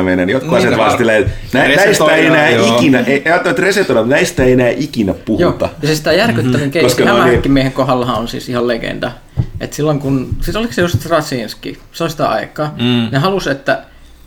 mennä, 0.04 0.26
niin 0.26 0.28
jotkut 0.28 0.50
niin, 0.50 0.58
asiat 0.58 0.76
vaan 0.76 0.98
silleen, 0.98 1.32
nä, 1.52 1.68
näistä 1.68 2.14
ei 2.14 2.26
enää 2.26 2.50
joo. 2.50 2.76
ikinä, 2.76 3.00
ei, 3.00 3.22
että 3.34 3.62
resetoida, 3.62 4.02
näistä 4.02 4.44
ei 4.44 4.52
enää 4.52 4.68
ikinä 4.68 5.14
puhuta. 5.14 5.64
Joo. 5.64 5.74
Ja 5.82 5.88
se 5.88 5.94
sitä 5.94 6.12
järkyttävin 6.12 6.56
mm-hmm. 6.56 6.70
keissi 6.70 7.04
Hämähäkki 7.04 7.48
miehen 7.48 7.72
kohdalla 7.72 8.16
on 8.16 8.28
siis 8.28 8.48
ihan 8.48 8.68
legenda. 8.68 9.12
Et 9.60 9.72
silloin 9.72 9.98
kun, 9.98 10.36
siis 10.40 10.56
oliko 10.56 10.72
se 10.72 10.82
just 10.82 11.00
Straczynski, 11.00 11.78
se 11.92 12.04
on 12.04 12.10
sitä 12.10 12.28
aikaa, 12.28 12.74
mm. 12.80 13.08
ne 13.12 13.18
halusi, 13.18 13.50
että 13.50 13.82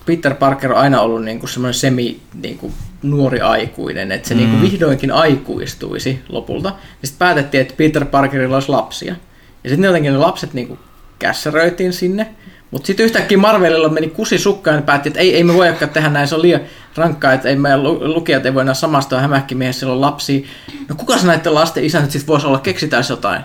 Peter 0.06 0.36
Parker 0.36 0.72
on 0.72 0.78
aina 0.78 1.02
ollut 1.02 1.24
niinku 1.24 1.48
semmoinen 1.48 1.74
semi 1.74 2.20
niinku 2.42 2.72
nuori 3.04 3.40
aikuinen, 3.40 4.12
että 4.12 4.28
se 4.28 4.36
niinku 4.36 4.56
mm. 4.56 4.62
niinku 4.62 4.72
vihdoinkin 4.72 5.12
aikuistuisi 5.12 6.20
lopulta. 6.30 6.70
Ja 6.70 7.08
sitten 7.08 7.20
päätettiin, 7.20 7.62
että 7.62 7.74
Peter 7.78 8.06
Parkerilla 8.06 8.56
olisi 8.56 8.70
lapsia. 8.70 9.16
Ja 9.64 9.70
sitten 9.70 9.88
jotenkin 9.88 10.14
ne 10.14 10.18
lapset 10.18 10.54
niinku 10.54 10.78
kässäröitiin 11.20 11.94
sinne. 11.94 12.28
Mutta 12.72 12.88
sitten 12.88 13.04
yhtäkkiä 13.06 13.38
Marvelilla 13.38 13.90
meni 13.90 14.08
kusi 14.08 14.38
sukkaan 14.38 14.76
ja 14.76 14.82
päätti, 14.82 15.10
että 15.10 15.20
ei, 15.20 15.36
ei 15.36 15.44
me 15.44 15.54
voi 15.54 15.68
tehdä 15.94 16.10
näin, 16.10 16.28
se 16.28 16.36
on 16.36 16.42
liian 16.42 16.62
rankkaa, 16.96 17.34
että 17.34 17.50
ei 17.50 17.56
meidän 17.56 17.84
lukijat 17.84 18.46
ei 18.46 18.54
voi 18.54 18.62
enää 18.62 18.74
samastua 18.74 19.20
hämähkimiehessä, 19.20 19.80
sillä 19.80 19.94
on 19.94 20.02
lapsia. 20.02 20.48
No 20.90 20.96
kuka 20.96 21.16
näiden 21.24 21.54
lasten 21.54 21.84
isä 21.84 22.02
nyt 22.02 22.12
sitten 22.12 22.28
voisi 22.28 22.48
olla, 22.48 22.60
keksitään 22.60 23.04
jotain? 23.10 23.42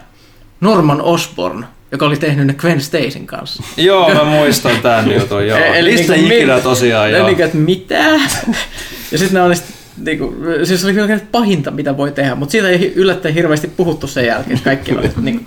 Norman 0.60 1.02
Osborn, 1.02 1.64
joka 1.92 2.06
oli 2.06 2.16
tehnyt 2.16 2.46
ne 2.46 2.54
Gwen 2.54 2.80
Stacyn 2.80 3.26
kanssa. 3.26 3.62
joo, 3.76 4.14
mä 4.14 4.24
muistan 4.24 4.80
tämän 4.82 5.12
jutun, 5.20 5.46
joo. 5.46 5.58
Eli 5.58 5.92
Mistä 5.92 6.12
niin 6.12 6.32
ikinä 6.32 6.60
tosiaan, 6.60 7.12
joo. 7.12 7.28
Eli 7.28 7.42
että 7.42 7.56
mitä? 7.56 8.04
ja 9.12 9.18
sitten 9.18 9.34
ne 9.34 9.42
oli 9.42 9.54
niin 9.96 10.18
kuin, 10.18 10.36
siis 10.66 10.84
oli 10.84 10.94
pahinta, 11.32 11.70
mitä 11.70 11.96
voi 11.96 12.12
tehdä, 12.12 12.34
mutta 12.34 12.52
siitä 12.52 12.68
ei 12.68 12.92
yllättäen 12.96 13.34
hirveästi 13.34 13.68
puhuttu 13.68 14.06
sen 14.06 14.26
jälkeen. 14.26 14.60
Kaikki 14.64 14.94
oli, 14.94 15.10
niin, 15.20 15.46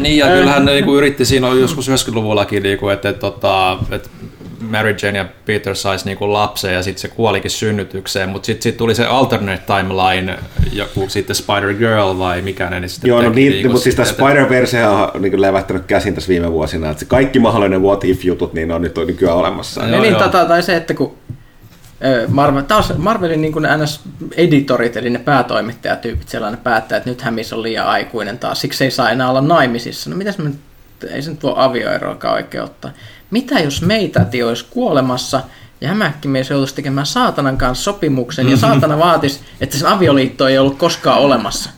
niin, 0.00 0.16
ja 0.16 0.26
kyllähän 0.26 0.64
ne 0.64 0.72
niinku 0.72 0.96
yritti 0.96 1.24
siinä 1.24 1.48
joskus 1.48 1.88
90-luvullakin, 1.88 2.62
niinku, 2.62 2.88
että, 2.88 3.08
että, 3.08 3.20
tota, 3.20 3.78
että 3.90 4.08
Mary 4.60 4.96
Jane 5.02 5.18
ja 5.18 5.24
Peter 5.46 5.76
saisi 5.76 6.04
niinku 6.04 6.32
lapsen 6.32 6.74
ja 6.74 6.82
sitten 6.82 7.00
se 7.00 7.08
kuolikin 7.08 7.50
synnytykseen, 7.50 8.28
mutta 8.28 8.46
sitten 8.46 8.62
sit 8.62 8.76
tuli 8.76 8.94
se 8.94 9.06
alternate 9.06 9.62
timeline, 9.66 10.38
joku 10.72 11.08
sitten 11.08 11.36
Spider-Girl 11.36 12.18
vai 12.18 12.42
mikä 12.42 12.70
ne 12.70 12.80
niin 12.80 12.88
sitten 12.88 13.08
Joo, 13.08 13.22
no 13.22 13.30
niin, 13.30 13.52
niinku 13.52 13.68
mutta 13.68 13.82
siis 13.82 13.94
tämä 13.94 14.08
Spider-Verse 14.08 14.86
on 15.14 15.22
niinku 15.22 15.40
levättänyt 15.40 15.84
käsin 15.86 16.14
tässä 16.14 16.28
viime 16.28 16.52
vuosina, 16.52 16.90
että 16.90 17.00
se 17.00 17.06
kaikki 17.06 17.38
mahdollinen 17.38 17.82
what 17.82 18.04
if-jutut 18.04 18.54
niin 18.54 18.72
on 18.72 18.82
nyt 18.82 18.98
on 18.98 19.06
nykyään 19.06 19.36
olemassa. 19.36 19.86
Joo, 19.86 20.00
niin, 20.00 20.16
tota, 20.16 20.44
tai 20.44 20.62
se, 20.62 20.76
että 20.76 20.94
kun 20.94 21.14
Marvel, 22.28 22.62
taas 22.62 22.96
Marvelin 22.96 23.40
niin 23.40 23.52
NS-editorit, 23.52 24.96
eli 24.96 25.10
ne 25.10 25.18
päätoimittajatyypit, 25.18 26.28
sellainen 26.28 26.60
päättää, 26.60 26.98
että 26.98 27.10
nyt 27.10 27.22
Hämis 27.22 27.52
on 27.52 27.62
liian 27.62 27.86
aikuinen 27.86 28.38
taas, 28.38 28.60
siksi 28.60 28.84
ei 28.84 28.90
saa 28.90 29.10
enää 29.10 29.30
olla 29.30 29.40
naimisissa. 29.40 30.10
No 30.10 30.16
mitäs 30.16 30.38
me 30.38 30.50
ei 31.10 31.22
se 31.22 31.30
nyt 31.30 31.42
voi 31.42 31.54
avioeroakaan 31.56 32.34
oikein 32.34 32.64
ottaa. 32.64 32.90
Mitä 33.30 33.60
jos 33.60 33.82
meitä 33.82 34.26
olisi 34.46 34.66
kuolemassa 34.70 35.40
ja 35.80 35.88
hämähkimies 35.88 36.50
joutuisi 36.50 36.74
tekemään 36.74 37.06
saatanan 37.06 37.58
kanssa 37.58 37.84
sopimuksen 37.84 38.48
ja 38.48 38.56
saatana 38.56 38.98
vaatisi, 38.98 39.40
että 39.60 39.78
sen 39.78 39.88
avioliitto 39.88 40.48
ei 40.48 40.58
ollut 40.58 40.78
koskaan 40.78 41.20
olemassa. 41.20 41.70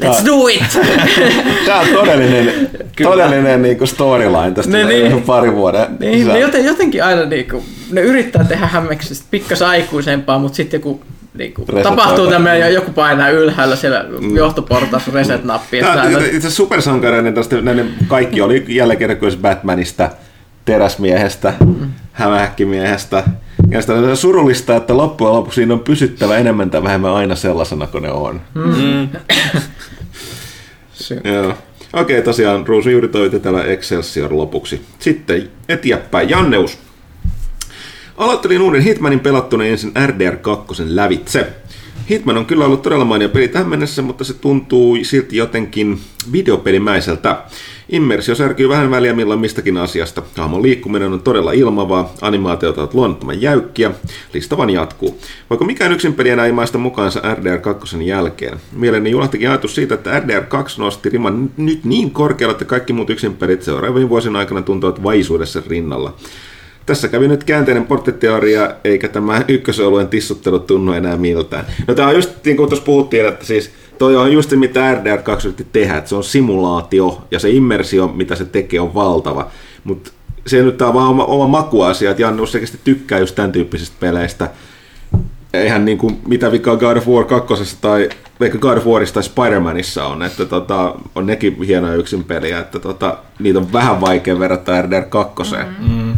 Let's 0.00 0.26
do 0.26 0.48
it! 0.48 0.62
Tämä 1.66 1.80
on 1.80 1.86
todellinen, 1.88 2.70
todellinen 3.02 3.62
niinku 3.62 3.86
storyline 3.86 4.50
tästä 4.50 4.72
ne, 4.72 4.84
niin, 4.84 5.22
pari 5.22 5.52
vuoden 5.52 5.86
niin, 6.00 6.28
ne 6.28 6.38
joten, 6.38 6.64
jotenkin 6.64 7.04
aina 7.04 7.24
niinku, 7.24 7.64
ne 7.90 8.00
yrittää 8.00 8.44
tehdä 8.44 8.66
hämmeksestä 8.66 9.26
pikkas 9.30 9.62
aikuisempaa, 9.62 10.38
mutta 10.38 10.56
sitten 10.56 10.78
joku 10.78 11.00
niinku, 11.38 11.64
tapahtuu 11.82 12.26
tämmöinen 12.26 12.60
ja 12.60 12.68
joku 12.68 12.92
painaa 12.92 13.28
ylhäällä 13.28 13.76
siellä 13.76 14.04
mm. 14.20 14.36
johtoportaassa 14.36 15.10
reset-nappi. 15.14 15.80
Itse 16.32 16.50
supersankareiden 16.50 17.34
tästä 17.34 17.60
näiden 17.60 17.94
kaikki 18.08 18.40
oli 18.40 18.64
jälleen 18.68 18.98
kerran 18.98 19.18
Batmanista, 19.40 20.10
teräsmiehestä, 20.66 21.54
mm. 21.66 21.90
hämähäkkimiehestä. 22.12 23.24
Ja 23.70 23.80
sitä 23.80 23.92
on 23.92 24.16
surullista, 24.16 24.76
että 24.76 24.96
loppujen 24.96 25.34
lopuksi 25.34 25.54
siinä 25.54 25.74
on 25.74 25.80
pysyttävä 25.80 26.36
enemmän 26.36 26.70
tai 26.70 26.82
vähemmän 26.82 27.14
aina 27.14 27.34
sellaisena 27.34 27.86
kuin 27.86 28.02
ne 28.02 28.10
on. 28.10 28.40
Mm. 28.54 29.08
Joo. 31.24 31.54
Okei, 31.92 32.22
tosiaan 32.22 32.66
Ruusu 32.66 32.90
juuri 32.90 33.08
toivotti 33.08 33.40
täällä 33.40 33.64
Excelsior 33.64 34.36
lopuksi. 34.36 34.84
Sitten 34.98 35.48
eteenpäin. 35.68 36.30
Janneus. 36.30 36.78
Aloittelin 38.16 38.62
uuden 38.62 38.82
Hitmanin 38.82 39.20
pelattuna 39.20 39.64
ensin 39.64 39.92
RDR 40.06 40.36
2 40.36 40.82
lävitse. 40.96 41.52
Hitman 42.10 42.36
on 42.36 42.46
kyllä 42.46 42.64
ollut 42.64 42.82
todella 42.82 43.04
mainio 43.04 43.28
peli 43.28 43.48
tähän 43.48 43.68
mennessä, 43.68 44.02
mutta 44.02 44.24
se 44.24 44.34
tuntuu 44.34 44.98
silti 45.02 45.36
jotenkin 45.36 45.98
videopelimäiseltä. 46.32 47.42
Immersio 47.88 48.34
särkyy 48.34 48.68
vähän 48.68 48.90
väliä 48.90 49.14
milloin 49.14 49.40
mistäkin 49.40 49.76
asiasta. 49.76 50.22
Hahmon 50.36 50.62
liikkuminen 50.62 51.12
on 51.12 51.20
todella 51.20 51.52
ilmavaa, 51.52 52.12
animaatiot 52.20 52.78
ovat 52.78 52.94
luonnottoman 52.94 53.42
jäykkiä, 53.42 53.90
lista 54.34 54.56
vaan 54.56 54.70
jatkuu. 54.70 55.18
Voiko 55.50 55.64
mikään 55.64 55.92
yksin 55.92 56.14
peli 56.14 56.28
enää 56.28 56.46
imaista 56.46 56.78
mukaansa 56.78 57.34
RDR 57.34 57.58
2 57.58 58.06
jälkeen? 58.06 58.58
Mieleeni 58.72 59.10
julahtikin 59.10 59.48
ajatus 59.48 59.74
siitä, 59.74 59.94
että 59.94 60.20
RDR 60.20 60.44
2 60.44 60.80
nosti 60.80 61.08
riman 61.08 61.50
nyt 61.56 61.84
niin 61.84 62.10
korkealle, 62.10 62.52
että 62.52 62.64
kaikki 62.64 62.92
muut 62.92 63.10
yksin 63.10 63.36
pelit 63.36 63.62
seuraavien 63.62 64.08
vuosien 64.08 64.36
aikana 64.36 64.62
tuntuvat 64.62 65.02
vaisuudessa 65.02 65.62
rinnalla. 65.68 66.14
Tässä 66.86 67.08
kävi 67.08 67.28
nyt 67.28 67.44
käänteinen 67.44 67.86
porttiteoria, 67.86 68.70
eikä 68.84 69.08
tämä 69.08 69.42
ykkösoluen 69.48 70.08
tissuttelu 70.08 70.58
tunnu 70.58 70.92
enää 70.92 71.16
miltään. 71.16 71.66
No 71.88 71.94
tämä 71.94 72.08
on 72.08 72.14
just 72.14 72.30
niin 72.44 72.56
kuin 72.56 72.68
tuossa 72.68 72.84
puhuttiin, 72.84 73.26
että 73.26 73.46
siis 73.46 73.70
toi 73.98 74.16
on 74.16 74.32
just 74.32 74.50
se, 74.50 74.56
mitä 74.56 74.94
RDR2 74.94 75.44
yritti 75.44 75.66
tehdä, 75.72 75.96
että 75.96 76.08
se 76.08 76.14
on 76.14 76.24
simulaatio 76.24 77.22
ja 77.30 77.38
se 77.38 77.50
immersio, 77.50 78.08
mitä 78.08 78.34
se 78.34 78.44
tekee, 78.44 78.80
on 78.80 78.94
valtava. 78.94 79.50
Mutta 79.84 80.10
se 80.46 80.62
nyt 80.62 80.82
on 80.82 80.94
vaan 80.94 81.08
oma, 81.08 81.24
oma 81.24 81.46
makuasia, 81.46 82.10
että 82.10 82.22
Janne 82.22 82.42
oikeasti 82.42 82.78
tykkää 82.84 83.18
just 83.18 83.34
tämän 83.34 83.52
tyyppisistä 83.52 83.96
peleistä. 84.00 84.50
eihän 85.54 85.84
niin 85.84 85.98
kuin, 85.98 86.18
mitä 86.26 86.52
vikaa 86.52 86.76
God 86.76 86.96
of 86.96 87.08
War 87.08 87.24
2 87.24 87.76
tai 87.80 88.08
vaikka 88.40 88.58
God 88.58 88.76
of 88.76 88.86
Warissa 88.86 89.14
tai 89.14 89.22
Spider-Manissa 89.22 90.04
on, 90.04 90.22
että 90.22 90.44
tota, 90.44 90.94
on 91.14 91.26
nekin 91.26 91.62
hienoja 91.62 91.94
yksin 91.94 92.24
peliä, 92.24 92.58
että 92.58 92.78
tota, 92.78 93.18
niitä 93.38 93.58
on 93.58 93.72
vähän 93.72 94.00
vaikea 94.00 94.38
verrata 94.38 94.82
RDR 94.82 95.02
2. 95.02 95.54
Mm. 95.78 96.14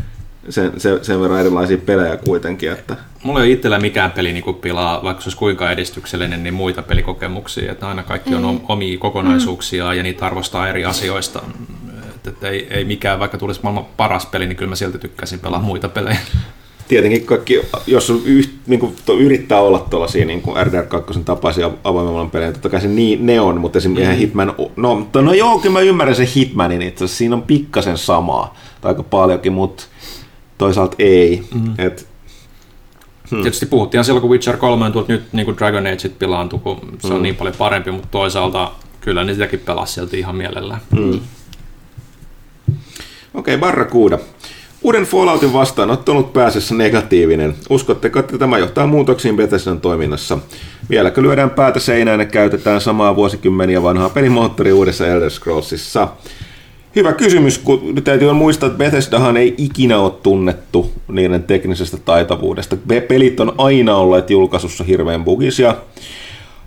Sen, 0.51 0.81
sen, 0.81 1.05
sen 1.05 1.21
verran 1.21 1.41
erilaisia 1.41 1.79
pelejä 1.79 2.17
kuitenkin, 2.17 2.73
että 2.73 2.97
Mulla 3.23 3.41
ei 3.41 3.47
ole 3.47 3.53
itsellä 3.53 3.79
mikään 3.79 4.11
peli 4.11 4.33
niin 4.33 4.55
pilaa, 4.61 5.03
vaikka 5.03 5.23
se 5.23 5.29
olisi 5.29 5.39
kuinka 5.39 5.71
edistyksellinen, 5.71 6.43
niin 6.43 6.55
muita 6.55 6.83
pelikokemuksia. 6.83 7.73
Että 7.73 7.89
aina 7.89 8.03
kaikki 8.03 8.35
on 8.35 8.45
om- 8.45 8.61
omia 8.69 8.99
kokonaisuuksia 8.99 9.95
ja 9.95 10.03
niitä 10.03 10.27
arvostaa 10.27 10.69
eri 10.69 10.85
asioista. 10.85 11.43
Että, 12.15 12.31
että 12.31 12.49
ei, 12.49 12.67
ei 12.71 12.85
mikään, 12.85 13.19
vaikka 13.19 13.39
tulisi 13.39 13.61
maailman 13.63 13.87
paras 13.97 14.27
peli, 14.27 14.47
niin 14.47 14.57
kyllä 14.57 14.69
mä 14.69 14.77
silti 14.77 14.99
tykkäisin 14.99 15.41
pelaa 15.41 15.61
muita 15.61 15.89
pelejä. 15.89 16.19
tietenkin 16.89 17.27
kaikki, 17.27 17.61
jos 17.87 18.11
yht, 18.25 18.51
niin 18.67 18.81
kuin, 18.81 18.97
to, 19.07 19.19
yrittää 19.19 19.61
olla 19.61 19.79
tuollaisia 19.79 20.25
niin 20.25 20.43
kuin 20.43 20.67
RDR 20.67 20.87
2 20.87 21.21
tapaisia 21.25 21.71
avoimen 21.85 22.13
maailman 22.13 22.31
pelejä, 22.31 22.53
totta 22.53 22.69
kai 22.69 22.81
se 22.81 22.89
niin, 22.89 23.27
ne 23.27 23.41
on, 23.41 23.61
mutta 23.61 23.79
esimerkiksi 23.79 24.13
mm. 24.13 24.19
Hitman, 24.19 24.55
no, 24.77 25.09
to, 25.13 25.23
no 25.23 25.33
joo, 25.33 25.59
kyllä 25.59 25.73
mä 25.73 25.81
ymmärrän 25.81 26.17
sen 26.17 26.27
Hitmanin 26.27 26.83
itse 26.83 27.05
asiassa, 27.05 27.19
siinä 27.19 27.37
on 27.37 27.43
pikkasen 27.43 27.99
samaa, 27.99 28.57
tai 28.81 28.91
aika 28.91 29.03
paljonkin, 29.03 29.53
mutta 29.53 29.85
toisaalta 30.59 30.97
ei. 30.99 31.43
Mm. 31.55 31.75
Et, 31.79 32.09
Hmm. 33.31 33.43
Tietysti 33.43 33.67
puhuttiin 33.67 34.05
silloin, 34.05 34.21
kun 34.21 34.31
Witcher 34.31 34.57
3 34.57 34.85
on 34.85 35.05
nyt 35.09 35.23
niin 35.33 35.45
kuin 35.45 35.59
Dragon 35.59 35.87
Age 35.87 36.09
pilaantui, 36.09 36.59
kun 36.59 36.81
se 36.99 37.07
on 37.07 37.13
hmm. 37.13 37.23
niin 37.23 37.37
paljon 37.37 37.55
parempi, 37.59 37.91
mutta 37.91 38.09
toisaalta 38.11 38.73
kyllä 39.01 39.25
ne 39.25 39.33
sitäkin 39.33 39.61
pelasi 39.61 39.95
sieltä 39.95 40.17
ihan 40.17 40.37
mielellään. 40.37 40.81
Hmm. 40.97 41.21
Okei, 43.35 43.55
okay, 43.55 43.59
Barracuda. 43.59 44.19
Uuden 44.83 45.05
Falloutin 45.05 45.51
ollut 46.09 46.33
pääsessä 46.33 46.75
negatiivinen. 46.75 47.55
Uskotteko, 47.71 48.19
että 48.19 48.39
tämä 48.39 48.59
johtaa 48.59 48.87
muutoksiin 48.87 49.37
Bethesdan 49.37 49.81
toiminnassa? 49.81 50.39
Vieläkö 50.91 51.23
lyödään 51.23 51.51
päätä 51.51 51.81
seinään 51.81 52.21
ja 52.21 52.27
käytetään 52.27 52.81
samaa 52.81 53.17
vuosikymmeniä 53.17 53.83
vanhaa 53.83 54.11
pelimoottoria 54.11 54.75
uudessa 54.75 55.07
Elder 55.07 55.31
Scrollsissa? 55.31 56.09
Hyvä 56.99 57.13
kysymys, 57.13 57.59
kun 57.59 57.95
nyt 57.95 58.05
täytyy 58.05 58.33
muistaa, 58.33 58.67
että 58.67 58.79
Bethesdahan 58.79 59.37
ei 59.37 59.55
ikinä 59.59 59.99
ole 59.99 60.13
tunnettu 60.23 60.93
niiden 61.09 61.43
teknisestä 61.43 61.97
taitavuudesta. 61.97 62.77
Pelit 63.09 63.41
on 63.41 63.53
aina 63.59 63.97
olleet 63.97 64.31
julkaisussa 64.31 64.85
hirveän 64.85 65.25
bugisia. 65.25 65.75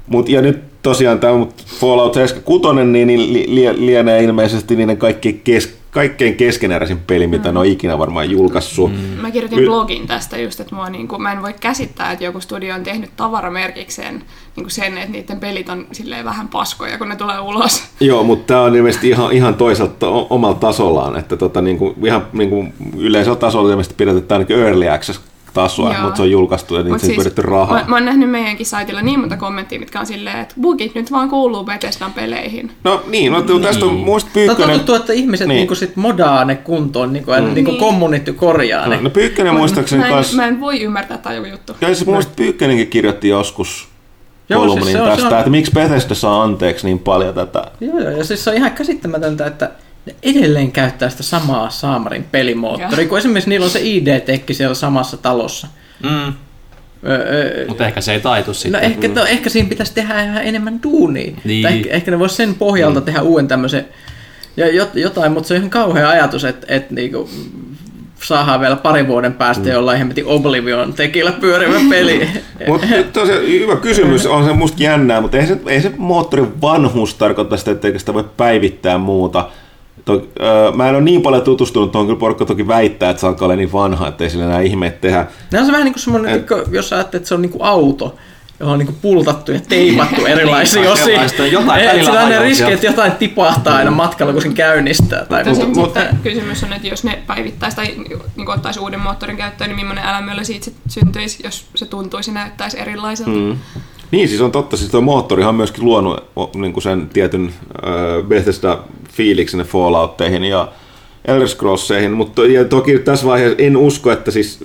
Mut, 0.07 0.29
ja 0.29 0.41
nyt 0.41 0.59
tosiaan 0.81 1.19
tämä 1.19 1.45
Fallout 1.79 2.13
76 2.13 2.83
niin, 2.91 3.07
niin 3.07 3.85
lienee 3.85 4.23
ilmeisesti 4.23 4.75
niiden 4.75 4.97
kaikki 4.97 5.41
kes, 5.43 5.73
kaikkein 5.91 6.35
keskeneräisin 6.35 6.99
peli, 6.99 7.27
mitä 7.27 7.49
mm. 7.49 7.53
ne 7.53 7.59
on 7.59 7.65
ikinä 7.65 7.97
varmaan 7.97 8.29
julkaissut. 8.29 8.91
Mm. 8.91 8.97
Mä 8.97 9.31
kirjoitin 9.31 9.59
y- 9.59 9.65
blogin 9.65 10.07
tästä 10.07 10.37
just, 10.37 10.59
että 10.59 10.75
mua, 10.75 10.89
niin 10.89 11.07
kuin, 11.07 11.21
mä 11.21 11.31
en 11.31 11.41
voi 11.41 11.53
käsittää, 11.59 12.11
että 12.11 12.25
joku 12.25 12.39
studio 12.39 12.75
on 12.75 12.83
tehnyt 12.83 13.09
tavaramerkikseen 13.15 14.15
niin 14.55 14.63
kuin 14.63 14.71
sen, 14.71 14.97
että 14.97 15.11
niiden 15.11 15.39
pelit 15.39 15.69
on 15.69 15.87
silleen 15.91 16.25
vähän 16.25 16.47
paskoja, 16.47 16.97
kun 16.97 17.09
ne 17.09 17.15
tulee 17.15 17.39
ulos. 17.39 17.83
Joo, 17.99 18.23
mutta 18.23 18.47
tämä 18.47 18.61
on 18.61 18.75
ilmeisesti 18.75 19.09
ihan, 19.09 19.31
ihan 19.31 19.55
toisaalta 19.55 20.07
omalla 20.07 20.57
tasollaan, 20.57 21.19
että 21.19 21.37
tota, 21.37 21.61
niin 21.61 21.77
kuin, 21.77 21.95
ihan 22.05 22.27
niin 22.33 22.49
kuin 22.49 22.73
yleisellä 22.97 23.35
tasolla 23.35 23.69
ilmeisesti 23.69 23.95
pidetään 23.97 24.25
ainakin 24.31 24.59
early 24.59 24.89
access 24.89 25.21
tasoa, 25.53 25.93
Joo. 25.93 26.01
mutta 26.01 26.15
se 26.15 26.21
on 26.21 26.31
julkaistu 26.31 26.75
ja 26.75 26.83
niitä 26.83 26.97
siis, 26.97 27.37
rahaa. 27.37 27.77
Mä, 27.77 27.85
mä 27.87 27.95
oon 27.95 28.05
nähnyt 28.05 28.29
meidänkin 28.29 28.65
saitilla 28.65 29.01
niin 29.01 29.19
monta 29.19 29.37
kommenttia, 29.37 29.79
mitkä 29.79 29.99
on 29.99 30.05
silleen, 30.05 30.39
että 30.39 30.55
bugit 30.61 30.95
nyt 30.95 31.11
vaan 31.11 31.29
kuuluu 31.29 31.63
Bethesdan 31.63 32.13
peleihin. 32.13 32.71
No 32.83 33.03
niin, 33.07 33.31
no 33.31 33.43
niin. 33.47 33.61
tästä 33.61 33.85
on 33.85 33.93
muista 33.93 34.29
Pyykkönen... 34.33 34.69
No 34.69 34.75
tuntuu, 34.75 34.95
että 34.95 35.13
ihmiset 35.13 35.47
niin. 35.47 35.55
niinku 35.55 35.75
sit 35.75 35.95
modaa 35.95 36.45
ne 36.45 36.55
kuntoon, 36.55 37.13
niinku, 37.13 37.31
mm. 37.31 37.53
niinku 37.53 37.75
kommunitti 37.75 38.33
korjaa 38.33 38.87
ne. 38.87 38.95
No, 38.95 39.01
no 39.01 39.09
Pyykkönen 39.09 39.55
muistaakseni 39.55 40.01
mä, 40.01 40.07
en, 40.07 40.13
kanssa... 40.13 40.35
mä 40.35 40.47
en 40.47 40.59
voi 40.59 40.81
ymmärtää 40.81 41.17
tämä 41.17 41.35
joku 41.35 41.47
juttu. 41.47 41.75
Ja 41.81 41.95
se 41.95 42.05
muista 42.05 42.33
Pyykkönenkin 42.35 42.87
kirjoitti 42.87 43.29
joskus 43.29 43.87
kolumnin 44.53 44.83
siis 44.85 44.97
tästä, 44.97 45.27
on... 45.27 45.37
että 45.37 45.49
miksi 45.49 45.71
Bethesda 45.71 46.15
saa 46.15 46.43
anteeksi 46.43 46.87
niin 46.87 46.99
paljon 46.99 47.33
tätä. 47.33 47.71
Joo, 47.79 47.99
joo, 47.99 48.11
ja 48.11 48.23
siis 48.23 48.43
se 48.43 48.49
on 48.49 48.55
ihan 48.55 48.71
käsittämätöntä, 48.71 49.45
että 49.45 49.71
ne 50.05 50.15
edelleen 50.23 50.71
käyttää 50.71 51.09
sitä 51.09 51.23
samaa 51.23 51.69
Saamarin 51.69 52.23
pelimoottoria, 52.23 53.07
kun 53.07 53.17
esimerkiksi 53.17 53.49
niillä 53.49 53.63
on 53.63 53.69
se 53.69 53.79
ID-tekki 53.83 54.53
siellä 54.53 54.75
samassa 54.75 55.17
talossa. 55.17 55.67
Mm. 56.03 56.33
Öö, 57.07 57.67
Mutta 57.67 57.87
ehkä 57.87 58.01
se 58.01 58.13
ei 58.13 58.19
taitu 58.19 58.49
no 58.49 58.53
sitten. 58.53 58.81
No 58.81 58.87
ehkä, 58.87 59.07
no, 59.07 59.25
ehkä 59.25 59.49
siinä 59.49 59.69
pitäisi 59.69 59.93
tehdä 59.93 60.23
ihan 60.23 60.43
enemmän 60.43 60.83
duunia. 60.83 61.31
Niin. 61.43 61.65
ehkä, 61.65 61.89
ehkä 61.89 62.11
ne 62.11 62.19
voisi 62.19 62.35
sen 62.35 62.55
pohjalta 62.55 62.99
mm. 62.99 63.05
tehdä 63.05 63.21
uuden 63.21 63.47
tämmöisen 63.47 63.85
ja 64.57 64.67
jotain, 64.95 65.31
mutta 65.31 65.47
se 65.47 65.53
on 65.53 65.57
ihan 65.57 65.69
kauhea 65.69 66.09
ajatus, 66.09 66.43
että, 66.43 66.67
että 66.69 66.93
niinku, 66.93 67.29
saadaan 68.23 68.61
vielä 68.61 68.75
parin 68.75 69.07
vuoden 69.07 69.33
päästä 69.33 69.63
mm. 69.63 69.71
jollain 69.71 69.97
hemmetin 69.97 70.25
Oblivion 70.25 70.93
tekillä 70.93 71.31
pyörivä 71.31 71.79
peli. 71.89 72.27
mutta 72.67 72.87
tosiaan 73.13 73.47
hyvä 73.47 73.75
kysymys, 73.75 74.25
on 74.25 74.45
se 74.45 74.53
musta 74.53 74.83
jännää, 74.83 75.21
mutta 75.21 75.37
ei 75.37 75.47
se, 75.47 75.57
ei 75.67 75.81
se 75.81 75.91
moottorin 75.97 76.61
vanhuus 76.61 77.13
tarkoita 77.13 77.57
sitä, 77.57 77.71
että 77.71 77.99
sitä 77.99 78.13
voi 78.13 78.25
päivittää 78.37 78.97
muuta. 78.97 79.49
To, 80.05 80.13
öö, 80.41 80.71
mä 80.71 80.89
en 80.89 80.95
ole 80.95 81.03
niin 81.03 81.21
paljon 81.21 81.43
tutustunut 81.43 81.91
tuohon, 81.91 82.07
kyllä 82.07 82.19
porukka 82.19 82.45
toki 82.45 82.67
väittää, 82.67 83.09
että 83.09 83.21
se 83.21 83.27
alkaa 83.27 83.45
olla 83.45 83.55
niin 83.55 83.73
vanha, 83.73 84.07
että 84.07 84.23
ei 84.23 84.29
sillä 84.29 84.45
enää 84.45 84.61
ihmeet 84.61 85.01
tehdä. 85.01 85.27
Nämä 85.51 85.61
on 85.61 85.65
se 85.65 85.71
vähän 85.71 85.85
niin 85.85 85.93
kuin 85.93 86.03
semmoinen, 86.03 86.35
et, 86.35 86.47
jos 86.71 86.93
ajattelet, 86.93 87.21
että 87.21 87.27
se 87.27 87.35
on 87.35 87.41
niin 87.41 87.51
kuin 87.51 87.63
auto, 87.63 88.15
johon 88.61 88.73
on 88.73 88.79
niin 88.79 88.87
kuin 88.87 88.97
pultattu 89.01 89.51
ja 89.51 89.59
teipattu 89.69 90.25
erilaisia 90.35 90.81
niin, 90.81 90.91
osia. 90.91 91.45
Jotain 91.51 91.83
et 91.83 92.05
sillä 92.05 92.23
on 92.23 92.29
ne 92.29 92.39
riski, 92.39 92.71
että 92.71 92.85
jotain 92.85 93.11
tipahtaa 93.11 93.75
aina 93.75 93.91
matkalla, 93.91 94.33
kun 94.33 94.41
sen 94.41 94.53
käynnistää. 94.53 95.25
Tai 95.25 95.43
mutta, 95.43 95.65
mutta, 95.65 95.79
mutta 95.79 96.05
kysymys 96.23 96.63
on, 96.63 96.73
että 96.73 96.87
jos 96.87 97.03
ne 97.03 97.19
päivittäisi 97.27 97.75
tai 97.75 97.87
niin 98.37 98.49
ottaisi 98.49 98.79
uuden 98.79 98.99
moottorin 98.99 99.37
käyttöön, 99.37 99.69
niin 99.69 99.75
millainen 99.75 100.03
elämä 100.03 100.43
siitä 100.43 100.71
syntyisi, 100.87 101.43
jos 101.43 101.65
se 101.75 101.85
tuntuisi 101.85 102.31
näyttäisi 102.31 102.79
erilaiselta. 102.79 103.31
Mm. 103.31 103.57
Niin, 104.11 104.29
siis 104.29 104.41
on 104.41 104.51
totta. 104.51 104.77
Siis 104.77 104.91
tuo 104.91 105.01
moottorihan 105.01 105.49
on 105.49 105.55
myöskin 105.55 105.85
luonut 105.85 106.23
niin 106.55 106.73
kuin 106.73 106.83
sen 106.83 107.09
tietyn 107.09 107.45
äh, 107.45 108.27
Bethesda-fiiliksen 108.27 109.00
ne 109.57 109.63
Falloutteihin 109.63 110.43
ja 110.43 110.67
Elder 111.25 111.47
Scrollseihin, 111.47 112.11
mutta 112.11 112.45
ja 112.45 112.65
toki 112.65 112.99
tässä 112.99 113.25
vaiheessa 113.25 113.57
en 113.59 113.77
usko, 113.77 114.11
että 114.11 114.31
siis 114.31 114.59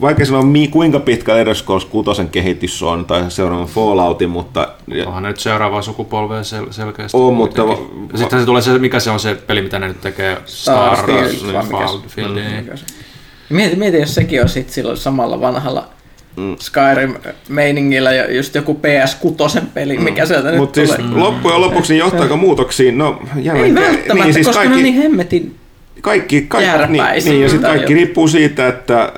vaikka 0.00 0.24
sanoa 0.24 0.44
kuinka 0.70 1.00
pitkä 1.00 1.36
Elder 1.36 1.54
Scrolls 1.54 1.84
6 1.84 2.10
kehitys 2.32 2.82
on 2.82 3.04
tai 3.04 3.30
seuraavan 3.30 3.66
Falloutin, 3.66 4.30
mutta... 4.30 4.68
Onhan 5.06 5.22
nyt 5.22 5.40
seuraava 5.40 5.82
sukupolvea 5.82 6.40
sel- 6.40 6.72
selkeästi. 6.72 7.16
On, 7.16 7.34
mutta... 7.34 7.68
Va- 7.68 7.78
Sitten 8.14 8.40
se 8.40 8.46
tulee 8.46 8.62
se, 8.62 8.78
mikä 8.78 9.00
se 9.00 9.10
on 9.10 9.20
se 9.20 9.34
peli, 9.34 9.62
mitä 9.62 9.78
ne 9.78 9.88
nyt 9.88 10.00
tekee, 10.00 10.38
Star, 10.44 10.96
Starfield. 10.96 11.94
Mm. 12.26 12.68
Mieti, 13.48 13.76
mieti, 13.76 13.96
jos 13.96 14.14
sekin 14.14 14.42
on 14.42 14.48
sitten 14.48 14.74
silloin 14.74 14.96
samalla 14.96 15.40
vanhalla 15.40 15.88
mm. 16.36 16.56
Skyrim-meiningillä 16.60 18.12
ja 18.12 18.34
just 18.34 18.54
joku 18.54 18.80
PS6 18.82 19.60
peli, 19.74 19.98
mikä 19.98 20.22
mm. 20.22 20.28
sieltä 20.28 20.52
Mut 20.52 20.76
nyt 20.76 20.88
siis 20.88 20.96
tulee. 20.96 21.22
loppujen 21.22 21.60
lopuksi 21.60 21.92
niin 21.92 22.00
johtaako 22.00 22.36
muutoksiin? 22.36 22.98
No, 22.98 23.22
jälleen, 23.36 23.78
Ei 23.78 23.84
välttämättä, 23.84 24.14
niin, 24.14 24.34
siis 24.34 24.46
koska 24.46 24.60
kaikki, 24.60 24.70
ne 24.70 24.76
on 24.76 24.82
niin 24.82 25.02
hemmetin 25.02 25.54
kaikki, 26.04 26.42
kaikki 26.42 26.92
niin, 26.92 27.04
niin, 27.24 27.42
ja 27.42 27.48
sitten 27.48 27.70
kaikki 27.70 27.94
riippuu 27.94 28.28
siitä, 28.28 28.68
että 28.68 29.12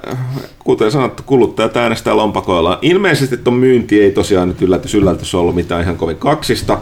kuten 0.59 0.91
sanottu, 0.91 1.23
kuluttajat 1.27 1.77
äänestää 1.77 2.17
lompakoillaan. 2.17 2.79
Ilmeisesti 2.83 3.37
tuon 3.37 3.57
myynti 3.57 4.01
ei 4.01 4.11
tosiaan 4.11 4.49
nyt 4.49 4.63
yllätys 4.63 4.95
yllätys 4.95 5.35
ollut 5.35 5.55
mitään 5.55 5.83
ihan 5.83 5.97
kovin 5.97 6.17
kaksista, 6.17 6.79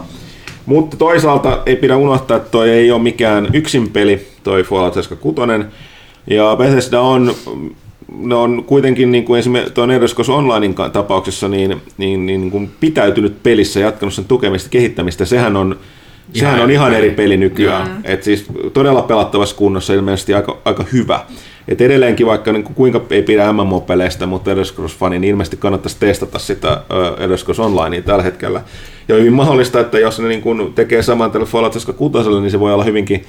mutta 0.65 0.97
toisaalta 0.97 1.59
ei 1.65 1.75
pidä 1.75 1.97
unohtaa, 1.97 2.37
että 2.37 2.49
toi 2.49 2.69
ei 2.69 2.91
ole 2.91 3.01
mikään 3.01 3.47
yksin 3.53 3.89
peli, 3.89 4.27
toi 4.43 4.63
Fallout 4.63 4.93
76, 4.93 5.69
ja 6.27 6.55
Bethesda 6.57 7.01
on 7.01 7.35
ne 8.07 8.35
on 8.35 8.63
kuitenkin 8.67 9.11
niin 9.11 9.25
kuin 9.25 9.39
esimerkiksi 9.39 9.73
tuon 9.73 9.91
Eroskos 9.91 10.29
Onlinein 10.29 10.75
tapauksessa 10.93 11.47
niin, 11.47 11.81
niin, 11.97 12.25
niin, 12.25 12.41
niin 12.41 12.51
kuin 12.51 12.71
pitäytynyt 12.79 13.43
pelissä 13.43 13.79
ja 13.79 13.85
jatkanut 13.85 14.13
sen 14.13 14.25
tukemista 14.25 14.69
kehittämistä. 14.69 15.25
Sehän 15.25 15.55
on, 15.55 15.79
ihan 16.33 16.51
sehän 16.51 16.63
on 16.63 16.71
ihan 16.71 16.93
eri 16.93 17.11
peli 17.11 17.37
nykyään. 17.37 17.87
Mm. 17.87 18.01
Et 18.03 18.23
siis 18.23 18.45
todella 18.73 19.01
pelattavassa 19.01 19.55
kunnossa 19.55 19.93
ilmeisesti 19.93 20.33
aika, 20.33 20.57
aika 20.65 20.85
hyvä. 20.93 21.19
Et 21.67 21.81
edelleenkin 21.81 22.27
vaikka 22.27 22.51
niin 22.51 22.63
kuin 22.63 22.75
kuinka 22.75 23.01
ei 23.09 23.21
pidä 23.21 23.53
MMO-peleistä, 23.53 24.25
mutta 24.25 24.51
Elder 24.51 24.65
Scrolls-fani, 24.65 25.09
niin 25.09 25.23
ilmeisesti 25.23 25.57
kannattaisi 25.57 25.97
testata 25.99 26.39
sitä 26.39 26.81
Elder 27.19 27.37
Scrolls 27.37 27.59
Onlinea 27.59 28.01
tällä 28.01 28.23
hetkellä. 28.23 28.61
Ja 29.07 29.15
on 29.15 29.21
hyvin 29.21 29.33
mahdollista, 29.33 29.79
että 29.79 29.99
jos 29.99 30.19
ne 30.19 30.27
niin 30.27 30.41
kuin 30.41 30.73
tekee 30.73 31.01
saman 31.01 31.31
tällä 31.31 31.45
Fallout 31.45 31.73
6, 31.97 32.29
niin 32.29 32.51
se 32.51 32.59
voi 32.59 32.73
olla 32.73 32.83
hyvinkin 32.83 33.25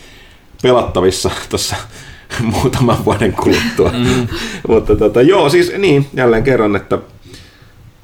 pelattavissa 0.63 1.31
tuossa 1.51 1.77
muutaman 2.53 3.05
vuoden 3.05 3.33
kuluttua. 3.33 3.93
Mm. 3.93 4.27
Mutta 4.69 4.97
tota, 4.97 5.23
joo, 5.23 5.49
siis 5.49 5.73
niin, 5.79 6.07
jälleen 6.15 6.43
kerran, 6.43 6.77
että 6.77 6.99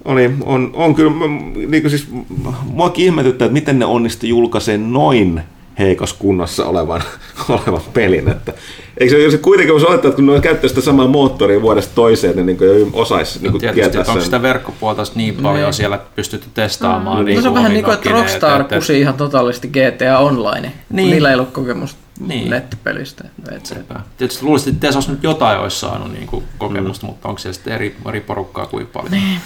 oli, 0.04 0.30
on, 0.44 0.70
on 0.74 0.94
kyllä, 0.94 1.12
niin 1.68 1.90
siis, 1.90 2.08
muakin 2.64 3.04
ihmetyttää, 3.04 3.46
että 3.46 3.52
miten 3.52 3.78
ne 3.78 3.84
onnistu 3.84 4.26
julkaiseen 4.26 4.92
noin 4.92 5.42
heikossa 5.78 6.16
kunnossa 6.18 6.66
olevan, 6.66 7.02
olevan 7.48 7.80
pelin. 7.92 8.28
Että, 8.28 8.52
eikö 8.98 9.30
se, 9.30 9.38
kuitenkin 9.38 9.72
voisi 9.72 9.86
olettaa, 9.86 10.08
että 10.08 10.22
kun 10.22 10.26
ne 10.26 10.40
käyttää 10.40 10.68
sitä 10.68 10.80
samaa 10.80 11.06
moottoria 11.06 11.62
vuodesta 11.62 11.94
toiseen, 11.94 12.36
niin, 12.36 12.46
niin 12.46 12.58
jo 12.60 12.88
osaisi 12.92 13.38
no, 13.42 13.50
niin 13.50 13.60
tietysti, 13.60 13.80
tietää 13.80 14.04
sen. 14.04 14.12
Onko 14.12 14.24
sitä 14.24 14.42
verkkopuolta 14.42 15.02
niin 15.14 15.34
paljon 15.34 15.68
mm. 15.68 15.72
siellä 15.72 15.98
pystytty 16.16 16.48
testaamaan? 16.54 17.18
Mm. 17.18 17.24
Niin, 17.24 17.42
se 17.42 17.48
on 17.48 17.54
vähän 17.54 17.72
niin 17.72 17.84
kuin, 17.84 17.94
että 17.94 18.10
Rockstar 18.10 18.64
kusi 18.64 19.00
ihan 19.00 19.14
totaalisesti 19.14 19.68
GTA 19.68 20.18
Online, 20.18 20.72
niin. 20.90 21.10
niillä 21.10 21.28
ei 21.28 21.34
ollut 21.34 21.50
kokemusta. 21.52 21.98
Niin. 22.20 22.50
nettipelistä. 22.50 23.24
Tietysti 24.18 24.44
luulisin, 24.44 24.74
että 24.74 24.86
TES 24.86 24.94
olisi 24.94 25.10
nyt 25.10 25.22
jotain 25.22 25.58
olisi 25.58 25.80
saanut 25.80 26.12
niin 26.12 26.26
kuin 26.26 26.44
kokemusta, 26.58 27.06
mm. 27.06 27.10
mutta 27.10 27.28
onko 27.28 27.38
siellä 27.38 27.54
sitten 27.54 27.72
eri, 27.72 27.96
eri 28.08 28.20
porukkaa 28.20 28.66
kuin 28.66 28.86
paljon? 28.86 29.10
Niin. 29.10 29.40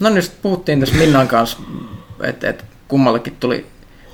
No 0.00 0.08
niin, 0.08 0.22
sitten 0.22 0.42
puhuttiin 0.42 0.80
tässä 0.80 0.94
Minnan 0.94 1.28
kanssa, 1.28 1.58
että 2.20 2.48
et 2.48 2.64
kummallekin 2.88 3.36
tuli 3.40 3.66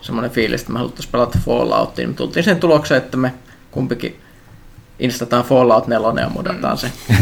semmoinen 0.03 0.31
fiilis, 0.31 0.61
että 0.61 0.73
me 0.73 0.79
haluttaisiin 0.79 1.13
pelata 1.13 1.39
Falloutia, 1.45 2.03
niin 2.03 2.09
me 2.09 2.15
tultiin 2.15 2.45
sen 2.45 2.61
tulokseen, 2.61 3.03
että 3.03 3.17
me 3.17 3.35
kumpikin 3.71 4.21
instataan 4.99 5.45
Fallout 5.45 5.87
4 5.87 6.23
ja 6.23 6.29
modataan 6.29 6.79
se. 6.79 6.93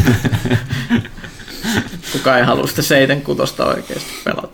Kuka 2.11 2.37
ei 2.37 2.43
halua 2.43 2.67
sitä 2.67 2.81
76 2.81 3.61
oikeasti 3.61 4.11
pelata. 4.23 4.47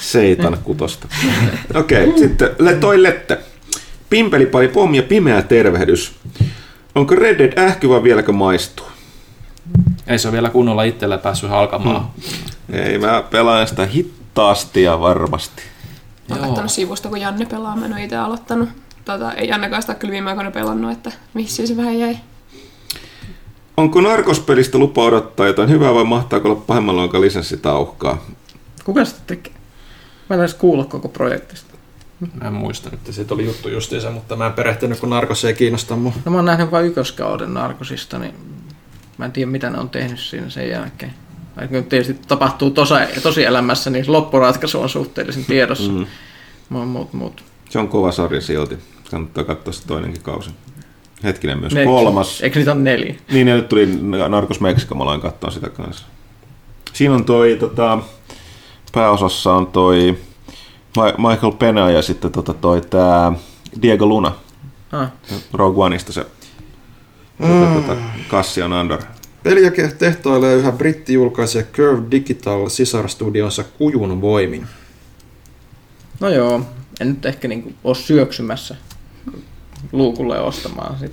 Seitan 0.00 0.58
kutosta. 0.64 1.08
Okei, 1.74 2.08
okay, 2.08 2.18
sitten 2.18 2.50
le- 2.58 2.74
toi 2.74 3.02
lette. 3.02 3.38
Pimpelipari 4.14 4.68
pommi 4.68 4.96
ja 4.96 5.02
pimeä 5.02 5.42
tervehdys. 5.42 6.12
Onko 6.94 7.14
Red 7.14 7.38
Dead 7.38 7.58
ähky 7.58 7.88
vai 7.88 8.02
vieläkö 8.02 8.32
maistuu? 8.32 8.86
Ei 10.06 10.18
se 10.18 10.28
ole 10.28 10.32
vielä 10.32 10.50
kunnolla 10.50 10.82
itsellä 10.82 11.18
päässyt 11.18 11.50
alkamaan. 11.50 12.06
Mm. 12.68 12.74
Ei, 12.74 12.98
mä 12.98 13.24
pelaan 13.30 13.68
sitä 13.68 13.86
hittaasti 13.86 14.82
ja 14.82 15.00
varmasti. 15.00 15.62
Mä 16.28 16.34
oon 16.34 16.38
Joo. 16.38 16.46
kattonut 16.46 16.70
sivusta, 16.70 17.08
kun 17.08 17.20
Janne 17.20 17.46
pelaa, 17.46 17.76
mä 17.76 17.86
en 17.86 17.92
ole 17.92 18.02
itse 18.02 18.16
aloittanut. 18.16 18.68
Tota, 19.04 19.32
ei 19.32 19.48
Jannekaan 19.48 19.82
sitä 19.82 19.94
kyllä 19.94 20.12
viime 20.12 20.30
aikoina 20.30 20.50
pelannut, 20.50 20.92
että 20.92 21.12
missä 21.34 21.66
se 21.66 21.76
vähän 21.76 21.98
jäi. 21.98 22.16
Onko 23.76 24.00
narkospelistä 24.00 24.78
lupa 24.78 25.02
odottaa 25.02 25.46
jotain 25.46 25.68
hyvää 25.68 25.94
vai 25.94 26.04
mahtaako 26.04 26.48
olla 26.48 26.62
pahemmalla 26.66 27.02
onko 27.02 27.20
lisenssitauhkaa? 27.20 28.24
Kuka 28.84 29.04
sitä 29.04 29.20
tekee? 29.26 29.52
Mä 30.30 30.34
en 30.34 30.40
edes 30.40 30.54
kuulla 30.54 30.84
koko 30.84 31.08
projektista. 31.08 31.73
Mä 32.40 32.48
en 32.48 32.52
muista 32.54 32.90
nyt. 32.90 33.00
Siitä 33.14 33.34
oli 33.34 33.44
juttu 33.44 33.68
justiinsa, 33.68 34.10
mutta 34.10 34.36
mä 34.36 34.46
en 34.46 34.52
perehtynyt, 34.52 35.00
kun 35.00 35.10
narkos 35.10 35.44
ei 35.44 35.54
kiinnosta 35.54 35.96
mua. 35.96 36.12
No 36.24 36.30
mä 36.32 36.38
oon 36.38 36.44
nähnyt 36.44 36.70
vain 36.70 36.86
ykköskauden 36.86 37.54
narkosista, 37.54 38.18
niin 38.18 38.34
mä 39.18 39.24
en 39.24 39.32
tiedä 39.32 39.50
mitä 39.50 39.70
ne 39.70 39.78
on 39.78 39.90
tehnyt 39.90 40.20
siinä 40.20 40.50
sen 40.50 40.68
jälkeen. 40.68 41.14
Vaikka 41.56 41.76
nyt 41.76 41.88
tietysti 41.88 42.22
tapahtuu 42.28 42.70
tosi, 42.70 42.94
tosi 43.22 43.44
elämässä, 43.44 43.90
niin 43.90 44.04
loppuratkaisu 44.08 44.80
on 44.80 44.88
suhteellisen 44.88 45.44
tiedossa. 45.44 45.92
Mm. 45.92 46.06
Mm. 46.70 46.78
Mut, 46.78 47.12
mut. 47.12 47.44
Se 47.70 47.78
on 47.78 47.88
kova 47.88 48.12
sarja 48.12 48.40
silti. 48.40 48.78
Kannattaa 49.10 49.44
katsoa 49.44 49.72
se 49.72 49.86
toinenkin 49.86 50.22
kausi. 50.22 50.50
Hetkinen 51.24 51.58
myös 51.58 51.72
Ne- 51.72 51.84
kolmas. 51.84 52.40
Eikö 52.42 52.58
niitä 52.58 52.72
ole 52.72 52.80
neljä? 52.80 53.14
Niin, 53.32 53.48
ja 53.48 53.54
nyt 53.54 53.68
tuli 53.68 53.86
Narcos 54.28 54.60
Mexico, 54.60 54.94
mä 54.94 55.02
aloin 55.02 55.20
katsoa 55.20 55.50
sitä 55.50 55.68
kanssa. 55.68 56.06
Siinä 56.92 57.14
on 57.14 57.24
toi, 57.24 57.56
tota, 57.60 57.98
pääosassa 58.92 59.52
on 59.54 59.66
toi 59.66 60.18
Michael 60.96 61.52
Pena 61.52 61.90
ja 61.90 62.02
sitten 62.02 62.32
tota, 62.32 62.54
toi 62.54 62.80
tää 62.80 63.32
Diego 63.82 64.06
Luna. 64.06 64.32
Ah. 64.92 65.12
Rogue 65.52 65.84
Oneista 65.84 66.12
se 66.12 66.26
tota, 67.40 67.74
tota, 67.74 67.96
Cassian 68.28 68.72
Andor. 68.72 69.02
Peliä 69.42 69.70
tehtailee 69.98 70.54
yhä 70.54 70.72
brittijulkaisija 70.72 71.64
Curve 71.64 72.10
Digital 72.10 72.68
sisarstudionsa 72.68 73.64
kujun 73.78 74.20
voimin. 74.20 74.66
No 76.20 76.28
joo, 76.28 76.60
en 77.00 77.08
nyt 77.08 77.26
ehkä 77.26 77.48
niinku 77.48 77.72
ole 77.84 77.94
syöksymässä 77.94 78.76
luukulle 79.92 80.40
ostamaan 80.40 80.98
sit. 80.98 81.12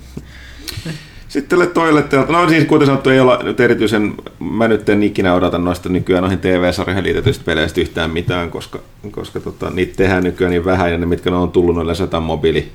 Sitten 1.32 1.48
tälle 1.48 1.66
toille 1.66 2.02
teiltä, 2.02 2.32
no 2.32 2.48
siis 2.48 2.64
kuten 2.64 2.86
sanottu, 2.86 3.10
ei 3.10 3.20
olla 3.20 3.40
nyt 3.42 3.60
erityisen, 3.60 4.14
mä 4.40 4.68
nyt 4.68 4.88
en 4.88 5.02
ikinä 5.02 5.34
odota 5.34 5.58
noista 5.58 5.88
nykyään 5.88 6.22
noihin 6.22 6.38
TV-sarjoihin 6.38 7.04
liitetyistä 7.04 7.44
peleistä 7.44 7.80
yhtään 7.80 8.10
mitään, 8.10 8.50
koska, 8.50 8.78
koska 9.10 9.40
tota, 9.40 9.70
niitä 9.70 9.96
tehdään 9.96 10.24
nykyään 10.24 10.50
niin 10.50 10.64
vähän 10.64 10.92
ja 10.92 10.98
ne 10.98 11.06
mitkä 11.06 11.30
ne 11.30 11.36
on 11.36 11.50
tullut, 11.50 11.76
ne 11.76 11.86
lisätään 11.86 12.22
mobiili, 12.22 12.68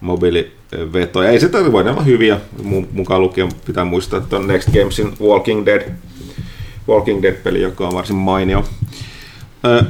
mobiilivetoja. 0.00 1.30
Ei 1.30 1.40
se 1.40 1.48
tarvitse 1.48 1.72
voida 1.72 1.90
olla 1.90 2.02
hyviä, 2.02 2.40
Mu- 2.62 2.86
mukaan 2.92 3.20
lukien 3.20 3.48
pitää 3.66 3.84
muistaa, 3.84 4.18
että 4.18 4.36
on 4.36 4.46
Next 4.46 4.68
Gamesin 4.72 5.14
Walking 5.20 5.66
Dead, 5.66 5.90
Walking 6.88 7.22
Dead-peli, 7.22 7.62
joka 7.62 7.86
on 7.86 7.94
varsin 7.94 8.16
mainio. 8.16 8.64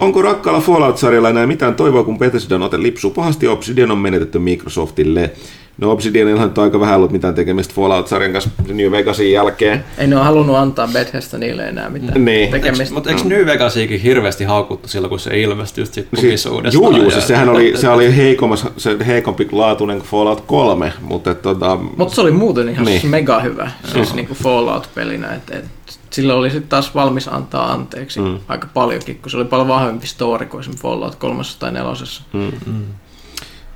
Onko 0.00 0.22
rakkaalla 0.22 0.60
Fallout-sarjalla 0.60 1.30
enää 1.30 1.46
mitään 1.46 1.74
toivoa, 1.74 2.04
kun 2.04 2.18
Bethesdan 2.18 2.62
ote 2.62 2.82
lipsuu 2.82 3.10
pahasti 3.10 3.48
Obsidian 3.48 3.90
on 3.90 3.98
menetetty 3.98 4.38
Microsoftille? 4.38 5.30
No 5.78 5.90
Obsidianilla 5.90 6.42
on 6.42 6.52
aika 6.56 6.80
vähän 6.80 6.96
ollut 6.96 7.10
mitään 7.12 7.34
tekemistä 7.34 7.74
Fallout-sarjan 7.74 8.32
kanssa 8.32 8.50
New 8.72 8.90
Vegasin 8.90 9.32
jälkeen. 9.32 9.84
Ei 9.98 10.06
ne 10.06 10.16
ole 10.16 10.24
halunnut 10.24 10.56
antaa 10.56 10.88
Bethesda 10.92 11.38
niille 11.38 11.68
enää 11.68 11.90
mitään 11.90 12.24
Niin. 12.24 12.50
tekemistä. 12.50 12.94
Mutta 12.94 13.10
eikö 13.10 13.22
New 13.24 13.46
Vegasiakin 13.46 14.00
hirveästi 14.00 14.44
haukuttu 14.44 14.88
silloin, 14.88 15.08
kun 15.08 15.20
se 15.20 15.40
ilmestyi 15.40 15.82
just 15.82 15.94
sit 15.94 16.08
Siis, 16.14 16.20
pukisuudesta? 16.42 16.74
juu, 16.76 16.96
juu, 16.96 17.10
siis 17.10 17.26
sehän 17.26 17.48
oli, 17.48 17.72
se 17.80 17.88
oli 17.88 18.16
heikommas, 18.16 18.66
se 18.76 18.96
heikompi 19.06 19.48
laatuinen 19.52 19.96
kuin 19.98 20.08
Fallout 20.08 20.40
3, 20.40 20.92
mutta 21.00 21.30
et, 21.30 21.42
tota, 21.42 21.76
Mutta 21.96 22.14
se 22.14 22.20
oli 22.20 22.30
muuten 22.30 22.68
ihan 22.68 22.84
Niin. 22.84 23.06
mega 23.08 23.40
hyvä, 23.40 23.70
siis 23.92 24.14
niinku 24.14 24.34
Fallout-pelinä. 24.34 25.34
Et, 25.34 25.50
et, 25.50 25.64
sillä 26.10 26.34
oli 26.34 26.50
sitten 26.50 26.68
taas 26.68 26.94
valmis 26.94 27.28
antaa 27.28 27.72
anteeksi 27.72 28.20
Mm. 28.20 28.26
mm. 28.28 28.38
aika 28.48 28.68
paljonkin, 28.74 29.18
kun 29.22 29.30
se 29.30 29.36
oli 29.36 29.44
paljon 29.44 29.68
vahvempi 29.68 30.06
story 30.06 30.46
kuin 30.46 30.60
esimerkiksi 30.60 30.82
Fallout 30.82 31.14
3 31.14 31.42
tai 31.58 31.72
4. 31.72 31.92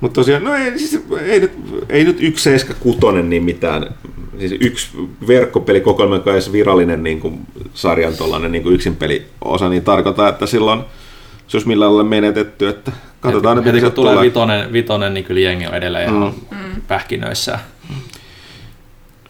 Mutta 0.01 0.15
tosiaan, 0.15 0.43
no 0.43 0.53
ei, 0.53 0.79
siis, 0.79 1.05
ei, 1.21 1.39
nyt, 1.39 1.51
ei 1.89 2.03
nyt 2.03 2.17
yksi 2.19 2.43
76 2.43 3.21
niin 3.27 3.43
mitään, 3.43 3.95
siis 4.39 4.55
yksi 4.59 4.87
verkkopelikokoelma, 5.27 6.15
joka 6.15 6.31
edes 6.31 6.51
virallinen 6.51 7.03
niin 7.03 7.19
kuin, 7.19 7.39
sarjan 7.73 8.15
tollainen 8.17 8.51
niin 8.51 8.73
yksin 8.73 8.95
peliosa, 8.95 9.69
niin 9.69 9.83
tarkoittaa, 9.83 10.29
että 10.29 10.45
silloin 10.45 10.81
se 11.47 11.57
olisi 11.57 11.67
millään 11.67 11.91
lailla 11.91 12.09
menetetty, 12.09 12.67
että 12.67 12.91
katsotaan, 13.19 13.57
Heti, 13.57 13.69
että 13.69 13.81
kun 13.81 13.91
tulee 13.91 14.13
tulee. 14.13 14.25
vitonen, 14.25 14.73
vitonen, 14.73 15.13
niin 15.13 15.23
kyllä 15.23 15.41
jengi 15.41 15.67
on 15.67 15.73
edelleen 15.73 16.09
ihan 16.09 16.33
pähkinöissä. 16.87 17.59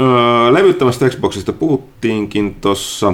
Öö, 0.01 0.53
levyttämästä 0.53 1.09
Xboxista 1.09 1.53
puhuttiinkin 1.53 2.55
tuossa. 2.55 3.13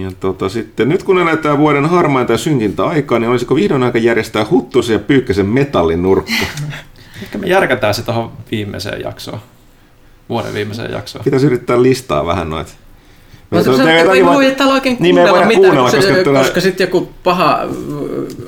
Ja 0.00 0.10
tota, 0.20 0.48
sitten, 0.48 0.88
nyt 0.88 1.02
kun 1.02 1.18
eletään 1.18 1.58
vuoden 1.58 1.86
harmainta 1.86 2.32
ja 2.32 2.38
synkintä 2.38 2.84
aikaa, 2.84 3.18
niin 3.18 3.30
olisiko 3.30 3.54
vihdoin 3.54 3.82
aika 3.82 3.98
järjestää 3.98 4.46
Huttusen 4.50 4.92
ja 4.94 4.98
Pyykkäsen 4.98 5.46
metallinurkka? 5.46 6.32
Ehkä 7.22 7.38
me 7.38 7.46
järkätään 7.46 7.94
se 7.94 8.02
tuohon 8.02 8.32
viimeiseen 8.50 9.00
jaksoon. 9.00 9.38
Vuoden 10.28 10.54
viimeiseen 10.54 10.92
jaksoon. 10.92 11.24
Pitäisi 11.24 11.46
yrittää 11.46 11.82
listaa 11.82 12.26
vähän 12.26 12.50
noita. 12.50 12.70
No, 13.50 13.62
se, 13.62 13.70
Meitä- 13.70 13.84
se, 13.84 13.90
ei 13.92 14.06
meitä- 14.22 14.26
voi 14.26 14.50
täällä 14.50 14.74
oikein 14.74 14.96
Niin, 15.00 15.14
kuunnella 15.14 15.38
mitään, 15.46 15.60
kuunnella, 15.62 15.90
koska, 15.90 16.06
koska 16.08 16.24
tulee- 16.24 16.42
koska 16.42 16.60
sitten 16.60 16.84
joku 16.84 17.12
paha 17.24 17.62
äh, 17.62 17.68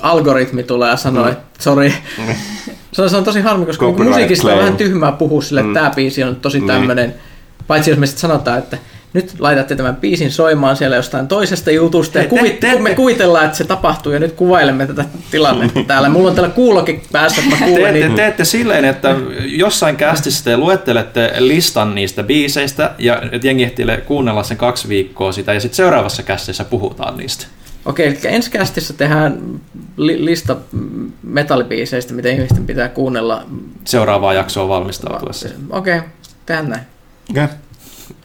algoritmi 0.02 0.62
tulee 0.62 0.90
ja 0.90 0.96
sanoo, 0.96 1.24
Mm. 1.24 1.30
että 1.32 1.62
sori. 1.62 1.94
Se 2.92 3.02
on, 3.02 3.10
se 3.10 3.16
on 3.16 3.24
tosi 3.24 3.40
harmi, 3.40 3.66
koska 3.66 3.86
niinku 3.86 4.02
musiikista 4.04 4.46
on 4.46 4.50
claim. 4.52 4.58
vähän 4.64 4.76
tyhmää 4.76 5.12
puhua 5.12 5.42
sille, 5.42 5.60
että 5.60 5.68
Mm. 5.68 5.74
tämä 5.74 5.90
biisi 5.96 6.22
on 6.24 6.36
tosi 6.36 6.58
Niin. 6.58 6.66
tämmöinen. 6.66 7.14
Paitsi 7.66 7.90
jos 7.90 7.98
me 7.98 8.06
sitten 8.06 8.20
sanotaan, 8.20 8.58
että 8.58 8.78
nyt 9.14 9.34
laitatte 9.38 9.76
tämän 9.76 9.96
biisin 9.96 10.32
soimaan 10.32 10.76
siellä 10.76 10.96
jostain 10.96 11.28
toisesta 11.28 11.70
jutusta 11.70 12.18
ja 12.18 12.24
Te- 12.24 12.30
te- 12.30 12.36
kuvit, 12.36 12.60
te- 12.60 12.78
me 12.78 12.94
kuvitellaan, 12.94 13.44
että 13.44 13.58
se 13.58 13.64
tapahtuu 13.64 14.12
ja 14.12 14.18
nyt 14.18 14.32
kuvailemme 14.32 14.86
tätä 14.86 15.04
tilannetta 15.30 15.80
täällä. 15.86 16.08
Mulla 16.08 16.28
on 16.28 16.34
täällä 16.34 16.54
kuulokin 16.54 17.02
päässä, 17.12 17.42
että 17.42 17.56
mä 17.56 17.66
kuulen 17.66 17.92
Teette, 17.92 18.08
niin 18.08 18.16
teette 18.16 18.44
silleen, 18.44 18.84
että 18.84 19.16
jossain 19.44 19.96
kästissä 19.96 20.44
te 20.44 20.56
luettelette 20.56 21.32
listan 21.38 21.94
niistä 21.94 22.22
biiseistä 22.22 22.90
ja 22.98 23.22
että 23.32 23.46
jengi 23.46 23.64
ehtii 23.64 23.86
kuunnella 24.06 24.42
sen 24.42 24.56
kaksi 24.56 24.88
viikkoa 24.88 25.32
sitä 25.32 25.54
ja 25.54 25.60
sitten 25.60 25.76
seuraavassa 25.76 26.22
kästissä 26.22 26.64
puhutaan 26.64 27.16
niistä. 27.16 27.46
Okei, 27.86 28.06
eli 28.06 28.18
ensi 28.24 28.50
kästissä 28.50 28.94
tehdään 28.94 29.60
li- 29.96 30.24
lista 30.24 30.56
metallibiiseistä, 31.22 32.14
mitä 32.14 32.28
ihmisten 32.28 32.66
pitää 32.66 32.88
kuunnella. 32.88 33.46
Seuraavaa 33.84 34.32
jaksoa 34.34 34.68
valmistautuessa. 34.68 35.48
Okei, 35.70 36.00
tehdään 36.46 36.68
näin. 36.68 36.82
Ja? 37.34 37.48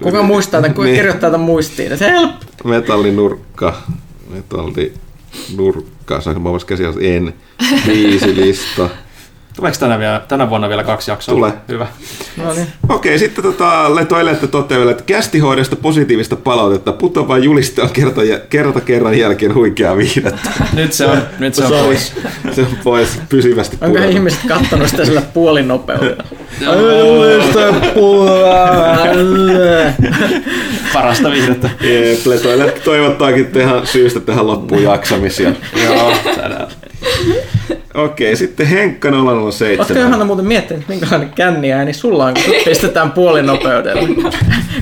Kuka 0.03 0.23
muistaa 0.23 0.61
tämän, 0.61 0.75
kuka 0.75 0.85
Niin. 0.85 0.95
kirjoittaa 0.95 1.31
tämän 1.31 1.45
muistiin? 1.45 1.99
Help! 1.99 2.31
Metallinurkka. 2.63 3.81
Metallinurkka. 4.29 6.21
Saanko 6.21 6.39
mä 6.39 6.49
käsiä? 6.65 6.93
En. 7.01 7.33
Biisilista. 7.85 8.89
Tuleeko 9.55 9.77
tänä, 9.79 9.99
vielä, 9.99 10.21
tänä 10.27 10.49
vuonna 10.49 10.69
vielä 10.69 10.83
kaksi 10.83 11.11
jaksoa? 11.11 11.35
Tulee. 11.35 11.53
Hyvä. 11.67 11.87
No 12.37 12.53
niin. 12.53 12.67
Okei, 12.89 13.19
sitten 13.19 13.43
tota, 13.43 13.95
Leto 13.95 14.19
että 14.19 14.47
toteaa 14.47 14.91
että 14.91 15.03
kästihoidosta 15.03 15.75
positiivista 15.75 16.35
palautetta. 16.35 16.91
Putoava 16.91 17.37
juliste 17.37 17.81
on 17.81 17.89
kerta, 17.89 18.21
kerta 18.49 18.81
kerran 18.81 19.17
jälkeen 19.17 19.53
huikea 19.53 19.97
viihdettä. 19.97 20.49
Nyt 20.73 20.93
se 20.93 21.05
on, 21.05 21.17
nyt 21.39 21.55
se 21.55 21.65
on 21.65 21.71
pois. 21.71 22.13
Se 22.51 22.61
on 22.61 22.67
pois 22.83 23.19
pysyvästi. 23.29 23.77
Onko 23.81 23.87
pudonnut. 23.87 24.15
ihmiset 24.15 24.39
kattonut 24.47 24.89
sitä 24.89 25.05
sillä 25.05 25.21
puolinopeudella? 25.21 26.23
Parasta 30.93 31.31
viihdettä. 31.31 31.69
Jep, 31.81 32.25
Letoille 32.25 32.71
toivottaakin 32.83 33.45
tehdä 33.45 33.85
syystä 33.85 34.19
tähän 34.19 34.47
loppuun 34.47 34.83
jaksamisia. 34.83 35.51
Joo, 35.83 36.13
tänään. 36.35 36.67
Okei, 37.93 38.35
sitten 38.35 38.67
Henkka 38.67 39.09
007. 39.51 39.77
Oletko 39.79 39.99
Johanna 39.99 40.25
muuten 40.25 40.45
miettinyt, 40.45 40.87
minkälainen 40.87 41.29
känniääni 41.29 41.93
sulla 41.93 42.25
on, 42.25 42.33
kun 42.33 42.43
sut 42.43 42.63
pistetään 42.65 43.11
puolinopeudella? 43.11 44.07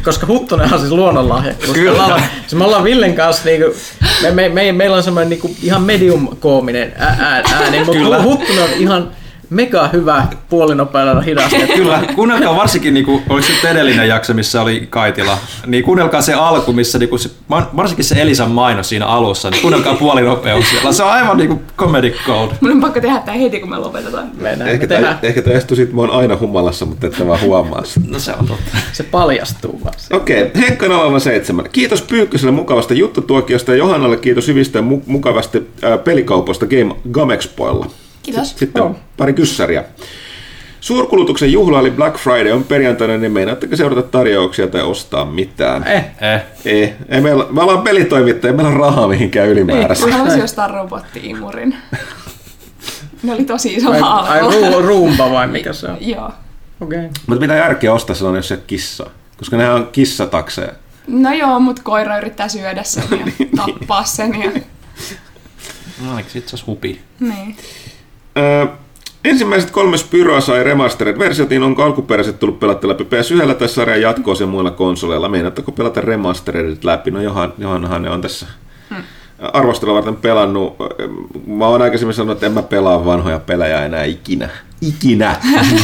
Koska 0.04 0.28
Huttunen 0.28 0.74
on 0.74 0.80
siis 0.80 0.92
luonnonlahja. 0.92 1.54
Kyllä. 1.74 1.92
Me 1.98 2.04
ollaan, 2.04 2.24
siis 2.42 2.56
me 2.56 2.64
ollaan 2.66 2.84
Villen 2.84 3.16
kanssa, 3.16 3.42
niinku, 3.46 3.76
me, 4.22 4.32
me, 4.32 4.50
me, 4.50 4.72
meillä 4.72 4.98
on 4.98 5.04
semmoinen 5.04 5.30
niinku 5.30 5.56
ihan 5.64 5.82
medium-koominen 5.82 6.94
ää- 6.98 7.18
ää- 7.20 7.44
ääni, 7.64 7.78
mutta 7.80 7.92
Kyllä. 7.92 8.22
Huttunen 8.24 8.64
on 8.64 8.70
ihan 8.78 9.12
mega 9.50 9.90
hyvä 9.94 10.28
puolinopeudella 10.50 11.22
hidastettu. 11.22 11.74
Kyllä, 11.78 12.04
kuunnelkaa 12.16 12.56
varsinkin, 12.56 12.94
niin 12.94 13.06
kuin, 13.06 13.24
oli 13.30 13.44
sitten 13.44 13.72
edellinen 13.72 14.08
jakso, 14.08 14.34
missä 14.34 14.62
oli 14.62 14.88
Kaitila, 14.90 15.38
niin 15.66 15.84
kuunnelkaa 15.84 16.22
se 16.22 16.34
alku, 16.34 16.74
missä 16.74 17.00
niin 17.00 17.10
kuin 17.10 17.20
se, 17.20 17.30
varsinkin 17.50 18.06
se 18.06 18.22
Elisan 18.22 18.52
mainos 18.52 18.90
siinä 18.90 19.06
alussa, 19.06 19.50
niin 19.50 19.62
kuunnelkaa 19.62 19.96
puolinopeudella. 19.96 20.92
Se 20.92 21.04
on 21.04 21.12
aivan 21.12 21.38
niin 21.38 21.48
kuin 21.50 21.62
comedy 21.78 22.16
gold. 22.26 22.52
Mun 22.62 22.72
on 22.72 22.82
pakko 22.82 23.02
tehdä 23.02 23.20
tämä 23.20 23.38
heti, 23.38 23.60
kun 23.60 23.70
me 23.70 23.78
lopetetaan. 23.78 24.28
Mennään, 24.42 24.72
Ehkä, 24.72 24.88
tehdään. 24.88 25.18
tämä, 25.18 25.30
ehkä 25.30 25.42
tämä 25.42 25.60
sit, 25.60 25.94
mä 25.94 26.02
oon 26.02 26.12
aina 26.12 26.38
humalassa, 26.38 26.86
mutta 26.86 27.08
ette 27.08 27.28
vaan 27.28 27.42
huomaa 27.42 27.84
sitä. 27.86 28.08
No 28.10 28.20
se 28.20 28.32
on 28.40 28.48
totta. 28.48 28.78
Se 28.94 29.04
paljastuu 29.04 29.82
vaan. 29.84 29.94
Okei, 30.14 30.44
okay. 30.44 30.62
Henkka 30.62 30.86
007. 31.20 31.66
Kiitos 31.72 32.02
Pyykkyselle 32.02 32.52
mukavasta 32.52 32.94
juttutuokiosta 32.94 33.72
ja 33.72 33.78
Johannalle 33.78 34.18
kiitos 34.18 34.48
hyvistä 34.48 34.80
ja 34.80 34.84
mu- 34.84 35.04
mukavasti 35.06 35.70
äh, 35.84 36.04
pelikaupoista 36.04 36.66
Game 36.66 36.96
Gamexpoilla. 37.12 37.86
Kiitos. 38.28 38.56
Sitten 38.58 38.84
Oh. 38.84 38.96
pari 39.18 39.34
kyssäriä. 39.34 39.84
Suurkulutuksen 40.80 41.52
juhla 41.52 41.80
eli 41.80 41.92
Black 41.92 42.18
Friday 42.18 42.52
on 42.52 42.64
perjantaina, 42.64 43.18
niin 43.18 43.32
meinaatteko 43.32 43.76
seurata 43.76 44.02
tarjouksia 44.04 44.68
tai 44.68 44.82
ostaa 44.82 45.26
mitään? 45.26 45.88
Eh, 45.88 46.06
Eh. 46.36 46.42
Ei, 46.66 46.94
ei 47.10 47.22
meillä, 47.22 47.46
me 47.50 47.62
ollaan 47.62 47.82
pelitoimittajia, 47.82 48.54
meillä 48.54 48.72
on 48.72 48.78
rahaa 48.78 49.08
mihinkään 49.08 49.48
ylimäärässä. 49.50 50.08
Mä 50.08 50.14
haluaisin 50.18 50.44
ostaa 50.44 50.68
robotti-imurin. 50.68 51.76
Ne 53.24 53.34
oli 53.34 53.44
tosi 53.46 53.74
iso 53.74 53.90
ai, 53.92 53.96
ai 53.96 54.02
haava. 54.02 54.52
ru, 54.72 54.82
ruumba 54.82 55.32
vai 55.32 55.48
mikä 55.48 55.74
se 55.74 55.88
on? 55.88 55.98
Joo. 56.02 56.32
Okei. 56.82 56.98
Okay. 57.00 57.10
Mutta 57.28 57.42
mitä 57.42 57.54
järkeä 57.56 57.94
ostaa 57.94 58.16
sellainen, 58.16 58.40
jos 58.40 58.48
se 58.48 58.58
kissa? 58.68 59.10
Koska 59.38 59.58
nehän 59.58 59.76
on 59.76 59.90
kissatakseja. 59.92 60.72
No 61.08 61.34
joo, 61.34 61.60
mutta 61.60 61.82
koira 61.84 62.18
yrittää 62.18 62.48
syödä 62.48 62.84
sen 62.84 63.04
ja 63.12 63.26
tappaa 63.66 64.04
sen. 64.04 64.42
Ja... 64.44 64.52
No 66.06 66.14
oliko 66.14 66.30
itse 66.36 66.40
asiassa 66.50 66.66
hupi? 66.68 67.02
Niin. 67.20 67.58
Öö, 68.38 68.66
ensimmäiset 69.26 69.72
kolme 69.72 69.98
Spyroa 69.98 70.42
sai 70.42 70.64
remastered 70.64 71.20
versiot, 71.20 71.50
niin 71.50 71.64
onko 71.64 71.84
alkuperäiset 71.84 72.40
tullut 72.40 72.60
pelattu 72.60 72.88
läpi 72.88 73.04
PS1 73.04 73.54
tai 73.54 73.70
sarjan 73.70 74.02
jatkoa 74.02 74.36
sen 74.36 74.50
muilla 74.50 74.72
konsoleilla? 74.72 75.30
Meinaatteko 75.30 75.72
pelata 75.72 76.02
remasteredit 76.02 76.84
läpi? 76.84 77.12
No 77.12 77.22
Johan, 77.22 77.54
Johannahan 77.58 78.02
ne 78.02 78.10
on 78.10 78.22
tässä 78.22 78.46
hmm. 78.90 79.04
arvostelua 79.40 79.96
varten 79.96 80.16
pelannut. 80.16 80.76
Mä 81.48 81.68
oon 81.68 81.82
aikaisemmin 81.82 82.14
sanonut, 82.14 82.38
että 82.38 82.46
en 82.46 82.52
mä 82.52 82.62
pelaa 82.62 83.06
vanhoja 83.06 83.40
pelejä 83.40 83.86
enää 83.86 84.04
ikinä. 84.04 84.50
Ikinä! 84.82 85.36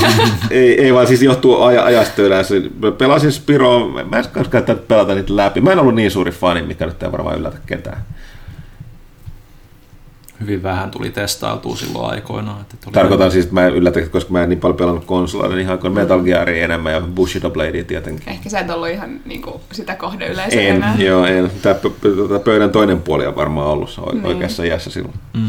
ei, 0.52 0.82
ei 0.82 0.94
vaan 0.94 1.08
siis 1.08 1.22
johtuu 1.22 1.62
aja, 1.62 1.84
ajasta 1.84 2.22
yleensä. 2.22 2.56
Pelasin 2.98 3.32
Spyroa, 3.32 4.04
mä 4.10 4.18
en 4.18 4.26
koskaan 4.34 4.64
pelata 4.88 5.16
niitä 5.16 5.36
läpi. 5.36 5.62
Mä 5.62 5.72
en 5.72 5.80
ollut 5.80 5.96
niin 5.96 6.12
suuri 6.12 6.32
fani, 6.32 6.62
mikä 6.62 6.86
nyt 6.86 7.04
ei 7.04 7.12
varmaan 7.12 7.38
yllätä 7.38 7.58
ketään. 7.66 8.06
Hyvin 10.44 10.64
vähän 10.64 10.92
tuli 10.92 11.10
testailtua 11.10 11.76
silloin 11.76 12.12
aikoinaan. 12.12 12.62
Että 12.62 12.76
tuli 12.84 12.94
Tarkoitan 12.94 13.32
siis, 13.32 13.46
että 13.46 13.54
mä 13.54 13.68
en 13.68 13.74
yllätä, 13.76 14.02
koska 14.02 14.32
mä 14.32 14.44
en 14.44 14.50
niin 14.50 14.60
paljon 14.60 14.78
pelannut 14.78 15.06
konsoleilla, 15.06 15.56
niin 15.56 15.66
ihan 15.66 15.80
kuin 15.80 15.94
Metal 15.94 16.20
Gearia 16.22 16.64
enemmän 16.64 16.94
ja 16.94 17.02
Bushido 17.02 17.50
Bladea 17.50 17.84
tietenkin. 17.84 18.30
Ehkä 18.30 18.50
sä 18.50 18.60
et 18.60 18.70
ollut 18.70 18.90
ihan 18.90 19.20
niinku, 19.26 19.62
sitä 19.72 19.96
kohdeyleisöä 19.96 20.62
En, 20.62 20.76
enää. 20.76 20.96
joo, 20.98 21.26
en. 21.26 21.52
Tämä 21.62 21.76
pöydän 22.44 22.70
toinen 22.70 23.02
puoli 23.02 23.28
on 23.28 23.36
varmaan 23.36 23.68
ollut 23.68 23.90
se 23.90 24.02
Niin. 24.02 24.26
oikeassa 24.26 24.64
iässä 24.64 24.90
silloin. 24.90 25.14
Mm. 25.34 25.48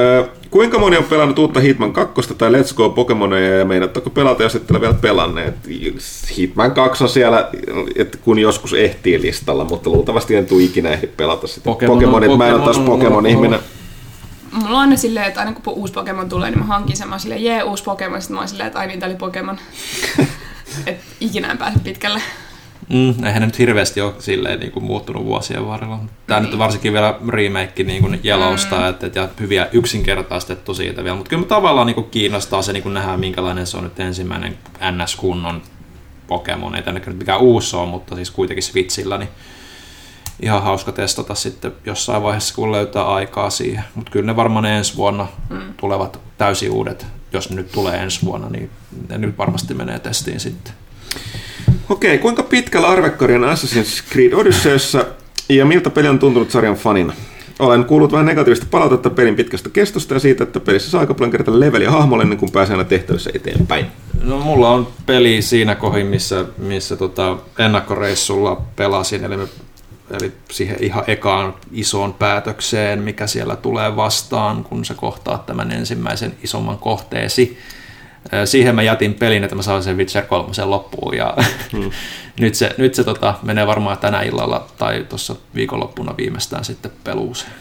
Öö, 0.00 0.24
kuinka 0.50 0.78
moni 0.78 0.96
on 0.96 1.04
pelannut 1.04 1.38
uutta 1.38 1.60
Hitman 1.60 1.92
2 1.92 2.34
tai 2.38 2.50
Let's 2.52 2.74
Go 2.74 2.88
Pokemonia 2.90 3.56
ja 3.58 3.64
meinatteko 3.64 4.10
pelata, 4.10 4.42
jos 4.42 4.54
ette 4.54 4.72
ole 4.72 4.80
vielä 4.80 4.94
pelanneet? 4.94 5.54
Hitman 6.36 6.72
2 6.72 7.04
on 7.04 7.10
siellä, 7.10 7.48
että 7.96 8.18
kun 8.18 8.38
joskus 8.38 8.72
ehtii 8.72 9.22
listalla, 9.22 9.64
mutta 9.64 9.90
luultavasti 9.90 10.36
en 10.36 10.46
tule 10.46 10.62
ikinä 10.62 10.90
ehdi 10.90 11.06
pelata 11.06 11.46
sitä. 11.46 11.64
Pokemon 11.64 11.96
on- 11.96 12.02
Pokemonit, 12.02 12.38
mä 12.38 12.46
en 12.46 12.54
ole 12.54 12.62
taas 12.64 12.76
Pokemon 12.78 12.92
on- 12.92 12.98
Pokemon-ihminen. 12.98 13.60
Mulla 14.52 14.68
on 14.70 14.80
aina 14.80 14.96
silleen, 14.96 15.26
että 15.26 15.40
aina 15.40 15.52
kun 15.52 15.74
uusi 15.74 15.92
Pokemon 15.92 16.28
tulee, 16.28 16.50
niin 16.50 16.58
mä 16.58 16.64
hankin 16.64 16.96
sen. 16.96 17.08
Mä 17.08 17.14
oon 17.14 17.20
silleen, 17.20 17.44
jee, 17.44 17.62
uusi 17.62 17.82
Pokemon. 17.84 18.20
Sitten 18.22 18.34
mä 18.34 18.40
oon 18.40 18.48
silleen, 18.48 18.66
että 18.66 18.78
ai 18.78 18.86
niin, 18.86 19.00
tää 19.00 19.08
oli 19.08 19.16
Pokemon. 19.16 19.58
Et 20.86 20.96
ikinä 21.20 21.50
en 21.50 21.58
pääse 21.58 21.78
pitkälle. 21.84 22.22
Mm, 22.90 23.24
eihän 23.24 23.42
nyt 23.42 23.58
hirveästi 23.58 24.00
ole 24.00 24.12
silleen 24.18 24.60
niin 24.60 24.72
kuin 24.72 24.84
muuttunut 24.84 25.24
vuosien 25.24 25.66
varrella. 25.66 25.98
Tämä 26.26 26.40
nyt 26.40 26.52
on 26.52 26.58
varsinkin 26.58 26.92
vielä 26.92 27.14
remake 27.28 27.82
niin 27.82 28.02
kuin 28.02 28.20
Yellowsta, 28.24 28.76
mm. 28.76 28.88
että, 28.88 29.20
ja 29.20 29.28
hyviä 29.40 29.68
yksinkertaistettu 29.72 30.74
siitä 30.74 31.04
vielä. 31.04 31.16
Mutta 31.16 31.30
kyllä 31.30 31.46
tavallaan 31.46 31.86
niin 31.86 31.94
kuin 31.94 32.10
kiinnostaa 32.10 32.62
se 32.62 32.72
niin 32.72 32.82
kuin 32.82 32.94
nähdään, 32.94 33.20
minkälainen 33.20 33.66
se 33.66 33.76
on 33.76 33.84
nyt 33.84 34.00
ensimmäinen 34.00 34.58
NS-kunnon 34.80 35.62
Pokemon. 36.26 36.74
Ei 36.74 36.82
tänne 36.82 37.02
nyt 37.06 37.18
mikään 37.18 37.40
uusi 37.40 37.76
ole, 37.76 37.88
mutta 37.88 38.14
siis 38.14 38.30
kuitenkin 38.30 38.62
Switchillä, 38.62 39.18
niin 39.18 39.28
ihan 40.42 40.62
hauska 40.62 40.92
testata 40.92 41.34
sitten 41.34 41.72
jossain 41.86 42.22
vaiheessa, 42.22 42.54
kun 42.54 42.72
löytää 42.72 43.04
aikaa 43.04 43.50
siihen. 43.50 43.84
Mutta 43.94 44.10
kyllä 44.10 44.26
ne 44.26 44.36
varmaan 44.36 44.62
ne 44.62 44.78
ensi 44.78 44.96
vuonna 44.96 45.28
mm. 45.50 45.74
tulevat 45.76 46.20
täysin 46.38 46.70
uudet. 46.70 47.06
Jos 47.32 47.50
ne 47.50 47.56
nyt 47.56 47.72
tulee 47.72 48.02
ensi 48.02 48.26
vuonna, 48.26 48.48
niin 48.48 48.70
ne 49.08 49.18
nyt 49.18 49.38
varmasti 49.38 49.74
menee 49.74 49.98
testiin 49.98 50.40
sitten. 50.40 50.74
Okei, 51.88 52.18
kuinka 52.18 52.42
pitkällä 52.42 52.88
arvekkari 52.88 53.34
Assassin's 53.34 54.12
Creed 54.12 54.32
Odysseyssa 54.32 55.04
ja 55.48 55.64
miltä 55.64 55.90
peli 55.90 56.08
on 56.08 56.18
tuntunut 56.18 56.50
sarjan 56.50 56.74
fanina? 56.74 57.12
Olen 57.58 57.84
kuullut 57.84 58.12
vähän 58.12 58.26
negatiivista 58.26 58.66
palautetta 58.70 59.10
pelin 59.10 59.36
pitkästä 59.36 59.70
kestosta 59.70 60.14
ja 60.14 60.20
siitä, 60.20 60.44
että 60.44 60.60
pelissä 60.60 60.90
saa 60.90 61.00
aika 61.00 61.14
paljon 61.14 61.30
kerätä 61.30 61.60
leveliä 61.60 61.90
hahmolle 61.90 62.22
ennen 62.22 62.38
kuin 62.38 62.52
pääsee 62.52 62.74
aina 62.74 62.88
tehtävissä 62.88 63.30
eteenpäin. 63.34 63.86
No 64.22 64.38
mulla 64.38 64.70
on 64.70 64.88
peli 65.06 65.42
siinä 65.42 65.74
kohin, 65.74 66.06
missä, 66.06 66.44
missä 66.58 66.96
tota 66.96 67.36
ennakkoreissulla 67.58 68.62
pelasin, 68.76 69.24
eli, 69.24 69.36
me, 69.36 69.46
eli 70.20 70.32
siihen 70.50 70.76
ihan 70.80 71.04
ekaan 71.06 71.54
isoon 71.72 72.14
päätökseen, 72.14 73.02
mikä 73.02 73.26
siellä 73.26 73.56
tulee 73.56 73.96
vastaan, 73.96 74.64
kun 74.64 74.84
sä 74.84 74.94
kohtaat 74.94 75.46
tämän 75.46 75.70
ensimmäisen 75.70 76.34
isomman 76.42 76.78
kohteesi. 76.78 77.58
Siihen 78.44 78.74
mä 78.74 78.82
jätin 78.82 79.14
pelin, 79.14 79.44
että 79.44 79.56
mä 79.56 79.62
saan 79.62 79.82
sen 79.82 79.96
Witcher 79.96 80.24
3 80.24 80.52
loppuun 80.64 81.16
ja 81.16 81.34
hmm. 81.72 81.90
nyt 82.40 82.54
se, 82.54 82.74
nyt 82.78 82.94
se 82.94 83.04
tota, 83.04 83.34
menee 83.42 83.66
varmaan 83.66 83.98
tänä 83.98 84.22
illalla 84.22 84.66
tai 84.78 85.06
tuossa 85.08 85.36
viikonloppuna 85.54 86.14
viimeistään 86.16 86.64
sitten 86.64 86.92
peluuseen. 87.04 87.52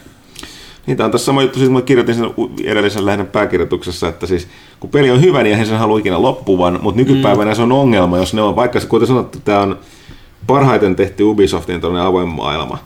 Niin, 0.88 0.98
tämä 0.98 1.06
on 1.06 1.12
tässä 1.12 1.26
sama 1.26 1.42
juttu, 1.42 1.60
siis 1.60 1.72
mä 1.72 1.82
kirjoitin 1.82 2.16
sen 2.16 2.26
edellisen 2.64 3.06
lehden 3.06 3.28
pääkirjoituksessa, 3.28 4.08
että 4.08 4.28
siis 4.28 4.48
kun 4.80 4.90
peli 4.90 5.12
on 5.12 5.22
hyvä, 5.22 5.44
niin 5.44 5.52
eihän 5.52 5.68
sen 5.68 5.80
halua 5.80 6.00
ikinä 6.00 6.22
loppuvan, 6.22 6.80
mutta 6.82 7.00
nykypäivänä 7.00 7.52
mm. 7.52 7.56
se 7.56 7.62
on 7.62 7.72
ongelma, 7.72 8.18
jos 8.18 8.34
ne 8.34 8.42
on, 8.42 8.56
vaikka 8.56 8.80
se 8.80 8.88
kuten 8.88 9.08
sanottu, 9.08 9.40
tämä 9.40 9.62
on 9.62 9.80
parhaiten 10.48 10.96
tehty 10.96 11.24
Ubisoftin 11.24 11.82
avoin 12.02 12.28
maailma. 12.28 12.78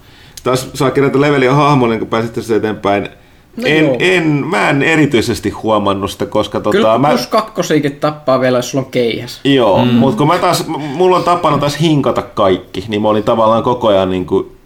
Taas 0.44 0.70
saa 0.74 0.92
kerätä 0.92 1.22
leveliä 1.22 1.54
hahmolle, 1.54 2.00
kun 2.00 2.08
pääsette 2.08 2.56
eteenpäin. 2.56 3.10
No 3.58 3.64
en, 3.66 3.86
joo. 3.86 3.96
en, 4.00 4.24
mä 4.24 4.70
en 4.70 4.82
erityisesti 4.82 5.50
huomannut 5.50 6.12
sitä, 6.12 6.26
koska 6.26 6.62
Kyllä 6.62 6.88
tota, 6.88 6.98
mä, 6.98 7.10
plus 7.10 7.28
kakkosiikin 7.28 7.96
tappaa 7.96 8.40
vielä, 8.40 8.58
jos 8.58 8.72
sulla 8.72 8.86
on 8.86 8.92
keihäs. 8.92 9.42
Joo, 9.44 9.86
mm. 9.86 9.92
mutta 9.92 10.18
kun 10.18 10.28
mä 10.28 10.38
taas, 10.38 10.68
mulla 10.68 11.18
on 11.18 11.24
tapana 11.24 11.58
taas 11.58 11.80
hinkata 11.82 12.22
kaikki, 12.22 12.86
niin 12.88 13.02
mä 13.02 13.08
olin 13.08 13.24
tavallaan 13.24 13.64
koko 13.64 13.88
ajan 13.88 14.10
niin 14.10 14.26
kuin 14.26 14.58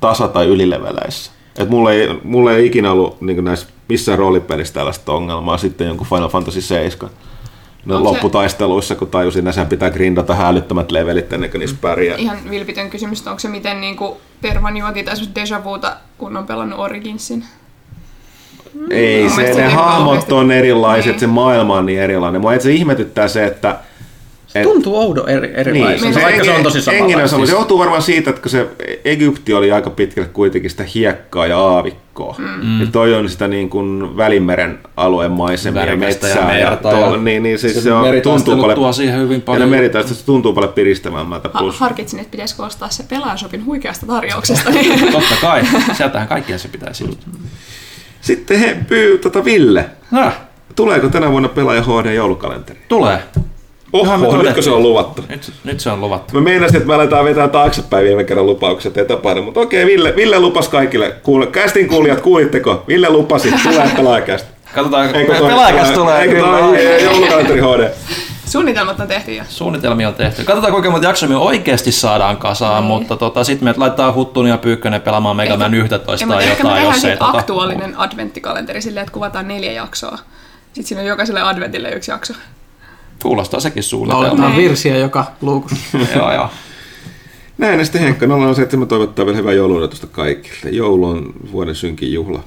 tasa- 0.00 0.28
tai 0.28 0.46
ylileveleissä. 0.46 1.32
Et 1.58 1.70
mulla, 1.70 1.92
ei, 1.92 2.08
mulla 2.24 2.52
ei 2.52 2.66
ikinä 2.66 2.92
ollut 2.92 3.20
niin 3.20 3.44
näissä 3.44 3.66
missään 3.88 4.18
roolipelissä 4.18 4.74
tällaista 4.74 5.12
ongelmaa 5.12 5.58
sitten 5.58 5.86
jonkun 5.86 6.06
Final 6.06 6.28
Fantasy 6.28 6.60
7. 6.60 7.10
No, 7.84 7.96
Onko 7.96 8.08
se- 8.08 8.14
lopputaisteluissa, 8.14 8.94
kun 8.94 9.08
tajusin, 9.08 9.40
että 9.40 9.52
sehän 9.52 9.68
pitää 9.68 9.90
grindata 9.90 10.34
hälyttömät 10.34 10.90
levelit 10.90 11.32
ennen 11.32 11.50
kuin 11.50 11.58
niissä 11.58 11.76
pärjää. 11.80 12.16
Ihan 12.16 12.38
vilpitön 12.50 12.90
kysymys, 12.90 13.26
onko 13.26 13.38
se 13.38 13.48
miten 13.48 13.80
niinku 13.80 14.16
tervanjuonti 14.40 15.02
tai 15.02 15.16
semmoista 15.16 15.40
deja 15.40 15.64
vuta, 15.64 15.96
kun 16.18 16.36
on 16.36 16.46
pelannut 16.46 16.78
Originsin? 16.78 17.44
Ei, 18.90 19.22
Mun 19.22 19.30
se, 19.30 19.42
ne 19.42 19.52
se 19.54 19.64
hahmot 19.64 20.32
on 20.32 20.52
erilaiset, 20.52 21.12
Niin. 21.12 21.20
se 21.20 21.26
maailma 21.26 21.74
on 21.76 21.86
niin 21.86 22.00
erilainen. 22.00 22.40
Mua 22.40 22.52
itse 22.52 22.72
ihmetyttää 22.72 23.28
se, 23.28 23.44
että 23.44 23.76
et- 24.54 24.62
Tuntuu 24.62 24.96
oudon 24.96 25.28
eri, 25.28 25.52
erilaiselta, 25.54 26.04
Niin, 26.04 26.14
niin, 26.14 26.22
vaikka 26.24 26.44
se 26.44 26.50
on 26.50 26.62
tosi 26.62 26.78
Enginen 26.78 27.00
on 27.02 27.08
samanlaista. 27.08 27.28
sama. 27.36 27.46
Se 27.46 27.52
johtuu 27.52 27.78
varmaan 27.78 28.02
siitä, 28.02 28.30
että 28.30 28.42
kun 28.42 28.50
se 28.50 28.66
Egypti 29.04 29.54
oli 29.54 29.72
aika 29.72 29.90
pitkälle 29.90 30.28
kuitenkin 30.32 30.70
sitä 30.70 30.84
hiekkaa 30.94 31.46
ja 31.46 31.58
aavikkoa. 31.58 32.34
Mm. 32.38 32.80
Ja 32.80 32.86
toi 32.92 33.14
on 33.14 33.28
sitä 33.28 33.48
niin 33.48 33.70
kuin 33.70 34.16
Välimeren 34.16 34.78
alueen 34.96 35.30
maisemia, 35.30 35.80
Värikästä 35.82 36.26
ja 36.28 36.34
metsää. 36.34 36.58
Ja, 36.58 36.66
merta 36.70 36.90
to, 36.90 36.96
ja 37.00 37.16
niin, 37.16 37.42
niin 37.42 37.58
siis 37.58 37.72
se, 37.74 37.80
se 37.80 37.84
se 37.84 37.92
on, 37.92 38.06
tuntuu 38.22 38.56
paljon, 38.56 38.74
tuo 38.78 38.92
siihen 38.92 39.20
hyvin 39.20 39.36
ja 39.36 39.42
paljon. 39.44 39.70
ne 39.70 39.76
meritaistelut 39.76 40.26
tuntuu 40.26 40.52
paljon 40.52 40.72
piristävämmältä. 40.72 41.50
Ha- 41.52 41.58
Plus, 41.58 41.78
harkitsin, 41.80 42.18
että 42.18 42.30
pitäisikö 42.30 42.62
ostaa 42.62 42.88
se 42.90 43.02
pelaajashopin 43.08 43.64
huikeasta 43.64 44.06
tarjouksesta. 44.06 44.70
Totta 45.12 45.34
kai, 45.40 45.62
sieltähän 45.96 46.28
kaikkien 46.28 46.58
se 46.58 46.68
pitäisi 46.68 47.04
just. 47.04 47.18
Sitten 48.28 48.58
he 48.58 48.76
pyy, 48.88 49.18
tota 49.18 49.44
Ville. 49.44 49.84
No, 50.10 50.32
Tuleeko 50.76 51.08
tänä 51.08 51.30
vuonna 51.30 51.48
pelaaja 51.48 51.82
HD 51.82 52.12
joulukalenteri? 52.14 52.78
tulee. 52.88 53.18
Oho, 53.92 54.42
nytkö 54.42 54.62
se 54.62 54.70
on 54.70 54.82
luvattu? 54.82 55.24
Nyt, 55.28 55.52
nyt 55.64 55.80
se 55.80 55.90
on 55.90 56.00
luvattu. 56.00 56.34
Mä 56.34 56.40
meinasin, 56.40 56.76
että 56.76 56.88
me 56.88 56.94
aletaan 56.94 57.24
vetää 57.24 57.48
taaksepäin 57.48 58.04
viime 58.04 58.24
kerran 58.24 58.46
lupaukset, 58.46 58.96
ei 58.96 59.04
tapahdu. 59.04 59.42
Mutta 59.42 59.60
okei, 59.60 59.86
Ville, 59.86 60.16
Ville 60.16 60.38
lupas 60.40 60.68
kaikille. 60.68 61.14
Kuule, 61.22 61.46
kästin 61.46 61.88
kuulijat, 61.88 62.20
kuulitteko? 62.20 62.84
Ville 62.88 63.10
lupasi, 63.10 63.52
tulee 63.62 63.90
pelaajakästä. 63.96 64.48
Katsotaan, 64.74 65.14
Eikö 65.16 65.34
toi- 65.34 65.48
pelaajakäs 65.48 65.90
tulee. 65.90 66.22
Eikö 66.22 66.40
toi 66.40 67.04
joulukalenteri 67.04 67.60
HD? 67.60 67.90
Suunnitelmat 68.48 69.00
on 69.00 69.08
tehty 69.08 69.34
jo. 69.34 69.42
Suunnitelmia 69.48 70.08
on 70.08 70.14
tehty. 70.14 70.44
Katsotaan 70.44 70.72
kuinka 70.72 70.90
monta 70.90 71.06
jaksoa 71.06 71.28
me 71.28 71.36
oikeasti 71.36 71.92
saadaan 71.92 72.36
kasaan, 72.36 72.82
Niin. 72.82 72.88
mutta 72.88 73.16
tota, 73.16 73.44
sitten 73.44 73.64
meidät 73.64 73.78
laittaa 73.78 74.12
Huttun 74.12 74.46
ja 74.46 74.58
Pyykkönen 74.58 75.00
pelaamaan 75.02 75.36
Mega 75.36 75.56
Man 75.56 75.74
11 75.74 76.24
Ja 76.24 76.28
tai 76.28 76.44
ehkä 76.44 76.62
me 76.64 76.68
jotain, 76.68 76.74
tehdään 76.74 76.94
jos 76.94 77.04
ei 77.04 77.10
sit 77.10 77.18
tota... 77.18 77.38
aktuaalinen 77.38 77.94
adventtikalenteri 77.98 78.82
silleen, 78.82 79.02
että 79.02 79.12
kuvataan 79.12 79.48
neljä 79.48 79.72
jaksoa. 79.72 80.18
Sitten 80.66 80.84
siinä 80.84 81.00
on 81.00 81.06
jokaiselle 81.08 81.42
adventille 81.42 81.90
yksi 81.90 82.10
jakso. 82.10 82.34
Kuulostaa 83.22 83.60
sekin 83.60 83.82
suunnitelma. 83.82 84.56
virsiä 84.56 84.96
joka 84.96 85.24
luukussa. 85.40 85.76
joo, 86.16 86.32
joo. 86.32 86.50
Näin, 87.58 87.78
ja 87.78 87.84
sitten 87.84 88.00
Henkka 88.02 88.26
007 88.54 88.88
toivottaa 88.88 89.26
vielä 89.26 89.38
hyvää 89.38 89.52
joulunotusta 89.52 90.06
kaikille. 90.06 90.70
Joulu 90.70 91.04
on 91.08 91.32
vuoden 91.52 91.74
synkin 91.74 92.12
juhla. 92.12 92.40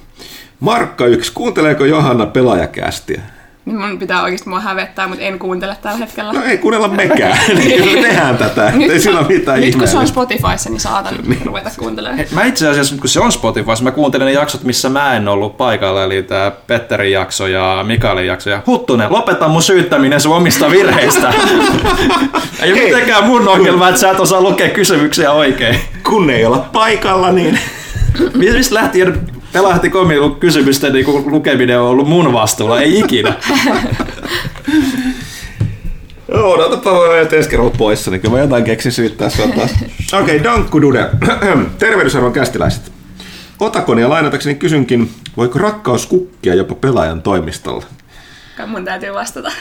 Markka 0.60 1.06
1, 1.06 1.32
kuunteleeko 1.32 1.84
Johanna 1.84 2.26
pelaajakästiä? 2.26 3.22
Niin 3.64 3.80
mun 3.80 3.98
pitää 3.98 4.22
oikeasti 4.22 4.48
mua 4.48 4.60
hävettää, 4.60 5.08
mutta 5.08 5.24
en 5.24 5.38
kuuntele 5.38 5.76
tällä 5.82 5.98
hetkellä. 5.98 6.32
No 6.32 6.42
ei 6.42 6.58
kuunnella 6.58 6.88
mekään, 6.88 7.38
niin 7.58 7.84
me 7.94 8.02
tehdään 8.02 8.38
tätä. 8.38 8.72
ei 8.90 9.00
sillä 9.00 9.18
ole 9.18 9.28
mitään 9.28 9.60
nyt 9.60 9.76
kun 9.76 9.88
se 9.88 9.98
on. 9.98 10.06
Spotifyssa, 10.06 10.70
niin 10.70 10.80
saatan 10.80 11.14
ruveta 11.44 11.70
kuuntelemaan. 11.78 12.18
Hei, 12.18 12.26
Mä 12.34 12.44
itse 12.44 12.68
asiassa, 12.68 12.96
kun 12.96 13.08
se 13.08 13.20
on 13.20 13.32
Spotify, 13.32 13.66
mä 13.82 13.90
kuuntelen 13.90 14.26
ne 14.26 14.32
jaksot, 14.32 14.62
missä 14.62 14.88
mä 14.88 15.16
en 15.16 15.28
ollut 15.28 15.56
paikalla, 15.56 16.04
eli 16.04 16.22
tää 16.22 16.50
Petterin 16.50 17.12
jakso 17.12 17.46
ja 17.46 17.84
Mikaelin 17.86 18.26
jakso. 18.26 18.50
Ja 18.50 18.62
Huttunen, 18.66 19.12
lopeta 19.12 19.48
mun 19.48 19.62
syyttäminen 19.62 20.20
sun 20.20 20.36
omista 20.36 20.70
virheistä. 20.70 21.28
ei 22.62 22.72
ole 22.72 22.82
mitenkään 22.82 23.24
mun 23.24 23.48
ongelma, 23.48 23.88
että 23.88 24.00
sä 24.00 24.10
et 24.10 24.20
osaa 24.20 24.40
lukea 24.40 24.68
kysymyksiä 24.68 25.32
oikein. 25.32 25.80
Kun 26.08 26.30
ei 26.30 26.44
olla 26.44 26.68
paikalla, 26.72 27.32
niin... 27.32 27.58
Mistä 28.34 28.74
lähtien 28.74 29.20
Pelahti.comin 29.52 30.34
kysymysten 30.40 30.92
niin 30.92 31.06
lukeminen 31.24 31.80
on 31.80 31.88
ollut 31.88 32.08
mun 32.08 32.32
vastuulla? 32.32 32.80
Ei 32.80 32.98
ikinä. 32.98 33.34
Joo, 36.28 36.52
odotapa 36.52 36.92
voi 36.92 37.08
olla 37.08 37.28
ensi 37.36 37.48
kerralla 37.48 37.74
poissa, 37.78 38.10
niin 38.10 38.20
kyllä 38.20 38.34
mä 38.34 38.40
jotain 38.40 38.64
keksin 38.64 38.92
syyttää 38.92 39.28
sua 39.28 39.48
taas. 39.48 39.70
Okei, 40.22 40.22
okay, 40.22 40.44
Dankku 40.44 40.82
Dude. 40.82 41.10
Tervehdysarvon 41.78 42.32
kästiläiset. 42.32 42.92
Otakonia 43.60 44.08
lainatakseni 44.08 44.54
kysynkin, 44.54 45.10
voiko 45.36 45.58
rakkaus 45.58 46.06
kukkia 46.06 46.54
jopa 46.54 46.74
pelaajan 46.74 47.22
toimistolla? 47.22 47.86
Kai 48.56 48.66
mun 48.66 48.84
täytyy 48.84 49.14
vastata. 49.14 49.52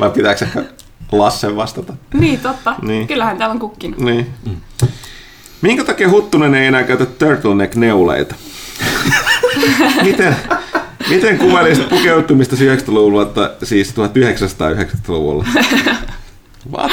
Vai 0.00 0.10
pitääkö 0.10 0.44
ehkä 0.44 0.64
Lassen 1.12 1.56
vastata? 1.56 1.94
niin, 2.14 2.40
totta. 2.40 2.74
Niin. 2.82 3.06
Kyllähän 3.06 3.38
täällä 3.38 3.52
on 3.52 3.58
kukkin. 3.58 3.94
Niin. 3.98 4.26
Minkä 5.62 5.84
takia 5.84 6.10
Huttunen 6.10 6.54
ei 6.54 6.66
enää 6.66 6.82
käytä 6.82 7.06
turtleneck-neuleita? 7.06 8.34
miten, 10.04 10.36
miten 11.08 11.38
kuvailisit 11.38 11.88
pukeutumista 11.88 12.56
90-luvulla, 12.56 13.22
että 13.22 13.50
siis 13.62 13.94
1990-luvulla? 13.94 15.44
What? 16.72 16.92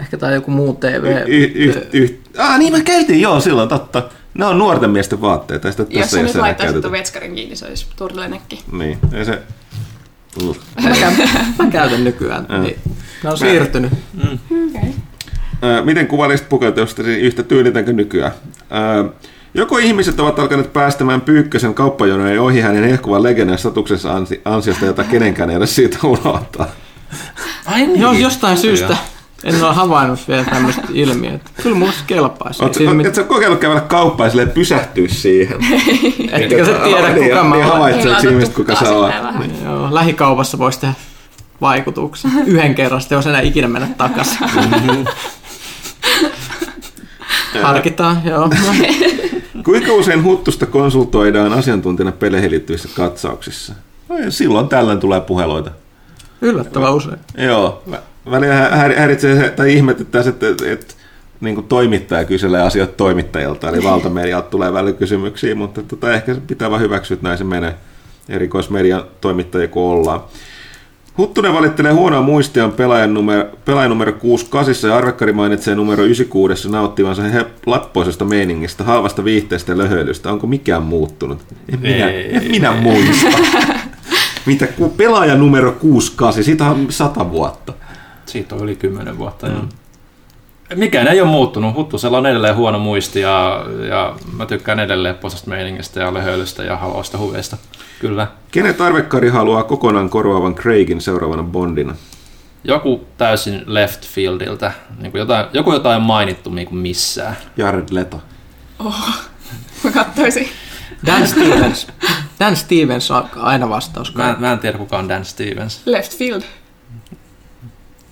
Ehkä 0.00 0.16
tai 0.18 0.34
joku 0.34 0.50
muu 0.50 0.74
TV. 0.74 1.24
Y- 1.26 1.52
y- 1.54 1.86
y- 1.92 2.20
ah, 2.38 2.58
niin 2.58 2.72
me 2.72 2.80
käytiin, 2.80 3.20
joo, 3.20 3.40
silloin, 3.40 3.68
totta. 3.68 4.02
Ne 4.34 4.44
on 4.44 4.58
nuorten 4.58 4.90
miesten 4.90 5.20
vaatteita, 5.20 5.68
ja 5.68 5.72
sitä 5.72 5.86
Jos 5.90 6.00
tässä 6.00 6.10
sä 6.16 6.18
ei 6.18 6.24
nyt 6.24 6.34
laittaisit 6.36 6.80
tuon 6.80 6.92
vetskarin 6.92 7.34
kiinni, 7.34 7.56
se 7.56 7.66
olisi 7.66 7.86
turtlenekki. 7.96 8.64
Niin, 8.72 8.98
ei 9.12 9.24
se... 9.24 9.42
Uh. 10.42 10.56
Mä, 10.82 10.90
käytän, 10.90 11.28
mä 11.58 11.70
käytän 11.70 12.04
nykyään. 12.04 12.46
Niin. 12.62 12.78
Ne 13.24 13.30
on 13.30 13.38
siirtynyt. 13.38 13.92
Okay. 14.24 14.90
Miten 15.84 16.06
kuvailisit 16.06 16.48
pukeutumista 16.48 17.02
yhtä 17.02 17.42
tyylitänkö 17.42 17.92
nykyään? 17.92 18.32
Ö, 19.00 19.10
Joko 19.54 19.78
ihmiset 19.78 20.20
ovat 20.20 20.38
alkaneet 20.38 20.72
päästämään 20.72 21.20
Pyykkösen 21.20 21.74
kauppajonojen 21.74 22.40
ohi 22.40 22.60
hänen 22.60 22.84
ehkuvan 22.84 23.22
legendan 23.22 23.58
statuksensa 23.58 24.14
ansi- 24.16 24.40
ansiosta, 24.44 24.86
jota 24.86 25.04
kenenkään 25.04 25.50
ei 25.50 25.56
ole 25.56 25.66
syytä 25.66 25.98
unohtaa. 26.04 26.66
Ai 27.66 27.86
niin. 27.86 28.00
Joo, 28.00 28.12
jostain 28.12 28.56
syystä 28.56 28.96
en 29.44 29.64
ole 29.64 29.74
havainnut 29.74 30.28
vielä 30.28 30.44
tämmöistä 30.44 30.82
ilmiötä. 30.92 31.50
Kyllä 31.62 31.76
mulle 31.76 31.92
se 31.92 31.98
kelpaisi. 32.06 32.62
Oletko 32.62 32.78
siinä 32.78 32.94
mit- 32.94 33.26
kokeillut 33.28 33.60
kävellä 33.60 33.80
kauppaan 33.80 34.30
ja 34.38 34.46
pysähtyä 34.46 35.08
siihen? 35.08 35.56
Ettekä 36.32 36.64
sä 36.64 36.72
tiedä, 36.72 37.08
niin, 37.12 37.28
kuka 37.28 37.44
mä 37.44 37.56
niin 37.56 37.64
olen. 37.64 37.72
havaitseeko 37.72 38.08
Heilauta 38.08 38.28
ihmiset, 38.28 38.54
kuka 38.54 38.74
sä 38.74 39.00
vähän. 39.00 39.38
Niin. 39.40 39.64
Joo, 39.64 39.88
lähikaupassa 39.94 40.58
voisi 40.58 40.80
tehdä 40.80 40.94
vaikutuksen. 41.60 42.30
Yhden 42.46 42.74
kerran, 42.74 43.00
sitten 43.00 43.16
jos 43.16 43.26
enää 43.26 43.40
ikinä 43.40 43.68
mennä 43.68 43.88
takaisin. 43.98 44.38
Harkitaan, 47.62 48.22
joo. 48.24 48.50
Kuinka 49.64 49.92
usein 49.92 50.24
huttusta 50.24 50.66
konsultoidaan 50.66 51.52
asiantuntijana 51.52 52.12
peleihin 52.12 52.50
liittyvissä 52.50 52.88
katsauksissa? 52.96 53.74
No, 54.08 54.18
ja 54.18 54.30
silloin 54.30 54.68
tällöin 54.68 55.00
tulee 55.00 55.20
puheloita. 55.20 55.70
yllättävän 56.42 56.94
usein. 56.94 57.18
Joo, 57.38 57.82
vä- 57.90 58.30
välillä 58.30 58.54
hä- 58.54 58.68
hä- 58.76 58.94
häiritsee 58.96 59.36
se, 59.36 59.50
tai 59.50 59.72
ihmetyttää 59.74 60.22
se, 60.22 60.28
että, 60.28 60.48
että, 60.48 60.72
että 60.72 60.94
niin 61.40 61.54
kuin 61.54 61.66
toimittaja 61.66 62.24
kyselee 62.24 62.62
asioita 62.62 62.92
toimittajilta, 62.96 63.68
eli 63.68 63.82
valtamedialta 63.82 64.48
tulee 64.50 64.72
välillä 64.72 64.98
kysymyksiä, 64.98 65.54
mutta 65.54 65.82
tota, 65.82 66.12
ehkä 66.12 66.34
se 66.34 66.40
pitää 66.46 66.70
vaan 66.70 66.80
hyväksyä, 66.82 67.14
että 67.14 67.26
näin 67.28 67.38
se 67.38 67.44
menee 67.44 67.74
erikoismedian 68.28 69.04
toimittajia 69.20 69.68
kun 69.68 69.82
ollaan. 69.82 70.20
Huttunen 71.18 71.52
valittelee 71.52 71.92
huonoa 71.92 72.22
muistiaan 72.22 72.72
pelaajan 72.72 73.14
numero, 73.14 73.48
pelaajan 73.64 73.90
numero 73.90 74.12
68 74.12 74.90
ja 74.90 74.96
Arvekkari 74.96 75.32
mainitsee 75.32 75.74
numero 75.74 76.04
96 76.04 76.70
nauttivansa 76.70 77.22
he 77.22 77.46
lappoisesta 77.66 78.24
meiningistä, 78.24 78.84
halvasta 78.84 79.24
viihteestä 79.24 79.72
ja 79.72 79.78
löhöilystä. 79.78 80.32
Onko 80.32 80.46
mikään 80.46 80.82
muuttunut? 80.82 81.38
En 81.72 81.80
minä, 81.80 82.10
Ei. 82.10 82.36
en 82.36 82.50
minä 82.50 82.72
muista. 82.72 83.38
Mitä, 84.46 84.66
ku, 84.66 84.88
pelaaja 84.88 85.34
numero 85.34 85.72
68, 85.72 86.44
siitä 86.44 86.64
on 86.64 86.86
sata 86.90 87.30
vuotta. 87.30 87.72
Siitä 88.26 88.54
on 88.54 88.60
yli 88.60 88.76
10 88.76 89.18
vuotta. 89.18 89.46
Mm. 89.46 89.68
Mikään 90.74 91.08
ei 91.08 91.20
ole 91.20 91.30
muuttunut. 91.30 91.74
Huttusella 91.74 92.18
on 92.18 92.26
edelleen 92.26 92.56
huono 92.56 92.78
muisti 92.78 93.20
ja, 93.20 93.64
ja 93.88 94.14
mä 94.36 94.46
tykkään 94.46 94.80
edelleen 94.80 95.14
posasta 95.14 95.50
meiningistä 95.50 96.00
ja 96.00 96.14
lehöilystä 96.14 96.62
ja 96.62 96.76
haloista 96.76 97.18
huveista. 97.18 97.56
Kyllä. 98.00 98.26
Kenet 98.50 98.80
Arvekkari 98.80 99.28
haluaa 99.28 99.62
kokonaan 99.62 100.10
korvaavan 100.10 100.54
Craigin 100.54 101.00
seuraavana 101.00 101.42
Bondina? 101.42 101.94
Joku 102.64 103.06
täysin 103.18 103.62
left 103.66 104.06
fieldiltä. 104.06 104.72
Niin 104.98 105.12
kuin 105.12 105.18
jotain, 105.20 105.46
joku 105.52 105.72
jotain 105.72 106.02
mainittu 106.02 106.50
niin 106.50 106.66
kuin 106.68 106.78
missään. 106.78 107.36
Jared 107.56 107.88
Leto. 107.90 108.20
Mä 109.84 109.90
katsoisin. 109.90 110.48
Dan 111.06 111.26
Stevens. 111.26 111.86
Dan 112.40 112.56
Stevens 112.56 113.10
on 113.10 113.24
aina 113.36 113.68
vastaus. 113.68 114.14
Mä, 114.14 114.30
en- 114.30 114.36
mä 114.38 114.52
en 114.52 114.58
tiedä 114.58 114.78
kuka 114.78 114.98
on 114.98 115.08
Dan 115.08 115.24
Stevens. 115.24 115.82
Left 115.86 116.18
field. 116.18 116.42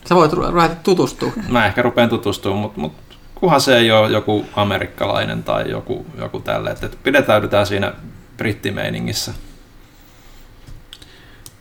Sä 0.08 0.14
voit 0.14 0.32
ru- 0.32 0.50
ruveta 0.50 0.74
tutustua. 0.74 1.32
Mä 1.48 1.66
ehkä 1.66 1.82
rupean 1.82 2.08
tutustumaan, 2.08 2.60
mutta 2.60 2.80
mut, 2.80 2.92
kunhan 3.34 3.60
se 3.60 3.76
ei 3.76 3.90
ole 3.90 4.10
joku 4.10 4.44
amerikkalainen 4.56 5.42
tai 5.42 5.70
joku, 5.70 6.06
joku 6.18 6.40
tälle. 6.40 6.70
Että 6.70 6.86
et 6.86 6.98
pidetäydytään 7.02 7.66
siinä 7.66 7.92
brittimeiningissä. 8.36 9.34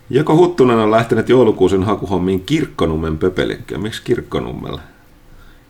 Joko 0.10 0.36
Huttunen 0.36 0.78
on 0.78 0.92
lähtenyt 0.92 1.30
joulukuusen 1.30 1.84
hakuhommiin 1.84 2.44
Kirkkonummen 2.46 3.18
pöpelikköön? 3.18 3.82
Miksi 3.82 4.02
Kirkkonummelle? 4.04 4.82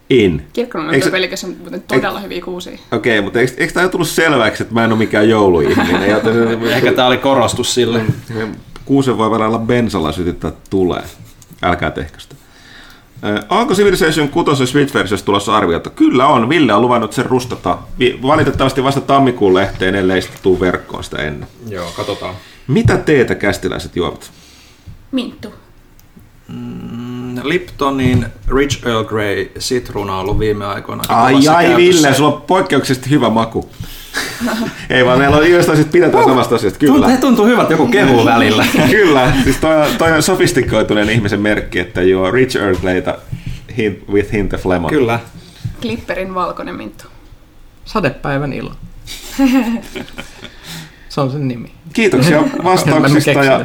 En. 0.09 0.47
Kirkkonummen 0.53 0.95
Eikö 0.95 1.05
pöpelikössä 1.07 1.47
on 1.47 1.55
muuten 1.59 1.81
todella 1.81 2.19
hyviä 2.19 2.41
kuusia. 2.41 2.77
Okei, 2.91 3.21
mutta 3.21 3.39
eikö, 3.39 3.53
eikö 3.57 3.73
tämä 3.73 3.89
tullut 3.89 4.07
selväksi, 4.07 4.63
että 4.63 4.73
mä 4.73 4.83
en 4.83 4.91
ole 4.91 4.99
mikään 4.99 5.29
jouluihminen? 5.29 6.09
Joten, 6.09 6.63
Ehkä 6.63 6.93
tää 6.93 7.07
oli 7.07 7.17
korostus 7.17 7.73
sille. 7.73 8.05
Kuusen 8.85 9.17
voi 9.17 9.29
varalla 9.31 9.59
bensalla 9.59 10.11
sytyttää 10.11 10.51
tulee. 10.69 11.03
Älkää 11.61 11.91
tehkö 11.91 12.19
sitä. 12.19 12.35
Ö, 13.25 13.43
Onko 13.49 13.73
Civilization 13.73 14.29
6 14.29 14.65
Switch-versiossa 14.67 15.25
tulossa 15.25 15.55
arviota? 15.57 15.89
Kyllä 15.89 16.27
on. 16.27 16.49
Ville 16.49 16.73
on 16.73 16.81
luvannut 16.81 17.13
sen 17.13 17.25
rustata. 17.25 17.77
Valitettavasti 18.21 18.83
vasta 18.83 19.01
tammikuun 19.01 19.53
lehteen, 19.53 19.95
ellei 19.95 20.21
sitä 20.21 20.33
tuu 20.43 20.59
verkkoon 20.59 21.03
sitä 21.03 21.17
ennen. 21.17 21.47
Joo, 21.69 21.91
katsotaan. 21.97 22.35
Mitä 22.67 22.97
teetä 22.97 23.35
kästiläiset 23.35 23.95
juovat? 23.95 24.31
Minttu. 25.11 25.53
Liptonin 27.43 28.25
Rich 28.55 28.87
Earl 28.87 29.03
Grey 29.03 29.51
Citruna 29.59 30.13
on 30.13 30.19
ollut 30.19 30.39
viime 30.39 30.65
aikoina. 30.65 31.03
Ai 31.07 31.47
ai. 31.47 31.75
Ville, 31.75 32.13
sulla 32.13 32.35
on 32.35 32.41
poikkeuksellisesti 32.41 33.09
hyvä 33.09 33.29
maku. 33.29 33.69
Ei 34.89 35.05
vaan 35.05 35.19
meillä 35.19 35.37
on 35.37 35.51
jostain 35.51 35.77
sit 35.77 35.91
pidetään 35.91 36.23
samasta 36.23 36.55
asiasta. 36.55 36.79
Kyllä. 36.79 37.05
Tuntuu, 37.07 37.17
tuntuu 37.21 37.45
hyvät 37.45 37.69
joku 37.69 37.87
kehu 37.87 38.25
välillä. 38.25 38.65
Kyllä, 38.89 39.33
siis 39.43 39.57
toi, 39.57 39.81
on- 39.81 39.97
toi 39.97 40.11
on 40.11 40.23
sofistikoituneen 40.23 41.09
ihmisen 41.09 41.41
merkki, 41.41 41.79
että 41.79 42.01
juo 42.01 42.31
Rich 42.31 42.55
Earl 42.57 42.75
Greyta 42.75 43.17
hint, 43.77 43.99
with 44.11 44.31
hint 44.33 44.53
of 44.53 44.65
lemon. 44.65 44.89
Kyllä. 44.89 45.19
Klipperin 45.81 46.35
valkoinen 46.35 46.75
minttu. 46.75 47.03
Sadepäivän 47.85 48.53
ilo. 48.53 48.71
Se 51.09 51.21
on 51.21 51.31
sen 51.31 51.47
nimi. 51.47 51.71
Kiitoksia 51.93 52.43
vastauksista 52.63 53.31
ja 53.43 53.61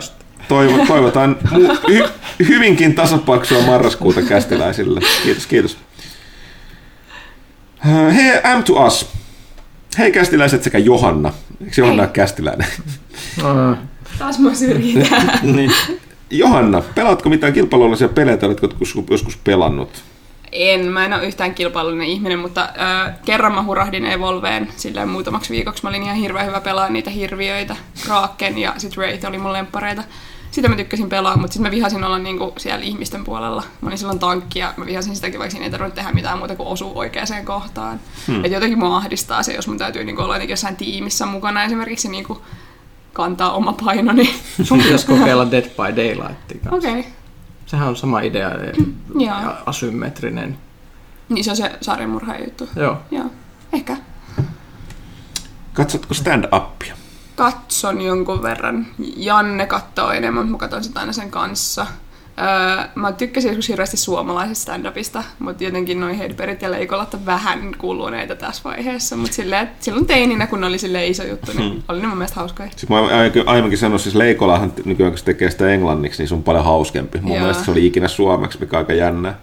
toivo, 0.49 0.87
toivotaan 0.87 1.37
mu- 1.53 1.89
hy, 1.89 2.05
hyvinkin 2.49 2.95
tasapaksua 2.95 3.63
marraskuuta 3.63 4.23
kästiläisille. 4.23 5.01
Kiitos, 5.23 5.47
kiitos. 5.47 5.79
Hei, 8.15 8.33
M 8.59 8.63
to 8.65 8.87
us. 8.87 9.11
Hei 9.99 10.13
kästiläiset 10.13 10.63
sekä 10.63 10.79
Johanna. 10.79 11.33
Eikö 11.65 11.81
Johanna 11.81 12.03
ole 12.03 12.11
kästiläinen? 12.13 12.69
Taas 14.19 14.39
mua 14.39 14.55
syrjitään. 14.55 15.31
niin. 15.57 15.73
Johanna, 16.31 16.81
pelaatko 16.95 17.29
mitään 17.29 17.53
kilpailullisia 17.53 18.09
pelejä, 18.09 18.39
oletko 18.43 18.69
joskus, 19.11 19.37
pelannut? 19.37 20.03
En, 20.53 20.87
mä 20.87 21.05
en 21.05 21.13
ole 21.13 21.27
yhtään 21.27 21.55
kilpailullinen 21.55 22.07
ihminen, 22.07 22.39
mutta 22.39 22.63
äh, 22.63 23.15
kerran 23.25 23.55
mä 23.55 23.63
hurahdin 23.63 24.07
Evolveen 24.07 24.69
silleen 24.77 25.09
muutamaksi 25.09 25.55
viikoksi. 25.55 25.83
Mä 25.83 25.89
olin 25.89 26.03
ihan 26.03 26.17
hirveän 26.17 26.47
hyvä 26.47 26.61
pelaa 26.61 26.89
niitä 26.89 27.11
hirviöitä. 27.11 27.77
Kraken 28.05 28.59
ja 28.59 28.75
sit 28.77 28.97
Wraith 28.97 29.27
oli 29.27 29.39
mun 29.39 29.53
lemppareita. 29.53 30.03
Sitä 30.59 30.69
mä 30.69 30.77
tykkäsin 30.77 31.09
pelaa, 31.09 31.37
mutta 31.37 31.53
sitten 31.53 31.71
mä 31.71 31.77
vihasin 31.77 32.05
olla 32.05 32.19
niinku 32.19 32.53
siellä 32.57 32.85
ihmisten 32.85 33.25
puolella. 33.25 33.63
Mä 33.81 33.87
olin 33.87 33.99
silloin 33.99 34.19
tankki 34.19 34.59
ja 34.59 34.75
mä 34.77 34.87
vihasin 34.87 35.17
sitäkin, 35.17 35.41
vaikka 35.41 35.51
siinä 35.51 35.65
ei 35.65 35.71
tarvinnut 35.71 35.95
tehdä 35.95 36.13
mitään 36.13 36.39
muuta 36.39 36.57
kuin 36.57 36.69
osua 36.69 36.93
oikeaan 36.95 37.45
kohtaan. 37.45 38.01
Hmm. 38.27 38.45
Et 38.45 38.53
jotenkin 38.53 38.79
mua 38.79 38.97
ahdistaa 38.97 39.43
se, 39.43 39.53
jos 39.53 39.69
mun 39.69 39.79
täytyy 39.79 40.05
niinku 40.05 40.23
olla 40.23 40.35
jotenkin 40.35 40.53
jossain 40.53 40.77
tiimissä 40.77 41.27
mukana 41.27 41.65
esimerkiksi 41.65 42.09
niinku 42.09 42.43
kantaa 43.13 43.53
oma 43.53 43.73
painoni. 43.73 44.35
Sun 44.63 44.79
pitäisi 44.79 45.07
kokeilla 45.07 45.51
Dead 45.51 45.65
by 45.65 45.97
Daylight. 45.97 46.73
Okei. 46.73 46.99
Okay. 46.99 47.13
Sehän 47.67 47.89
on 47.89 47.97
sama 47.97 48.21
idea 48.21 48.51
ja 49.27 49.43
Joo. 49.43 49.53
asymmetrinen. 49.67 50.59
Niin 51.29 51.45
se 51.45 51.51
on 51.51 51.57
se 51.57 51.79
sarjamurhaajan 51.81 52.45
juttu. 52.45 52.69
Joo. 52.77 52.97
Joo. 53.11 53.27
Ehkä. 53.73 53.97
Katsotko 55.73 56.15
stand-upia? 56.15 56.95
Katson 57.39 58.01
jonkun 58.01 58.43
verran. 58.43 58.87
Janne 59.17 59.67
katsoo 59.67 60.11
enemmän, 60.11 60.43
mutta 60.47 60.53
mä 60.53 60.59
katson 60.59 60.85
sitä 60.85 61.01
aina 61.01 61.13
sen 61.13 61.31
kanssa. 61.31 61.87
Öö, 62.41 62.85
mä 62.95 63.13
tykkäsin 63.13 63.49
joskus 63.49 63.69
hirveästi 63.69 63.97
suomalaisesta 63.97 64.73
stand-upista, 64.73 65.23
mutta 65.39 65.65
jotenkin 65.65 66.01
noin 66.01 66.15
Hedbergit 66.19 66.63
ja 66.63 66.71
Leikolat 66.71 67.15
on 67.15 67.27
vähän 67.27 67.75
kuluneita 67.79 68.35
tässä 68.37 68.63
vaiheessa. 68.65 69.17
Mutta 69.17 69.35
silleen, 69.35 69.71
silloin 69.81 70.07
teininä, 70.07 70.47
kun 70.47 70.65
oli 70.65 70.79
silleen 70.79 71.11
iso 71.11 71.23
juttu, 71.25 71.53
niin 71.57 71.73
Hmm. 71.73 71.83
oli 71.89 72.01
ne 72.01 72.07
mun 72.07 72.19
mielestä 72.19 72.41
hauskoja. 72.41 72.69
Siis 72.77 72.89
mä 72.89 72.97
aiemminkin 73.47 73.79
sanoin, 73.79 74.01
siis 74.01 74.15
Leikolahan 74.15 74.73
nykyään 74.85 75.13
kun 75.13 75.19
se 75.19 75.25
tekee 75.25 75.51
sitä 75.51 75.69
englanniksi, 75.69 76.23
niin 76.23 76.29
se 76.29 76.35
on 76.35 76.43
paljon 76.43 76.65
hauskempi. 76.65 77.21
Mun 77.21 77.33
Joo. 77.33 77.41
mielestä 77.41 77.65
se 77.65 77.71
oli 77.71 77.87
ikinä 77.87 78.09
suomeksi, 78.09 78.61
mikä 78.61 78.77
on 78.77 78.79
aika 78.81 78.93
jännä. 78.93 79.35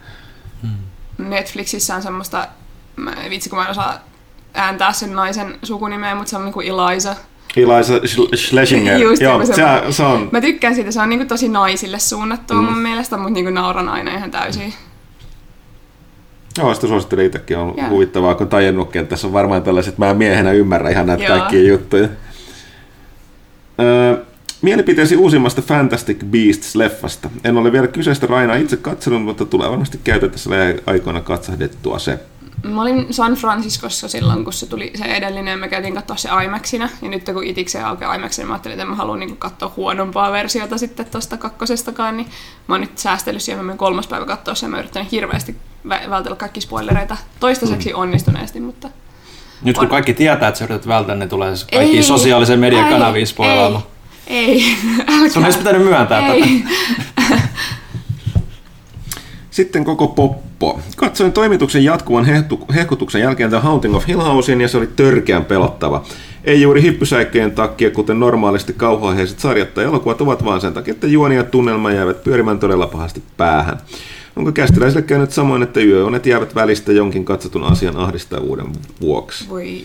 Netflixissä 1.17 1.95
on 1.95 2.01
semmoista, 2.01 2.47
mä, 2.95 3.13
vitsi 3.30 3.49
kun 3.49 3.59
mä 3.59 3.65
en 3.65 3.72
osaa 3.72 3.99
ääntää 4.53 4.93
sen 4.93 5.13
naisen 5.13 5.59
sukunimeä, 5.63 6.15
mutta 6.15 6.30
se 6.30 6.38
on 6.38 6.45
niinku 6.45 6.61
Eliza. 6.61 7.15
Eliza 7.57 7.98
Sch- 7.98 8.36
Schlesinger. 8.38 8.98
Just 9.10 9.22
Joo, 9.22 9.45
se, 9.45 9.53
semmoinen. 9.53 9.94
se 9.94 10.03
on... 10.03 10.30
Mä 10.32 10.41
tykkään 10.41 10.76
siitä, 10.76 10.91
se 10.91 11.02
on 11.02 11.10
niinku 11.10 11.26
tosi 11.26 11.49
naisille 11.49 11.99
suunnattua 11.99 12.57
Mm. 12.57 12.64
mun 12.64 12.77
mielestä, 12.77 13.18
mutta 13.18 13.34
niinku 13.34 13.52
nauran 13.52 13.90
aina 13.90 14.15
ihan 14.18 14.32
täysin. 14.32 14.73
Joo, 16.57 16.73
sitä 16.73 16.88
suosittelen 16.88 17.26
itsekin. 17.26 17.57
On 17.57 17.73
Joo. 17.77 17.90
huvittavaa, 17.90 18.36
kun 18.36 18.48
tajunnutkin, 18.48 19.02
että 19.02 19.10
tässä 19.10 19.27
on 19.27 19.34
varmaan 19.34 19.64
tällaiset, 19.64 19.94
että 19.94 20.06
mä 20.06 20.14
miehenä 20.14 20.52
ymmärrän 20.52 20.91
ihan 20.91 21.07
näitä 21.07 21.23
Joo. 21.23 21.38
kaikkia 21.38 21.64
juttuja. 21.69 22.07
Öö, 23.80 24.18
mielipiteesi 24.61 25.15
uusimmasta 25.15 25.61
Fantastic 25.61 26.18
Beasts-leffasta. 26.23 27.30
En 27.44 27.57
ole 27.57 27.72
vielä 27.72 27.88
kyseistä 27.88 28.27
Rainaa 28.27 28.56
itse 28.56 28.77
katsonut, 28.77 29.23
mutta 29.23 29.45
tulee 29.45 29.69
varmasti 29.69 29.99
käytettäessä 30.03 30.49
aikoina 30.86 31.22
katsahdettua 31.22 31.99
se. 31.99 32.19
Mä 32.64 32.82
olin 32.82 33.14
San 33.14 33.34
Franciscossa 33.34 34.07
silloin, 34.07 34.44
kun 34.44 34.53
se 34.53 34.65
tuli 34.65 34.91
se 34.95 35.03
edellinen, 35.06 35.52
ja 35.52 35.57
me 35.57 35.68
käytiin 35.68 35.95
katsoa 35.95 36.18
se 36.18 36.30
IMAXina. 36.45 36.90
Ja 37.02 37.10
nyt 37.10 37.23
kun 37.34 37.44
itikseen 37.44 37.86
aukeaa 37.86 38.15
IMAXina, 38.15 38.44
niin 38.44 38.48
mä 38.48 38.53
ajattelin, 38.53 38.73
että 38.80 38.86
mä 38.90 38.95
haluan 38.95 39.19
niin 39.19 39.38
katsoa 39.38 39.73
huonompaa 39.76 40.32
versiota 40.32 40.77
sitten 40.77 41.06
tosta 41.06 41.38
kakkosestakaan. 41.38 42.18
Niin 42.18 42.27
mä 42.68 42.73
oon 42.76 42.82
nyt 42.82 42.98
säästellyt 42.98 43.41
siihen, 43.41 43.60
mä 43.60 43.64
menen 43.68 43.77
kolmas 43.77 44.07
päivä 44.07 44.26
katsoa 44.26 44.56
sen, 44.56 44.69
mä 44.72 44.80
yritän 44.80 45.06
hirveästi 45.06 45.56
vä- 45.88 46.10
vältellä 46.10 46.36
kaikki 46.38 46.61
spoilereita. 46.61 47.18
Toistaiseksi 47.40 47.90
Mm. 47.94 47.99
onnistuneesti, 47.99 48.60
mutta... 48.60 48.90
Nyt 49.64 49.76
kun 49.76 49.84
On. 49.86 49.90
kaikki 49.90 50.14
tietää, 50.14 50.48
että 50.49 50.57
sä 50.60 50.65
yrität 50.65 50.88
välttää, 50.88 51.15
niin 51.15 51.30
tulee 51.30 51.56
siis 51.56 51.68
kaikki 51.73 51.98
Ei, 51.98 52.03
sosiaalisen 52.03 52.60
median 52.60 52.86
ei, 52.86 52.91
kanaviin 52.94 53.27
spoilaamaan. 53.27 53.84
Ei, 54.27 54.64
ei. 55.10 55.30
Sun 55.30 55.45
olisi 55.45 55.57
pitänyt 55.57 55.84
myöntää 55.84 56.22
tätä. 56.22 56.34
Sitten 59.56 59.84
koko 59.84 60.07
poppo. 60.07 60.80
Katsoin 60.98 61.34
toimituksen 61.34 61.84
jatkuvan 61.84 62.26
hehkutuksen 62.76 63.22
jälkeen 63.22 63.49
The 63.49 63.60
Haunting 63.60 63.95
of 63.95 64.07
Hill 64.07 64.22
Housein 64.22 64.61
ja 64.61 64.68
se 64.68 64.77
oli 64.77 64.88
törkeän 64.88 65.45
pelottava. 65.45 66.03
Ei 66.44 66.61
juuri 66.61 66.82
hippusäikköjen 66.82 67.52
takia, 67.52 67.91
kuten 67.91 68.19
normaalisti 68.19 68.73
kauhuaiheiset 68.73 69.40
sarjat 69.40 69.73
tai 69.73 69.84
elokuvat 69.84 70.22
ovat, 70.22 70.45
vaan 70.45 70.61
sen 70.61 70.73
takia, 70.73 70.94
että 70.94 71.07
juoni 71.07 71.36
ja 71.36 71.44
tunnelma 71.44 71.91
jäävät 71.91 72.23
pyörimään 72.23 72.60
todella 72.60 72.88
pahasti 72.88 73.23
päähän. 73.38 73.77
Onko 74.36 74.52
kästiläisille 74.52 75.02
käynyt 75.02 75.32
samoin, 75.32 75.64
että 75.64 75.80
yöunet 75.80 76.26
jäävät 76.26 76.56
välistä 76.56 76.91
jonkin 76.91 77.26
katsotun 77.26 77.64
asian 77.64 77.98
ahdistavuuden 77.98 78.68
vuoksi? 79.02 79.49
Voi, 79.49 79.82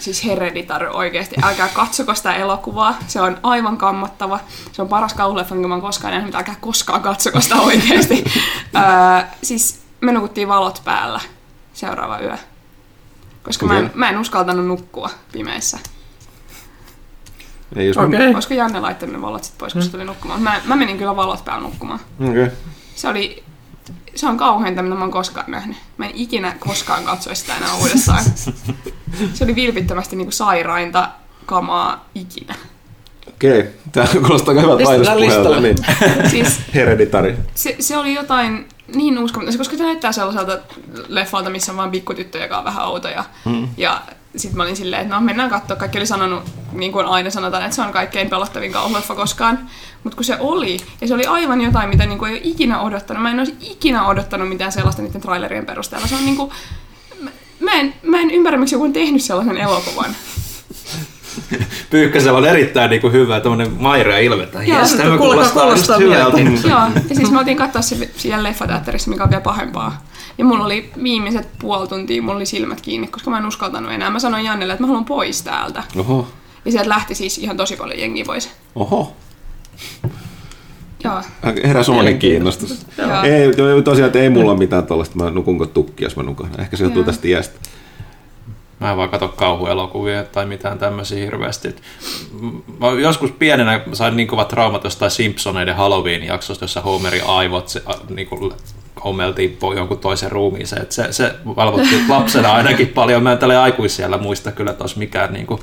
siis 0.00 0.24
Hereditar 0.24 0.84
oikeasti, 0.84 1.36
älkää 1.42 1.68
katsoko 1.68 2.14
sitä 2.14 2.34
elokuvaa, 2.34 2.98
se 3.06 3.20
on 3.20 3.38
aivan 3.42 3.76
kammottava. 3.76 4.40
Se 4.72 4.82
on 4.82 4.88
paras 4.88 5.14
kauhuleffa, 5.14 5.54
minkä 5.54 5.68
mä 5.68 5.74
oon 5.74 5.82
koskaan 5.82 6.12
nähnyt, 6.12 6.26
mutta 6.26 6.38
älkää 6.38 6.56
koskaan 6.60 7.02
katsoko 7.02 7.40
sitä 7.40 7.56
oikeasti. 7.56 8.24
öö, 8.76 9.26
siis 9.42 9.80
me 10.00 10.12
nukuttiin 10.12 10.48
valot 10.48 10.82
päällä 10.84 11.20
seuraava 11.72 12.18
yö. 12.18 12.36
Koska 13.42 13.66
mä 13.66 13.78
en, 13.78 13.90
mä 13.94 14.08
en 14.08 14.18
uskaltanut 14.18 14.66
nukkua 14.66 15.10
pimeissä. 15.32 15.78
Ei, 17.76 17.86
jos 17.86 17.96
Okei. 17.96 18.18
mä... 18.18 18.34
Olisiko 18.34 18.54
Janne 18.54 18.80
laittanut 18.80 19.14
ne 19.14 19.22
valot 19.22 19.44
sit 19.44 19.58
pois, 19.58 19.72
kun 19.72 19.82
se 19.82 19.90
tuli 19.90 20.04
nukkumaan? 20.04 20.42
Mä, 20.42 20.60
mä 20.64 20.76
menin 20.76 20.98
kyllä 20.98 21.16
valot 21.16 21.44
päällä 21.44 21.62
nukkumaan. 21.62 22.00
Okay. 22.20 22.50
Se 22.94 23.08
oli, 23.08 23.44
se 24.14 24.26
on 24.26 24.36
kauheinta, 24.36 24.82
mitä 24.82 24.94
mä 24.94 25.00
oon 25.00 25.10
koskaan 25.10 25.50
nähnyt. 25.50 25.76
Mä 25.98 26.06
en 26.06 26.12
ikinä 26.14 26.56
koskaan 26.58 27.04
katsoisi 27.04 27.40
sitä 27.40 27.56
enää 27.56 27.74
uudestaan. 27.74 28.24
Se 29.34 29.44
oli 29.44 29.54
vilpittömästi 29.54 30.16
niinku 30.16 30.32
sairainta 30.32 31.08
kamaa 31.46 32.04
ikinä. 32.14 32.54
Okei, 33.28 33.64
tämä 33.92 34.06
kuulostaa 34.26 34.54
aika 34.54 34.60
hyvältä 34.60 35.20
listalle. 35.20 35.60
Niin. 35.60 35.76
Siis 36.30 36.60
Hereditari. 36.74 37.36
se, 37.54 37.76
se 37.80 37.96
oli 37.96 38.14
jotain 38.14 38.68
niin 38.94 39.18
uskomatonta, 39.18 39.58
koska 39.58 39.76
se 39.76 39.82
näyttää 39.82 40.12
sellaiselta 40.12 40.58
leffalta, 41.08 41.50
missä 41.50 41.72
on 41.72 41.78
vaan 41.78 41.90
pikkutyttö, 41.90 42.38
joka 42.38 42.58
on 42.58 42.64
vähän 42.64 42.86
outo. 42.86 43.08
Ja, 43.08 43.24
Mm. 43.44 43.68
ja 43.76 44.02
sitten 44.36 44.56
mä 44.56 44.62
olin 44.62 44.76
silleen, 44.76 45.02
että 45.02 45.14
no 45.14 45.20
mennään 45.20 45.50
katsoa. 45.50 45.76
Kaikki 45.76 45.98
oli 45.98 46.06
sanonut, 46.06 46.42
niin 46.72 46.92
kuin 46.92 47.06
aina 47.06 47.30
sanotaan, 47.30 47.62
että 47.64 47.76
se 47.76 47.82
on 47.82 47.92
kaikkein 47.92 48.30
pelottavin 48.30 48.72
kauhuleffa 48.72 49.14
koskaan. 49.14 49.58
Mutta 50.04 50.16
kun 50.16 50.24
se 50.24 50.36
oli, 50.40 50.76
ja 51.00 51.08
se 51.08 51.14
oli 51.14 51.26
aivan 51.26 51.60
jotain, 51.60 51.88
mitä 51.88 52.06
niin 52.06 52.18
kuin 52.18 52.32
ei 52.32 52.38
ole 52.38 52.40
ikinä 52.44 52.80
odottanut. 52.80 53.22
Mä 53.22 53.30
en 53.30 53.38
olisi 53.38 53.56
ikinä 53.60 54.06
odottanut 54.06 54.48
mitään 54.48 54.72
sellaista 54.72 55.02
niiden 55.02 55.20
trailerien 55.20 55.66
perusteella. 55.66 56.06
Se 56.06 56.14
on 56.14 56.24
niin 56.24 56.36
kuin, 56.36 56.50
mä, 57.60 57.72
en, 57.72 57.94
mä 58.02 58.20
en 58.20 58.30
ymmärrä, 58.30 58.58
miksi 58.58 58.74
joku 58.74 58.84
on 58.84 58.92
tehnyt 58.92 59.22
sellaisen 59.22 59.56
elokuvan. 59.56 60.10
Pyykkösellä 61.90 62.38
on 62.38 62.46
erittäin 62.46 62.90
niin 62.90 63.00
kuin 63.00 63.12
hyvä 63.12 63.40
tämmöinen 63.40 63.72
mairea 63.72 64.18
ilmettä. 64.18 64.62
Joo, 64.62 64.78
Jes, 64.78 64.90
se 64.90 64.96
tämä 64.96 65.18
kuulostaa- 65.18 65.62
kuulostaa 65.62 65.96
just 65.96 66.12
hyvältä. 66.12 66.38
Joo, 66.68 66.80
ja 67.08 67.16
siis 67.16 67.30
me 67.30 67.38
oltiin 67.38 67.56
katsoa 67.56 67.82
se 67.82 68.10
siellä 68.16 68.42
leffateatterissa, 68.42 69.10
mikä 69.10 69.24
on 69.24 69.30
vielä 69.30 69.40
pahempaa. 69.40 70.07
Ja 70.38 70.44
mulla 70.44 70.64
oli 70.64 70.90
viimeiset 71.02 71.48
puoli 71.60 71.88
tuntia, 71.88 72.22
mulla 72.22 72.36
oli 72.36 72.46
silmät 72.46 72.80
kiinni, 72.80 73.06
koska 73.06 73.30
mä 73.30 73.38
en 73.38 73.46
uskaltanut 73.46 73.92
enää. 73.92 74.10
Mä 74.10 74.18
sanoin 74.18 74.44
Jannelle, 74.44 74.72
että 74.72 74.82
mä 74.82 74.86
haluan 74.86 75.04
pois 75.04 75.42
täältä. 75.42 75.82
Oho, 75.98 76.28
Ja 76.64 76.70
sieltä 76.72 76.88
lähti 76.88 77.14
siis 77.14 77.38
ihan 77.38 77.56
tosi 77.56 77.76
paljon 77.76 77.98
jengiä 78.00 78.24
pois. 78.24 78.50
oho. 78.74 79.12
Joo. 81.04 81.22
Heräs 81.64 81.88
omakin 81.88 82.18
kiinnostus. 82.18 82.86
Joo. 82.98 83.22
Ei, 83.22 83.52
joo, 83.56 83.82
tosiaan, 83.82 84.06
että 84.06 84.18
ei 84.18 84.30
mulla 84.30 84.50
ole 84.50 84.58
mitään 84.58 84.86
tuollaista. 84.86 85.16
Mä 85.16 85.30
nukunko 85.30 85.66
tukki, 85.66 86.04
jos 86.04 86.16
mä 86.16 86.22
nukun. 86.22 86.50
Ehkä 86.58 86.76
se 86.76 86.84
johtuu 86.84 87.02
Joo. 87.02 87.06
tästä 87.06 87.28
iästä. 87.28 87.58
Mä 88.80 88.90
en 88.90 88.96
vaan 88.96 89.08
katso 89.08 89.28
kauhuelokuvia 89.28 90.24
tai 90.24 90.46
mitään 90.46 90.78
tämmöisiä 90.78 91.24
hirveästi. 91.24 91.76
Mä 92.80 92.86
joskus 93.00 93.30
pienenä 93.30 93.80
sain 93.92 94.16
niin 94.16 94.28
kovat 94.28 94.48
traumat 94.48 94.84
jostain 94.84 95.10
Simpsoneiden 95.10 95.76
Halloween-jaksosta, 95.76 96.64
jossa 96.64 96.80
Homerin 96.80 97.24
aivot 97.26 97.68
se, 97.68 97.82
a, 97.86 97.92
niin 98.10 98.28
kuin 98.28 98.52
Homeltiin 99.04 99.58
po- 99.62 99.76
jonkun 99.76 99.98
toisen 99.98 100.32
ruumiiseen. 100.32 100.82
Et 100.82 100.92
se, 100.92 101.12
se 101.12 101.34
valvotti 101.56 102.00
lapsena 102.08 102.52
ainakin 102.52 102.88
paljon. 102.88 103.22
Mä 103.22 103.32
en 103.32 103.38
tälle 103.38 103.56
aikuisiellä 103.56 104.18
muista 104.18 104.52
kyllä, 104.52 104.70
että 104.70 104.84
olisi 104.84 104.98
mikään 104.98 105.32
niin 105.32 105.46
kuin 105.46 105.60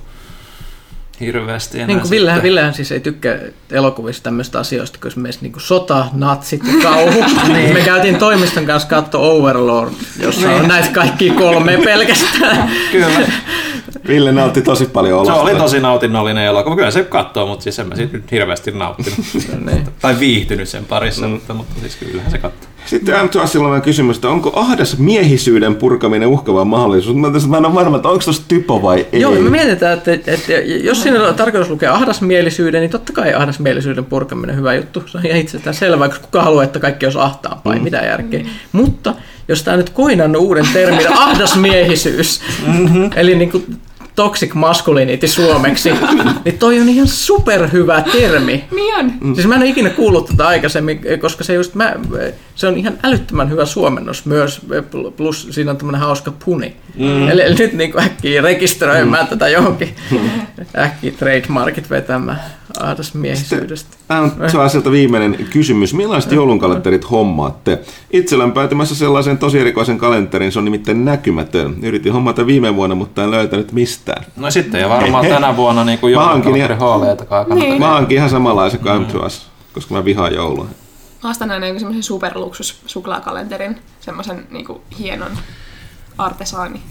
hirveästi 1.19 1.77
enää 1.77 1.87
Niin 1.87 1.99
kuin 1.99 2.11
Villehän. 2.11 2.43
Villehän 2.43 2.73
siis 2.73 2.91
ei 2.91 2.99
tykkää 2.99 3.37
elokuvista 3.71 4.23
tämmöistä 4.23 4.59
asioista, 4.59 4.99
kun 5.01 5.07
esimerkiksi 5.07 5.41
niin 5.41 5.51
kuin 5.51 5.61
sota, 5.61 6.05
natsit 6.13 6.61
ja 6.67 6.83
kauhu. 6.83 7.23
niin. 7.53 7.73
Me 7.73 7.81
käytiin 7.81 8.15
toimiston 8.15 8.65
kanssa 8.65 8.89
katsoa 8.89 9.27
Overlord, 9.27 9.91
jossa 10.19 10.51
on 10.51 10.67
näitä 10.67 10.89
kaikki 10.89 11.29
kolme 11.29 11.77
pelkästään. 11.77 12.71
Kyllä. 12.91 13.27
Ville 14.07 14.31
nautti 14.31 14.61
tosi 14.61 14.85
paljon 14.85 15.25
Se 15.25 15.31
olosta. 15.31 15.51
oli 15.51 15.55
tosi 15.55 15.79
nautinnollinen 15.79 16.43
elokuva. 16.43 16.75
Kyllä 16.75 16.91
se 16.91 17.03
katsoo, 17.03 17.47
mutta 17.47 17.63
siis 17.63 17.79
en 17.79 17.87
mä 17.87 17.95
siitä 17.95 18.13
nyt 18.13 18.31
hirveästi 18.31 18.71
nauttinut. 18.71 19.19
niin. 19.65 19.87
tai 20.01 20.19
viihtynyt 20.19 20.69
sen 20.69 20.85
parissa, 20.85 21.25
mm. 21.27 21.31
mutta, 21.31 21.53
mutta 21.53 21.79
siis 21.79 21.95
kyllähän 21.95 22.31
se 22.31 22.37
katsoo. 22.37 22.74
Sitten 22.85 23.15
M2Silla 23.15 23.63
on 23.63 23.81
kysymys, 23.81 24.17
että 24.17 24.29
onko 24.29 24.51
ahdas 24.55 24.97
miehisyyden 24.97 25.75
purkaminen 25.75 26.27
uhkava 26.27 26.65
mahdollisuus? 26.65 27.15
Mä, 27.15 27.31
tässä, 27.31 27.49
mä 27.49 27.57
en 27.57 27.65
ole 27.65 27.75
varma, 27.75 27.95
että 27.95 28.09
onko 28.09 28.23
tuossa 28.23 28.43
typo 28.47 28.81
vai 28.81 29.07
ei. 29.11 29.21
Joo, 29.21 29.31
me 29.31 29.49
mietitään, 29.49 29.97
että, 29.97 30.11
että 30.13 30.53
jos 30.83 31.03
siinä 31.03 31.23
on 31.23 31.35
tarkoitus 31.35 31.69
lukea 31.69 31.93
ahdasmielisyyden, 31.93 32.81
niin 32.81 32.91
totta 32.91 33.13
kai 33.13 33.33
ahdasmielisyyden 33.33 34.05
purkaminen 34.05 34.55
hyvä 34.55 34.73
juttu. 34.73 35.03
Se 35.05 35.17
on 35.17 35.25
ihan 35.25 35.39
itsestään 35.39 35.73
selvää, 35.73 36.07
koska 36.07 36.25
kuka 36.25 36.43
haluaa, 36.43 36.63
että 36.63 36.79
kaikki 36.79 37.05
olisi 37.05 37.19
ahtaampaa, 37.19 37.73
ei 37.73 37.79
mitään 37.79 38.05
järkeä. 38.05 38.45
Mutta 38.71 39.13
jos 39.47 39.63
tämä 39.63 39.77
nyt 39.77 39.89
koinannut 39.89 40.41
uuden 40.41 40.67
termin, 40.73 41.13
ahdasmiehisyys, 41.13 42.41
mm-hmm. 42.67 43.09
eli 43.15 43.35
niin 43.35 43.51
kuin 43.51 43.79
toxic 44.15 44.53
masculinity 44.53 45.27
suomeksi, 45.27 45.89
niin 46.45 46.57
toi 46.59 46.79
on 46.79 46.89
ihan 46.89 47.07
superhyvä 47.07 48.01
termi. 48.01 48.63
Niin 48.71 48.95
on. 48.95 49.11
Mm. 49.21 49.35
Siis 49.35 49.47
mä 49.47 49.55
en 49.55 49.61
ole 49.61 49.69
ikinä 49.69 49.89
kuullut 49.89 50.25
tätä 50.25 50.47
aikaisemmin, 50.47 51.01
koska 51.21 51.43
se, 51.43 51.53
just 51.53 51.75
mä, 51.75 51.95
se 52.55 52.67
on 52.67 52.77
ihan 52.77 52.97
älyttömän 53.03 53.49
hyvä 53.49 53.65
suomennos 53.65 54.25
myös, 54.25 54.61
plus 55.17 55.47
siinä 55.51 55.71
on 55.71 55.77
tämmöinen 55.77 56.01
hauska 56.01 56.33
puni. 56.45 56.75
Mm. 56.95 57.29
Eli, 57.29 57.41
eli 57.41 57.55
nyt 57.55 57.73
niin 57.73 57.99
äkkiä 57.99 58.41
rekisteröimään 58.41 59.23
mm. 59.23 59.29
tätä 59.29 59.49
johonkin, 59.49 59.95
äkkiä 60.77 61.11
trademarkit 61.11 61.89
vetämään 61.89 62.39
ahdasmiehisyydestä. 62.83 63.97
Ääntsäiseltä 64.09 64.91
viimeinen 64.91 65.47
kysymys. 65.49 65.93
Millaiset 65.93 66.31
joulunkalenterit 66.31 67.11
hommaatte? 67.11 67.79
Itse 68.11 68.35
olen 68.35 68.51
päätymässä 68.51 68.95
sellaisen 68.95 69.37
tosi 69.37 69.59
erikoisen 69.59 69.97
kalenterin, 69.97 70.51
se 70.51 70.59
on 70.59 70.65
nimittäin 70.65 71.05
näkymätön. 71.05 71.75
Yritin 71.81 72.13
hommata 72.13 72.45
viime 72.45 72.75
vuonna, 72.75 72.95
mutta 72.95 73.23
en 73.23 73.31
löytänyt 73.31 73.71
mistään. 73.71 74.25
No 74.35 74.51
sitten 74.51 74.81
ja 74.81 74.89
varmaan 74.89 75.27
tänä 75.27 75.55
vuonna 75.55 75.83
niin 75.83 75.99
kuin 75.99 76.13
joulukalenteri 76.13 76.75
hooleitakaan 76.75 77.45
Niin. 77.49 77.79
Mä 77.79 77.87
hankin 77.87 78.17
ihan 78.17 78.29
samanlaisen 78.29 78.79
kuin 78.79 79.01
mm. 79.01 79.07
koska 79.73 79.93
mä 79.93 80.05
vihaan 80.05 80.33
joulua. 80.33 80.67
Mä 81.23 81.29
ostan 81.29 81.51
aina 81.51 81.65
jonkun 81.65 81.79
semmoisen 81.79 82.03
superluksus 82.03 82.81
suklaakalenterin, 82.85 83.77
semmoisen 83.99 84.47
niinku 84.51 84.81
hienon 84.99 85.31
artesaani. 86.17 86.81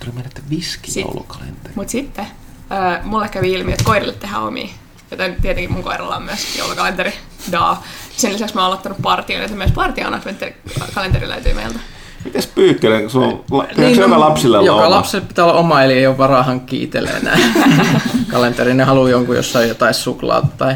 Tuli 0.00 0.12
meille 0.14 0.30
viski 0.50 1.00
joulukalenteri. 1.00 1.74
Mut 1.74 1.88
sitten 1.88 2.26
äh, 2.72 3.04
mulle 3.04 3.28
kävi 3.28 3.52
ilmi, 3.52 3.72
että 3.72 3.84
koirille 3.84 4.12
tehdään 4.12 4.42
omia. 4.42 4.68
Joten 5.10 5.36
tietenkin 5.42 5.72
mun 5.72 5.82
koiralla 5.82 6.16
on 6.16 6.22
myös 6.22 6.58
joulukalenteri. 6.58 7.12
Daa. 7.52 7.84
Sen 8.16 8.32
lisäksi 8.32 8.54
mä 8.54 8.60
oon 8.60 8.66
aloittanut 8.66 8.98
partion, 9.02 9.42
että 9.42 9.56
myös 9.56 9.70
partion 9.72 10.14
adventtikalenteri 10.14 11.28
löytyy 11.28 11.54
meiltä. 11.54 11.78
Mites 12.24 12.46
pyykkäinen, 12.46 13.00
kun 13.00 13.10
sulla 13.10 13.26
on, 13.26 13.44
la, 13.50 13.66
niin, 13.76 13.98
joka 13.98 14.20
lapsille 14.20 14.58
olla 14.58 14.66
Joka 14.66 14.86
oma? 14.86 14.90
lapselle 14.96 15.26
pitää 15.26 15.44
olla 15.44 15.54
oma, 15.60 15.82
eli 15.82 15.92
ei 15.92 16.06
ole 16.06 16.18
varaa 16.18 16.42
hankkia 16.42 16.82
itselleen 16.84 17.24
näin 17.24 17.42
kalenteri. 18.32 18.74
Ne 18.74 18.84
haluaa 18.84 19.10
jonkun, 19.10 19.36
jossa 19.36 19.58
on 19.58 19.68
jotain 19.68 19.94
suklaata 19.94 20.46
tai 20.58 20.74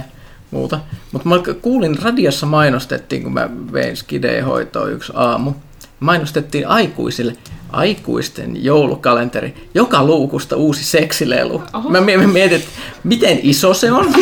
muuta. 0.51 0.81
Mutta 1.12 1.28
mä 1.28 1.36
kuulin, 1.62 2.02
radiossa 2.02 2.47
mainostettiin, 2.47 3.23
kun 3.23 3.32
mä 3.32 3.48
vein 3.73 3.97
skideen 3.97 4.44
hoitoon 4.44 4.93
yksi 4.93 5.12
aamu. 5.16 5.52
Mainostettiin 6.01 6.69
aikuisille 6.69 7.36
aikuisten 7.72 8.64
joulukalenteri. 8.64 9.55
Joka 9.74 10.05
luukusta 10.05 10.56
uusi 10.56 10.84
seksilelu. 10.84 11.62
Oho. 11.72 11.88
Mä 11.88 12.01
mietin, 12.01 12.56
että 12.56 12.70
miten 13.05 13.40
iso 13.42 13.74
se 13.74 13.92
on. 13.92 14.06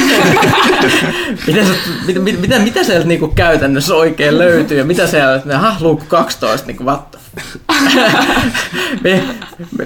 mitä, 1.47 1.65
se, 1.65 1.73
mitä, 2.07 2.20
mitä, 2.20 2.59
mitä 2.59 2.85
sieltä 2.85 3.07
niinku 3.07 3.29
käytännössä 3.29 3.95
oikein 3.95 4.39
löytyy 4.39 4.79
ja 4.79 4.85
mitä 4.85 5.07
sieltä, 5.07 5.57
aha, 5.59 5.77
luukku 5.81 6.05
12, 6.09 6.66
niin 6.66 6.77
kuin 6.77 6.87
what 6.87 7.11
the 7.11 7.19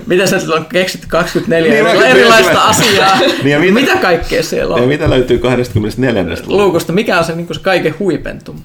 mitä 0.07 0.27
sä 0.27 0.37
on 0.55 0.67
keksitty 0.67 1.07
24 1.11 1.93
niin, 1.93 2.03
erilaista 2.03 2.61
asiaa? 2.63 3.19
niin 3.45 3.61
mitä, 3.61 3.73
mitä 3.73 3.97
kaikkea 3.97 4.43
siellä 4.43 4.75
on? 4.75 4.81
Ja 4.81 4.87
mitä 4.87 5.11
löytyy 5.11 5.39
24. 5.39 6.25
luukusta? 6.47 6.93
Mikä 6.93 7.19
on 7.19 7.25
se, 7.25 7.35
niin 7.35 7.49
se 7.53 7.61
kaiken 7.61 7.95
huipentum? 7.99 8.57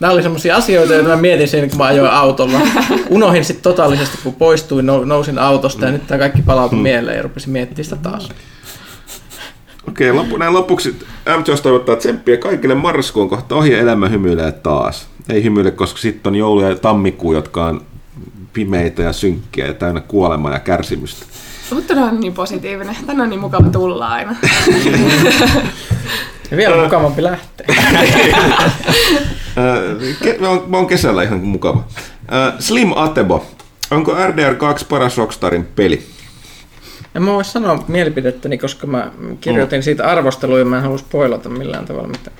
Nämä 0.00 0.12
oli 0.12 0.22
semmoisia 0.22 0.56
asioita, 0.56 0.94
joita 0.94 1.08
mä 1.08 1.16
mietin 1.16 1.48
siinä, 1.48 1.68
kun 1.68 1.78
mä 1.78 1.84
ajoin 1.84 2.10
autolla. 2.10 2.60
Unohin 3.08 3.44
sitten 3.44 3.62
totaalisesti, 3.62 4.18
kun 4.22 4.34
poistuin, 4.34 4.86
nousin 4.86 5.38
autosta 5.38 5.86
ja 5.86 5.92
nyt 5.92 6.06
tämä 6.06 6.18
kaikki 6.18 6.42
palautui 6.42 6.76
hmm. 6.76 6.82
mieleen 6.82 7.16
ja 7.16 7.22
rupesin 7.22 7.52
miettimään 7.52 7.84
sitä 7.84 7.96
taas. 7.96 8.28
Okei, 9.88 10.12
loppu, 10.12 10.36
näin 10.36 10.54
lopuksi 10.54 10.98
MTOS 11.38 11.60
toivottaa 11.60 11.96
tsemppiä 11.96 12.36
kaikille 12.36 12.74
marraskuun 12.74 13.28
kohta 13.28 13.54
ohi 13.54 13.74
elämä 13.74 14.08
hymyilee 14.08 14.52
taas. 14.52 15.08
Ei 15.28 15.44
hymyile, 15.44 15.70
koska 15.70 16.00
sitten 16.00 16.30
on 16.30 16.36
joulu 16.36 16.60
ja 16.60 16.76
tammikuu, 16.76 17.34
jotka 17.34 17.66
on 17.66 17.82
pimeitä 18.52 19.02
ja 19.02 19.12
synkkiä 19.12 19.66
ja 19.66 19.74
täynnä 19.74 20.00
kuolemaa 20.00 20.52
ja 20.52 20.58
kärsimystä. 20.58 21.26
Mutta 21.74 21.94
on 21.94 22.20
niin 22.20 22.32
positiivinen. 22.32 22.96
Tänne 23.06 23.22
on 23.22 23.30
niin 23.30 23.40
mukava 23.40 23.68
tulla 23.68 24.08
aina. 24.08 24.36
ja 26.50 26.56
vielä 26.56 26.82
mukavampi 26.82 27.22
lähteä. 27.22 27.66
mä 30.66 30.76
oon 30.76 30.86
kesällä 30.86 31.22
ihan 31.22 31.38
mukava. 31.38 31.84
Slim 32.58 32.92
Atebo. 32.96 33.46
Onko 33.90 34.12
RDR2 34.14 34.84
paras 34.88 35.16
Rockstarin 35.16 35.64
peli? 35.76 36.06
En 37.14 37.22
mä 37.22 37.32
voi 37.32 37.44
sanoa 37.44 37.84
mielipidettäni, 37.88 38.58
koska 38.58 38.86
mä 38.86 39.10
kirjoitin 39.40 39.82
siitä 39.82 40.06
arvosteluja 40.06 40.58
ja 40.58 40.64
mä 40.64 40.76
en 40.76 40.82
halua 40.82 40.98
spoilata 40.98 41.48
millään 41.48 41.84
tavalla 41.84 42.08
mitään 42.08 42.36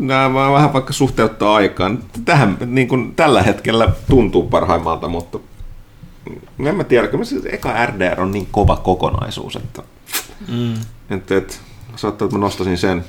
nämä 0.00 0.52
vähän 0.52 0.72
vaikka 0.72 0.92
suhteuttaa 0.92 1.54
aikaan. 1.54 1.98
Tähän 2.24 2.56
niin 2.66 2.88
kuin 2.88 3.14
tällä 3.14 3.42
hetkellä 3.42 3.92
tuntuu 4.08 4.42
parhaimmalta, 4.42 5.08
mutta 5.08 5.38
en 6.66 6.74
mä 6.74 6.84
tiedä, 6.84 7.08
kyllä 7.08 7.24
se 7.24 7.36
eka 7.52 7.86
RDR 7.86 8.20
on 8.20 8.30
niin 8.30 8.48
kova 8.50 8.76
kokonaisuus, 8.76 9.56
että, 9.56 9.82
mm. 10.48 10.74
että, 11.10 11.36
että 11.36 11.54
saattaa, 11.96 12.26
että 12.26 12.38
mä 12.38 12.44
nostasin 12.44 12.78
sen. 12.78 13.04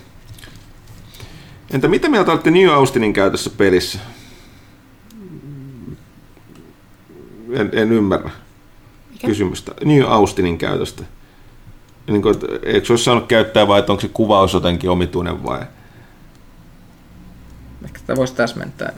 Entä 1.72 1.88
mitä 1.88 2.10
mieltä 2.10 2.32
olette 2.32 2.52
New 2.52 2.70
Austinin 2.70 3.14
käytössä 3.14 3.50
pelissä? 3.50 4.00
En, 7.52 7.70
en 7.74 7.92
ymmärrä 7.92 8.30
Mikä? 9.12 9.28
kysymystä. 9.28 9.72
New 9.86 10.04
Austinin 10.08 10.58
käytöstä. 10.58 11.04
Niin 12.08 12.22
kuin, 12.22 12.36
eikö 12.64 12.88
se 12.88 12.94
olisi 12.94 13.04
saanut 13.04 13.28
käyttää 13.28 13.68
vai 13.68 13.80
onko 13.80 14.02
se 14.02 14.08
kuvaus 14.08 14.54
jotenkin 14.54 14.90
omituinen 14.90 15.44
vai? 15.44 15.62
Ehkä 17.84 18.00
tätä 18.00 18.16
voisi 18.16 18.36
täsmentää. 18.36 18.94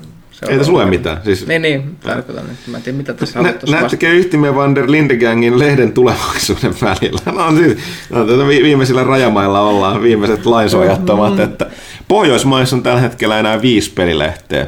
Se 0.45 0.51
Ei 0.51 0.57
tässä 0.57 0.71
lue 0.71 0.85
mitään. 0.85 1.17
Siis... 1.23 1.47
Niin, 1.47 1.61
niin, 1.61 1.95
tarkoitan 1.95 2.47
nyt. 2.47 2.57
Mä 2.67 2.77
en 2.77 2.83
tiedä, 2.83 2.97
mitä 2.97 3.13
tässä 3.13 3.41
Nä, 3.41 3.53
Näettekö 3.69 4.09
yhtimme 4.09 4.55
Van 4.55 4.75
der 4.75 4.91
Lindegangin 4.91 5.59
lehden 5.59 5.91
tulevaisuuden 5.91 6.73
välillä? 6.81 7.31
No, 7.31 7.57
siis, 7.57 7.77
no, 8.09 8.25
tuota, 8.25 8.47
viimeisillä 8.47 9.03
rajamailla 9.03 9.61
ollaan 9.61 10.01
viimeiset 10.01 10.45
lainsuojattomat, 10.45 11.35
mm. 11.35 11.43
että 11.43 11.69
Pohjoismaissa 12.07 12.75
on 12.75 12.83
tällä 12.83 13.01
hetkellä 13.01 13.39
enää 13.39 13.61
viisi 13.61 13.91
pelilehteä. 13.91 14.67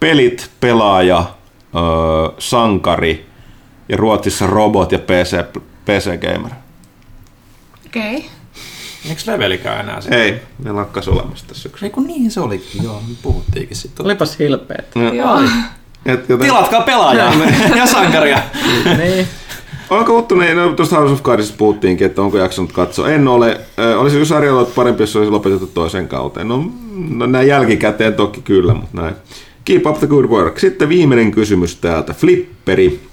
Pelit, 0.00 0.50
pelaaja, 0.60 1.24
öö, 1.74 1.82
sankari 2.38 3.26
ja 3.88 3.96
Ruotsissa 3.96 4.46
robot 4.46 4.92
ja 4.92 4.98
PC, 4.98 5.44
PC 5.84 6.20
Gamer. 6.20 6.52
Okei. 7.86 8.16
Okay. 8.16 8.39
Eikö 9.08 9.22
levelikään 9.26 9.80
enää 9.80 10.00
sitten? 10.00 10.20
Ei, 10.20 10.42
ne 10.64 10.72
lakkas 10.72 11.08
olemassa 11.08 11.46
tässä 11.46 11.62
syksy. 11.62 11.84
Ei 11.84 11.90
kun 11.90 12.06
niin 12.06 12.30
se 12.30 12.40
olikin, 12.40 12.84
joo, 12.84 13.02
me 13.08 13.14
puhuttiinkin 13.22 13.76
sitten. 13.76 14.06
Olipas 14.06 14.38
hilpeet. 14.38 14.94
No. 14.94 15.12
Joo. 15.12 15.40
Et, 16.06 16.28
joten... 16.28 16.46
Tilatkaa 16.46 16.80
pelaajaa 16.80 17.34
ja 17.76 17.86
sankaria. 17.86 18.42
niin. 18.98 19.26
Onko 19.90 20.18
Uttunen, 20.18 20.56
no 20.56 20.72
tuosta 20.72 20.96
House 20.96 21.12
of 21.12 21.22
Cardsista 21.22 21.56
puhuttiinkin, 21.58 22.06
että 22.06 22.22
onko 22.22 22.38
jaksanut 22.38 22.72
katsoa. 22.72 23.08
En 23.08 23.28
ole. 23.28 23.60
Äh, 23.78 24.00
olisi 24.00 24.26
sarja 24.26 24.52
ollut 24.52 24.74
parempi, 24.74 25.02
jos 25.02 25.16
olisi 25.16 25.30
lopetettu 25.30 25.66
toisen 25.66 26.08
kauteen. 26.08 26.48
No, 26.48 26.64
no 27.08 27.26
näin 27.26 27.48
jälkikäteen 27.48 28.14
toki 28.14 28.42
kyllä, 28.42 28.74
mutta 28.74 29.02
näin. 29.02 29.14
Keep 29.64 29.86
up 29.86 29.98
the 29.98 30.06
good 30.06 30.24
work. 30.24 30.58
Sitten 30.58 30.88
viimeinen 30.88 31.30
kysymys 31.30 31.76
täältä. 31.76 32.14
Flipperi. 32.14 33.09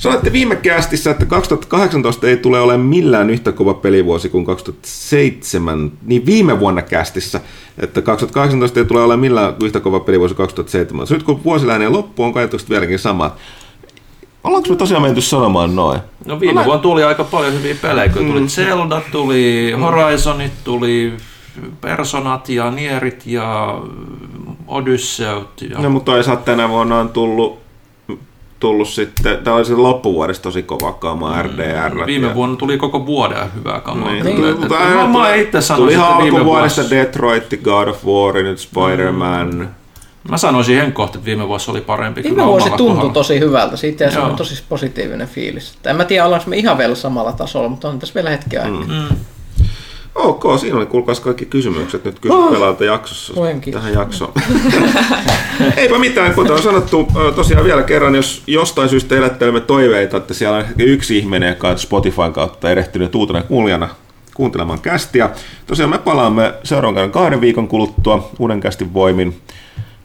Sanoitte 0.00 0.32
viime 0.32 0.56
kästissä, 0.56 1.10
että 1.10 1.26
2018 1.26 2.26
ei 2.26 2.36
tule 2.36 2.60
olemaan 2.60 2.88
millään 2.88 3.30
yhtä 3.30 3.52
kova 3.52 3.74
pelivuosi 3.74 4.28
kuin 4.28 4.44
2007, 4.44 5.92
niin 6.02 6.26
viime 6.26 6.60
vuonna 6.60 6.82
kästissä, 6.82 7.40
että 7.78 8.02
2018 8.02 8.80
ei 8.80 8.86
tule 8.86 9.00
olemaan 9.00 9.20
millään 9.20 9.54
yhtä 9.62 9.80
kova 9.80 10.00
pelivuosi 10.00 10.34
kuin 10.34 10.46
2007. 10.46 11.06
Nyt 11.10 11.22
kun 11.22 11.44
vuosi 11.44 11.66
lähenee 11.66 11.88
loppuun, 11.88 12.28
on 12.28 12.36
ajatukset 12.36 12.70
vieläkin 12.70 12.98
samat. 12.98 13.36
Ollaanko 14.44 14.68
me 14.68 14.76
tosiaan 14.76 15.02
menty 15.02 15.20
sanomaan 15.20 15.76
noin? 15.76 16.00
No 16.24 16.40
viime 16.40 16.64
vuonna 16.64 16.82
tuli 16.82 17.04
aika 17.04 17.24
paljon 17.24 17.52
hyviä 17.52 17.76
pelejä. 17.82 18.08
Tuli 18.12 18.40
mm. 18.40 18.46
Zelda, 18.46 19.02
tuli 19.12 19.72
Horizonit, 19.80 20.52
tuli 20.64 21.12
Personat 21.80 22.48
ja 22.48 22.70
Nierit 22.70 23.26
ja 23.26 23.80
Odysseut. 24.66 25.62
Ja... 25.62 25.78
No 25.78 25.90
mutta 25.90 26.12
toisaalta 26.12 26.42
tänä 26.42 26.68
vuonna 26.68 26.98
on 26.98 27.08
tullut 27.08 27.69
tullut 28.60 28.88
sitten, 28.88 29.38
tämä 29.44 29.56
oli 29.56 29.64
se 29.64 29.74
loppuvuodesta 29.74 30.42
tosi 30.42 30.62
kova 30.62 30.92
kama 30.92 31.42
RDR. 31.42 31.94
Mm, 31.94 32.06
viime 32.06 32.34
vuonna 32.34 32.56
tuli 32.56 32.78
koko 32.78 33.06
vuoden 33.06 33.54
hyvää 33.54 33.80
kamaa. 33.80 34.12
Niin, 34.12 34.36
tuli, 34.36 34.54
mutta 34.54 34.74
mä, 34.74 35.06
mä 35.18 35.34
itse 35.34 35.60
sanoisin, 35.60 36.00
tuli 36.00 36.10
että 36.10 36.22
viime 36.22 36.44
vuodesta 36.44 36.90
Detroit, 36.90 37.44
God 37.62 37.88
of 37.88 38.04
War, 38.04 38.34
nyt 38.34 38.58
Spider-Man. 38.58 39.54
Mm. 39.54 39.68
Mä 40.30 40.38
sanoisin 40.38 40.76
ihan 40.76 40.92
kohta, 40.92 41.18
että 41.18 41.26
viime 41.26 41.48
vuosi 41.48 41.70
oli 41.70 41.80
parempi. 41.80 42.22
Viime 42.22 42.46
vuosi 42.46 42.70
tuntui 42.70 42.86
kohdalla. 42.86 43.12
tosi 43.12 43.40
hyvältä, 43.40 43.76
siitä 43.76 44.04
ja 44.04 44.10
se 44.10 44.18
on 44.18 44.36
tosi 44.36 44.64
positiivinen 44.68 45.28
fiilis. 45.28 45.74
En 45.86 45.96
mä 45.96 46.04
tiedä, 46.04 46.24
ollaanko 46.24 46.50
me 46.50 46.56
ihan 46.56 46.78
vielä 46.78 46.94
samalla 46.94 47.32
tasolla, 47.32 47.68
mutta 47.68 47.88
on 47.88 47.98
tässä 47.98 48.14
vielä 48.14 48.30
hetki 48.30 48.58
aikaa. 48.58 48.80
Mm. 48.80 48.92
Mm. 48.92 49.16
Ok, 50.14 50.42
siinä 50.60 50.76
oli 50.76 50.86
kuulkaas 50.86 51.20
kaikki 51.20 51.46
kysymykset 51.46 52.04
nyt 52.04 52.18
kysy 52.18 52.34
oh. 52.34 52.52
pelaalta 52.52 52.84
jaksossa 52.84 53.34
tähän 53.72 53.92
jaksoon. 53.92 54.32
Eipä 55.76 55.98
mitään, 55.98 56.34
kuten 56.34 56.52
on 56.52 56.62
sanottu 56.62 57.08
tosiaan 57.36 57.64
vielä 57.64 57.82
kerran, 57.82 58.14
jos 58.14 58.42
jostain 58.46 58.88
syystä 58.88 59.16
elättelemme 59.16 59.60
toiveita, 59.60 60.16
että 60.16 60.34
siellä 60.34 60.56
on 60.56 60.64
yksi 60.78 61.18
ihminen, 61.18 61.48
joka 61.48 61.68
on 61.68 61.78
Spotifyn 61.78 62.32
kautta 62.32 62.70
erehtynyt 62.70 63.14
uutena 63.14 63.42
kuulijana 63.42 63.88
kuuntelemaan 64.34 64.80
kästiä. 64.80 65.30
Tosiaan 65.66 65.90
me 65.90 65.98
palaamme 65.98 66.54
seuraavan 66.64 66.94
kerran 66.94 67.10
kahden 67.10 67.40
viikon 67.40 67.68
kuluttua 67.68 68.30
uuden 68.38 68.60
kästin 68.60 68.94
voimin. 68.94 69.40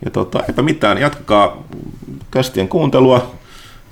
Ja 0.06 0.12
tota, 0.12 0.44
eipä 0.48 0.62
mitään, 0.62 0.98
jatkakaa 0.98 1.64
kästien 2.32 2.68
kuuntelua. 2.68 3.32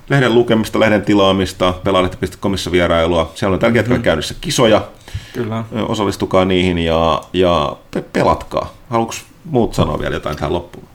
Lehden 0.08 0.34
lukemista, 0.34 0.80
lehden 0.80 1.02
tilaamista, 1.02 1.72
pelaalehti.comissa 1.84 2.72
vierailua. 2.72 3.32
Siellä 3.34 3.54
on 3.54 3.60
tällä 3.60 3.76
hetkellä 3.76 4.00
käynnissä 4.02 4.34
kisoja. 4.40 4.88
Kyllä. 5.32 5.64
Osallistukaa 5.88 6.44
niihin 6.44 6.78
ja, 6.78 7.22
ja 7.32 7.76
pe- 7.90 8.04
pelatkaa. 8.12 8.72
Haluatko 8.90 9.14
muut 9.44 9.74
sanoa 9.74 9.98
vielä 9.98 10.14
jotain 10.16 10.36
tähän 10.36 10.52
loppuun? 10.52 10.88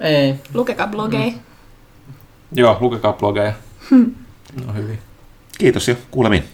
Ei. 0.00 0.34
Lukekaa 0.54 0.86
blogeja. 0.86 1.32
Joo, 2.52 2.76
lukekaa 2.80 3.12
blogeja. 3.12 3.52
No 4.66 4.72
hyvin. 4.74 4.98
Kiitos 5.58 5.88
ja 5.88 5.94
kuulemiin. 6.10 6.44